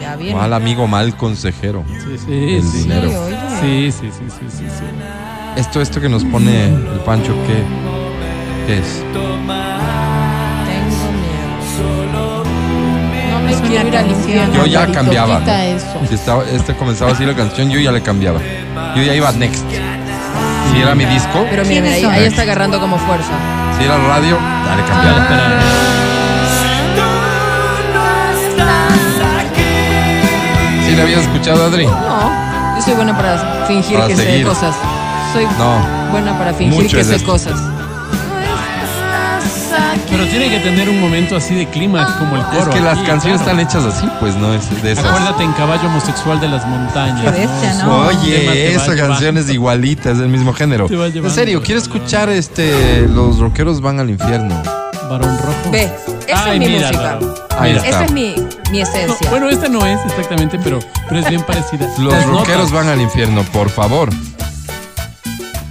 ya 0.00 0.14
viene. 0.16 0.36
Mal 0.38 0.52
amigo, 0.52 0.86
mal 0.86 1.16
consejero. 1.16 1.84
Sí, 1.88 2.16
sí, 2.24 2.54
El 2.56 2.62
sí. 2.62 2.78
dinero. 2.78 3.10
Sí, 3.10 3.16
oye. 3.16 3.36
Sí, 3.60 3.92
sí, 4.00 4.10
sí, 4.16 4.24
sí, 4.28 4.46
sí, 4.48 4.64
sí. 4.68 4.84
Esto, 5.56 5.80
esto 5.80 6.00
que 6.00 6.08
nos 6.08 6.24
pone 6.24 6.66
el 6.66 7.00
Pancho, 7.04 7.34
¿qué, 7.46 7.62
qué 8.66 8.78
es? 8.78 9.02
Tengo 9.12 9.36
miedo. 9.38 9.60
No 13.32 13.40
me 13.40 13.52
Es 13.52 13.58
una 13.58 13.68
quiero 13.68 13.88
ir 13.88 13.96
al 13.96 14.04
canción. 14.06 14.20
infierno. 14.20 14.54
Yo 14.54 14.66
ya 14.66 14.92
cambiaba. 14.92 15.38
quita 15.40 15.56
¿no? 15.56 15.62
eso. 15.62 15.86
Si 16.08 16.14
estaba, 16.14 16.44
este 16.44 16.74
comenzaba 16.74 17.12
así 17.12 17.24
la 17.24 17.34
canción, 17.34 17.70
yo 17.70 17.80
ya 17.80 17.92
le 17.92 18.02
cambiaba. 18.02 18.40
Yo 18.96 19.02
ya 19.02 19.14
iba 19.14 19.30
next. 19.32 19.64
Si 20.72 20.80
era 20.80 20.94
mi 20.94 21.04
disco, 21.04 21.46
Pero 21.50 21.64
mira, 21.64 21.82
mira, 21.82 22.12
ahí, 22.12 22.24
está 22.24 22.42
agarrando 22.42 22.78
como 22.80 22.96
fuerza. 22.98 23.32
si 23.78 23.84
era 23.84 23.96
radio, 23.98 24.38
ya 24.66 24.76
le 24.76 24.82
Ah, 24.82 24.86
cambiaba. 24.86 25.22
espera. 25.22 25.60
¿Sí 30.86 30.96
le 30.96 31.02
habías 31.02 31.20
escuchado, 31.22 31.64
Adri? 31.66 31.86
No, 31.86 32.76
yo 32.76 32.82
soy 32.82 32.94
buena 32.94 33.16
para 33.16 33.66
fingir 33.66 33.96
Para 33.96 34.08
que 34.08 34.16
seguir. 34.16 34.38
sé 34.38 34.44
cosas. 34.44 34.74
Soy 35.32 35.44
No. 35.58 36.10
buena 36.10 36.36
para 36.38 36.52
fingir 36.54 36.82
Mucho 36.82 36.96
que 36.96 37.04
sé 37.04 37.16
esto. 37.16 37.30
cosas. 37.30 37.60
Pero 40.10 40.26
tiene 40.26 40.50
que 40.50 40.58
tener 40.60 40.88
un 40.88 41.00
momento 41.00 41.36
así 41.36 41.54
de 41.54 41.66
clímax 41.66 42.12
como 42.14 42.36
el 42.36 42.42
coro. 42.42 42.58
Es 42.62 42.68
que 42.68 42.80
las 42.80 42.98
aquí, 42.98 43.06
canciones 43.06 43.40
claro. 43.42 43.60
están 43.60 43.80
hechas 43.82 43.94
así, 43.96 44.08
pues 44.18 44.34
no 44.36 44.52
es 44.54 44.82
de 44.82 44.92
esas. 44.92 45.04
Acuérdate 45.06 45.44
en 45.44 45.52
Caballo 45.52 45.86
Homosexual 45.88 46.40
de 46.40 46.48
las 46.48 46.66
Montañas. 46.66 47.20
Qué 47.22 47.30
bestia, 47.46 47.74
¿no? 47.84 47.98
Oye, 48.06 48.74
esa 48.74 48.96
canción 48.96 49.38
es 49.38 49.48
igualita, 49.50 50.10
es 50.10 50.18
del 50.18 50.28
mismo 50.28 50.52
género. 50.52 50.86
En 50.90 51.30
serio, 51.30 51.62
quiero 51.62 51.80
escuchar 51.80 52.28
este 52.28 53.06
Los 53.08 53.38
rockeros 53.38 53.80
van 53.80 54.00
al 54.00 54.10
infierno. 54.10 54.60
Varón 55.08 55.38
rojo. 55.38 55.70
Ve, 55.72 55.90
esa 56.28 56.44
Ay, 56.44 56.52
es 56.54 56.58
mi 56.60 56.66
mira, 56.76 56.86
música. 56.88 57.18
Ahí 57.58 57.72
Mira. 57.72 57.84
está. 57.84 57.88
Esa 57.88 58.04
es 58.04 58.12
mi, 58.12 58.34
mi 58.70 58.78
No, 58.78 58.84
esencia. 58.84 59.30
bueno, 59.30 59.48
esta 59.48 59.68
no 59.68 59.84
es 59.84 59.98
exactamente, 60.06 60.58
pero, 60.62 60.78
pero 61.08 61.20
es 61.20 61.28
bien 61.28 61.42
parecida. 61.42 61.88
Los 61.98 62.12
Las 62.12 62.26
rockeros 62.26 62.70
notas. 62.70 62.72
van 62.72 62.88
al 62.88 63.00
infierno, 63.00 63.42
por 63.52 63.68
favor. 63.70 64.08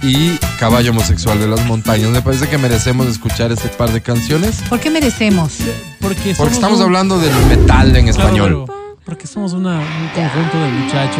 Y 0.02 0.38
Caballo 0.58 0.92
homosexual 0.92 1.38
de 1.38 1.46
las 1.46 1.64
montañas. 1.66 2.08
Me 2.10 2.22
parece 2.22 2.48
que 2.48 2.56
merecemos 2.58 3.06
escuchar 3.06 3.52
este 3.52 3.68
par 3.68 3.90
de 3.90 4.00
canciones. 4.00 4.62
¿Por 4.68 4.80
qué 4.80 4.90
merecemos? 4.90 5.56
Porque, 6.00 6.16
Porque 6.16 6.34
somos 6.34 6.52
estamos 6.52 6.78
un- 6.78 6.84
hablando 6.84 7.18
del 7.18 7.34
metal 7.46 7.94
en 7.96 8.06
Claro, 8.06 8.18
español. 8.18 8.64
pero- 8.66 8.80
porque 9.04 9.26
somos 9.26 9.52
una- 9.52 9.78
un 9.78 10.08
conjunto 10.14 10.58
de 10.58 10.70
muchachos. 10.70 11.16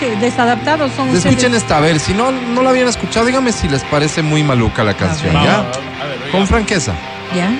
que- 0.00 0.06
Sí, 0.06 0.20
desadaptados 0.20 0.92
son 0.96 1.08
ustedes. 1.08 1.24
Escuchen 1.26 1.54
esta, 1.54 1.76
a 1.78 1.80
ver, 1.80 1.98
si 2.00 2.12
no, 2.14 2.30
no 2.32 2.62
la 2.62 2.70
habían 2.70 2.88
escuchado, 2.88 3.26
dígame 3.26 3.52
si 3.52 3.68
les 3.68 3.82
parece 3.84 4.22
muy 4.22 4.42
maluca 4.42 4.82
la 4.84 4.94
canción, 4.94 5.32
ver. 5.34 5.42
¿ya? 5.44 5.58
A 5.60 5.62
ver. 5.62 6.30
Con 6.32 6.46
franqueza. 6.46 6.92
¿Ya? 7.34 7.50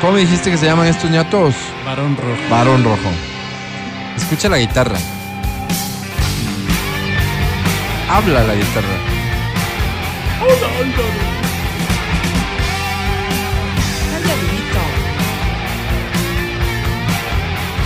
¿Cómo 0.00 0.14
me 0.14 0.20
dijiste 0.20 0.50
que 0.50 0.56
se 0.56 0.66
llaman 0.66 0.86
estos 0.86 1.10
ñatos? 1.10 1.54
Varón 1.84 2.16
rojo. 2.16 2.40
Varón 2.50 2.84
rojo. 2.84 3.10
Escucha 4.16 4.48
la 4.48 4.58
guitarra. 4.58 4.98
Habla 8.12 8.42
la 8.42 8.54
guitarra. 8.54 9.20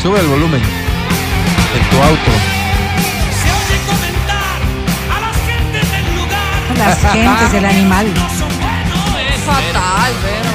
Sube 0.04 0.20
el 0.20 0.26
volumen. 0.26 0.60
En 0.60 1.90
tu 1.90 1.96
auto. 1.96 2.30
Se 3.40 3.48
oye 3.50 3.76
comentar 3.86 4.60
a 5.10 5.20
las 5.20 5.36
gentes 5.46 5.90
del 5.92 6.16
lugar. 6.16 6.78
Las 6.78 7.12
gentes 7.12 7.52
del 7.52 7.64
animal. 7.64 8.06
Buenos. 8.14 9.40
Fatal, 9.46 10.12
pero. 10.22 10.53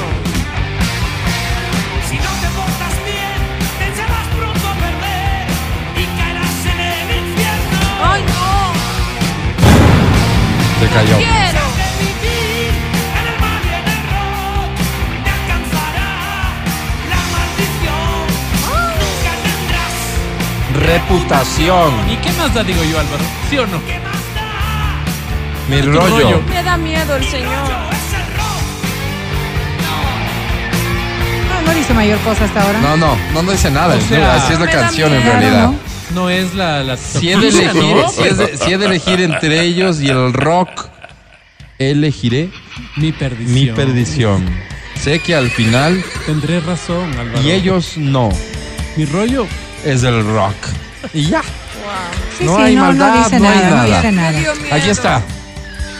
Tendrás 10.89 11.69
Reputación. 20.73 21.93
¿Y 22.09 22.15
qué 22.17 22.31
más 22.33 22.53
da, 22.53 22.63
digo 22.63 22.83
yo, 22.83 22.99
Álvaro? 22.99 23.23
¿Sí 23.49 23.57
o 23.57 23.67
no? 23.67 23.79
Mi 25.67 25.81
rollo. 25.81 26.07
rollo. 26.07 26.41
Me 26.49 26.63
da 26.63 26.77
miedo 26.77 27.15
el 27.15 27.25
señor. 27.25 27.69
No, 31.49 31.61
no 31.61 31.73
dice 31.73 31.93
mayor 31.93 32.17
cosa 32.19 32.45
hasta 32.45 32.63
ahora. 32.63 32.79
No, 32.79 32.97
no, 32.97 33.17
no, 33.33 33.43
no 33.43 33.51
dice 33.51 33.69
nada. 33.69 33.95
O 33.95 34.01
sea, 34.01 34.35
así 34.35 34.53
es 34.53 34.59
la 34.59 34.67
canción 34.67 35.13
en 35.13 35.23
realidad. 35.23 35.63
¿no? 35.63 35.88
No 36.13 36.29
es 36.29 36.53
la... 36.55 36.83
la 36.83 36.97
Si 36.97 37.29
he, 37.31 37.37
de 37.37 37.49
elegir, 37.49 37.95
¿no? 37.95 38.09
si, 38.09 38.21
es 38.23 38.37
de, 38.37 38.57
si 38.57 38.73
he 38.73 38.77
de 38.77 38.85
elegir 38.87 39.21
entre 39.21 39.61
ellos 39.61 40.01
y 40.01 40.09
el 40.09 40.33
rock, 40.33 40.87
elegiré 41.77 42.49
Mi 42.95 43.11
perdición. 43.11 43.53
mi 43.53 43.65
perdición. 43.67 44.49
Sé 44.99 45.19
que 45.19 45.35
al 45.35 45.49
final, 45.51 46.03
Tendré 46.25 46.59
razón, 46.59 47.13
Álvaro. 47.17 47.41
y 47.41 47.51
ellos 47.51 47.93
no, 47.97 48.29
Mi 48.97 49.05
rollo... 49.05 49.47
es 49.85 50.03
el 50.03 50.25
rock. 50.25 50.55
Y 51.13 51.27
ya. 51.29 51.41
Sí, 52.37 52.43
No 52.43 52.57
sí, 52.57 52.61
hay 52.63 52.75
no, 52.75 52.81
maldad, 52.85 53.13
no 53.15 53.23
dice 53.23 53.39
no 53.39 53.49
hay 53.49 53.57
nada, 53.59 53.75
no 53.87 53.95
dice 53.95 54.11
nada. 54.11 54.39
Aquí 54.71 54.89
está. 54.89 55.21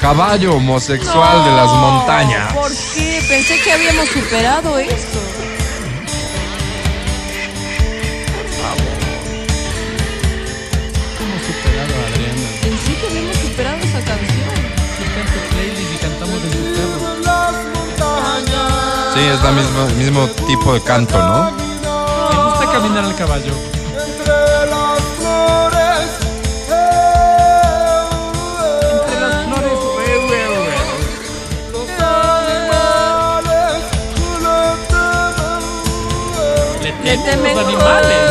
Caballo 0.02 0.56
homosexual 0.56 1.44
de 1.46 1.52
las 1.52 1.68
montañas. 1.68 2.54
¿Por 2.54 2.72
qué? 2.94 3.22
Pensé 3.28 3.60
que 3.62 3.72
habíamos 3.72 4.08
superado 4.10 4.78
esto. 4.80 5.20
Habíamos 13.10 13.36
superado 13.38 13.78
esa 13.78 14.02
canción. 14.02 14.50
Playlist 15.52 15.94
y 15.94 15.98
cantamos 15.98 16.44
desde 16.44 16.60
el 16.60 16.76
carro. 16.76 17.00
Sí, 19.14 19.20
es 19.20 19.42
la 19.42 19.52
misma, 19.52 19.86
el 19.88 19.96
mismo 19.96 20.28
tipo 20.46 20.74
de 20.74 20.82
canto, 20.82 21.18
¿no? 21.18 21.52
Me 21.52 22.44
gusta 22.50 22.72
caminar 22.72 23.06
al 23.06 23.16
caballo. 23.16 23.52
Entre 23.92 24.28
las 24.70 25.02
flores. 25.18 26.10
Le 36.84 36.92
Le 36.92 37.18
temen 37.18 37.26
temen 37.26 37.56
los 37.58 37.66
animales. 37.66 38.29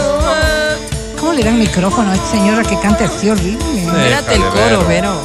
¿Cómo 1.39 1.44
le 1.47 1.51
dan 1.52 1.60
micrófono 1.60 2.10
a 2.10 2.15
esta 2.16 2.27
señora 2.32 2.65
que 2.65 2.77
canta 2.81 3.05
así 3.05 3.31
horrible? 3.31 3.65
Espérate 3.86 4.35
el 4.35 4.43
coro, 4.43 4.59
Vero. 4.59 4.89
Vero. 4.89 5.20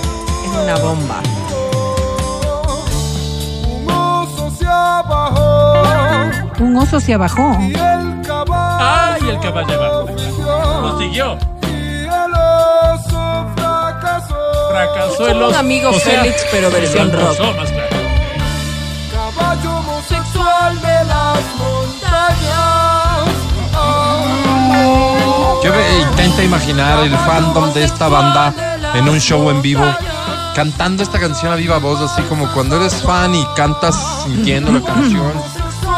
Es 0.45 0.63
una 0.63 0.75
bomba. 0.75 1.21
Un 6.59 6.77
oso 6.77 6.99
se 6.99 7.13
abajó. 7.15 7.57
¡Ay, 8.79 9.21
el 9.27 9.39
caballo 9.39 9.73
abajo! 9.73 10.05
Lo 10.81 10.99
siguió. 10.99 11.35
Fracasó 14.69 15.27
el 15.27 15.33
Como 15.33 15.45
un 15.45 15.49
oso. 15.49 15.57
amigo 15.57 15.89
O 15.89 15.93
sea, 15.99 16.21
Félix, 16.21 16.45
pero 16.51 16.69
versión 16.69 17.11
rock. 17.11 17.21
alcanzó 17.21 17.53
más 17.55 17.71
claro. 17.71 17.82
Yo 25.63 25.71
me 25.71 25.99
intento 26.01 26.41
imaginar 26.41 26.99
el 27.03 27.15
fandom 27.19 27.71
de 27.73 27.83
esta 27.83 28.07
banda 28.09 28.53
en 28.95 29.07
un 29.07 29.19
show 29.19 29.49
en 29.49 29.61
vivo 29.61 29.83
cantando 30.55 31.01
esta 31.01 31.19
canción 31.19 31.51
a 31.51 31.55
viva 31.55 31.77
voz, 31.79 31.99
así 32.01 32.21
como 32.23 32.47
cuando 32.53 32.75
eres 32.75 33.01
fan 33.01 33.33
y 33.33 33.43
cantas 33.55 33.95
sintiendo 34.23 34.71
la 34.71 34.81
canción. 34.81 35.31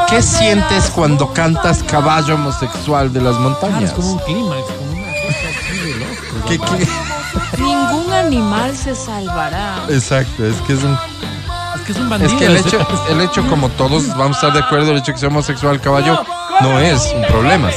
¿Qué 0.10 0.22
sientes 0.22 0.90
cuando 0.92 1.34
cantas 1.34 1.84
caballo 1.84 2.36
homosexual 2.36 3.12
de 3.12 3.22
las 3.22 3.34
Ah, 3.36 3.38
es 3.38 3.42
montañas? 3.44 3.92
como 3.94 4.12
un 4.14 4.20
clímax, 4.20 4.62
como 4.64 4.92
una 4.92 5.12
cosa 5.12 5.50
así 5.50 5.80
de 5.80 5.96
loco. 5.96 6.48
¿Qué- 6.48 6.60
qué? 6.60 7.62
Ningún 7.62 8.14
animal 8.14 8.76
se 8.78 8.96
salvará. 8.96 9.80
Exacto, 9.90 10.46
es 10.46 10.56
que 10.62 10.74
es 10.74 10.84
un... 10.84 10.94
Es 10.94 11.82
que 11.82 11.92
es 11.92 11.98
un 11.98 12.04
Es 12.06 12.10
bandido. 12.10 12.38
que 12.38 12.46
el 12.46 12.56
ese. 12.56 12.68
hecho, 12.70 12.88
el 13.10 13.22
hecho, 13.22 13.48
como 13.48 13.70
todos 13.70 14.08
vamos 14.16 14.38
a 14.38 14.48
estar 14.48 14.54
de 14.54 14.60
acuerdo, 14.60 14.92
el 14.92 14.98
hecho 14.98 15.08
de 15.08 15.14
que 15.14 15.20
sea 15.20 15.30
homosexual 15.30 15.82
caballo 15.82 16.24
no 16.62 16.80
es 16.80 17.12
un 17.14 17.26
problema. 17.28 17.70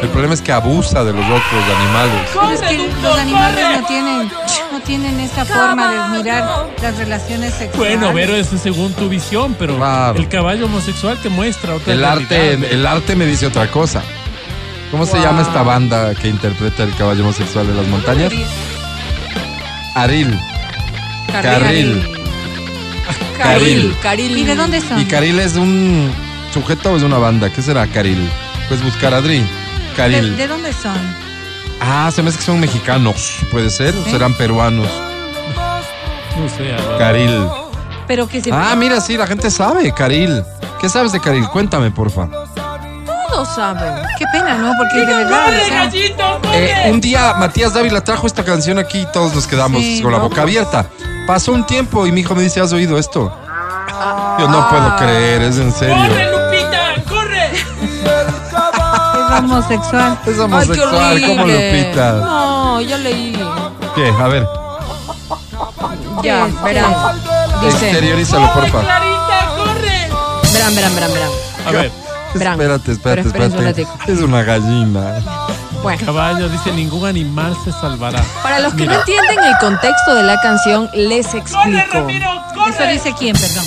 A. 0.00 0.04
El 0.04 0.08
problema 0.10 0.34
es 0.34 0.40
que 0.42 0.52
abusa 0.52 1.04
de 1.04 1.12
los 1.12 1.24
otros 1.24 1.64
animales. 1.78 2.28
Pero 2.32 2.50
es 2.50 2.60
que 2.60 2.90
los 3.02 3.18
animales 3.18 3.80
no 3.80 3.86
tienen, 3.86 4.30
no 4.72 4.80
tienen 4.80 5.20
esa 5.20 5.44
forma 5.44 5.90
de 6.12 6.18
mirar 6.18 6.68
las 6.82 6.96
relaciones 6.98 7.54
sexuales. 7.54 7.98
Bueno, 7.98 8.12
Vero, 8.14 8.34
ese 8.36 8.56
es 8.56 8.62
según 8.62 8.92
tu 8.94 9.08
visión, 9.08 9.54
pero 9.58 9.76
Claro. 9.76 10.18
el 10.18 10.28
caballo 10.28 10.66
homosexual 10.66 11.16
te 11.22 11.28
muestra 11.28 11.74
otra 11.74 11.92
El 11.92 12.04
arte, 12.04 12.36
realidad. 12.36 12.72
el 12.72 12.86
arte 12.86 13.16
me 13.16 13.26
dice 13.26 13.46
otra 13.46 13.70
cosa. 13.70 14.02
¿Cómo 14.90 15.06
se 15.06 15.18
llama 15.20 15.42
esta 15.42 15.62
banda 15.62 16.14
que 16.16 16.26
interpreta 16.28 16.82
el 16.82 16.94
caballo 16.96 17.22
homosexual 17.22 17.66
de 17.66 17.74
las 17.74 17.86
montañas? 17.86 18.32
Aril. 19.94 20.36
Carril. 21.30 22.02
Carril. 23.38 23.96
Caril. 24.02 24.38
¿Y 24.38 24.44
de 24.44 24.56
dónde 24.56 24.80
son? 24.80 25.00
¿Y 25.00 25.04
Caril 25.04 25.38
es 25.38 25.54
un 25.56 26.10
sujeto 26.52 26.92
o 26.92 26.96
es 26.96 27.02
una 27.04 27.18
banda? 27.18 27.50
¿Qué 27.50 27.62
será 27.62 27.86
Caril? 27.86 28.18
Puedes 28.68 28.84
buscar 28.84 29.14
Adri. 29.14 29.44
¿De, 30.08 30.12
Caril. 30.14 30.36
de 30.36 30.48
dónde 30.48 30.72
son? 30.72 30.96
Ah, 31.80 32.10
se 32.14 32.22
me 32.22 32.28
hace 32.30 32.38
que 32.38 32.44
son 32.44 32.60
mexicanos. 32.60 33.36
¿Puede 33.50 33.70
ser? 33.70 33.94
¿O 33.96 34.04
serán 34.10 34.34
peruanos? 34.34 34.86
No 36.36 36.48
sé, 36.48 36.72
a 36.72 36.76
ver. 36.88 36.98
Caril. 36.98 37.48
Pero 38.06 38.26
que 38.28 38.40
se... 38.40 38.50
Ah, 38.52 38.74
mira, 38.76 39.00
sí, 39.00 39.16
la 39.16 39.26
gente 39.26 39.50
sabe, 39.50 39.92
Caril. 39.92 40.42
¿Qué 40.80 40.88
sabes 40.88 41.12
de 41.12 41.20
Caril? 41.20 41.46
Cuéntame, 41.48 41.90
porfa. 41.90 42.28
Todos 43.28 43.48
saben. 43.54 43.92
Qué 44.18 44.24
pena, 44.32 44.56
¿no? 44.58 44.72
Porque 44.76 45.06
de 45.06 45.14
verdad... 45.14 45.48
o 45.48 45.66
sea, 45.66 45.90
Eh, 46.54 46.90
un 46.90 47.00
día 47.00 47.34
Matías 47.34 47.72
Dávila 47.74 48.02
trajo 48.02 48.26
esta 48.26 48.44
canción 48.44 48.78
aquí 48.78 49.00
y 49.02 49.06
todos 49.12 49.34
nos 49.34 49.46
quedamos 49.46 49.80
Sí, 49.82 50.00
con 50.02 50.10
la 50.12 50.18
¿no? 50.18 50.24
boca 50.28 50.42
abierta. 50.42 50.86
Pasó 51.26 51.52
un 51.52 51.64
tiempo 51.64 52.06
y 52.06 52.12
mi 52.12 52.22
hijo 52.22 52.34
me 52.34 52.42
dice, 52.42 52.60
¿has 52.60 52.72
oído 52.72 52.98
esto? 52.98 53.32
Yo 54.38 54.48
no 54.48 54.68
puedo 54.68 54.96
creer, 54.96 55.42
es 55.42 55.58
en 55.58 55.72
serio. 55.72 56.39
¡Corre! 59.30 59.38
es 59.38 59.44
homosexual. 59.50 60.18
Es 60.26 60.32
Ay, 60.34 60.40
homosexual, 60.40 61.14
qué 61.20 61.26
¿cómo 61.26 61.42
horrible. 61.42 61.82
Lupita? 61.82 62.12
No, 62.12 62.80
ya 62.80 62.96
leí. 62.98 63.32
¿Qué? 63.94 64.08
A 64.08 64.28
ver, 64.28 64.46
Ya, 66.22 66.46
verán. 66.64 66.94
Dice. 67.62 67.86
exteriorízalo, 67.90 68.52
porfa. 68.52 68.80
¡Clarita, 68.80 69.48
corre! 69.56 70.08
Verán, 70.52 70.74
verán, 70.74 70.94
verán, 70.94 71.12
verán. 71.12 71.30
A 71.66 71.70
ver, 71.70 71.92
Verán. 72.34 72.54
Espérate, 72.54 72.92
espérate, 72.92 73.28
un 73.28 73.42
espérate. 73.44 73.86
Es 74.06 74.20
una 74.20 74.42
gallina. 74.42 75.14
Bueno. 75.82 76.04
caballo 76.04 76.48
dice 76.50 76.70
ningún 76.72 77.06
animal 77.06 77.56
se 77.64 77.72
salvará. 77.72 78.22
Para 78.42 78.60
los 78.60 78.74
que 78.74 78.82
Mira. 78.82 78.92
no 78.92 78.98
entienden 79.00 79.42
el 79.42 79.56
contexto 79.58 80.14
de 80.14 80.22
la 80.24 80.38
canción, 80.42 80.90
les 80.94 81.26
¡Corre, 81.26 81.38
explico. 81.38 81.94
Ramiro! 81.94 82.28
¿Eso 82.70 82.86
dice 82.90 83.14
quién, 83.18 83.36
perdón? 83.36 83.64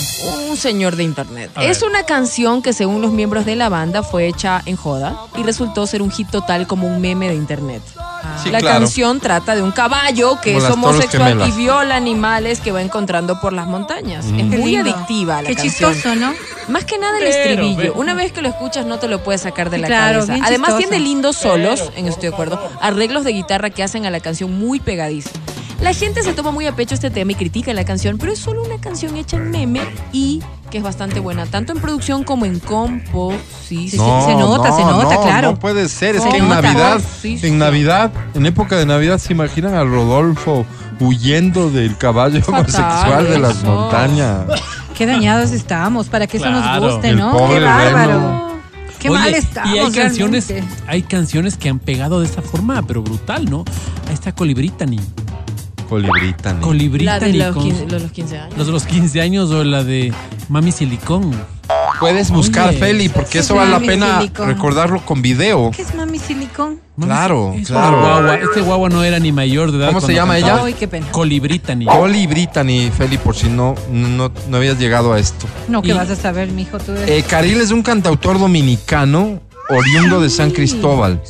Un 0.50 0.58
señor 0.58 0.96
de 0.96 1.04
internet. 1.04 1.52
A 1.56 1.64
Es 1.64 1.82
ver. 1.82 1.90
una 1.90 2.04
canción 2.04 2.62
que 2.62 2.74
según 2.74 3.02
los 3.02 3.12
miembros 3.12 3.46
de 3.46 3.56
la 3.56 3.70
banda 3.70 4.04
fue 4.04 4.28
hecha 4.28 4.62
en 4.66 4.76
joda 4.76 5.18
y 5.38 5.44
resultó 5.44 5.86
ser 5.88 6.02
un 6.02 6.12
hit 6.12 6.30
total 6.30 6.68
como 6.68 6.88
un 6.88 7.02
meme 7.02 7.28
de 7.30 7.36
internet. 7.36 7.82
Sí, 8.42 8.50
la 8.50 8.60
claro. 8.60 8.80
canción 8.80 9.20
trata 9.20 9.56
de 9.56 9.62
un 9.62 9.72
caballo 9.72 10.40
que 10.42 10.54
Como 10.54 10.66
es 10.66 10.72
homosexual 10.74 11.44
y 11.48 11.52
viola 11.52 11.96
animales 11.96 12.60
que 12.62 12.72
va 12.72 12.82
encontrando 12.82 13.40
por 13.42 13.52
las 13.54 13.68
montañas. 13.68 14.26
Es 14.26 14.32
Qué 14.32 14.44
muy 14.44 14.72
lindo. 14.78 14.90
adictiva 14.92 15.42
la 15.42 15.50
Qué 15.50 15.56
canción. 15.56 15.94
chistoso, 15.94 16.16
¿no? 16.16 16.34
Más 16.70 16.86
que 16.86 16.98
nada 16.98 17.18
el 17.20 17.26
Pero, 17.26 17.38
estribillo. 17.50 17.78
pero- 17.78 17.94
Una 17.96 18.14
vez 18.14 18.32
que 18.32 18.42
lo 18.42 18.48
escuchas 18.50 18.86
no 18.86 18.98
te 19.00 19.08
lo 19.08 19.24
puedes 19.24 19.42
sacar 19.42 19.70
de 19.70 19.80
la 19.80 19.88
claro, 19.88 20.14
cabeza. 20.20 20.34
bien 20.34 20.46
Además 20.46 20.70
chistoso. 20.70 20.90
tiene 20.90 21.04
lindos 21.04 21.36
solos, 21.36 21.92
en 21.96 22.08
estoy 22.08 22.30
de 22.30 22.34
acuerdo, 22.34 22.60
arreglos 22.82 23.24
de 23.26 23.34
guitarra 23.34 23.70
que 23.70 23.84
hacen 23.84 24.06
a 24.06 24.10
la 24.10 24.20
canción 24.22 24.58
muy 24.58 24.80
pegadiza. 24.80 25.30
La 25.82 25.94
gente 25.94 26.24
se 26.24 26.34
toma 26.34 26.52
muy 26.52 26.66
a 26.66 26.76
pecho 26.76 26.96
este 26.96 27.10
tema 27.10 27.34
y 27.34 27.36
critica 27.36 27.74
la 27.74 27.84
canción, 27.84 28.18
pero 28.18 28.32
es 28.32 28.40
solo 28.40 28.64
una 28.64 28.78
canción 28.80 29.18
hecha 29.18 29.38
en 29.38 29.52
meme 29.52 29.82
y 30.14 30.42
que 30.72 30.78
es 30.78 30.84
bastante 30.84 31.20
buena, 31.20 31.46
tanto 31.46 31.74
en 31.74 31.80
producción 31.82 32.24
como 32.24 32.46
en 32.46 32.60
composición. 32.60 33.90
se 34.26 34.36
nota, 34.36 34.72
se 34.76 34.82
nota, 34.84 35.16
no, 35.16 35.22
claro. 35.22 35.52
No 35.52 35.60
puede 35.60 35.88
ser, 35.90 36.16
es 36.16 36.24
Se 36.24 36.30
que 36.30 36.38
en 36.38 36.48
nota. 36.48 36.62
Navidad, 36.62 37.02
Sí, 37.22 37.38
sí. 37.38 37.48
en 37.48 37.58
Navidad, 37.60 38.12
en 38.34 38.46
época 38.46 38.78
de 38.78 38.86
Navidad, 38.86 39.18
¿se 39.20 39.34
imaginan 39.34 39.74
a 39.76 39.84
Rodolfo 39.84 40.66
huyendo 41.00 41.70
del 41.70 41.98
caballo 41.98 42.40
Fatal 42.42 42.62
homosexual 42.62 43.30
de 43.30 43.40
las 43.40 43.58
eso. 43.58 43.66
montañas? 43.68 44.46
Qué 44.98 45.06
dañados 45.06 45.52
estamos 45.52 46.08
para 46.08 46.28
que 46.28 46.38
eso 46.38 46.50
nos 46.50 46.80
guste, 46.82 47.10
El 47.10 47.18
¿no? 47.18 47.32
pobre 47.38 47.60
Qué 47.60 47.66
bárbaro. 47.66 48.08
reno. 48.14 48.54
Qué 49.00 49.10
Oye, 49.10 49.20
mal 49.20 49.34
estamos. 49.36 49.76
Y 49.76 49.80
hay 49.80 49.92
canciones, 49.92 50.48
realmente. 50.48 50.76
hay 50.88 51.02
canciones 51.04 51.58
que 51.58 51.68
han 51.70 51.80
pegado 51.80 52.22
de 52.22 52.26
esta 52.26 52.42
forma, 52.42 52.82
pero 52.84 53.04
brutal, 53.04 53.50
¿no? 53.50 53.66
Ahí 54.08 54.14
está 54.14 54.32
Colibritani. 56.02 56.62
Colibritani. 56.62 57.06
La 57.06 57.20
de 57.20 57.34
los 57.34 57.54
con 57.56 57.64
15, 57.64 57.86
los, 57.88 58.02
los 58.04 58.12
15 58.12 58.38
años. 58.40 58.58
los 58.58 58.68
de 58.68 58.74
los 58.74 58.84
15 58.86 59.22
años 59.22 59.52
o 59.52 59.64
la 59.64 59.84
de 59.84 60.14
Mami 60.50 60.72
Silicón. 60.72 61.32
Puedes 62.00 62.32
buscar, 62.32 62.70
Oye. 62.70 62.78
Feli, 62.78 63.10
porque 63.10 63.40
eso 63.40 63.56
vale 63.56 63.72
la 63.72 63.80
pena 63.80 64.18
silicón. 64.20 64.48
recordarlo 64.48 65.06
con 65.06 65.22
video. 65.22 65.72
¿Qué 65.74 65.84
es 65.84 65.96
mami 65.96 66.20
silicón? 66.20 66.80
Claro, 67.00 67.54
es 67.58 67.68
claro. 67.68 68.00
guagua. 68.02 68.36
Este 68.36 68.62
guagua 68.62 68.90
no 68.90 69.04
era 69.04 69.20
ni 69.20 69.32
mayor 69.32 69.72
de 69.72 69.78
edad. 69.78 69.88
¿Cómo 69.88 70.02
se 70.02 70.14
llama 70.14 70.34
cantaba. 70.34 70.58
ella? 70.60 70.66
Ay, 70.68 70.74
qué 70.74 70.88
pena. 70.90 71.08
Colibritani. 71.12 71.86
Colibritani, 71.86 72.92
Feli, 72.92 73.18
por 73.18 73.36
si 73.36 73.48
no, 73.48 73.76
no, 73.92 74.32
no 74.50 74.58
habías 74.58 74.78
llegado 74.78 75.14
a 75.14 75.20
esto. 75.20 75.48
No, 75.70 75.82
que 75.82 75.90
Y- 75.90 75.94
vas 75.94 76.10
a 76.10 76.16
saber, 76.18 76.50
mijo, 76.52 76.78
tú 76.80 76.92
eres... 76.92 77.10
Eh, 77.10 77.24
Caril 77.28 77.62
es 77.62 77.72
un 77.72 77.82
cantautor 77.84 78.38
dominicano 78.40 79.40
oriundo 79.70 80.20
de 80.20 80.30
San 80.30 80.52
Cristóbal. 80.52 81.22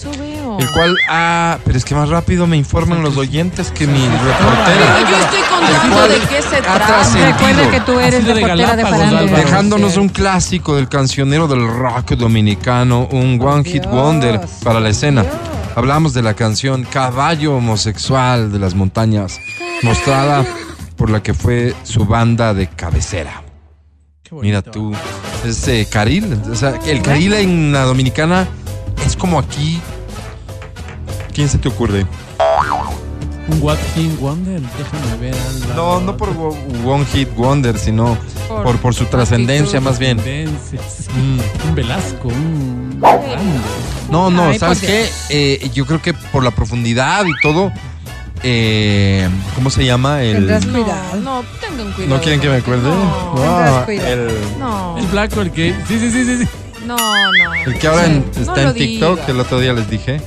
El 0.59 0.71
cual, 0.71 0.95
ah, 1.09 1.57
pero 1.63 1.77
es 1.77 1.85
que 1.85 1.95
más 1.95 2.09
rápido 2.09 2.47
me 2.47 2.57
informan 2.57 3.01
los 3.01 3.17
oyentes 3.17 3.71
que 3.71 3.87
mi 3.87 4.07
reportera. 4.07 5.09
Yo 5.09 5.17
estoy 5.17 5.39
contando 5.49 5.95
cual 5.95 6.09
de 6.09 6.19
qué 6.27 6.41
se 6.41 6.61
trata. 6.61 7.03
Recuerda 7.03 7.71
que 7.71 7.79
tú 7.81 7.99
eres 7.99 8.25
reportera 8.25 8.75
de. 8.75 8.83
Álvaro. 8.83 9.25
Dejándonos 9.25 9.97
un 9.97 10.09
clásico 10.09 10.75
del 10.75 10.89
cancionero 10.89 11.47
del 11.47 11.67
rock 11.67 12.11
dominicano, 12.11 13.07
un 13.11 13.39
One 13.41 13.63
Hit 13.63 13.83
Dios, 13.83 13.93
Wonder 13.93 14.41
para 14.63 14.79
la 14.79 14.89
escena. 14.89 15.23
Dios. 15.23 15.35
Hablamos 15.75 16.13
de 16.13 16.21
la 16.21 16.35
canción 16.35 16.83
Caballo 16.83 17.55
Homosexual 17.55 18.51
de 18.51 18.59
las 18.59 18.75
Montañas, 18.75 19.39
mostrada 19.81 20.45
por 20.95 21.09
la 21.09 21.23
que 21.23 21.33
fue 21.33 21.73
su 21.83 22.05
banda 22.05 22.53
de 22.53 22.67
cabecera. 22.67 23.43
Mira 24.41 24.61
tú, 24.61 24.93
es 25.45 25.67
eh, 25.67 25.87
Caril. 25.89 26.39
O 26.51 26.55
sea, 26.55 26.79
el 26.85 27.01
Caril 27.01 27.33
en 27.33 27.71
la 27.71 27.83
dominicana 27.83 28.47
es 29.05 29.15
como 29.15 29.39
aquí. 29.39 29.79
¿Quién 31.33 31.49
se 31.49 31.57
te 31.57 31.67
ocurre? 31.67 32.05
Un 33.47 33.61
What 33.61 33.77
King 33.95 34.15
Wonder. 34.19 34.61
Déjame 34.61 35.17
ver. 35.19 35.35
Álvaro. 35.35 35.75
No, 35.75 35.99
no 36.01 36.17
por 36.17 36.29
One 36.29 37.05
Hit 37.11 37.33
Wonder, 37.35 37.77
sino 37.77 38.17
por, 38.47 38.77
por 38.77 38.93
su 38.95 39.05
trascendencia 39.05 39.81
más 39.81 39.99
bien. 39.99 40.19
Sí. 40.19 40.77
Mm. 41.13 41.67
Un 41.69 41.75
Velasco, 41.75 42.27
un. 42.29 42.99
No, 44.09 44.29
no, 44.29 44.45
Ay, 44.49 44.59
¿sabes 44.59 44.79
qué? 44.81 45.09
Eh, 45.29 45.69
yo 45.73 45.85
creo 45.85 46.01
que 46.01 46.13
por 46.13 46.43
la 46.43 46.51
profundidad 46.51 47.25
y 47.25 47.31
todo. 47.41 47.71
eh, 48.43 49.27
¿Cómo 49.55 49.69
se 49.69 49.83
llama? 49.85 50.21
El. 50.23 50.47
No, 50.47 50.55
no, 51.15 51.43
tengan 51.59 51.91
cuidado. 51.93 52.15
¿No 52.15 52.21
quieren 52.21 52.39
que 52.39 52.49
me 52.49 52.57
acuerde? 52.57 52.83
No, 52.89 53.33
Ah, 53.39 53.85
el, 53.89 54.29
no, 54.59 54.97
El 54.97 55.07
Blanco, 55.07 55.41
el 55.41 55.51
que. 55.51 55.73
Sí, 55.87 55.99
sí, 55.99 56.11
sí, 56.11 56.23
sí. 56.25 56.37
sí. 56.43 56.49
no, 56.85 56.95
no. 56.95 57.53
el 57.65 57.77
que 57.77 57.87
ahora 57.87 58.05
está 58.39 58.61
en 58.61 58.73
TikTok, 58.73 59.25
que 59.25 59.31
el 59.31 59.39
otro 59.41 59.59
día 59.59 59.73
les 59.73 59.89
dije. 59.89 60.21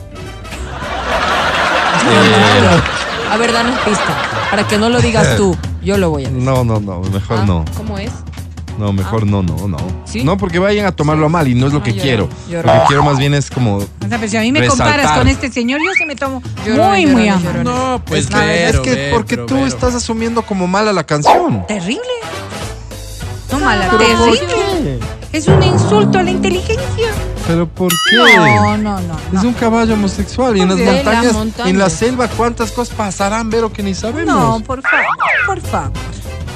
A 3.31 3.37
ver, 3.37 3.53
danos 3.53 3.79
pista. 3.81 4.17
Para 4.51 4.67
que 4.67 4.79
no 4.79 4.89
lo 4.89 5.01
digas 5.01 5.37
tú, 5.37 5.57
yo 5.83 5.99
lo 5.99 6.11
voy 6.11 6.25
a 6.25 6.29
decir. 6.29 6.43
No, 6.43 6.65
no, 6.65 6.81
no, 6.81 7.01
mejor 7.01 7.39
Ah, 7.41 7.45
no. 7.47 7.65
¿Cómo 7.77 7.99
es? 7.99 8.11
No, 8.79 8.93
mejor 8.93 9.27
no, 9.27 9.43
no, 9.43 9.67
no. 9.69 9.79
¿Sí? 10.05 10.23
No, 10.23 10.37
porque 10.37 10.59
vayan 10.59 10.85
a 10.87 10.93
tomarlo 10.93 11.27
a 11.27 11.29
mal 11.31 11.49
y 11.49 11.55
no 11.55 11.67
es 11.67 11.73
lo 11.73 11.79
Ah, 11.81 11.83
que 11.83 11.95
quiero. 11.97 12.29
Lo 12.51 12.63
que 12.63 12.81
quiero 12.89 13.03
más 13.03 13.19
bien 13.19 13.33
es 13.35 13.51
como. 13.51 13.77
O 13.77 13.81
sea, 14.09 14.19
pero 14.19 14.29
si 14.29 14.37
a 14.37 14.41
mí 14.43 14.53
me 14.53 14.61
Resaltar. 14.61 14.87
comparas 14.97 15.19
con 15.19 15.29
este 15.29 15.51
señor, 15.51 15.81
yo 15.85 15.91
se 15.99 16.05
me 16.07 16.15
tomo 16.15 16.43
muy, 16.67 17.07
muy 17.07 17.25
lloró. 17.27 17.39
amable. 17.39 17.65
No, 17.65 18.03
pues. 18.05 18.27
es 18.27 18.31
que, 18.31 18.69
es 18.69 18.81
que 18.81 19.11
porque 19.13 19.37
tú 19.39 19.65
estás 19.65 19.95
asumiendo 19.95 20.43
como 20.43 20.67
mala 20.67 20.93
la 20.93 21.05
canción. 21.05 21.67
Terrible. 21.67 22.03
No 23.53 23.61
mala, 23.61 23.89
¿Pero 23.97 24.19
por 24.19 24.37
terrible. 24.37 24.99
Es 25.33 25.47
un 25.49 25.63
insulto 25.63 26.19
a 26.19 26.23
la 26.23 26.31
inteligencia. 26.31 27.09
¿Pero 27.47 27.69
por 27.69 27.93
qué? 28.11 28.17
No, 28.17 28.77
no, 28.77 29.01
no. 29.01 29.17
Es 29.33 29.43
no. 29.43 29.49
un 29.49 29.55
caballo 29.55 29.95
homosexual 29.95 30.57
y 30.57 30.61
en 30.63 30.69
las 30.69 30.79
montañas, 30.79 31.37
en 31.67 31.79
la 31.79 31.91
selva, 31.91 32.29
¿cuántas 32.29 32.73
cosas 32.73 32.95
pasarán, 32.97 33.51
Vero, 33.51 33.73
que 33.73 33.83
ni 33.83 33.95
sabemos? 33.95 34.35
No, 34.35 34.61
por 34.61 34.83
favor, 34.83 35.07
por 35.47 35.61
favor. 35.61 35.93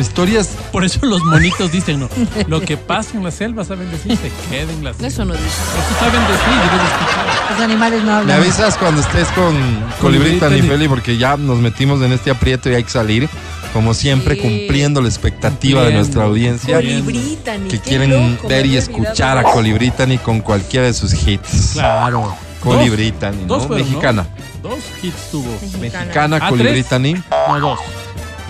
Historias. 0.01 0.49
Por 0.73 0.83
eso 0.85 1.05
los 1.05 1.23
monitos 1.25 1.71
dicen, 1.73 2.01
no. 2.01 2.09
Lo 2.49 2.63
que 2.63 2.77
pasa 2.79 3.19
en 3.19 3.23
la 3.25 3.31
selva 3.31 3.65
saben 3.65 3.91
decir, 3.91 4.17
se 4.17 4.31
queda 4.49 4.73
en 4.73 4.83
la 4.83 4.95
selva. 4.95 5.09
Eso 5.09 5.25
no 5.27 5.35
dice. 5.35 5.45
Eso 5.47 6.01
saben 6.01 6.23
decir, 6.23 6.71
debes 6.73 6.91
escuchar. 6.91 7.51
Los 7.53 7.61
animales 7.61 8.01
no 8.01 8.07
Me 8.07 8.13
hablan. 8.17 8.41
avisas 8.41 8.77
cuando 8.79 9.03
estés 9.03 9.29
con 9.29 9.55
Colibrita 10.01 10.47
Colibrita, 10.47 10.49
y 10.57 10.63
ni- 10.63 10.69
Feli, 10.69 10.89
porque 10.89 11.19
ya 11.19 11.37
nos 11.37 11.59
metimos 11.59 12.01
en 12.03 12.13
este 12.13 12.31
aprieto 12.31 12.71
y 12.71 12.75
hay 12.77 12.85
que 12.85 12.91
salir, 12.91 13.29
como 13.73 13.95
siempre, 13.95 14.35
Sí. 14.37 14.41
cumpliendo 14.41 15.01
la 15.01 15.09
expectativa 15.09 15.83
de 15.85 15.95
nuestra 15.95 16.25
audiencia. 16.25 16.77
Colibritani. 16.77 17.69
Que 17.69 17.79
quieren 17.79 18.11
loco, 18.35 18.49
ver 18.49 18.67
y 18.67 18.77
escuchar 18.77 19.39
a. 19.39 19.43
Colibritani 19.45 20.19
con 20.19 20.41
cualquiera 20.41 20.87
de 20.87 20.95
sus 20.95 21.13
hits. 21.27 21.71
Claro. 21.75 22.35
Colibritani, 22.61 23.45
Dos 23.47 23.63
¿no? 23.63 23.69
fueron, 23.69 23.87
¿no? 23.87 23.93
Mexicana. 23.93 24.27
Dos 24.63 24.79
hits 25.03 25.31
tuvo. 25.31 25.49
Mexicana, 25.81 26.39
Ah, 26.43 26.49
Colibritani. 26.51 27.15
No, 27.15 27.61
dos. 27.61 27.79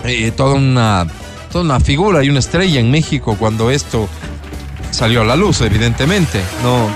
Eh, 0.03 0.31
toda 0.35 0.55
una 0.55 1.07
toda 1.51 1.63
una 1.65 1.79
figura 1.79 2.23
y 2.23 2.29
una 2.29 2.39
estrella 2.39 2.79
en 2.79 2.89
México 2.91 3.35
cuando 3.37 3.69
esto 3.71 4.07
salió 4.89 5.21
a 5.21 5.25
la 5.25 5.35
luz, 5.35 5.61
evidentemente. 5.61 6.41
No, 6.63 6.89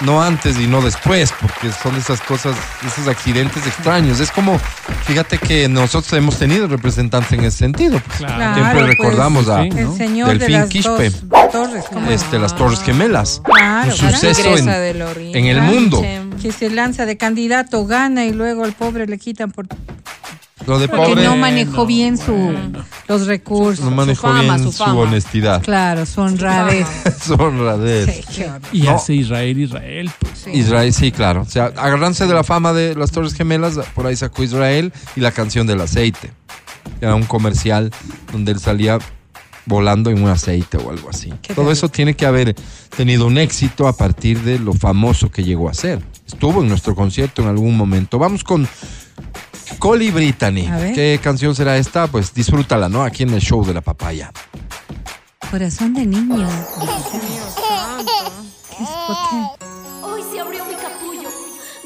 no 0.00 0.22
antes 0.22 0.58
y 0.58 0.66
no 0.66 0.82
después, 0.82 1.32
porque 1.40 1.70
son 1.72 1.96
esas 1.96 2.20
cosas, 2.20 2.56
esos 2.86 3.08
accidentes 3.08 3.66
extraños. 3.66 4.20
Es 4.20 4.30
como, 4.30 4.58
fíjate 5.06 5.38
que 5.38 5.68
nosotros 5.68 6.12
hemos 6.14 6.38
tenido 6.38 6.66
representantes 6.66 7.32
en 7.32 7.44
ese 7.44 7.58
sentido. 7.58 8.00
pues. 8.04 8.18
Claro. 8.18 8.54
Siempre 8.54 8.80
pues, 8.80 8.86
recordamos 8.86 9.48
a 9.48 9.62
sí, 9.62 9.68
El 9.76 9.92
señor 9.96 10.28
Delfín 10.30 10.46
de 10.46 10.58
las 10.58 10.68
Quispe. 10.68 11.10
dos 11.10 11.50
torres, 11.52 11.84
este, 12.10 12.38
las 12.38 12.56
Torres 12.56 12.80
Gemelas. 12.82 13.40
Claro, 13.44 13.92
un 13.92 13.96
claro. 13.98 14.16
suceso 14.16 14.56
en, 14.56 15.36
en 15.36 15.46
el 15.46 15.62
mundo. 15.62 16.02
Que 16.42 16.52
se 16.52 16.68
lanza 16.68 17.06
de 17.06 17.16
candidato, 17.16 17.86
gana 17.86 18.26
y 18.26 18.32
luego 18.32 18.64
al 18.64 18.72
pobre 18.72 19.06
le 19.06 19.18
quitan 19.18 19.50
por 19.50 19.66
Lo 20.66 20.78
de 20.78 20.88
Porque 20.88 21.10
pobre 21.12 21.24
no 21.24 21.36
manejó 21.36 21.84
bien 21.86 22.16
su, 22.16 22.54
los 23.06 23.26
recursos. 23.26 23.84
no 23.84 23.90
manejó 23.90 24.28
fama, 24.28 24.40
bien 24.42 24.58
su 24.58 24.72
su, 24.72 24.78
fama. 24.84 25.00
honestidad. 25.00 25.62
Claro, 25.62 26.06
su 26.06 26.20
honradez. 26.22 26.86
Su 27.22 27.34
honradez. 27.34 28.24
Sí. 28.30 28.44
Y 28.72 28.82
No. 28.82 28.92
hace 28.92 29.14
Israel, 29.14 29.58
Israel. 29.58 30.10
Pues. 30.18 30.38
Sí. 30.38 30.50
Israel, 30.52 30.92
sí, 30.92 31.12
claro. 31.12 31.42
O 31.42 31.44
sea, 31.46 31.66
agarrándose 31.76 32.26
de 32.26 32.34
la 32.34 32.44
fama 32.44 32.72
de 32.72 32.94
las 32.94 33.10
Torres 33.10 33.34
Gemelas, 33.34 33.78
por 33.94 34.06
ahí 34.06 34.16
sacó 34.16 34.42
Israel 34.42 34.92
y 35.16 35.20
la 35.20 35.32
canción 35.32 35.66
del 35.66 35.80
aceite. 35.82 36.32
Era 37.00 37.14
un 37.14 37.24
comercial 37.24 37.90
donde 38.32 38.52
él 38.52 38.58
salía 38.60 38.98
volando 39.66 40.10
en 40.10 40.22
un 40.22 40.28
aceite 40.30 40.76
o 40.78 40.90
algo 40.90 41.08
así. 41.10 41.32
Qué 41.42 41.54
Todo 41.54 41.72
eso 41.72 41.88
tiene 41.88 42.14
que 42.14 42.26
haber 42.26 42.54
tenido 42.96 43.26
un 43.26 43.38
éxito 43.38 43.88
a 43.88 43.96
partir 43.96 44.40
de 44.42 44.58
lo 44.58 44.72
famoso 44.74 45.30
que 45.30 45.42
llegó 45.44 45.68
a 45.70 45.74
ser. 45.74 46.02
Estuvo 46.26 46.62
en 46.62 46.68
nuestro 46.68 46.94
concierto 46.94 47.42
en 47.42 47.48
algún 47.48 47.76
momento. 47.76 48.18
Vamos 48.18 48.44
con 48.44 48.68
Coli 49.78 50.10
Brittany. 50.10 50.68
¿Qué 50.94 51.20
canción 51.22 51.54
será 51.54 51.76
esta? 51.76 52.06
Pues 52.06 52.32
disfrútala, 52.34 52.88
¿no? 52.88 53.02
Aquí 53.02 53.22
en 53.22 53.30
el 53.30 53.40
show 53.40 53.64
de 53.64 53.74
la 53.74 53.80
papaya. 53.80 54.32
Corazón 55.50 55.94
de 55.94 56.06
niño. 56.06 56.48
Hoy 60.02 60.22
se 60.32 60.40
abrió 60.40 60.64
mi 60.64 60.74
capullo. 60.74 61.28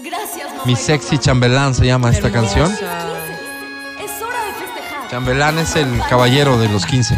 Gracias, 0.03 0.51
mamá. 0.51 0.63
Mi 0.65 0.77
sexy 0.77 1.19
chambelán 1.19 1.75
se 1.75 1.87
llama 1.87 2.11
esta 2.11 2.31
canción. 2.31 2.73
Es 2.73 2.81
hora 4.23 4.45
de 4.45 4.53
festejar. 4.53 5.11
Chambelán 5.11 5.59
es 5.59 5.77
el 5.77 6.01
caballero 6.09 6.59
de 6.59 6.69
los 6.69 6.87
15. 6.87 7.17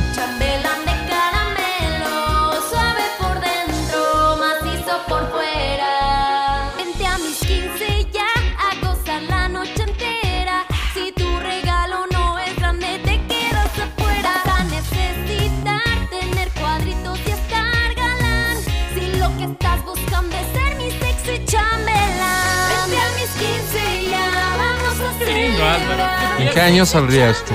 ¿En 26.50 26.54
qué 26.54 26.62
año 26.62 26.84
saldría 26.84 27.30
esto? 27.30 27.54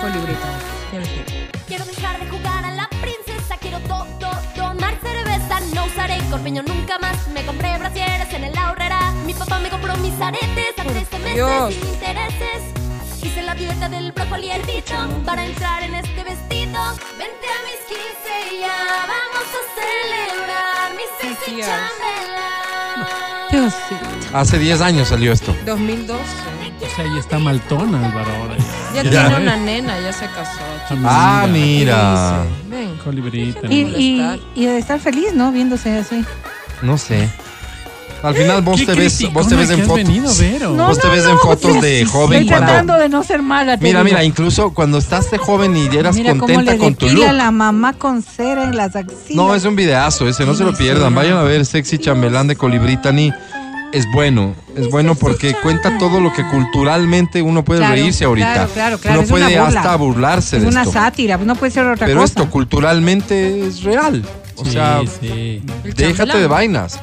Colibrita. 0.00 0.48
Quiero 1.68 1.84
dejar 1.84 2.18
de 2.18 2.26
jugar 2.28 2.64
a 2.64 2.72
la 2.72 2.88
princesa, 2.88 3.56
quiero 3.60 3.78
todo, 3.86 4.32
tomar 4.56 4.94
cerveza, 5.00 5.60
no 5.72 5.84
usaré 5.86 6.18
corpiño 6.28 6.64
nunca 6.64 6.98
más, 6.98 7.28
me 7.28 7.46
compré 7.46 7.78
brasieres 7.78 8.34
en 8.34 8.42
el 8.42 8.58
ahorrera, 8.58 9.12
mi 9.24 9.32
papá 9.32 9.60
me 9.60 9.70
compró 9.70 9.96
mis 9.98 10.20
aretes 10.20 10.76
a 10.76 10.82
13 10.82 11.18
meses 11.20 11.34
Dios. 11.34 11.72
sin 11.74 11.86
intereses, 11.86 12.62
hice 13.22 13.42
la 13.42 13.54
dieta 13.54 13.88
del 13.88 14.10
brócoli 14.10 14.50
hervido 14.50 15.22
para 15.24 15.44
entrar 15.44 15.84
en 15.84 15.94
este 15.94 16.24
vestido, 16.24 16.80
vente 17.16 17.46
a 17.46 17.58
mis 17.62 17.78
15 17.86 18.60
ya, 18.60 19.06
vamos 19.06 19.46
a 19.54 19.62
celebrar 19.78 20.94
mi 20.96 21.04
sexy 21.20 21.52
Tías. 21.52 21.68
chambelán. 21.68 23.06
Dios, 23.52 23.72
sí. 23.88 23.94
Hace 24.32 24.58
10 24.58 24.80
años 24.80 25.08
salió 25.08 25.30
esto. 25.32 25.54
2012. 25.64 26.61
O 26.84 26.96
sea, 26.96 27.04
ya 27.04 27.20
está 27.20 27.38
maltona, 27.38 28.06
Álvaro, 28.06 28.30
ahora 28.40 28.56
ya. 28.94 29.02
Ya, 29.02 29.10
Ya. 29.10 29.28
tiene 29.28 29.42
una 29.42 29.56
nena, 29.56 30.00
ya 30.00 30.12
se 30.12 30.26
casó. 30.26 30.60
Ah, 31.04 31.46
mira. 31.50 32.44
Ven. 32.68 32.96
Colibrita. 33.04 33.66
Y, 33.70 33.80
y, 33.80 34.40
y 34.54 34.66
de 34.66 34.78
estar 34.78 34.98
feliz, 35.00 35.32
¿no? 35.34 35.52
Viéndose 35.52 35.96
así. 35.98 36.24
No 36.82 36.98
sé. 36.98 37.28
Al 38.22 38.36
final 38.36 38.62
vos 38.62 38.78
Qué 38.78 38.86
te 38.86 38.94
ves, 38.94 39.32
vos 39.32 39.48
te 39.48 39.56
ves 39.56 39.70
en 39.70 39.80
fotos. 39.80 39.96
venido, 39.96 40.32
Vero. 40.38 40.70
No, 40.74 40.86
Vos 40.88 40.98
te 41.00 41.08
ves 41.08 41.24
en 41.26 41.36
fotos 41.38 41.80
de 41.80 42.04
joven 42.04 42.42
Estoy 42.42 42.48
cuando. 42.50 42.66
tratando 42.66 42.94
de 42.98 43.08
no 43.08 43.24
ser 43.24 43.42
mala. 43.42 43.76
Mira, 43.78 43.98
digo. 43.98 44.04
mira, 44.04 44.22
incluso 44.22 44.72
cuando 44.72 44.98
estás 44.98 45.28
de 45.32 45.38
joven 45.38 45.76
y 45.76 45.86
eras 45.96 46.14
Mira 46.14 46.30
cómo 46.30 46.40
contenta 46.46 46.72
le 46.72 46.78
con 46.78 46.94
tu 46.94 47.08
look. 47.08 47.32
la 47.32 47.50
mamá 47.50 47.94
con 47.94 48.22
cera 48.22 48.62
en 48.62 48.76
las 48.76 48.94
axilas. 48.94 49.30
No, 49.34 49.52
es 49.56 49.64
un 49.64 49.74
videazo 49.74 50.28
ese, 50.28 50.46
no 50.46 50.54
se 50.54 50.62
lo 50.62 50.72
pierdan. 50.72 51.12
Vayan 51.16 51.36
a 51.36 51.42
ver 51.42 51.66
Sexy 51.66 51.98
Chambelán 51.98 52.46
de 52.46 52.54
Colibritani. 52.54 53.32
Es 53.92 54.06
bueno, 54.10 54.54
es 54.74 54.88
bueno 54.90 55.14
porque 55.14 55.54
cuenta 55.62 55.98
todo 55.98 56.18
lo 56.20 56.32
que 56.32 56.42
culturalmente 56.48 57.42
uno 57.42 57.62
puede 57.62 57.80
Claro, 57.80 57.94
reírse 57.94 58.24
ahorita. 58.24 58.52
claro, 58.54 58.70
claro, 58.72 58.98
claro, 58.98 59.18
Uno 59.20 59.24
es 59.26 59.30
una 59.30 59.46
puede 59.46 59.60
burla. 59.60 59.80
hasta 59.80 59.96
burlarse 59.96 60.56
Es 60.56 60.62
de 60.62 60.68
una 60.68 60.80
esto. 60.82 60.92
sátira, 60.94 61.36
no 61.36 61.54
puede 61.56 61.72
ser 61.72 61.86
otra 61.86 62.06
Pero 62.06 62.20
cosa. 62.20 62.32
esto 62.40 62.50
culturalmente 62.50 63.66
es 63.66 63.82
real. 63.82 64.24
O 64.56 64.64
Sí, 64.64 64.70
sea, 64.72 65.00
sí. 65.20 65.62
Déjate 65.96 66.38
de 66.38 66.46
vainas. 66.46 66.98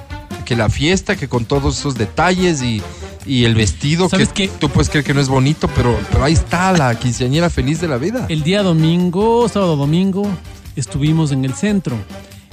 Que 0.46 0.56
la 0.56 0.68
fiesta, 0.70 1.16
que 1.16 1.28
con 1.28 1.46
todos 1.46 1.78
esos 1.78 1.94
detalles 1.96 2.64
y, 2.64 2.82
y 3.26 3.46
el 3.46 3.54
vestido, 3.54 4.10
que 4.10 4.48
tú 4.48 4.70
puedes 4.70 4.90
creer 4.90 5.06
que 5.06 5.14
no 5.14 5.22
es 5.22 5.28
bonito, 5.30 5.68
pero, 5.76 5.96
pero 6.12 6.24
ahí 6.24 6.34
está 6.34 6.72
la 6.74 6.96
quinceañera 6.98 7.52
feliz 7.52 7.80
de 7.82 7.88
la 7.88 7.98
vida. 7.98 8.26
El 8.30 8.42
día 8.42 8.64
domingo, 8.64 9.48
sábado 9.48 9.76
domingo, 9.76 10.28
estuvimos 10.76 11.32
en 11.32 11.46
el 11.46 11.54
centro. 11.54 11.98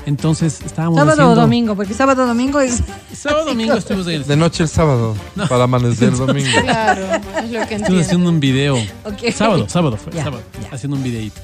Entonces 0.07 0.61
estábamos 0.65 0.99
Sábado 0.99 1.13
haciendo... 1.23 1.33
o 1.33 1.35
domingo, 1.45 1.75
porque 1.77 1.93
sábado 1.93 2.23
o 2.23 2.27
domingo 2.27 2.61
es. 2.61 2.81
Sábado 3.13 3.45
domingo 3.47 3.75
estuvimos 3.75 4.07
en 4.07 4.15
el 4.15 4.25
De 4.27 4.37
noche 4.37 4.63
el 4.63 4.69
sábado, 4.69 5.15
para 5.49 5.65
amanecer 5.65 6.11
el 6.11 6.17
domingo. 6.27 6.49
Claro, 6.63 7.03
es 7.43 7.51
lo 7.51 7.67
que 7.67 7.75
entiendo. 7.75 8.01
haciendo 8.01 8.29
un 8.31 8.41
video. 8.41 8.77
Ok. 9.05 9.31
Sábado, 9.35 9.69
sábado 9.69 9.97
fue, 9.97 10.13
Ya, 10.13 10.25
sábado. 10.25 10.43
ya. 10.63 10.69
Haciendo 10.75 10.97
un 10.97 11.03
videito. 11.03 11.41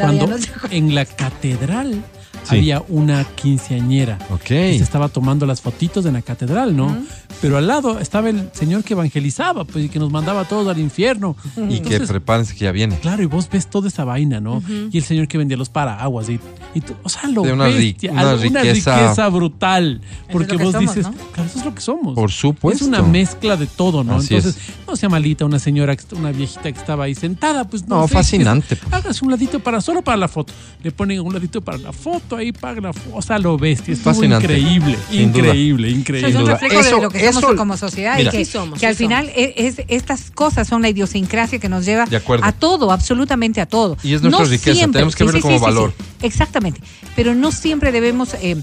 Cuando 0.00 0.26
no 0.28 0.36
en 0.70 0.94
la 0.94 1.04
catedral 1.04 2.02
Sí. 2.44 2.56
había 2.56 2.82
una 2.88 3.24
quinceañera. 3.24 4.18
Ok. 4.30 4.42
que 4.44 4.76
se 4.78 4.82
estaba 4.84 5.08
tomando 5.08 5.46
las 5.46 5.60
fotitos 5.60 6.04
en 6.06 6.14
la 6.14 6.22
catedral, 6.22 6.76
¿no? 6.76 6.96
Pero 7.40 7.56
al 7.58 7.66
lado 7.66 7.98
estaba 7.98 8.30
el 8.30 8.48
señor 8.52 8.84
que 8.84 8.94
evangelizaba, 8.94 9.64
pues, 9.64 9.86
y 9.86 9.88
que 9.88 9.98
nos 9.98 10.10
mandaba 10.10 10.42
a 10.42 10.44
todos 10.44 10.68
al 10.68 10.78
infierno. 10.78 11.36
Y 11.68 11.80
que 11.80 12.00
prepárense 12.00 12.54
que 12.54 12.64
ya 12.64 12.72
viene. 12.72 12.98
Claro, 12.98 13.22
y 13.22 13.26
vos 13.26 13.48
ves 13.50 13.68
toda 13.68 13.88
esa 13.88 14.04
vaina, 14.04 14.40
¿no? 14.40 14.62
Y 14.90 14.98
el 14.98 15.04
señor 15.04 15.28
que 15.28 15.38
vendía 15.38 15.56
los 15.56 15.68
paraguas 15.68 16.28
y, 16.28 16.38
y 16.74 16.80
tú- 16.80 16.94
o 17.02 17.08
sea, 17.08 17.28
lo 17.28 17.42
De 17.42 17.52
una 17.52 17.64
ves, 17.66 17.76
ri- 17.76 18.10
una 18.10 18.36
riqueza- 18.62 19.00
riqueza 19.00 19.28
brutal, 19.28 20.00
porque 20.32 20.56
vos 20.56 20.72
somos, 20.72 20.94
dices, 20.94 21.10
¿no? 21.10 21.16
claro, 21.32 21.48
eso 21.48 21.58
es 21.58 21.64
lo 21.64 21.74
que 21.74 21.80
somos. 21.80 22.14
Por 22.14 22.30
supuesto. 22.30 22.84
Es 22.84 22.88
una 22.88 23.02
mezcla 23.02 23.56
de 23.56 23.66
todo, 23.66 24.04
¿no? 24.04 24.16
Así 24.16 24.34
Entonces, 24.34 24.60
no 24.86 24.96
sea 24.96 25.08
malita 25.08 25.44
una 25.44 25.58
señora, 25.58 25.96
una 26.16 26.30
viejita 26.32 26.70
que 26.72 26.78
estaba 26.78 27.04
ahí 27.04 27.14
sentada, 27.14 27.64
pues 27.66 27.86
no. 27.88 28.00
No, 28.00 28.08
sé, 28.08 28.14
fascinante, 28.14 28.74
es- 28.74 28.80
pues. 28.80 28.92
Hágase 28.92 29.24
un 29.24 29.30
ladito 29.30 29.60
para, 29.60 29.80
solo 29.80 30.02
para 30.02 30.16
la 30.16 30.28
foto. 30.28 30.52
Le 30.82 30.90
ponen 30.92 31.20
un 31.20 31.32
ladito 31.32 31.60
para 31.60 31.78
la 31.78 31.92
foto, 31.92 32.33
ahí 32.36 32.52
paga 32.52 32.80
la 32.80 32.92
foto. 32.92 33.16
O 33.16 33.22
sea, 33.22 33.38
lo 33.38 33.56
bestia. 33.56 33.92
Estuvo 33.94 34.12
Fascinante. 34.14 34.44
increíble, 34.58 34.98
increíble, 35.12 35.88
Eso 35.88 35.96
increíble. 35.98 36.28
es 36.30 36.34
un 36.36 36.46
reflejo 36.46 36.80
Eso- 36.80 36.96
de 36.96 37.02
lo 37.02 37.10
que 37.10 37.18
somos 37.32 37.36
eso- 37.44 37.56
como 37.56 37.76
sociedad 37.76 38.16
Mira. 38.16 38.30
y 38.30 38.36
que, 38.38 38.44
Sí 38.44 38.50
somos, 38.52 38.78
que 38.78 38.86
al 38.86 38.94
final 38.96 39.30
es, 39.34 39.78
es- 39.78 39.84
estas 39.88 40.30
cosas 40.30 40.66
son 40.68 40.82
la 40.82 40.88
idiosincrasia 40.88 41.58
que 41.58 41.68
nos 41.68 41.84
lleva 41.84 42.06
a 42.42 42.52
todo, 42.52 42.90
absolutamente 42.92 43.60
a 43.60 43.66
todo. 43.66 43.96
Y 44.02 44.14
es 44.14 44.22
nuestra 44.22 44.44
riqueza, 44.44 44.86
tenemos 44.90 45.14
que 45.16 45.24
verlo 45.24 45.40
como 45.40 45.58
valor. 45.60 45.92
Exactamente, 46.22 46.80
pero 47.16 47.34
no 47.34 47.52
siempre 47.52 47.92
debemos 47.92 48.34
eh, 48.34 48.56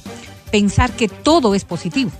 pensar 0.51 0.91
que 0.91 1.07
todo 1.07 1.55
es 1.55 1.63
positivo. 1.65 2.11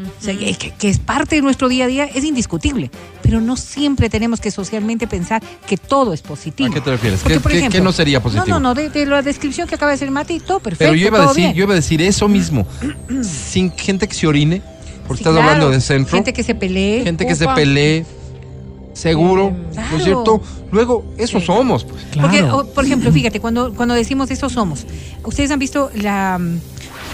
O 0.00 0.22
sea, 0.22 0.34
que, 0.36 0.54
que 0.78 0.88
es 0.88 0.98
parte 0.98 1.36
de 1.36 1.42
nuestro 1.42 1.68
día 1.68 1.84
a 1.84 1.86
día 1.88 2.04
es 2.06 2.24
indiscutible, 2.24 2.90
pero 3.22 3.40
no 3.40 3.56
siempre 3.56 4.08
tenemos 4.08 4.40
que 4.40 4.50
socialmente 4.50 5.06
pensar 5.06 5.42
que 5.66 5.76
todo 5.76 6.14
es 6.14 6.22
positivo. 6.22 6.70
¿A 6.70 6.74
qué 6.74 6.80
te 6.80 6.90
refieres? 6.90 7.20
Porque, 7.20 7.34
¿Qué- 7.34 7.40
por 7.40 7.52
qué- 7.52 7.58
ejemplo, 7.58 7.78
qué 7.78 7.84
no 7.84 7.92
sería 7.92 8.22
positivo? 8.22 8.46
No, 8.48 8.54
no, 8.60 8.70
no, 8.70 8.74
de, 8.74 8.88
de 8.88 9.04
la 9.04 9.20
descripción 9.20 9.68
que 9.68 9.74
acaba 9.74 9.90
de 9.90 9.96
decir 9.98 10.10
Mati, 10.10 10.40
todo 10.40 10.60
perfecto, 10.60 10.90
Pero 10.90 10.94
yo 10.94 11.06
iba, 11.08 11.18
a 11.18 11.20
todo 11.22 11.28
decir, 11.34 11.44
bien. 11.44 11.54
yo 11.54 11.64
iba 11.64 11.72
a 11.72 11.76
decir 11.76 12.00
eso 12.00 12.28
mismo. 12.28 12.66
Sin 13.22 13.70
gente 13.72 14.08
que 14.08 14.14
se 14.14 14.26
orine, 14.26 14.62
porque 15.06 15.22
Sí, 15.22 15.28
estás 15.28 15.32
claro. 15.34 15.40
hablando 15.50 15.70
de 15.70 15.80
centro. 15.82 16.14
Gente 16.16 16.32
que 16.32 16.42
se 16.44 16.54
pelee. 16.54 17.04
gente 17.04 17.26
que 17.26 17.34
se 17.34 17.46
pelee, 17.48 18.06
seguro, 18.94 19.52
¿no 19.90 19.96
es 19.98 20.04
cierto? 20.04 20.42
Luego, 20.72 21.04
eso 21.18 21.40
Sí. 21.40 21.46
somos. 21.46 21.84
pues. 21.84 22.04
Claro. 22.12 22.28
Porque, 22.28 22.42
o, 22.44 22.66
por 22.74 22.84
ejemplo, 22.84 23.10
fíjate, 23.12 23.40
cuando, 23.40 23.74
cuando 23.74 23.94
decimos 23.94 24.30
eso 24.30 24.48
somos, 24.48 24.86
ustedes 25.24 25.50
han 25.50 25.58
visto 25.58 25.90
la, 25.94 26.38
mm, 26.38 26.58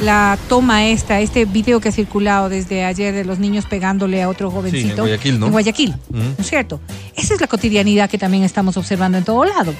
la 0.03 0.39
toma 0.49 0.87
esta, 0.87 1.21
este 1.21 1.47
video 1.47 1.81
que 1.81 1.89
ha 1.89 1.93
circulado 1.93 2.49
desde 2.51 2.85
ayer 2.85 3.15
de 3.15 3.25
los 3.25 3.39
niños 3.39 3.65
pegándole 3.65 4.23
a 4.23 4.29
otro 4.29 4.51
jovencito. 4.51 4.91
en 4.91 4.97
Guayaquil, 4.99 5.41
¿no? 5.41 5.47
En 5.47 5.53
Guayaquil. 5.53 5.95
¿no 6.11 6.35
es 6.39 6.47
cierto? 6.49 6.81
Esa 7.17 7.33
es 7.35 7.41
la 7.41 7.47
cotidianidad 7.47 8.11
que 8.11 8.19
también 8.19 8.45
estamos 8.45 8.77
observando 8.77 9.17
en 9.17 9.25
todo 9.25 9.45
lado. 9.47 9.75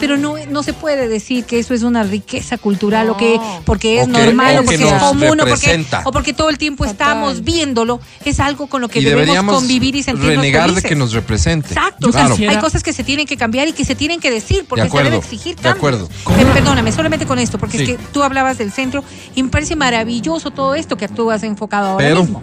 Pero 0.00 0.16
no, 0.16 0.34
no 0.50 0.62
se 0.64 0.72
puede 0.72 1.06
decir 1.06 1.44
que 1.44 1.60
eso 1.60 1.74
es 1.74 1.84
una 1.84 2.02
riqueza 2.02 2.58
cultural 2.58 3.08
o 3.10 3.16
que 3.16 3.38
porque 3.64 4.00
es 4.00 4.08
O 4.08 4.12
que- 4.12 4.12
normal 4.26 4.56
o 4.56 4.60
o 4.60 4.64
porque 4.64 4.78
que 4.78 4.84
es 4.88 4.92
común 4.94 5.40
o 5.40 5.46
porque, 5.46 5.86
o 6.04 6.12
porque 6.12 6.32
todo 6.32 6.48
el 6.50 6.58
tiempo 6.58 6.82
Fatal. 6.84 6.92
estamos 6.94 7.44
viéndolo. 7.44 8.00
Es 8.24 8.40
algo 8.40 8.66
con 8.66 8.80
lo 8.80 8.88
que 8.88 8.98
y 8.98 9.04
debemos 9.04 9.44
convivir 9.54 9.94
y 9.94 10.02
sentirnos 10.02 10.34
renegar 10.36 10.72
de 10.72 10.82
que 10.82 10.96
nos 10.96 11.12
represente. 11.12 11.68
Exacto. 11.68 12.06
Yo 12.06 12.08
o 12.08 12.12
sea, 12.12 12.26
quisiera- 12.28 12.52
Hay 12.52 12.58
cosas 12.58 12.82
que 12.82 12.92
se 12.92 13.04
tienen 13.04 13.26
que 13.26 13.36
cambiar 13.36 13.68
y 13.68 13.72
que 13.72 13.84
se 13.84 13.94
tienen 13.94 14.18
que 14.18 14.30
decir 14.32 14.64
porque 14.68 14.82
De 14.82 14.88
acuerdo, 14.88 15.06
se 15.10 15.10
debe 15.12 15.24
exigir 15.24 15.54
de 15.56 15.62
cambios. 15.62 15.76
acuerdo. 15.76 16.08
Eh, 16.40 16.46
perdóname, 16.52 16.90
solamente 16.90 17.26
con 17.26 17.38
esto, 17.38 17.58
porque 17.58 17.78
Sí. 17.78 17.84
es 17.84 17.90
que 17.90 17.98
tú 18.12 18.24
hablabas 18.24 18.58
del 18.58 18.72
centro 18.72 19.04
y 19.36 19.51
parece 19.52 19.76
maravilloso 19.76 20.50
todo 20.50 20.74
esto 20.74 20.96
que 20.96 21.06
tú 21.06 21.30
has 21.30 21.44
enfocado 21.44 21.90
ahora 21.90 22.04
Pero- 22.08 22.22
mismo. 22.22 22.42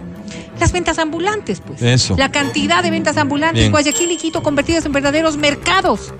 Las 0.58 0.72
ventas 0.72 0.98
ambulantes, 0.98 1.62
pues. 1.66 1.80
Eso. 1.82 2.16
La 2.18 2.30
cantidad 2.30 2.82
de 2.82 2.90
ventas 2.90 3.16
ambulantes, 3.16 3.60
Bien. 3.60 3.70
Guayaquil 3.72 4.10
y 4.10 4.16
Quito 4.18 4.42
convertidas 4.42 4.84
en 4.84 4.92
verdaderos 4.92 5.36
mercados. 5.38 6.12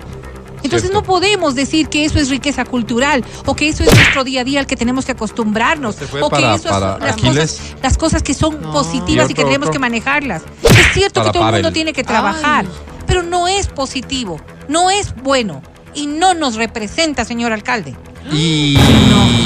Entonces 0.63 0.89
Cierto. 0.89 0.99
no 0.99 1.03
podemos 1.03 1.55
decir 1.55 1.89
que 1.89 2.05
eso 2.05 2.19
es 2.19 2.29
riqueza 2.29 2.65
cultural 2.65 3.23
o 3.45 3.55
que 3.55 3.67
eso 3.69 3.83
es 3.83 3.93
nuestro 3.95 4.23
día 4.23 4.41
a 4.41 4.43
día 4.43 4.59
al 4.59 4.67
que 4.67 4.75
tenemos 4.75 5.05
que 5.05 5.11
acostumbrarnos 5.13 5.95
fue 5.95 6.21
o 6.21 6.29
para- 6.29 6.49
que 6.49 6.55
eso 6.55 6.69
para 6.69 6.91
son 6.93 7.01
las 7.01 7.15
cosas, 7.17 7.61
las 7.81 7.97
cosas 7.97 8.23
que 8.23 8.33
son 8.35 8.57
positivas 8.57 9.27
Y 9.29 9.31
y 9.31 9.35
que 9.35 9.43
tenemos 9.43 9.67
otro. 9.69 9.73
que 9.73 9.79
manejarlas. 9.79 10.43
Es 10.63 10.93
cierto 10.93 11.19
Para 11.21 11.31
que 11.31 11.39
todo 11.39 11.47
el 11.49 11.53
mundo 11.55 11.71
tiene 11.71 11.93
que 11.93 12.03
trabajar, 12.03 12.65
pero 13.07 13.23
no 13.23 13.47
es 13.47 13.67
positivo, 13.67 14.39
no 14.67 14.89
es 14.91 15.15
bueno 15.23 15.61
y 15.95 16.05
no 16.07 16.33
nos 16.35 16.55
representa, 16.55 17.25
señor 17.25 17.53
alcalde. 17.53 17.95
Y 18.33 18.77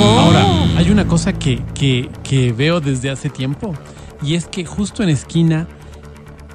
Ahora, 0.02 0.46
hay 0.78 0.90
una 0.92 1.08
cosa 1.08 1.34
que, 1.34 1.62
que, 1.74 2.10
que 2.24 2.52
veo 2.52 2.80
desde 2.82 3.10
hace 3.10 3.30
tiempo 3.30 3.74
y 4.22 4.36
es 4.36 4.46
que 4.48 4.66
justo 4.66 5.04
en 5.04 5.10
esquina 5.10 5.68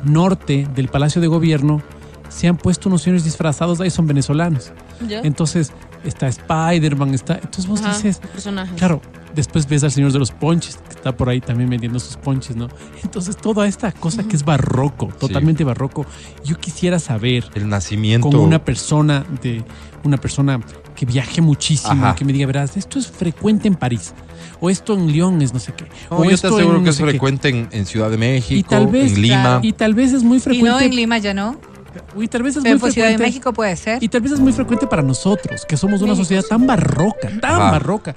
norte 0.04 0.68
del 0.74 0.88
Palacio 0.88 1.20
de 1.20 1.28
Gobierno 1.28 1.82
se 2.28 2.48
han 2.48 2.56
puesto 2.56 2.88
unos 2.88 3.02
señores 3.02 3.24
disfrazados, 3.24 3.80
ahí 3.80 3.90
son 3.90 4.06
venezolanos. 4.06 4.72
¿Ya? 5.08 5.20
Entonces 5.20 5.72
está 6.04 6.28
Spider-Man, 6.28 7.14
está... 7.14 7.34
Entonces 7.34 7.66
vos 7.66 7.80
Ajá, 7.80 7.94
dices, 7.94 8.18
personajes. 8.18 8.76
claro, 8.76 9.00
después 9.34 9.66
ves 9.68 9.82
al 9.84 9.90
señor 9.90 10.12
de 10.12 10.18
los 10.18 10.30
ponches, 10.30 10.76
que 10.76 10.90
está 10.90 11.16
por 11.16 11.28
ahí 11.28 11.40
también 11.40 11.68
vendiendo 11.68 11.98
sus 11.98 12.16
ponches, 12.16 12.56
¿no? 12.56 12.68
Entonces 13.02 13.36
toda 13.36 13.66
esta 13.66 13.92
cosa 13.92 14.22
que 14.24 14.36
es 14.36 14.44
barroco, 14.44 15.08
totalmente 15.18 15.64
barroco, 15.64 16.06
yo 16.44 16.56
quisiera 16.58 16.98
saber 16.98 17.44
el 17.54 17.68
nacimiento. 17.68 18.28
como 18.30 18.42
una 18.42 18.64
persona 18.64 19.24
de 19.42 19.64
una 20.04 20.16
persona 20.16 20.60
que 21.00 21.06
viaje 21.06 21.40
muchísimo, 21.40 22.04
Ajá. 22.04 22.14
que 22.14 22.26
me 22.26 22.32
diga, 22.34 22.46
verás, 22.46 22.76
esto 22.76 22.98
es 22.98 23.06
frecuente 23.06 23.66
en 23.68 23.74
París, 23.74 24.12
o 24.60 24.68
esto 24.68 24.92
en 24.92 25.10
Lyon 25.10 25.40
es 25.40 25.54
no 25.54 25.58
sé 25.58 25.72
qué, 25.72 25.86
No, 26.10 26.18
o 26.18 26.24
yo 26.24 26.28
te 26.28 26.34
esto 26.34 26.48
aseguro 26.48 26.76
en 26.76 26.82
que 26.82 26.84
no 26.84 26.90
es 26.90 26.98
frecuente 27.00 27.48
en, 27.48 27.68
en 27.72 27.86
Ciudad 27.86 28.10
de 28.10 28.18
México, 28.18 28.54
Y 28.60 28.62
tal 28.62 28.86
vez, 28.88 29.12
en 29.14 29.22
Lima. 29.22 29.60
y 29.62 29.72
tal 29.72 29.94
vez 29.94 30.12
es 30.12 30.22
muy 30.22 30.36
Y 30.36 30.40
frecuente. 30.40 30.68
no 30.70 30.78
en 30.78 30.94
Lima 30.94 31.16
ya 31.16 31.32
no. 31.32 31.58
y 32.18 32.28
tal 32.28 32.42
vez 32.42 32.56
es 32.56 32.62
Pero 32.62 32.74
muy 32.74 32.80
pues 32.80 32.92
Ciudad 32.92 33.08
de 33.08 33.14
frecuente. 33.14 33.30
México 33.38 33.52
puede 33.54 33.76
ser. 33.76 34.02
Y 34.02 34.08
tal 34.08 34.20
vez 34.20 34.32
es 34.32 34.40
muy 34.40 34.52
frecuente 34.52 34.86
para 34.86 35.00
nosotros, 35.02 35.64
que 35.64 35.78
somos 35.78 36.02
una 36.02 36.14
sociedad 36.14 36.42
tan 36.46 36.66
barroca, 36.66 37.30
tan 37.40 37.50
Ajá. 37.52 37.70
barroca. 37.70 38.14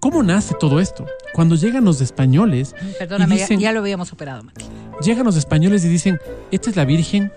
¿Cómo 0.00 0.22
nace 0.22 0.54
todo 0.58 0.80
esto? 0.80 1.04
Cuando 1.34 1.54
llegan 1.54 1.84
los 1.84 2.00
españoles, 2.00 2.74
Perdóname, 2.98 3.34
y 3.34 3.38
dicen- 3.40 3.60
ya, 3.60 3.68
ya 3.68 3.72
lo 3.72 3.80
habíamos 3.80 4.08
superado, 4.08 4.42
Mati. 4.42 4.64
llegan 5.04 5.26
los 5.26 5.36
españoles 5.36 5.84
y 5.84 5.88
dicen, 5.88 6.18
esta 6.50 6.70
es 6.70 6.76
la 6.76 6.86
Virgen 6.86 7.30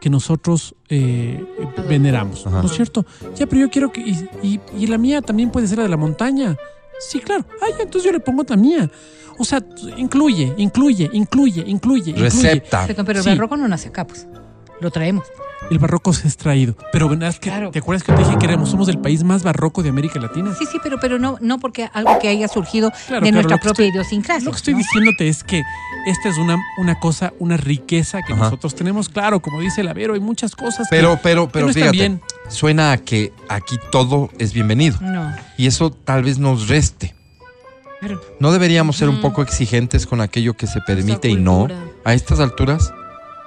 que 0.00 0.10
nosotros 0.10 0.74
eh, 0.88 1.44
veneramos, 1.88 2.46
Ajá. 2.46 2.60
¿no 2.62 2.66
es 2.66 2.72
cierto? 2.72 3.04
Ya, 3.36 3.46
pero 3.46 3.60
yo 3.62 3.70
quiero 3.70 3.92
que... 3.92 4.00
Y, 4.00 4.28
y- 4.42 4.60
y 4.78 4.86
la 4.86 4.98
mía 4.98 5.20
también 5.22 5.50
puede 5.50 5.66
ser 5.66 5.78
la 5.78 5.84
de 5.84 5.90
la 5.90 5.96
montaña. 5.96 6.56
Sí, 6.98 7.20
claro. 7.20 7.44
Ay, 7.62 7.72
entonces 7.80 8.04
yo 8.04 8.12
le 8.12 8.20
pongo 8.20 8.44
la 8.48 8.56
mía. 8.56 8.90
O 9.38 9.44
sea, 9.44 9.62
incluye, 9.96 10.52
incluye, 10.58 11.08
incluye, 11.12 11.62
incluye. 11.66 12.10
incluye. 12.10 12.12
Recepta. 12.14 12.86
Pero 13.04 13.18
el 13.18 13.22
Sí. 13.24 13.30
barroco 13.30 13.56
no 13.56 13.68
nace 13.68 13.88
acá, 13.88 14.06
pues. 14.06 14.26
Lo 14.80 14.90
traemos. 14.90 15.24
El 15.70 15.78
barroco 15.78 16.12
se 16.14 16.26
ha 16.26 16.30
extraído. 16.30 16.74
Pero 16.90 17.06
¿verdad 17.08 17.34
que 17.34 17.50
Claro. 17.50 17.70
¿te 17.70 17.80
acuerdas 17.80 18.02
que 18.02 18.12
te 18.12 18.18
dije 18.24 18.38
que 18.38 18.46
éramos, 18.46 18.70
somos 18.70 18.88
el 18.88 18.98
país 18.98 19.22
más 19.24 19.42
barroco 19.42 19.82
de 19.82 19.90
América 19.90 20.18
Latina? 20.18 20.54
Sí, 20.58 20.64
sí, 20.64 20.78
pero, 20.82 20.98
pero 20.98 21.18
no, 21.18 21.36
no 21.42 21.58
porque 21.58 21.90
algo 21.92 22.18
que 22.18 22.28
haya 22.28 22.48
surgido 22.48 22.90
Claro, 22.90 23.26
de 23.26 23.30
claro, 23.30 23.32
nuestra 23.34 23.56
propia 23.58 23.84
estoy- 23.84 23.88
idiosincrasia. 23.90 24.44
Lo 24.46 24.52
que 24.52 24.56
estoy 24.56 24.72
¿no? 24.72 24.78
diciéndote 24.78 25.28
es 25.28 25.44
que 25.44 25.62
esta 26.06 26.30
es 26.30 26.38
una, 26.38 26.56
una 26.78 26.98
cosa, 26.98 27.34
una 27.38 27.58
riqueza 27.58 28.22
que 28.26 28.32
Ajá. 28.32 28.44
nosotros 28.44 28.74
tenemos. 28.74 29.10
Claro, 29.10 29.40
como 29.40 29.60
dice 29.60 29.82
el 29.82 29.88
Avero, 29.88 30.14
hay 30.14 30.20
muchas 30.20 30.56
cosas 30.56 30.88
que- 30.88 30.96
Pero, 30.96 31.18
pero, 31.22 31.46
que 31.46 31.52
pero 31.52 31.66
no 31.66 31.70
están 31.70 31.82
fíjate, 31.92 31.98
bien. 31.98 32.22
suena 32.48 32.92
a 32.92 32.96
que 32.98 33.34
aquí 33.50 33.76
todo 33.92 34.30
es 34.38 34.54
bienvenido. 34.54 34.96
No. 35.02 35.30
Y 35.58 35.66
eso 35.66 35.90
tal 35.90 36.24
vez 36.24 36.38
nos 36.38 36.68
reste. 36.68 37.14
Claro. 38.00 38.18
¿No 38.40 38.50
deberíamos 38.50 38.96
ser 38.96 39.10
un 39.10 39.20
poco 39.20 39.42
exigentes 39.42 40.06
con 40.06 40.22
aquello 40.22 40.54
que 40.56 40.66
se 40.66 40.80
permite 40.80 41.28
y 41.28 41.36
no 41.36 41.68
a 42.02 42.14
estas 42.14 42.40
alturas? 42.40 42.94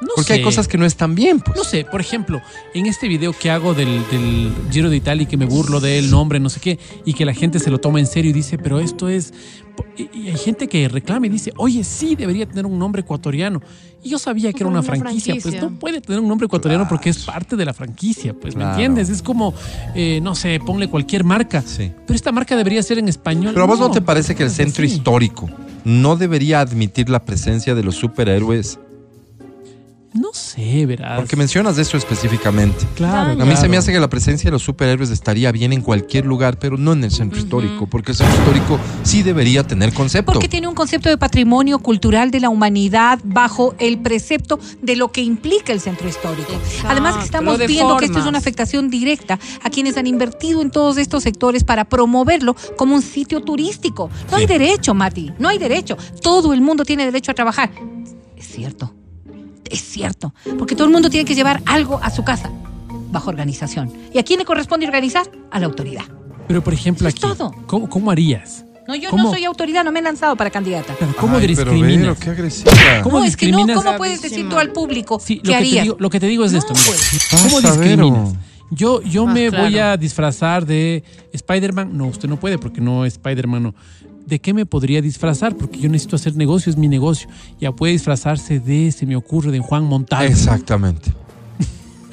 No 0.04 0.10
Porque 0.16 0.34
hay 0.34 0.42
cosas 0.42 0.68
que 0.68 0.78
no 0.78 0.86
están 0.86 1.16
bien, 1.16 1.40
pues. 1.40 1.58
No 1.58 1.64
sé, 1.64 1.86
por 1.86 2.02
ejemplo, 2.02 2.42
en 2.74 2.86
este 2.86 3.08
video 3.08 3.34
que 3.34 3.50
hago 3.50 3.74
del, 3.74 4.02
del 4.10 4.54
Giro 4.72 4.90
de 4.90 4.98
Italia 4.98 5.24
y 5.24 5.26
que 5.26 5.38
me 5.38 5.46
burlo 5.46 5.80
del 5.80 6.12
nombre, 6.12 6.40
no 6.40 6.50
sé 6.50 6.60
qué, 6.60 6.80
y 7.06 7.14
que 7.14 7.26
la 7.26 7.34
gente 7.34 7.60
se 7.60 7.72
lo 7.72 7.80
toma 7.80 8.00
en 8.00 8.08
serio 8.08 8.32
y 8.32 8.34
dice, 8.34 8.58
pero 8.58 8.80
esto 8.80 9.10
es... 9.10 9.34
Y, 9.98 10.10
y 10.14 10.30
hay 10.30 10.38
gente 10.38 10.68
que 10.68 10.88
reclama 10.88 11.26
y 11.26 11.30
dice, 11.30 11.52
oye, 11.58 11.84
sí, 11.84 12.16
debería 12.16 12.46
tener 12.46 12.66
un 12.66 12.78
nombre 12.78 13.02
ecuatoriano. 13.02 13.62
Y 14.04 14.10
yo 14.10 14.20
sabía 14.20 14.52
que 14.52 14.60
era 14.60 14.68
una, 14.68 14.82
una 14.82 14.88
franquicia. 14.88 15.36
Pues 15.42 15.62
no 15.62 15.72
puede 15.72 16.02
tener 16.02 16.20
un 16.20 16.28
nombre 16.28 16.46
ecuatoriano 16.46 16.88
porque 16.88 17.10
es 17.10 17.20
parte 17.20 17.56
de 17.56 17.66
la 17.66 17.74
franquicia, 17.74 18.34
pues, 18.34 18.56
¿me 18.56 18.66
entiendes? 18.66 19.10
Es 19.10 19.22
como, 19.22 19.54
eh, 19.96 20.20
no 20.22 20.36
sé, 20.36 20.60
ponle 20.64 20.90
cualquier 20.90 21.24
marca. 21.24 21.64
Sí. 21.66 21.92
Pero 22.06 22.16
esta 22.16 22.32
marca 22.32 22.56
debería 22.56 22.84
ser 22.84 23.00
en 23.00 23.08
español. 23.08 23.54
Pero 23.54 23.64
a 23.64 23.68
vos 23.68 23.80
no 23.80 23.90
te 23.90 24.02
parece 24.02 24.36
que 24.36 24.44
el 24.44 24.52
centro 24.52 24.86
sí. 24.86 24.94
histórico 24.94 25.50
no 25.86 26.16
debería 26.16 26.62
admitir 26.62 27.10
la 27.10 27.24
presencia 27.24 27.76
de 27.76 27.84
los 27.84 27.96
superhéroes? 27.96 28.80
No 30.14 30.30
sé, 30.34 30.86
verás. 30.86 31.18
Porque 31.18 31.36
mencionas 31.36 31.78
eso 31.80 31.98
específicamente. 31.98 32.86
Claro, 32.96 33.42
A 33.42 33.46
mí 33.46 33.56
se 33.56 33.68
me 33.68 33.78
hace 33.78 33.92
que 33.92 34.00
la 34.00 34.10
presencia 34.10 34.48
de 34.48 34.52
los 34.52 34.62
superhéroes 34.62 35.10
estaría 35.10 35.52
bien 35.52 35.74
en 35.74 35.82
cualquier 35.82 36.26
lugar, 36.26 36.60
pero 36.60 36.78
no 36.78 36.94
en 36.94 37.04
el 37.04 37.12
centro 37.12 37.40
histórico, 37.40 37.88
porque 37.88 38.12
el 38.12 38.18
centro 38.18 38.38
histórico 38.38 38.80
sí 39.02 39.24
debería 39.24 39.66
tener 39.66 39.92
concepto. 39.92 40.34
Porque 40.34 40.48
tiene 40.48 40.68
un 40.68 40.76
concepto 40.76 41.10
de 41.10 41.18
patrimonio 41.18 41.80
cultural 41.80 42.30
de 42.30 42.40
la 42.40 42.50
humanidad 42.50 43.20
bajo 43.24 43.74
el 43.80 44.00
precepto 44.00 44.60
de 44.82 44.96
lo 44.96 45.12
que 45.12 45.22
implica 45.22 45.74
el 45.74 45.80
centro 45.80 46.08
histórico. 46.08 46.52
Exacto, 46.54 46.90
Además 46.90 47.18
que 47.18 47.24
estamos 47.24 47.58
viendo 47.66 47.98
que 47.98 48.06
esto 48.06 48.20
es 48.20 48.26
una 48.26 48.38
afectación 48.38 48.90
directa 48.92 49.40
a 49.64 49.70
quienes 49.72 49.98
han 49.98 50.06
invertido 50.06 50.62
en 50.62 50.70
todos 50.70 50.98
estos 50.98 51.24
sectores 51.24 51.64
para 51.64 51.86
promoverlo 51.86 52.56
como 52.78 52.94
un 52.94 53.02
sitio 53.02 53.42
turístico. 53.42 54.12
No 54.30 54.38
hay 54.38 54.46
derecho, 54.46 54.94
Mati, 54.94 55.34
no 55.40 55.50
hay 55.50 55.58
derecho. 55.58 55.98
Todo 56.22 56.54
el 56.54 56.62
mundo 56.62 56.86
tiene 56.86 57.06
derecho 57.06 57.32
a 57.32 57.34
trabajar. 57.34 57.72
Es 58.38 58.48
cierto, 58.48 58.94
es 59.70 59.82
cierto, 59.82 60.34
porque 60.58 60.76
todo 60.76 60.86
el 60.88 60.94
mundo 60.94 61.10
tiene 61.10 61.26
que 61.26 61.36
llevar 61.36 61.62
algo 61.66 62.00
a 62.02 62.10
su 62.10 62.24
casa 62.24 62.52
bajo 63.12 63.30
organización. 63.30 63.92
¿Y 64.14 64.18
a 64.20 64.24
quién 64.24 64.40
le 64.40 64.46
corresponde 64.46 64.86
organizar? 64.86 65.30
A 65.52 65.60
la 65.60 65.66
autoridad. 65.68 66.06
Pero, 66.48 66.64
por 66.64 66.74
ejemplo, 66.74 67.08
Eso 67.08 67.18
aquí, 67.18 67.32
es 67.32 67.38
todo. 67.38 67.54
¿cómo, 67.68 67.90
cómo 67.90 68.12
harías? 68.12 68.66
No, 68.88 68.96
yo 68.96 69.10
¿Cómo? 69.12 69.24
no 69.24 69.30
soy 69.32 69.46
autoridad, 69.46 69.86
no 69.86 69.94
me 69.94 70.00
he 70.00 70.04
lanzado 70.04 70.36
para 70.36 70.50
candidata. 70.50 70.94
Claro, 70.96 71.14
¿Cómo 71.18 71.38
Ay, 71.38 71.48
pero 71.56 71.72
discriminas? 71.72 72.00
Vero, 72.02 72.16
qué 72.20 72.30
agresiva. 72.32 72.72
¿Cómo 73.02 73.20
no, 73.20 73.26
es 73.26 73.38
que 73.38 73.50
no? 73.50 73.66
¿cómo 73.74 73.96
puedes 73.98 74.22
decir 74.22 74.50
tú 74.50 74.58
al 74.58 74.72
público 74.74 75.20
Sí, 75.24 75.38
qué 75.40 75.40
lo 75.40 75.44
que, 75.44 75.50
te 75.52 75.56
harías? 75.56 75.84
digo, 75.84 75.96
lo 76.00 76.10
que 76.10 76.20
te 76.20 76.28
digo 76.28 76.44
es 76.44 76.52
No, 76.52 76.60
esto. 76.60 76.74
pues. 76.74 77.28
¿Cómo 77.32 77.62
discriminas? 77.62 78.34
Vero. 78.34 78.38
Yo, 78.72 79.02
yo 79.04 79.26
Ah, 79.28 79.34
me 79.34 79.50
claro. 79.50 79.64
voy 79.66 79.78
a 79.80 79.96
disfrazar 79.96 80.66
de 80.66 81.04
Spider-Man. 81.32 81.96
No, 81.98 82.08
usted 82.08 82.28
no 82.28 82.38
puede 82.40 82.58
porque 82.58 82.82
no 82.82 83.06
es 83.06 83.14
Spider-Man. 83.14 83.64
No. 83.64 83.76
¿De 84.26 84.40
qué 84.40 84.54
me 84.54 84.66
podría 84.66 85.02
disfrazar? 85.02 85.56
Porque 85.56 85.80
yo 85.80 85.90
necesito 85.90 86.16
hacer 86.16 86.36
negocio, 86.36 86.70
es 86.70 86.78
mi 86.78 86.88
negocio. 86.88 87.28
Ya 87.60 87.72
puede 87.72 87.94
disfrazarse 87.94 88.60
de, 88.60 88.92
se 88.92 89.06
me 89.06 89.16
ocurre, 89.16 89.52
de 89.52 89.60
Juan 89.60 89.84
Montalvo. 89.84 90.32
Exactamente. 90.32 91.12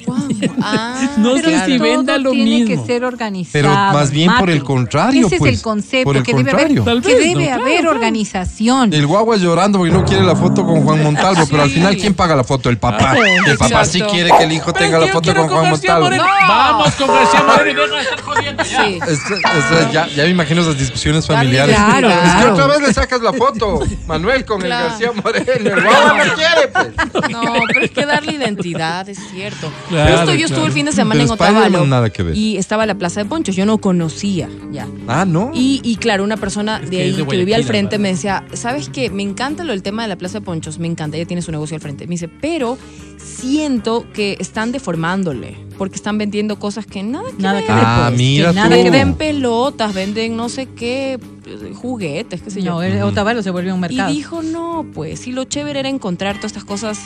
Ah, 0.63 1.09
No 1.17 1.35
sé 1.35 1.41
claro. 1.43 1.65
si 1.65 1.77
venda 1.77 2.17
lo 2.17 2.31
tiene 2.31 2.65
mismo. 2.65 2.67
que 2.81 2.87
ser 2.87 3.03
organizado. 3.03 3.51
Pero 3.53 3.69
más 3.69 4.11
bien 4.11 4.31
por 4.37 4.49
el 4.49 4.63
contrario, 4.63 5.27
Ese 5.27 5.37
pues. 5.37 5.53
es 5.53 5.57
el 5.59 5.63
concepto, 5.63 6.03
Por 6.05 6.17
el 6.17 6.23
que 6.23 6.33
debe 6.33 6.51
contrario. 6.51 6.81
haber, 6.83 6.93
Tal 6.93 7.01
que 7.01 7.15
vez, 7.15 7.27
debe 7.29 7.51
haber 7.51 7.81
claro. 7.81 7.91
organización. 7.91 8.93
El 8.93 9.07
guagua 9.07 9.37
llorando 9.37 9.79
porque 9.79 9.93
no 9.93 10.05
quiere 10.05 10.23
la 10.23 10.35
foto 10.35 10.65
con 10.65 10.83
Juan 10.83 11.03
Montalvo, 11.03 11.45
pero 11.49 11.63
al 11.63 11.69
final, 11.69 11.95
¿quién 11.97 12.13
paga 12.13 12.35
la 12.35 12.43
foto? 12.43 12.69
El 12.69 12.77
papá. 12.77 13.15
El 13.47 13.57
papá 13.57 13.85
sí 13.85 14.01
quiere 14.01 14.29
que 14.37 14.43
el 14.43 14.51
hijo 14.51 14.71
tenga 14.73 14.99
la 14.99 15.07
foto 15.07 15.33
con 15.33 15.47
Juan 15.49 15.69
Montalvo. 15.69 16.09
Vamos 16.09 16.91
con 16.95 17.07
García 17.07 17.43
Moreno 17.43 17.81
y 17.85 17.89
deja 17.89 17.95
de 17.95 18.01
estar 18.01 18.21
jodiendo 18.21 18.63
ya. 18.63 18.85
Sí. 18.85 18.99
Es- 19.07 19.19
es- 19.31 19.91
ya, 19.91 20.07
ya 20.07 20.23
me 20.23 20.29
imagino 20.29 20.61
esas 20.61 20.77
discusiones 20.77 21.25
familiares. 21.27 21.75
Claro, 21.75 22.09
Es 22.09 22.31
que 22.43 22.45
otra 22.51 22.67
vez 22.67 22.81
le 22.81 22.93
sacas 22.93 23.21
la 23.21 23.33
foto, 23.33 23.79
Manuel, 24.07 24.45
con 24.45 24.61
Claro. 24.61 24.85
el 24.85 24.89
García 24.91 25.11
Moreno. 25.23 25.51
El 25.51 25.83
guagua 25.83 26.23
no 26.25 26.33
quiere, 26.33 26.67
pues. 26.67 27.31
No, 27.31 27.41
pero 27.67 27.85
es 27.85 27.91
que 27.91 28.05
darle 28.05 28.33
identidad, 28.33 29.07
es 29.09 29.19
cierto. 29.31 29.71
Claro, 29.91 30.17
Justo 30.17 30.33
yo 30.35 30.45
estuve 30.45 30.65
el 30.65 30.71
fin 30.71 30.85
de 30.85 30.91
semana 30.91 31.19
Pero 31.21 31.25
en 31.25 31.31
Otavalo 31.31 31.85
nada 31.85 32.09
que 32.09 32.23
ver. 32.23 32.35
y 32.37 32.57
estaba 32.57 32.85
la 32.85 32.95
Plaza 32.95 33.21
de 33.21 33.25
Ponchos. 33.29 33.55
Yo 33.55 33.65
no 33.65 33.77
conocía 33.79 34.49
ya. 34.71 34.87
Ah, 35.07 35.25
¿no? 35.25 35.51
Y, 35.53 35.81
y 35.83 35.97
claro, 35.97 36.23
una 36.23 36.37
persona 36.37 36.77
Es 36.83 36.89
de 36.89 36.97
que 36.97 37.03
ahí 37.03 37.11
de 37.11 37.25
que 37.27 37.37
vivía 37.37 37.55
al 37.57 37.63
frente 37.63 37.97
me 37.99 38.09
decía, 38.09 38.43
¿sabes 38.53 38.89
qué? 38.89 39.09
Me 39.09 39.23
encanta 39.23 39.63
lo 39.63 39.71
del 39.73 39.83
tema 39.83 40.01
de 40.03 40.07
la 40.09 40.15
Plaza 40.17 40.39
de 40.39 40.45
Ponchos, 40.45 40.79
me 40.79 40.87
encanta, 40.87 41.17
ella 41.17 41.25
tiene 41.27 41.41
su 41.41 41.51
negocio 41.51 41.75
al 41.75 41.81
frente. 41.81 42.05
Me 42.07 42.11
dice, 42.11 42.27
pero 42.27 42.77
siento 43.17 44.05
que 44.13 44.37
están 44.39 44.71
deformándole, 44.71 45.57
porque 45.77 45.95
están 45.95 46.17
vendiendo 46.17 46.57
cosas 46.59 46.85
que 46.85 47.03
nada 47.03 47.29
que 47.35 47.41
Nada 47.41 47.55
ver. 47.59 47.65
que 47.65 47.73
ver, 47.73 47.83
Ah, 47.85 48.05
pues, 48.09 48.17
mira 48.17 48.49
que 48.49 48.55
nada 48.55 48.69
tú. 48.69 48.75
que 48.75 48.83
que 48.83 48.89
ven 48.91 49.13
pelotas, 49.15 49.93
venden 49.93 50.35
no 50.35 50.49
sé 50.49 50.67
qué, 50.67 51.19
juguetes, 51.73 52.41
qué 52.41 52.49
sé 52.51 52.61
yo. 52.61 52.81
No, 52.81 53.05
Otavalo 53.07 53.41
se 53.43 53.49
volvió 53.51 53.73
un 53.73 53.79
Y 53.79 53.81
mercado. 53.81 54.11
dijo, 54.13 54.41
no, 54.41 54.85
pues, 54.93 55.19
si 55.21 55.31
lo 55.31 55.43
chévere 55.45 55.79
era 55.79 55.89
encontrar 55.89 56.35
todas 56.37 56.51
estas 56.51 56.63
cosas, 56.65 56.99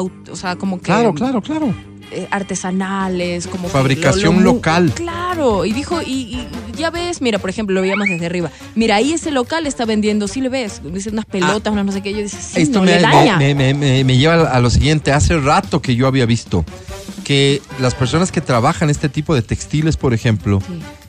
o 0.00 0.36
sea, 0.36 0.56
como 0.56 0.78
que 0.78 0.84
Claro, 0.84 1.12
claro, 1.14 1.40
claro. 1.42 1.74
eh, 2.10 2.26
artesanales, 2.30 3.46
como 3.46 3.68
Fabricación 3.68 4.44
local. 4.44 4.92
Claro, 4.94 5.64
y 5.64 5.72
dijo, 5.72 6.02
y, 6.02 6.10
y 6.12 6.48
ya 6.76 6.90
ves, 6.90 7.20
mira, 7.22 7.38
por 7.38 7.48
ejemplo, 7.50 7.74
lo 7.74 7.80
veíamos 7.82 8.06
desde 8.08 8.26
arriba. 8.26 8.50
Mira, 8.74 8.96
ahí 8.96 9.12
ese 9.12 9.30
local 9.30 9.66
está 9.66 9.84
vendiendo, 9.84 10.28
sí 10.28 10.40
le 10.40 10.48
ves, 10.48 10.80
dice 10.92 11.10
unas 11.10 11.24
pelotas, 11.24 11.72
unas 11.72 11.84
no 11.86 11.92
sé 11.92 12.02
qué. 12.02 12.12
Yo 12.12 12.18
dice, 12.18 12.36
sí, 12.40 12.54
Ah. 12.56 12.60
Esto 12.60 12.78
no 12.80 12.84
me, 12.84 12.96
le 12.96 13.00
daña. 13.00 13.36
me- 13.38 13.54
me- 13.54 13.74
me- 13.74 14.04
me 14.04 14.16
lleva 14.18 14.34
a 14.50 14.60
lo 14.60 14.68
siguiente. 14.70 15.12
Hace 15.12 15.38
rato 15.38 15.80
que 15.80 15.94
yo 15.96 16.06
había 16.06 16.26
visto 16.26 16.64
que 17.24 17.62
las 17.80 17.94
personas 17.94 18.32
que 18.32 18.40
trabajan 18.40 18.90
este 18.90 19.08
tipo 19.08 19.34
de 19.34 19.42
textiles, 19.42 19.96
por 19.96 20.12
ejemplo, 20.12 20.60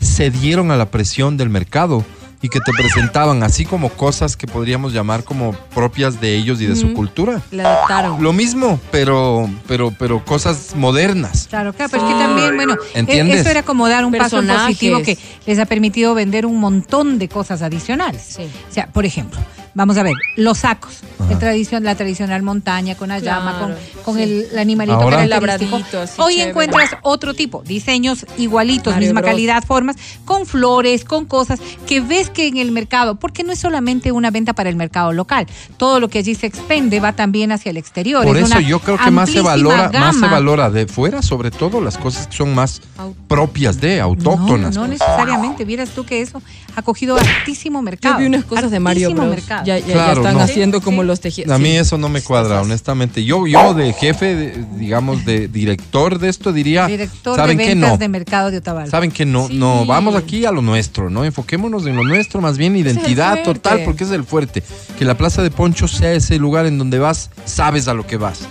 cedieron 0.01 0.72
a 0.72 0.77
la 0.77 0.89
presión 0.91 1.38
del 1.38 1.49
mercado 1.49 2.05
y 2.44 2.49
que 2.49 2.60
te 2.60 2.74
presentaban 2.74 3.41
así 3.41 3.65
como 3.65 3.88
cosas 3.88 4.36
que 4.36 4.48
podríamos 4.48 4.91
llamar 4.91 5.24
como 5.24 5.53
propias 5.74 6.20
de 6.20 6.36
ellos 6.36 6.60
y 6.60 6.65
de 6.65 6.76
su 6.76 6.94
cultura. 6.94 7.41
Le 7.52 7.64
adaptaron. 7.64 8.22
Lo 8.22 8.34
mismo, 8.34 8.82
pero, 8.91 9.49
pero, 9.65 9.95
pero 9.98 10.24
cosas 10.26 10.76
modernas. 10.76 11.48
Claro, 11.49 11.72
claro, 11.72 11.90
pero 11.90 12.06
es 12.06 12.14
que 12.14 12.20
también, 12.20 12.56
bueno, 12.57 12.76
e- 12.94 12.99
¿Entiendes? 12.99 13.40
eso 13.40 13.49
era 13.49 13.64
como 13.64 13.88
dar 13.88 14.03
un 14.03 14.11
paso 14.11 14.41
positivo 14.44 15.02
que 15.02 15.18
les 15.45 15.57
ha 15.57 15.65
permitido 15.65 16.14
vender 16.15 16.45
un 16.45 16.60
montón 16.60 17.18
de 17.18 17.30
cosas 17.30 17.61
adicionales. 17.61 18.22
Sí. 18.36 18.44
O 18.70 18.74
sea, 18.74 18.88
por 18.88 19.06
ejemplo, 19.06 19.40
vamos 19.74 19.98
a 19.98 20.04
ver, 20.04 20.14
los 20.38 20.60
sacos. 20.60 21.00
el 21.30 21.84
la 21.84 21.95
tradicional 21.95 22.44
montaña 22.44 22.95
con 22.95 23.10
la 23.10 23.20
llama, 23.20 23.58
Claro, 23.58 23.76
con, 23.95 24.04
con 24.04 24.16
sí. 24.16 24.24
el, 24.24 24.48
el 24.52 24.60
animalito 24.60 24.95
Ahora- 25.00 25.24
El 25.24 25.30
característico. 25.30 25.78
labradito, 25.78 26.02
así 26.02 26.22
Hoy 26.22 26.34
chévere. 26.34 26.50
encuentras 26.50 26.90
otro 27.02 27.34
tipo, 27.34 27.64
diseños 27.64 28.26
igualitos, 28.38 28.94
Mario 28.94 29.08
misma 29.08 29.22
Bros. 29.22 29.32
calidad, 29.32 29.64
formas, 29.64 29.95
con 30.26 30.45
flores, 30.45 31.04
con 31.06 31.26
cosas 31.26 31.60
que 31.88 32.02
ves 32.02 32.30
que 32.30 32.48
en 32.48 32.58
el 32.58 32.72
mercado, 32.72 33.16
porque 33.16 33.44
no 33.44 33.52
es 33.54 33.60
solamente 33.60 34.12
una 34.12 34.30
venta 34.32 34.54
para 34.54 34.70
el 34.70 34.76
mercado 34.76 35.12
local, 35.14 35.48
todo 35.78 36.00
lo 36.00 36.08
que 36.10 36.20
allí 36.20 36.36
se 36.36 36.48
expende 36.48 37.00
va 37.00 37.14
también 37.14 37.52
hacia 37.52 37.70
el 37.72 37.78
exterior. 37.78 38.24
Por 38.26 38.38
es 38.38 38.45
eso 38.45 38.58
una 38.58 38.68
yo 38.68 38.80
creo 38.80 38.98
que 38.98 39.12
más 39.12 39.30
se 39.30 39.41
valora, 39.41 39.90
más 39.91 40.18
se 40.18 40.28
valora 40.28 40.70
de 40.70 40.88
fuera, 40.88 41.22
sobre 41.22 41.50
todo 41.52 41.82
las 41.82 41.98
cosas 41.98 42.28
que 42.28 42.36
son 42.38 42.54
más 42.54 42.82
propias 43.28 43.80
de, 43.80 44.00
autóctonas. 44.02 44.76
No, 44.76 44.82
no 44.82 44.88
pues. 44.88 45.00
necesariamente. 45.00 45.66
Vieras 45.66 45.90
tú 45.90 46.06
que 46.06 46.22
eso 46.22 46.41
ha 46.76 46.82
cogido 46.82 47.18
altísimo 47.18 47.82
mercado. 47.82 48.16
Yo 48.16 48.20
vi 48.22 48.26
unas 48.28 48.45
cosas 48.45 48.72
de 48.72 48.80
Mario 48.80 49.08
Altísimo 49.08 49.28
Bros. 49.28 49.36
mercado. 49.38 49.62
Ya, 49.64 49.80
ya, 49.80 50.14
están 50.14 50.34
no. 50.35 50.40
haciendo 50.41 50.81
como 50.81 51.02
sí. 51.02 51.07
los 51.07 51.19
tejidos. 51.19 51.52
A 51.52 51.57
mí 51.57 51.69
Sí. 51.69 51.76
eso 51.77 51.98
no 51.98 52.10
me 52.10 52.22
cuadra, 52.22 52.61
honestamente. 52.61 53.23
Yo, 53.23 53.48
yo 53.48 53.73
de 53.73 53.94
jefe, 53.94 54.35
de- 54.35 54.65
digamos, 54.77 55.26
de 55.26 55.48
director 55.48 56.19
de 56.19 56.30
esto 56.30 56.52
diría, 56.53 56.88
Director 56.88 57.35
¿saben 57.35 57.57
de 57.57 57.64
qué 57.64 57.69
ventas 57.72 57.91
no? 57.91 57.98
de 57.98 58.10
mercado 58.10 58.52
de 58.52 58.57
Otavalo. 58.57 58.90
Saben 58.90 59.11
que 59.11 59.26
no, 59.26 59.48
Sí. 59.48 59.56
no, 59.56 59.85
vamos 59.85 60.15
aquí 60.15 60.45
a 60.45 60.52
lo 60.52 60.61
nuestro, 60.61 61.10
¿no? 61.10 61.23
Enfoquémonos 61.26 61.85
en 61.85 61.95
lo 61.95 62.03
nuestro, 62.03 62.41
más 62.41 62.57
bien 62.57 62.76
identidad 62.76 63.44
total, 63.44 63.81
porque 63.85 64.03
es 64.03 64.11
el 64.11 64.23
fuerte. 64.23 64.64
Que 64.98 65.06
la 65.06 65.15
Plaza 65.18 65.44
de 65.44 65.52
Poncho 65.52 65.88
sea 65.88 66.11
ese 66.14 66.38
lugar 66.38 66.65
en 66.65 66.77
donde 66.77 66.99
vas, 66.99 67.30
sabes 67.45 67.88
a 67.88 67.94
lo 67.94 68.06
que 68.06 68.18
vas. 68.18 68.41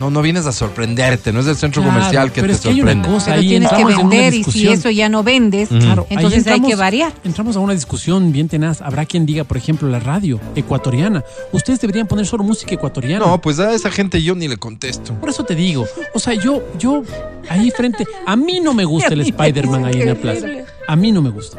No, 0.00 0.10
no 0.10 0.22
vienes 0.22 0.46
a 0.46 0.52
sorprenderte, 0.52 1.30
no 1.30 1.40
es 1.40 1.46
el 1.46 1.56
centro 1.56 1.82
Claro, 1.82 1.98
comercial 1.98 2.32
que 2.32 2.40
pero 2.40 2.52
te 2.54 2.56
es 2.56 2.60
que 2.62 2.68
hay 2.70 2.80
una 2.80 2.92
sorprende. 2.92 3.08
cosa, 3.08 3.26
Pero 3.26 3.40
ahí 3.40 3.48
tienes 3.48 3.68
que 3.68 3.74
entramos 3.74 4.00
en 4.00 4.06
una 4.06 4.16
vender 4.16 4.34
y 4.34 4.44
si 4.44 4.68
eso 4.68 4.90
ya 4.90 5.08
no 5.10 5.22
vendes, 5.22 5.68
Claro, 5.68 6.06
entonces 6.08 6.46
hay 6.46 6.62
que 6.62 6.74
variar. 6.74 7.12
Entramos 7.22 7.54
a 7.56 7.60
una 7.60 7.74
discusión 7.74 8.32
bien 8.32 8.48
tenaz. 8.48 8.80
Habrá 8.80 9.04
quien 9.04 9.26
diga, 9.26 9.44
por 9.44 9.58
ejemplo, 9.58 9.88
la 9.88 10.00
radio 10.00 10.40
ecuatoriana. 10.56 11.22
Ustedes 11.52 11.80
deberían 11.80 12.06
poner 12.06 12.24
solo 12.24 12.42
música 12.44 12.74
ecuatoriana. 12.74 13.26
No, 13.26 13.40
pues 13.42 13.58
a 13.60 13.74
esa 13.74 13.90
gente 13.90 14.22
yo 14.22 14.34
ni 14.34 14.48
le 14.48 14.56
contesto. 14.56 15.12
Por 15.14 15.28
eso 15.28 15.44
te 15.44 15.54
digo. 15.54 15.86
O 16.14 16.18
sea, 16.18 16.32
yo, 16.32 16.62
yo, 16.78 17.02
ahí 17.50 17.70
frente. 17.70 18.06
A 18.26 18.36
mí 18.36 18.58
no 18.60 18.72
me 18.72 18.86
gusta 18.86 19.08
el 19.12 19.20
Spider-Man 19.20 19.84
ahí 19.84 20.00
en 20.00 20.08
la 20.08 20.14
plaza. 20.14 20.46
A 20.88 20.96
mí 20.96 21.12
no 21.12 21.20
me 21.20 21.28
gusta. 21.30 21.58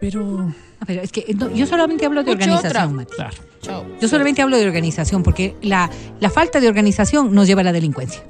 Pero. 0.00 0.52
Ah, 0.80 0.84
Pero 0.86 1.02
es 1.02 1.10
que 1.10 1.34
no, 1.36 1.52
yo 1.52 1.66
solamente 1.66 2.06
hablo 2.06 2.22
de 2.22 2.30
Escuche 2.32 2.50
organización, 2.50 2.82
otra. 2.82 2.94
Mati. 2.96 3.14
Claro. 3.16 3.36
Chao. 3.66 3.84
Yo 4.00 4.08
solamente 4.08 4.40
hablo 4.42 4.56
de 4.56 4.66
organización, 4.66 5.22
porque 5.22 5.56
la, 5.62 5.90
la 6.20 6.30
falta 6.30 6.60
de 6.60 6.68
organización 6.68 7.34
nos 7.34 7.46
lleva 7.46 7.60
a 7.62 7.64
la 7.64 7.72
delincuencia. 7.72 8.22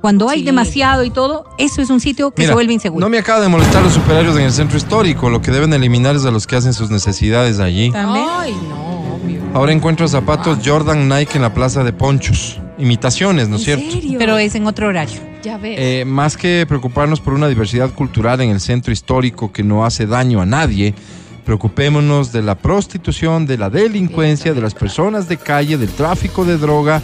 Cuando 0.00 0.28
hay 0.28 0.40
Sí. 0.40 0.44
demasiado 0.44 1.02
y 1.02 1.10
todo, 1.10 1.44
eso 1.58 1.82
es 1.82 1.90
un 1.90 1.98
sitio 1.98 2.30
que 2.30 2.42
Mira, 2.42 2.50
se 2.50 2.54
vuelve 2.54 2.72
inseguro. 2.72 3.00
No 3.04 3.10
me 3.10 3.18
acaba 3.18 3.40
de 3.40 3.48
molestar 3.48 3.82
los 3.82 3.92
superarios 3.92 4.36
en 4.36 4.42
el 4.42 4.52
centro 4.52 4.76
histórico. 4.78 5.28
Lo 5.28 5.42
que 5.42 5.50
deben 5.50 5.72
eliminar 5.72 6.14
es 6.14 6.24
a 6.24 6.30
los 6.30 6.46
que 6.46 6.54
hacen 6.54 6.72
sus 6.72 6.88
necesidades 6.90 7.58
allí. 7.58 7.90
También. 7.90 8.24
Ay, 8.30 8.54
no, 8.68 9.14
obvio. 9.16 9.40
Ahora 9.54 9.72
encuentro 9.72 10.06
zapatos 10.06 10.58
Jordan 10.64 11.08
Nike 11.08 11.32
en 11.36 11.42
la 11.42 11.52
plaza 11.52 11.82
de 11.82 11.92
Ponchos. 11.92 12.60
Imitaciones, 12.78 13.48
¿no 13.48 13.56
es 13.56 13.62
¿En 13.62 13.76
cierto? 13.76 13.90
serio? 13.92 14.18
Pero 14.20 14.38
es 14.38 14.54
en 14.54 14.68
otro 14.68 14.86
horario. 14.86 15.18
Ya 15.42 15.58
ves. 15.58 15.74
Eh, 15.80 16.04
más 16.06 16.36
que 16.36 16.64
preocuparnos 16.68 17.20
por 17.20 17.34
una 17.34 17.48
diversidad 17.48 17.90
cultural 17.90 18.40
en 18.40 18.50
el 18.50 18.60
centro 18.60 18.92
histórico 18.92 19.50
que 19.50 19.64
no 19.64 19.84
hace 19.84 20.06
daño 20.06 20.40
a 20.40 20.46
nadie, 20.46 20.94
preocupémonos 21.58 22.30
de 22.30 22.42
la 22.42 22.56
prostitución, 22.56 23.46
de 23.46 23.56
la 23.56 23.70
delincuencia, 23.70 24.52
de 24.52 24.60
las 24.60 24.74
personas 24.74 25.30
de 25.30 25.38
calle, 25.38 25.78
del 25.78 25.88
tráfico 25.88 26.44
de 26.44 26.58
droga, 26.58 27.00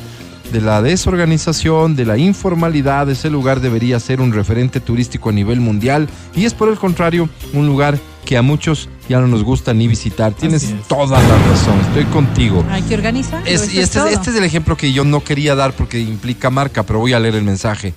de 0.52 0.60
la 0.60 0.82
desorganización, 0.82 1.96
de 1.96 2.04
la 2.04 2.18
informalidad. 2.18 3.08
Ese 3.08 3.30
lugar 3.30 3.62
debería 3.62 3.98
ser 3.98 4.20
un 4.20 4.34
referente 4.34 4.80
turístico 4.80 5.30
a 5.30 5.32
nivel 5.32 5.60
mundial 5.60 6.10
y 6.36 6.44
es 6.44 6.52
por 6.52 6.68
el 6.68 6.76
contrario 6.76 7.30
un 7.54 7.66
lugar 7.66 7.98
que 8.26 8.36
a 8.36 8.42
muchos 8.42 8.90
ya 9.08 9.18
no 9.18 9.28
nos 9.28 9.42
gusta 9.42 9.72
ni 9.72 9.88
visitar. 9.88 10.34
Tienes 10.34 10.74
toda 10.88 11.22
la 11.22 11.38
razón, 11.48 11.80
estoy 11.80 12.04
contigo. 12.12 12.62
Hay 12.68 12.82
que 12.82 12.96
organizar. 12.96 13.42
Es- 13.48 13.72
y 13.72 13.78
este, 13.80 13.98
es- 14.00 14.12
este 14.12 14.28
es 14.28 14.36
el 14.36 14.44
ejemplo 14.44 14.76
que 14.76 14.92
yo 14.92 15.04
no 15.04 15.24
quería 15.24 15.54
dar 15.54 15.72
porque 15.72 15.98
implica 16.00 16.50
marca, 16.50 16.82
pero 16.82 16.98
voy 16.98 17.14
a 17.14 17.18
leer 17.18 17.36
el 17.36 17.44
mensaje. 17.44 17.94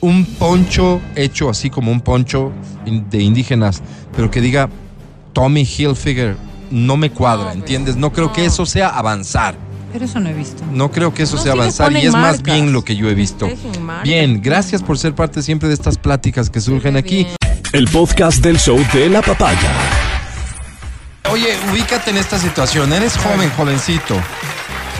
Un 0.00 0.24
poncho 0.26 1.00
hecho 1.16 1.50
así 1.50 1.70
como 1.70 1.90
un 1.90 2.02
poncho 2.02 2.52
de 3.10 3.20
indígenas, 3.20 3.82
pero 4.14 4.30
que 4.30 4.40
diga 4.40 4.68
Tommy 5.38 5.62
Hilfiger, 5.62 6.36
no 6.72 6.96
me 6.96 7.12
cuadra, 7.12 7.52
¿entiendes? 7.52 7.94
No 7.94 8.12
creo 8.12 8.32
que 8.32 8.44
eso 8.44 8.66
sea 8.66 8.88
avanzar. 8.88 9.54
Pero 9.92 10.04
eso 10.04 10.18
no 10.18 10.28
he 10.30 10.34
visto. 10.34 10.64
No 10.72 10.90
creo 10.90 11.14
que 11.14 11.22
eso 11.22 11.36
No, 11.36 11.42
sea 11.42 11.52
sí 11.52 11.58
avanzar 11.60 11.92
y 11.92 12.06
es 12.06 12.12
más 12.12 12.42
bien 12.42 12.72
lo 12.72 12.82
que 12.82 12.96
yo 12.96 13.08
he 13.08 13.14
visto. 13.14 13.48
Bien, 14.02 14.42
gracias 14.42 14.82
por 14.82 14.98
ser 14.98 15.14
parte 15.14 15.40
siempre 15.40 15.68
de 15.68 15.74
estas 15.74 15.96
pláticas 15.96 16.50
que 16.50 16.60
surgen 16.60 16.96
aquí. 16.96 17.24
El 17.72 17.86
podcast 17.86 18.42
del 18.42 18.58
show 18.58 18.84
de 18.92 19.08
la 19.10 19.22
papaya. 19.22 19.70
Oye, 21.30 21.56
ubícate 21.70 22.10
en 22.10 22.16
esta 22.16 22.36
situación. 22.36 22.92
Eres 22.92 23.16
joven, 23.16 23.48
jovencito. 23.56 24.16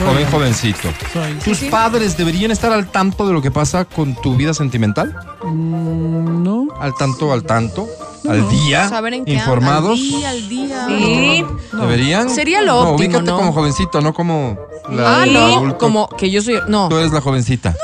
Joven, 0.05 0.25
jovencito. 0.31 0.89
Soy. 1.13 1.33
¿Tus 1.43 1.59
padres 1.69 2.15
deberían 2.17 2.51
estar 2.51 2.71
al 2.71 2.87
tanto 2.89 3.27
de 3.27 3.33
lo 3.33 3.41
que 3.41 3.51
pasa 3.51 3.85
con 3.85 4.15
tu 4.15 4.35
vida 4.35 4.53
sentimental? 4.53 5.15
Mm, 5.43 6.43
No. 6.43 6.67
Al 6.79 6.95
tanto, 6.95 7.33
al 7.33 7.43
tanto, 7.43 7.87
al 8.27 8.47
día, 8.49 8.87
Saber 8.87 9.13
en 9.15 9.25
qué 9.25 9.33
informados. 9.33 9.91
Al 9.91 9.97
día, 9.97 10.29
al 10.29 10.49
día. 10.49 10.85
Sí. 10.87 11.45
¿Deberían? 11.73 12.29
Sería 12.29 12.61
lo 12.61 12.73
no, 12.73 12.79
óptimo, 12.91 12.95
ubícate 13.09 13.25
¿no? 13.25 13.37
como 13.37 13.51
jovencito, 13.53 13.99
no 14.01 14.13
como 14.13 14.57
la, 14.89 15.21
Ah, 15.21 15.25
no, 15.25 15.57
adulto. 15.57 15.77
como 15.77 16.07
que 16.09 16.31
yo 16.31 16.41
soy. 16.41 16.59
No, 16.67 16.87
Tú 16.89 16.97
eres 16.97 17.11
la 17.11 17.19
jovencita. 17.21 17.75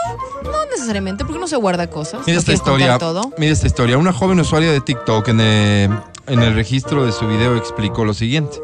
no 0.43 0.65
necesariamente, 0.71 1.25
porque 1.25 1.39
no 1.39 1.47
se 1.47 1.57
guarda 1.57 1.89
cosas. 1.89 2.21
Mira 2.25 2.35
¿No 2.35 2.39
esta 2.39 2.53
historia. 2.53 2.97
todo? 2.97 3.31
Mira 3.37 3.51
esta 3.51 3.67
historia. 3.67 3.97
Una 3.97 4.13
joven 4.13 4.39
usuaria 4.39 4.71
de 4.71 4.79
TikTok 4.79 5.27
en, 5.29 5.41
en 5.41 6.39
el 6.41 6.53
registro 6.55 7.05
de 7.05 7.11
su 7.11 7.27
video 7.27 7.55
explicó 7.57 8.05
lo 8.05 8.13
siguiente. 8.13 8.57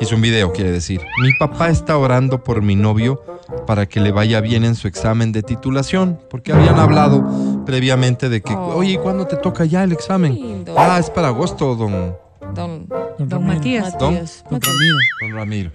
Hizo 0.00 0.14
un 0.14 0.20
video, 0.22 0.52
quiere 0.52 0.70
decir. 0.70 1.00
Mi 1.22 1.32
papá 1.38 1.70
está 1.70 1.98
orando 1.98 2.42
por 2.44 2.62
mi 2.62 2.76
novio 2.76 3.20
para 3.66 3.86
que 3.86 3.98
le 4.00 4.12
vaya 4.12 4.40
bien 4.40 4.64
en 4.64 4.74
su 4.76 4.86
examen 4.86 5.32
de 5.32 5.42
titulación, 5.42 6.20
porque 6.30 6.52
habían 6.52 6.78
hablado 6.78 7.64
previamente 7.66 8.28
de 8.28 8.40
que, 8.40 8.54
Oh. 8.54 8.76
oye, 8.76 8.92
¿y 8.92 8.98
¿cuándo 8.98 9.26
te 9.26 9.36
toca 9.36 9.64
ya 9.64 9.82
el 9.82 9.92
examen? 9.92 10.34
Lindo. 10.34 10.74
Ah, 10.78 10.98
es 11.00 11.10
para 11.10 11.28
agosto, 11.28 11.74
don, 11.74 12.16
Don, 12.54 12.86
Don, 12.88 12.88
Don 13.18 13.30
Ramiro. 13.30 13.54
Matías. 13.54 13.98
Don- 13.98 14.14
Matías. 14.14 14.44
Don 14.50 14.60
Ramiro. 14.60 14.96
don 15.20 15.32
Ramiro. 15.34 15.70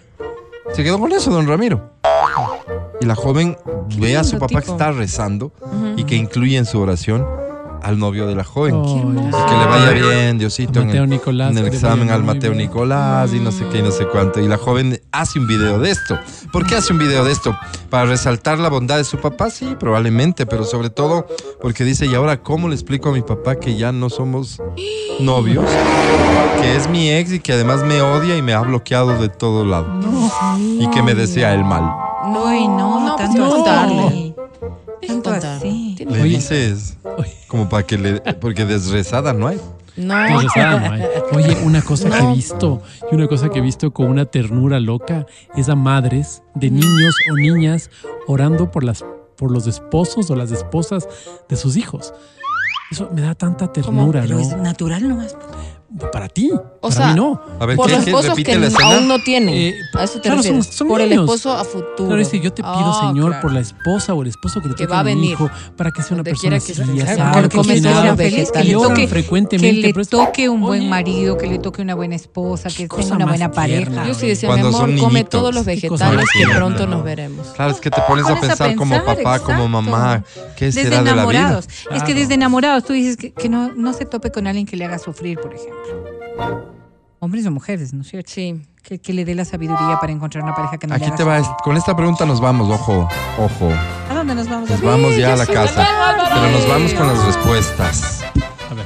Se 0.72 0.84
quedó 0.84 1.00
con 1.00 1.12
eso, 1.12 1.30
don 1.30 1.46
Ramiro. 1.48 1.92
Y 3.02 3.06
la 3.06 3.16
joven 3.16 3.58
ve 4.00 4.16
a 4.16 4.24
su 4.24 4.38
papá 4.40 4.62
que 4.62 4.72
está 4.72 4.92
rezando 4.92 5.52
y 5.98 6.06
que 6.06 6.16
incluye 6.16 6.58
en 6.58 6.66
su 6.66 6.80
oración 6.80 7.28
al 7.84 8.00
novio 8.00 8.26
de 8.26 8.36
la 8.36 8.44
joven. 8.44 8.76
Oh, 8.76 8.98
Y 8.98 9.30
que 9.30 9.58
le 9.58 9.66
vaya 9.66 9.92
bien, 9.92 10.38
Diosito, 10.38 10.80
en 10.80 10.88
Mateo 10.88 11.04
el, 11.04 11.10
Nicolás, 11.10 11.52
en 11.52 11.58
el 11.58 11.66
examen 11.68 12.10
al 12.10 12.24
Mateo 12.24 12.52
bien. 12.52 12.64
Nicolás 12.68 13.34
y 13.34 13.40
no 13.40 13.52
sé 13.52 13.66
qué 13.72 13.80
y 13.80 13.82
no 13.82 13.92
sé 13.92 14.08
cuánto. 14.08 14.40
Y 14.40 14.48
la 14.48 14.58
joven 14.58 15.00
hace 15.12 15.40
un 15.40 15.48
video 15.48 15.80
de 15.80 15.92
esto. 15.92 16.18
¿Por 16.52 16.66
qué 16.66 16.76
hace 16.76 16.94
un 16.94 17.00
video 17.00 17.24
de 17.26 17.32
esto? 17.32 17.56
¿Para 17.90 18.06
resaltar 18.06 18.58
la 18.58 18.70
bondad 18.70 18.98
de 18.98 19.04
su 19.04 19.18
papá? 19.18 19.50
Sí, 19.50 19.76
probablemente, 19.80 20.46
pero 20.46 20.64
sobre 20.64 20.90
todo 20.90 21.28
porque 21.62 21.84
dice, 21.84 22.06
¿y 22.06 22.16
ahora 22.16 22.42
cómo 22.42 22.70
le 22.70 22.76
explico 22.76 23.10
a 23.10 23.12
mi 23.12 23.22
papá 23.22 23.56
que 23.56 23.76
ya 23.76 23.92
no 23.92 24.10
somos 24.10 24.62
novios? 25.20 25.66
Que 26.62 26.76
es 26.76 26.90
mi 26.90 27.12
ex 27.12 27.34
y 27.34 27.40
que 27.40 27.54
además 27.54 27.84
me 27.84 28.02
odia 28.02 28.38
y 28.38 28.42
me 28.42 28.54
ha 28.54 28.62
bloqueado 28.62 29.20
de 29.20 29.30
todo 29.30 29.66
lado. 29.66 30.00
Y 30.58 30.90
que 30.90 31.04
me 31.04 31.14
desea 31.14 31.54
el 31.54 31.64
mal. 31.64 31.84
No, 32.26 32.48
Ay, 32.48 32.68
no, 32.68 33.02
no, 33.02 33.16
pues 33.18 33.28
tanto 33.30 33.58
no. 33.66 34.23
Tanto 35.08 35.30
así. 35.32 35.96
Le 36.08 36.24
dices, 36.24 36.98
como 37.48 37.70
para 37.70 37.86
que 37.86 37.98
le... 37.98 38.20
Porque 38.36 38.66
desrezada 38.66 39.34
no 39.34 39.48
hay. 39.48 39.60
No. 39.96 40.16
Pues, 40.34 40.46
o 40.46 40.50
sea, 40.50 40.80
no 40.80 40.92
hay. 40.92 41.04
Oye, 41.34 41.58
una 41.64 41.82
cosa 41.82 42.10
que 42.10 42.18
he 42.18 42.34
visto, 42.34 42.82
y 43.12 43.16
una 43.16 43.28
cosa 43.28 43.50
que 43.50 43.60
he 43.60 43.62
visto 43.62 43.92
con 43.94 44.08
una 44.08 44.26
ternura 44.26 44.80
loca, 44.80 45.28
es 45.56 45.70
a 45.70 45.76
madres 45.76 46.42
de 46.56 46.72
niños 46.72 47.16
o 47.32 47.36
niñas 47.36 47.90
orando 48.28 48.72
por 48.72 48.84
las 48.84 49.06
por 49.38 49.52
los 49.52 49.68
esposos 49.68 50.30
o 50.30 50.36
las 50.36 50.52
esposas 50.52 51.08
de 51.50 51.56
sus 51.56 51.76
hijos. 51.76 52.14
Eso 52.92 53.10
me 53.14 53.22
da 53.22 53.34
tanta 53.36 53.72
ternura, 53.72 54.22
Pero 54.22 54.36
¿no? 54.36 54.42
es 54.42 54.56
natural 54.58 55.08
nomás. 55.10 55.36
Para 56.12 56.28
ti, 56.28 56.50
O 56.52 56.90
para 56.90 56.92
sea, 56.96 57.08
mí 57.10 57.14
no. 57.16 57.40
A 57.60 57.68
ver, 57.68 57.76
por 57.78 57.86
¿qué, 57.88 57.96
los 57.98 58.08
esposos 58.08 58.36
que 58.36 58.56
la 58.58 58.68
aún 58.82 59.08
no 59.08 59.20
tienen. 59.20 59.54
Eh, 59.54 59.76
a 59.94 60.04
eso 60.04 60.16
te 60.16 60.22
claro, 60.22 60.42
son- 60.42 60.56
refieres. 60.56 60.76
son 60.76 60.88
por 60.88 61.02
el 61.02 61.12
esposo 61.14 61.52
a 61.56 61.64
futuro. 61.64 62.08
Claro, 62.08 62.20
es 62.22 62.30
que 62.30 62.40
yo 62.40 62.52
te 62.52 62.64
pido, 62.64 62.74
Ah, 62.76 63.08
Señor, 63.10 63.28
claro. 63.28 63.42
por 63.44 63.52
la 63.54 63.60
esposa 63.60 64.14
o 64.16 64.22
el 64.24 64.30
esposo 64.30 64.60
que 64.60 64.74
Que 64.74 64.88
va 64.88 65.02
a 65.02 65.04
venir. 65.04 65.34
hijo, 65.34 65.52
para 65.78 65.92
que 65.92 66.02
sea 66.02 66.16
una 66.16 66.24
Donde 66.24 66.32
persona 66.32 66.60
quiera 66.60 66.66
que 66.66 67.32
Porque 67.42 67.56
come 67.58 67.68
cocinada, 67.74 67.96
solo 68.02 68.18
feliz, 68.18 68.32
vegetales. 68.38 68.52
que 68.52 68.64
le 68.64 68.74
toque, 68.74 69.08
frecuentemente. 69.08 69.82
que 69.94 70.00
le 70.00 70.06
toque 70.06 70.50
un 70.50 70.62
buen 70.62 70.90
marido, 70.90 71.38
que 71.38 71.46
le 71.46 71.60
toque 71.60 71.82
una 71.84 71.94
buena 71.94 72.16
esposa, 72.16 72.70
que 72.70 72.88
tenga 72.88 73.16
una 73.16 73.26
buena 73.28 73.52
pareja. 73.52 74.08
Yo 74.08 74.16
sí 74.16 74.28
decía, 74.28 74.50
Cuando 74.50 74.70
mi 74.70 74.74
son 74.74 74.84
amor, 74.86 75.00
come 75.00 75.14
niñitos. 75.20 75.30
todos 75.42 75.54
los 75.54 75.66
vegetales 75.66 76.26
que 76.34 76.48
pronto 76.56 76.88
nos 76.88 77.04
veremos. 77.04 77.48
Claro, 77.56 77.72
es 77.72 77.80
que 77.80 77.92
te 77.92 78.02
pones 78.08 78.26
a 78.26 78.40
pensar 78.40 78.76
como 78.76 78.96
papá, 79.04 79.38
como 79.40 79.68
mamá, 79.68 80.24
¿qué 80.58 80.66
Desde 80.66 80.84
será 80.86 80.98
de 81.04 81.04
la 81.06 81.12
vida? 81.12 81.14
enamorados. 81.14 81.68
Es 81.92 82.02
que 82.04 82.16
desde 82.16 82.34
enamorados 82.34 82.84
tú 82.84 82.94
dices 82.94 83.16
que, 83.16 83.32
que 83.32 83.48
no, 83.48 83.72
no 83.76 83.94
se 83.94 84.06
tope 84.06 84.32
con 84.32 84.48
alguien 84.48 84.66
que 84.66 84.76
le 84.76 84.86
haga 84.86 84.98
sufrir, 84.98 85.38
por 85.40 85.54
ejemplo. 85.54 85.83
Hombres 87.20 87.46
o 87.46 87.52
mujeres, 87.52 87.94
¿no 87.94 88.02
es 88.02 88.10
cierto? 88.10 88.32
Sí. 88.34 88.62
Que, 88.84 89.00
que 89.00 89.14
le 89.14 89.24
dé 89.24 89.34
la 89.34 89.46
sabiduría 89.46 89.98
para 90.02 90.12
encontrar 90.12 90.44
una 90.44 90.54
pareja 90.54 90.78
que 90.78 90.88
no 90.88 90.94
le 90.94 90.98
Aquí 90.98 91.06
haga 91.06 91.16
te 91.16 91.24
va, 91.24 91.58
con 91.64 91.78
esta 91.78 91.96
pregunta 91.96 92.26
nos 92.26 92.42
vamos, 92.42 92.70
ojo, 92.70 93.08
ojo. 93.38 93.72
¿A 94.10 94.14
dónde 94.14 94.36
nos 94.36 94.50
vamos? 94.50 94.70
Nos 94.70 94.82
David? 94.82 94.92
vamos 94.92 95.16
ya 95.18 95.34
a 95.34 95.38
la 95.38 95.46
casa. 95.46 95.88
Pero 96.34 96.52
nos 96.52 96.68
vamos 96.68 96.94
con 96.94 97.08
las 97.08 97.26
respuestas. 97.26 98.24
A 98.70 98.74
ver, 98.74 98.86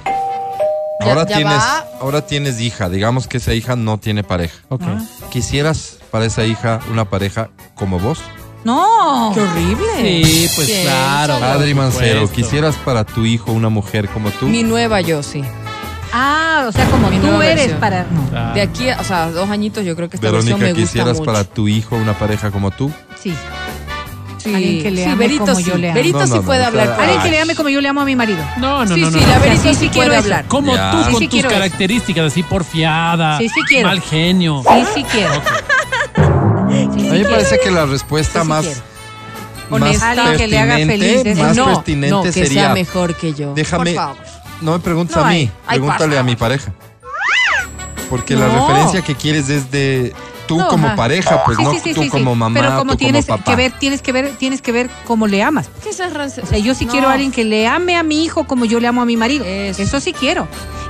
Ahora 1.02 1.26
ya 1.28 1.38
tienes, 1.38 1.58
va. 1.58 1.86
ahora 2.00 2.26
tienes 2.28 2.60
hija, 2.62 2.90
digamos 2.90 3.28
que 3.28 3.38
esa 3.38 3.54
hija 3.56 3.76
no 3.76 3.98
tiene 3.98 4.24
pareja. 4.24 4.56
Ah. 4.70 5.00
¿Quisieras 5.32 5.98
para 6.12 6.26
esa 6.26 6.44
hija 6.46 6.80
una 6.92 7.06
pareja 7.10 7.50
como 7.74 7.98
vos? 8.00 8.20
No. 8.66 9.32
Qué 9.34 9.42
horrible. 9.42 9.88
Sí, 10.24 10.50
pues 10.56 10.70
claro. 10.84 11.34
Adri 11.36 11.74
Mancero. 11.74 12.30
¿quisieras 12.32 12.76
para 12.78 13.04
tu 13.04 13.26
hijo 13.26 13.52
una 13.52 13.70
mujer 13.70 14.10
como 14.10 14.30
tú? 14.30 14.46
Mi 14.48 14.62
nueva 14.62 15.02
yo, 15.02 15.24
sí. 15.24 15.44
Ah, 16.20 16.66
o 16.68 16.72
sea, 16.72 16.86
como 16.86 17.10
Mi 17.12 17.18
tú 17.20 17.28
nueva 17.28 17.46
eres 17.46 17.58
versión. 17.58 17.80
para. 17.80 18.06
no. 18.10 18.30
Claro. 18.30 18.54
De 18.56 18.62
aquí, 18.62 18.90
a- 18.90 19.00
o 19.00 19.04
sea, 19.04 19.30
dos 19.30 19.50
añitos 19.50 19.86
yo 19.86 19.96
creo 19.96 20.10
que 20.10 20.18
esta 20.18 20.32
versión 20.32 20.60
Verónica, 20.60 20.66
me 20.66 20.82
gusta 20.82 20.92
¿quisieras 20.94 21.18
mucho. 21.20 21.32
para 21.32 21.44
tu 21.44 21.68
hijo 21.68 21.96
una 21.96 22.14
pareja 22.18 22.50
como 22.50 22.72
tú? 22.72 22.92
Sí. 23.22 23.34
Sí, 24.40 24.54
Alguien 24.56 24.82
que 24.84 24.92
le 24.92 25.04
sí, 25.04 25.10
ame 25.10 25.38
como 25.38 25.56
sí. 25.56 25.64
yo 25.64 25.78
le 25.78 25.90
amo. 25.90 25.96
Verito 25.96 26.20
No, 26.20 26.26
sí 26.26 26.30
no, 26.32 26.36
no, 26.38 26.42
puede 26.44 26.60
o 26.60 26.62
sea, 26.62 26.68
hablar. 26.70 27.00
Alguien 27.02 27.22
que 27.22 27.30
le 27.32 27.42
ame 27.42 27.56
como 27.56 27.70
yo 27.70 27.82
le 27.82 27.88
amo 27.90 28.02
a 28.02 28.06
mi 28.06 28.16
marido. 28.16 28.40
No, 28.58 28.86
no, 28.86 28.96
Sí, 28.96 29.02
no, 29.02 29.12
sí, 29.12 29.20
no. 29.20 29.28
la 29.28 29.36
no. 29.36 29.42
Verito 29.42 29.62
sí, 29.64 29.70
sí, 29.70 29.76
sí 29.76 29.86
puede 29.90 29.92
quiero 30.10 30.14
eso. 30.14 30.24
hablar. 30.24 30.46
Como 30.48 30.76
Ya. 30.76 30.92
tú, 30.92 30.98
Sí, 30.98 31.04
con 31.12 31.14
sí 31.20 31.26
tus 31.26 31.32
quiero 31.34 31.50
eso. 31.50 31.58
características 31.58 32.26
así 32.26 32.44
porfiada, 32.44 33.38
Sí, 33.40 33.50
sí 33.50 33.62
quiero. 33.68 33.90
mal 33.90 34.02
genio. 34.02 34.64
Sí, 34.68 34.84
sí 34.96 35.04
quiero. 35.12 35.34
Sí, 35.34 36.90
sí 37.00 37.10
A 37.10 37.14
mí 37.14 37.20
me 37.20 37.26
parece 37.26 37.60
que 37.60 37.72
la 37.72 37.86
respuesta 37.86 38.40
Sí, 38.40 38.46
sí 38.46 38.50
más, 38.50 38.66
quiero. 38.66 38.82
más 39.70 39.82
Honesta. 39.82 40.12
Alguien 40.12 40.38
que 40.38 40.48
le 40.48 40.60
haga 40.60 40.76
pertinente, 40.76 41.24
feliz, 41.24 41.38
más 41.44 41.58
no, 41.58 41.66
pertinente 41.66 42.10
no, 42.10 42.24
que 42.24 42.32
sería 42.32 42.64
sea 42.66 42.74
mejor 42.74 43.16
que 43.16 43.34
yo. 43.34 43.54
Déjame- 43.54 43.94
Por 43.96 44.02
favor. 44.04 44.18
No 44.62 44.74
me 44.74 44.80
preguntes 44.80 45.16
No 45.16 45.24
a 45.24 45.28
hay. 45.30 45.46
mí, 45.46 45.52
pregúntale 45.68 46.18
a 46.18 46.24
mi 46.24 46.36
pareja. 46.36 46.72
Porque 48.10 48.36
la 48.36 48.48
referencia 48.48 49.02
que 49.02 49.16
quieres 49.16 49.50
es 49.50 49.70
de 49.70 50.14
tú 50.48 50.58
No, 50.58 50.70
como 50.70 50.88
ajá. 50.88 50.96
pareja, 50.96 51.44
pues 51.44 51.58
Sí, 51.58 51.64
no 51.64 51.74
sí, 51.74 51.80
sí, 51.84 51.94
tú 51.94 52.04
sí, 52.04 52.10
como 52.10 52.34
sí. 52.34 52.40
mamá, 52.40 52.60
Pero 52.60 52.78
como 52.78 52.92
tú 52.94 52.98
tienes 53.00 53.26
como 53.26 53.38
papá. 53.40 53.52
que 53.52 53.56
ver, 53.58 53.72
tienes 53.78 54.02
que 54.02 54.12
ver, 54.14 54.32
tienes 54.38 54.62
que 54.62 54.72
ver 54.72 54.90
cómo 55.06 55.28
le 55.28 55.44
amas. 55.44 55.70
¿Qué 55.84 55.90
es 55.90 56.00
ese 56.00 56.42
O 56.42 56.46
sea, 56.46 56.58
yo 56.58 56.74
sí 56.74 56.86
No. 56.86 56.92
quiero 56.94 57.10
a 57.10 57.14
alguien 57.14 57.32
que 57.34 57.44
le 57.44 57.68
ame 57.68 57.98
a 57.98 58.04
mi 58.04 58.24
hijo 58.24 58.46
como 58.46 58.64
yo 58.64 58.80
le 58.80 58.88
amo 58.88 59.02
a 59.02 59.06
mi 59.06 59.18
marido. 59.18 59.44
Eso. 59.46 59.82
Eso, 59.82 60.00
sí 60.00 60.14
quiero. 60.14 60.48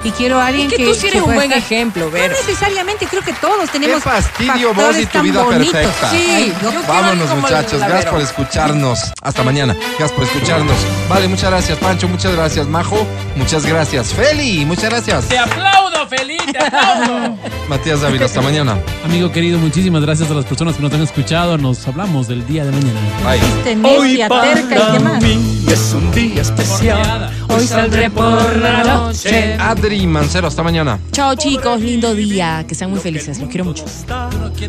Y 0.07 0.11
quiero 0.11 0.39
a 0.39 0.45
alguien 0.47 0.67
Es 0.67 0.71
que 0.71 0.77
que. 0.77 0.85
tú 0.89 0.95
sí 0.95 1.07
eres 1.07 1.21
un 1.21 1.33
buen 1.35 1.51
estar- 1.51 1.57
ejemplo, 1.57 2.05
No 2.05 2.11
Ver. 2.11 2.31
necesariamente, 2.31 3.05
creo 3.07 3.21
que 3.21 3.33
todos 3.33 3.69
tenemos. 3.69 3.97
Qué 4.01 4.09
fastidio 4.09 4.73
vos 4.73 4.97
y 4.97 5.05
tu 5.05 5.11
tan 5.11 5.23
vida 5.23 5.43
bonitos. 5.43 5.73
perfecta. 5.73 6.09
Sí, 6.11 6.25
Ay, 6.31 6.53
yo 6.61 6.71
Vámonos 6.87 7.29
muchachos, 7.35 7.79
gracias 7.79 7.99
Vero. 8.05 8.11
por 8.11 8.21
escucharnos. 8.21 8.99
Hasta 9.21 9.43
mañana. 9.43 9.75
Gracias 9.99 10.11
por 10.13 10.23
escucharnos. 10.23 10.75
Vale, 11.09 11.27
muchas 11.27 11.49
gracias 11.51 11.77
Pancho, 11.79 12.07
muchas 12.07 12.33
gracias 12.33 12.67
Majo, 12.67 13.05
muchas 13.35 13.65
gracias 13.65 14.13
Feli, 14.13 14.63
muchas 14.65 14.85
gracias. 14.91 15.25
Te 15.27 15.37
aplaudo, 15.37 16.07
feliz, 16.07 16.41
te 16.51 16.57
aplaudo. 16.57 17.35
Matías 17.67 17.99
Dávila, 17.99 18.25
hasta 18.25 18.39
mañana. 18.41 18.77
Amigo 19.03 19.29
querido, 19.33 19.57
muchísimas 19.59 20.01
gracias 20.03 20.31
a 20.31 20.33
las 20.33 20.45
personas 20.45 20.77
que 20.77 20.83
nos 20.83 20.93
han 20.93 21.01
escuchado. 21.01 21.57
Nos 21.57 21.85
hablamos 21.85 22.29
del 22.29 22.47
día 22.47 22.63
de 22.63 22.71
mañana. 22.71 22.99
Bye. 23.25 23.39
Este 23.57 23.75
necia, 23.75 24.29
terca 24.29 24.75
y 24.75 24.91
qué 24.93 24.99
más. 24.99 25.23
es 25.23 25.93
un 25.93 26.11
día 26.11 26.43
Porfiada. 26.43 27.31
Hoy 27.49 27.67
saldré 27.67 28.09
por 28.09 28.55
la 28.57 28.83
noche. 28.83 29.57
Adri 29.59 29.96
Mancero, 30.05 30.47
hasta 30.47 30.61
mañana. 30.61 30.99
Chao 31.11 31.33
chicos, 31.35 31.81
lindo 31.81 32.13
día. 32.13 32.65
Que 32.67 32.75
sean 32.75 32.91
muy 32.91 32.99
felices. 32.99 33.39
Los 33.39 33.49
quiero 33.49 33.65
mucho. 33.65 33.85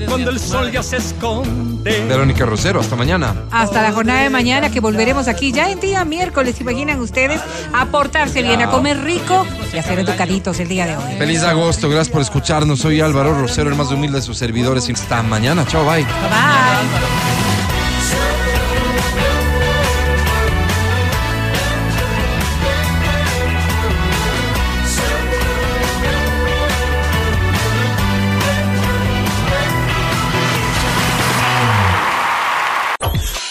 Cuando 0.06 0.30
el 0.30 0.40
sol 0.40 0.70
ya 0.72 0.82
se 0.82 0.96
esconde. 0.96 2.06
Verónica 2.08 2.46
Rosero, 2.46 2.80
hasta 2.80 2.96
mañana. 2.96 3.34
Hasta 3.50 3.82
la 3.82 3.92
jornada 3.92 4.22
de 4.22 4.30
mañana 4.30 4.70
que 4.70 4.80
volveremos 4.80 5.28
aquí 5.28 5.52
ya 5.52 5.70
en 5.70 5.80
día 5.80 6.04
miércoles. 6.04 6.56
¿Se 6.56 6.62
imaginan 6.62 7.00
ustedes? 7.00 7.40
A 7.72 7.86
portarse 7.86 8.42
bien, 8.42 8.62
a 8.62 8.70
comer 8.70 9.02
rico 9.02 9.46
y 9.72 9.78
a 9.78 9.82
ser 9.82 9.98
educaditos 9.98 10.58
el 10.60 10.68
día 10.68 10.86
de 10.86 10.96
hoy. 10.96 11.18
Feliz 11.18 11.42
agosto, 11.42 11.88
gracias 11.88 12.08
por 12.10 12.22
escucharnos. 12.22 12.78
Soy 12.78 13.00
Álvaro 13.00 13.34
Rosero, 13.34 13.68
el 13.68 13.76
más 13.76 13.90
humilde 13.90 14.18
de 14.18 14.22
sus 14.22 14.38
servidores. 14.38 14.88
Y 14.88 14.92
hasta 14.92 15.22
mañana. 15.22 15.66
Chao, 15.66 15.84
bye. 15.84 16.04
Bye. 16.04 17.37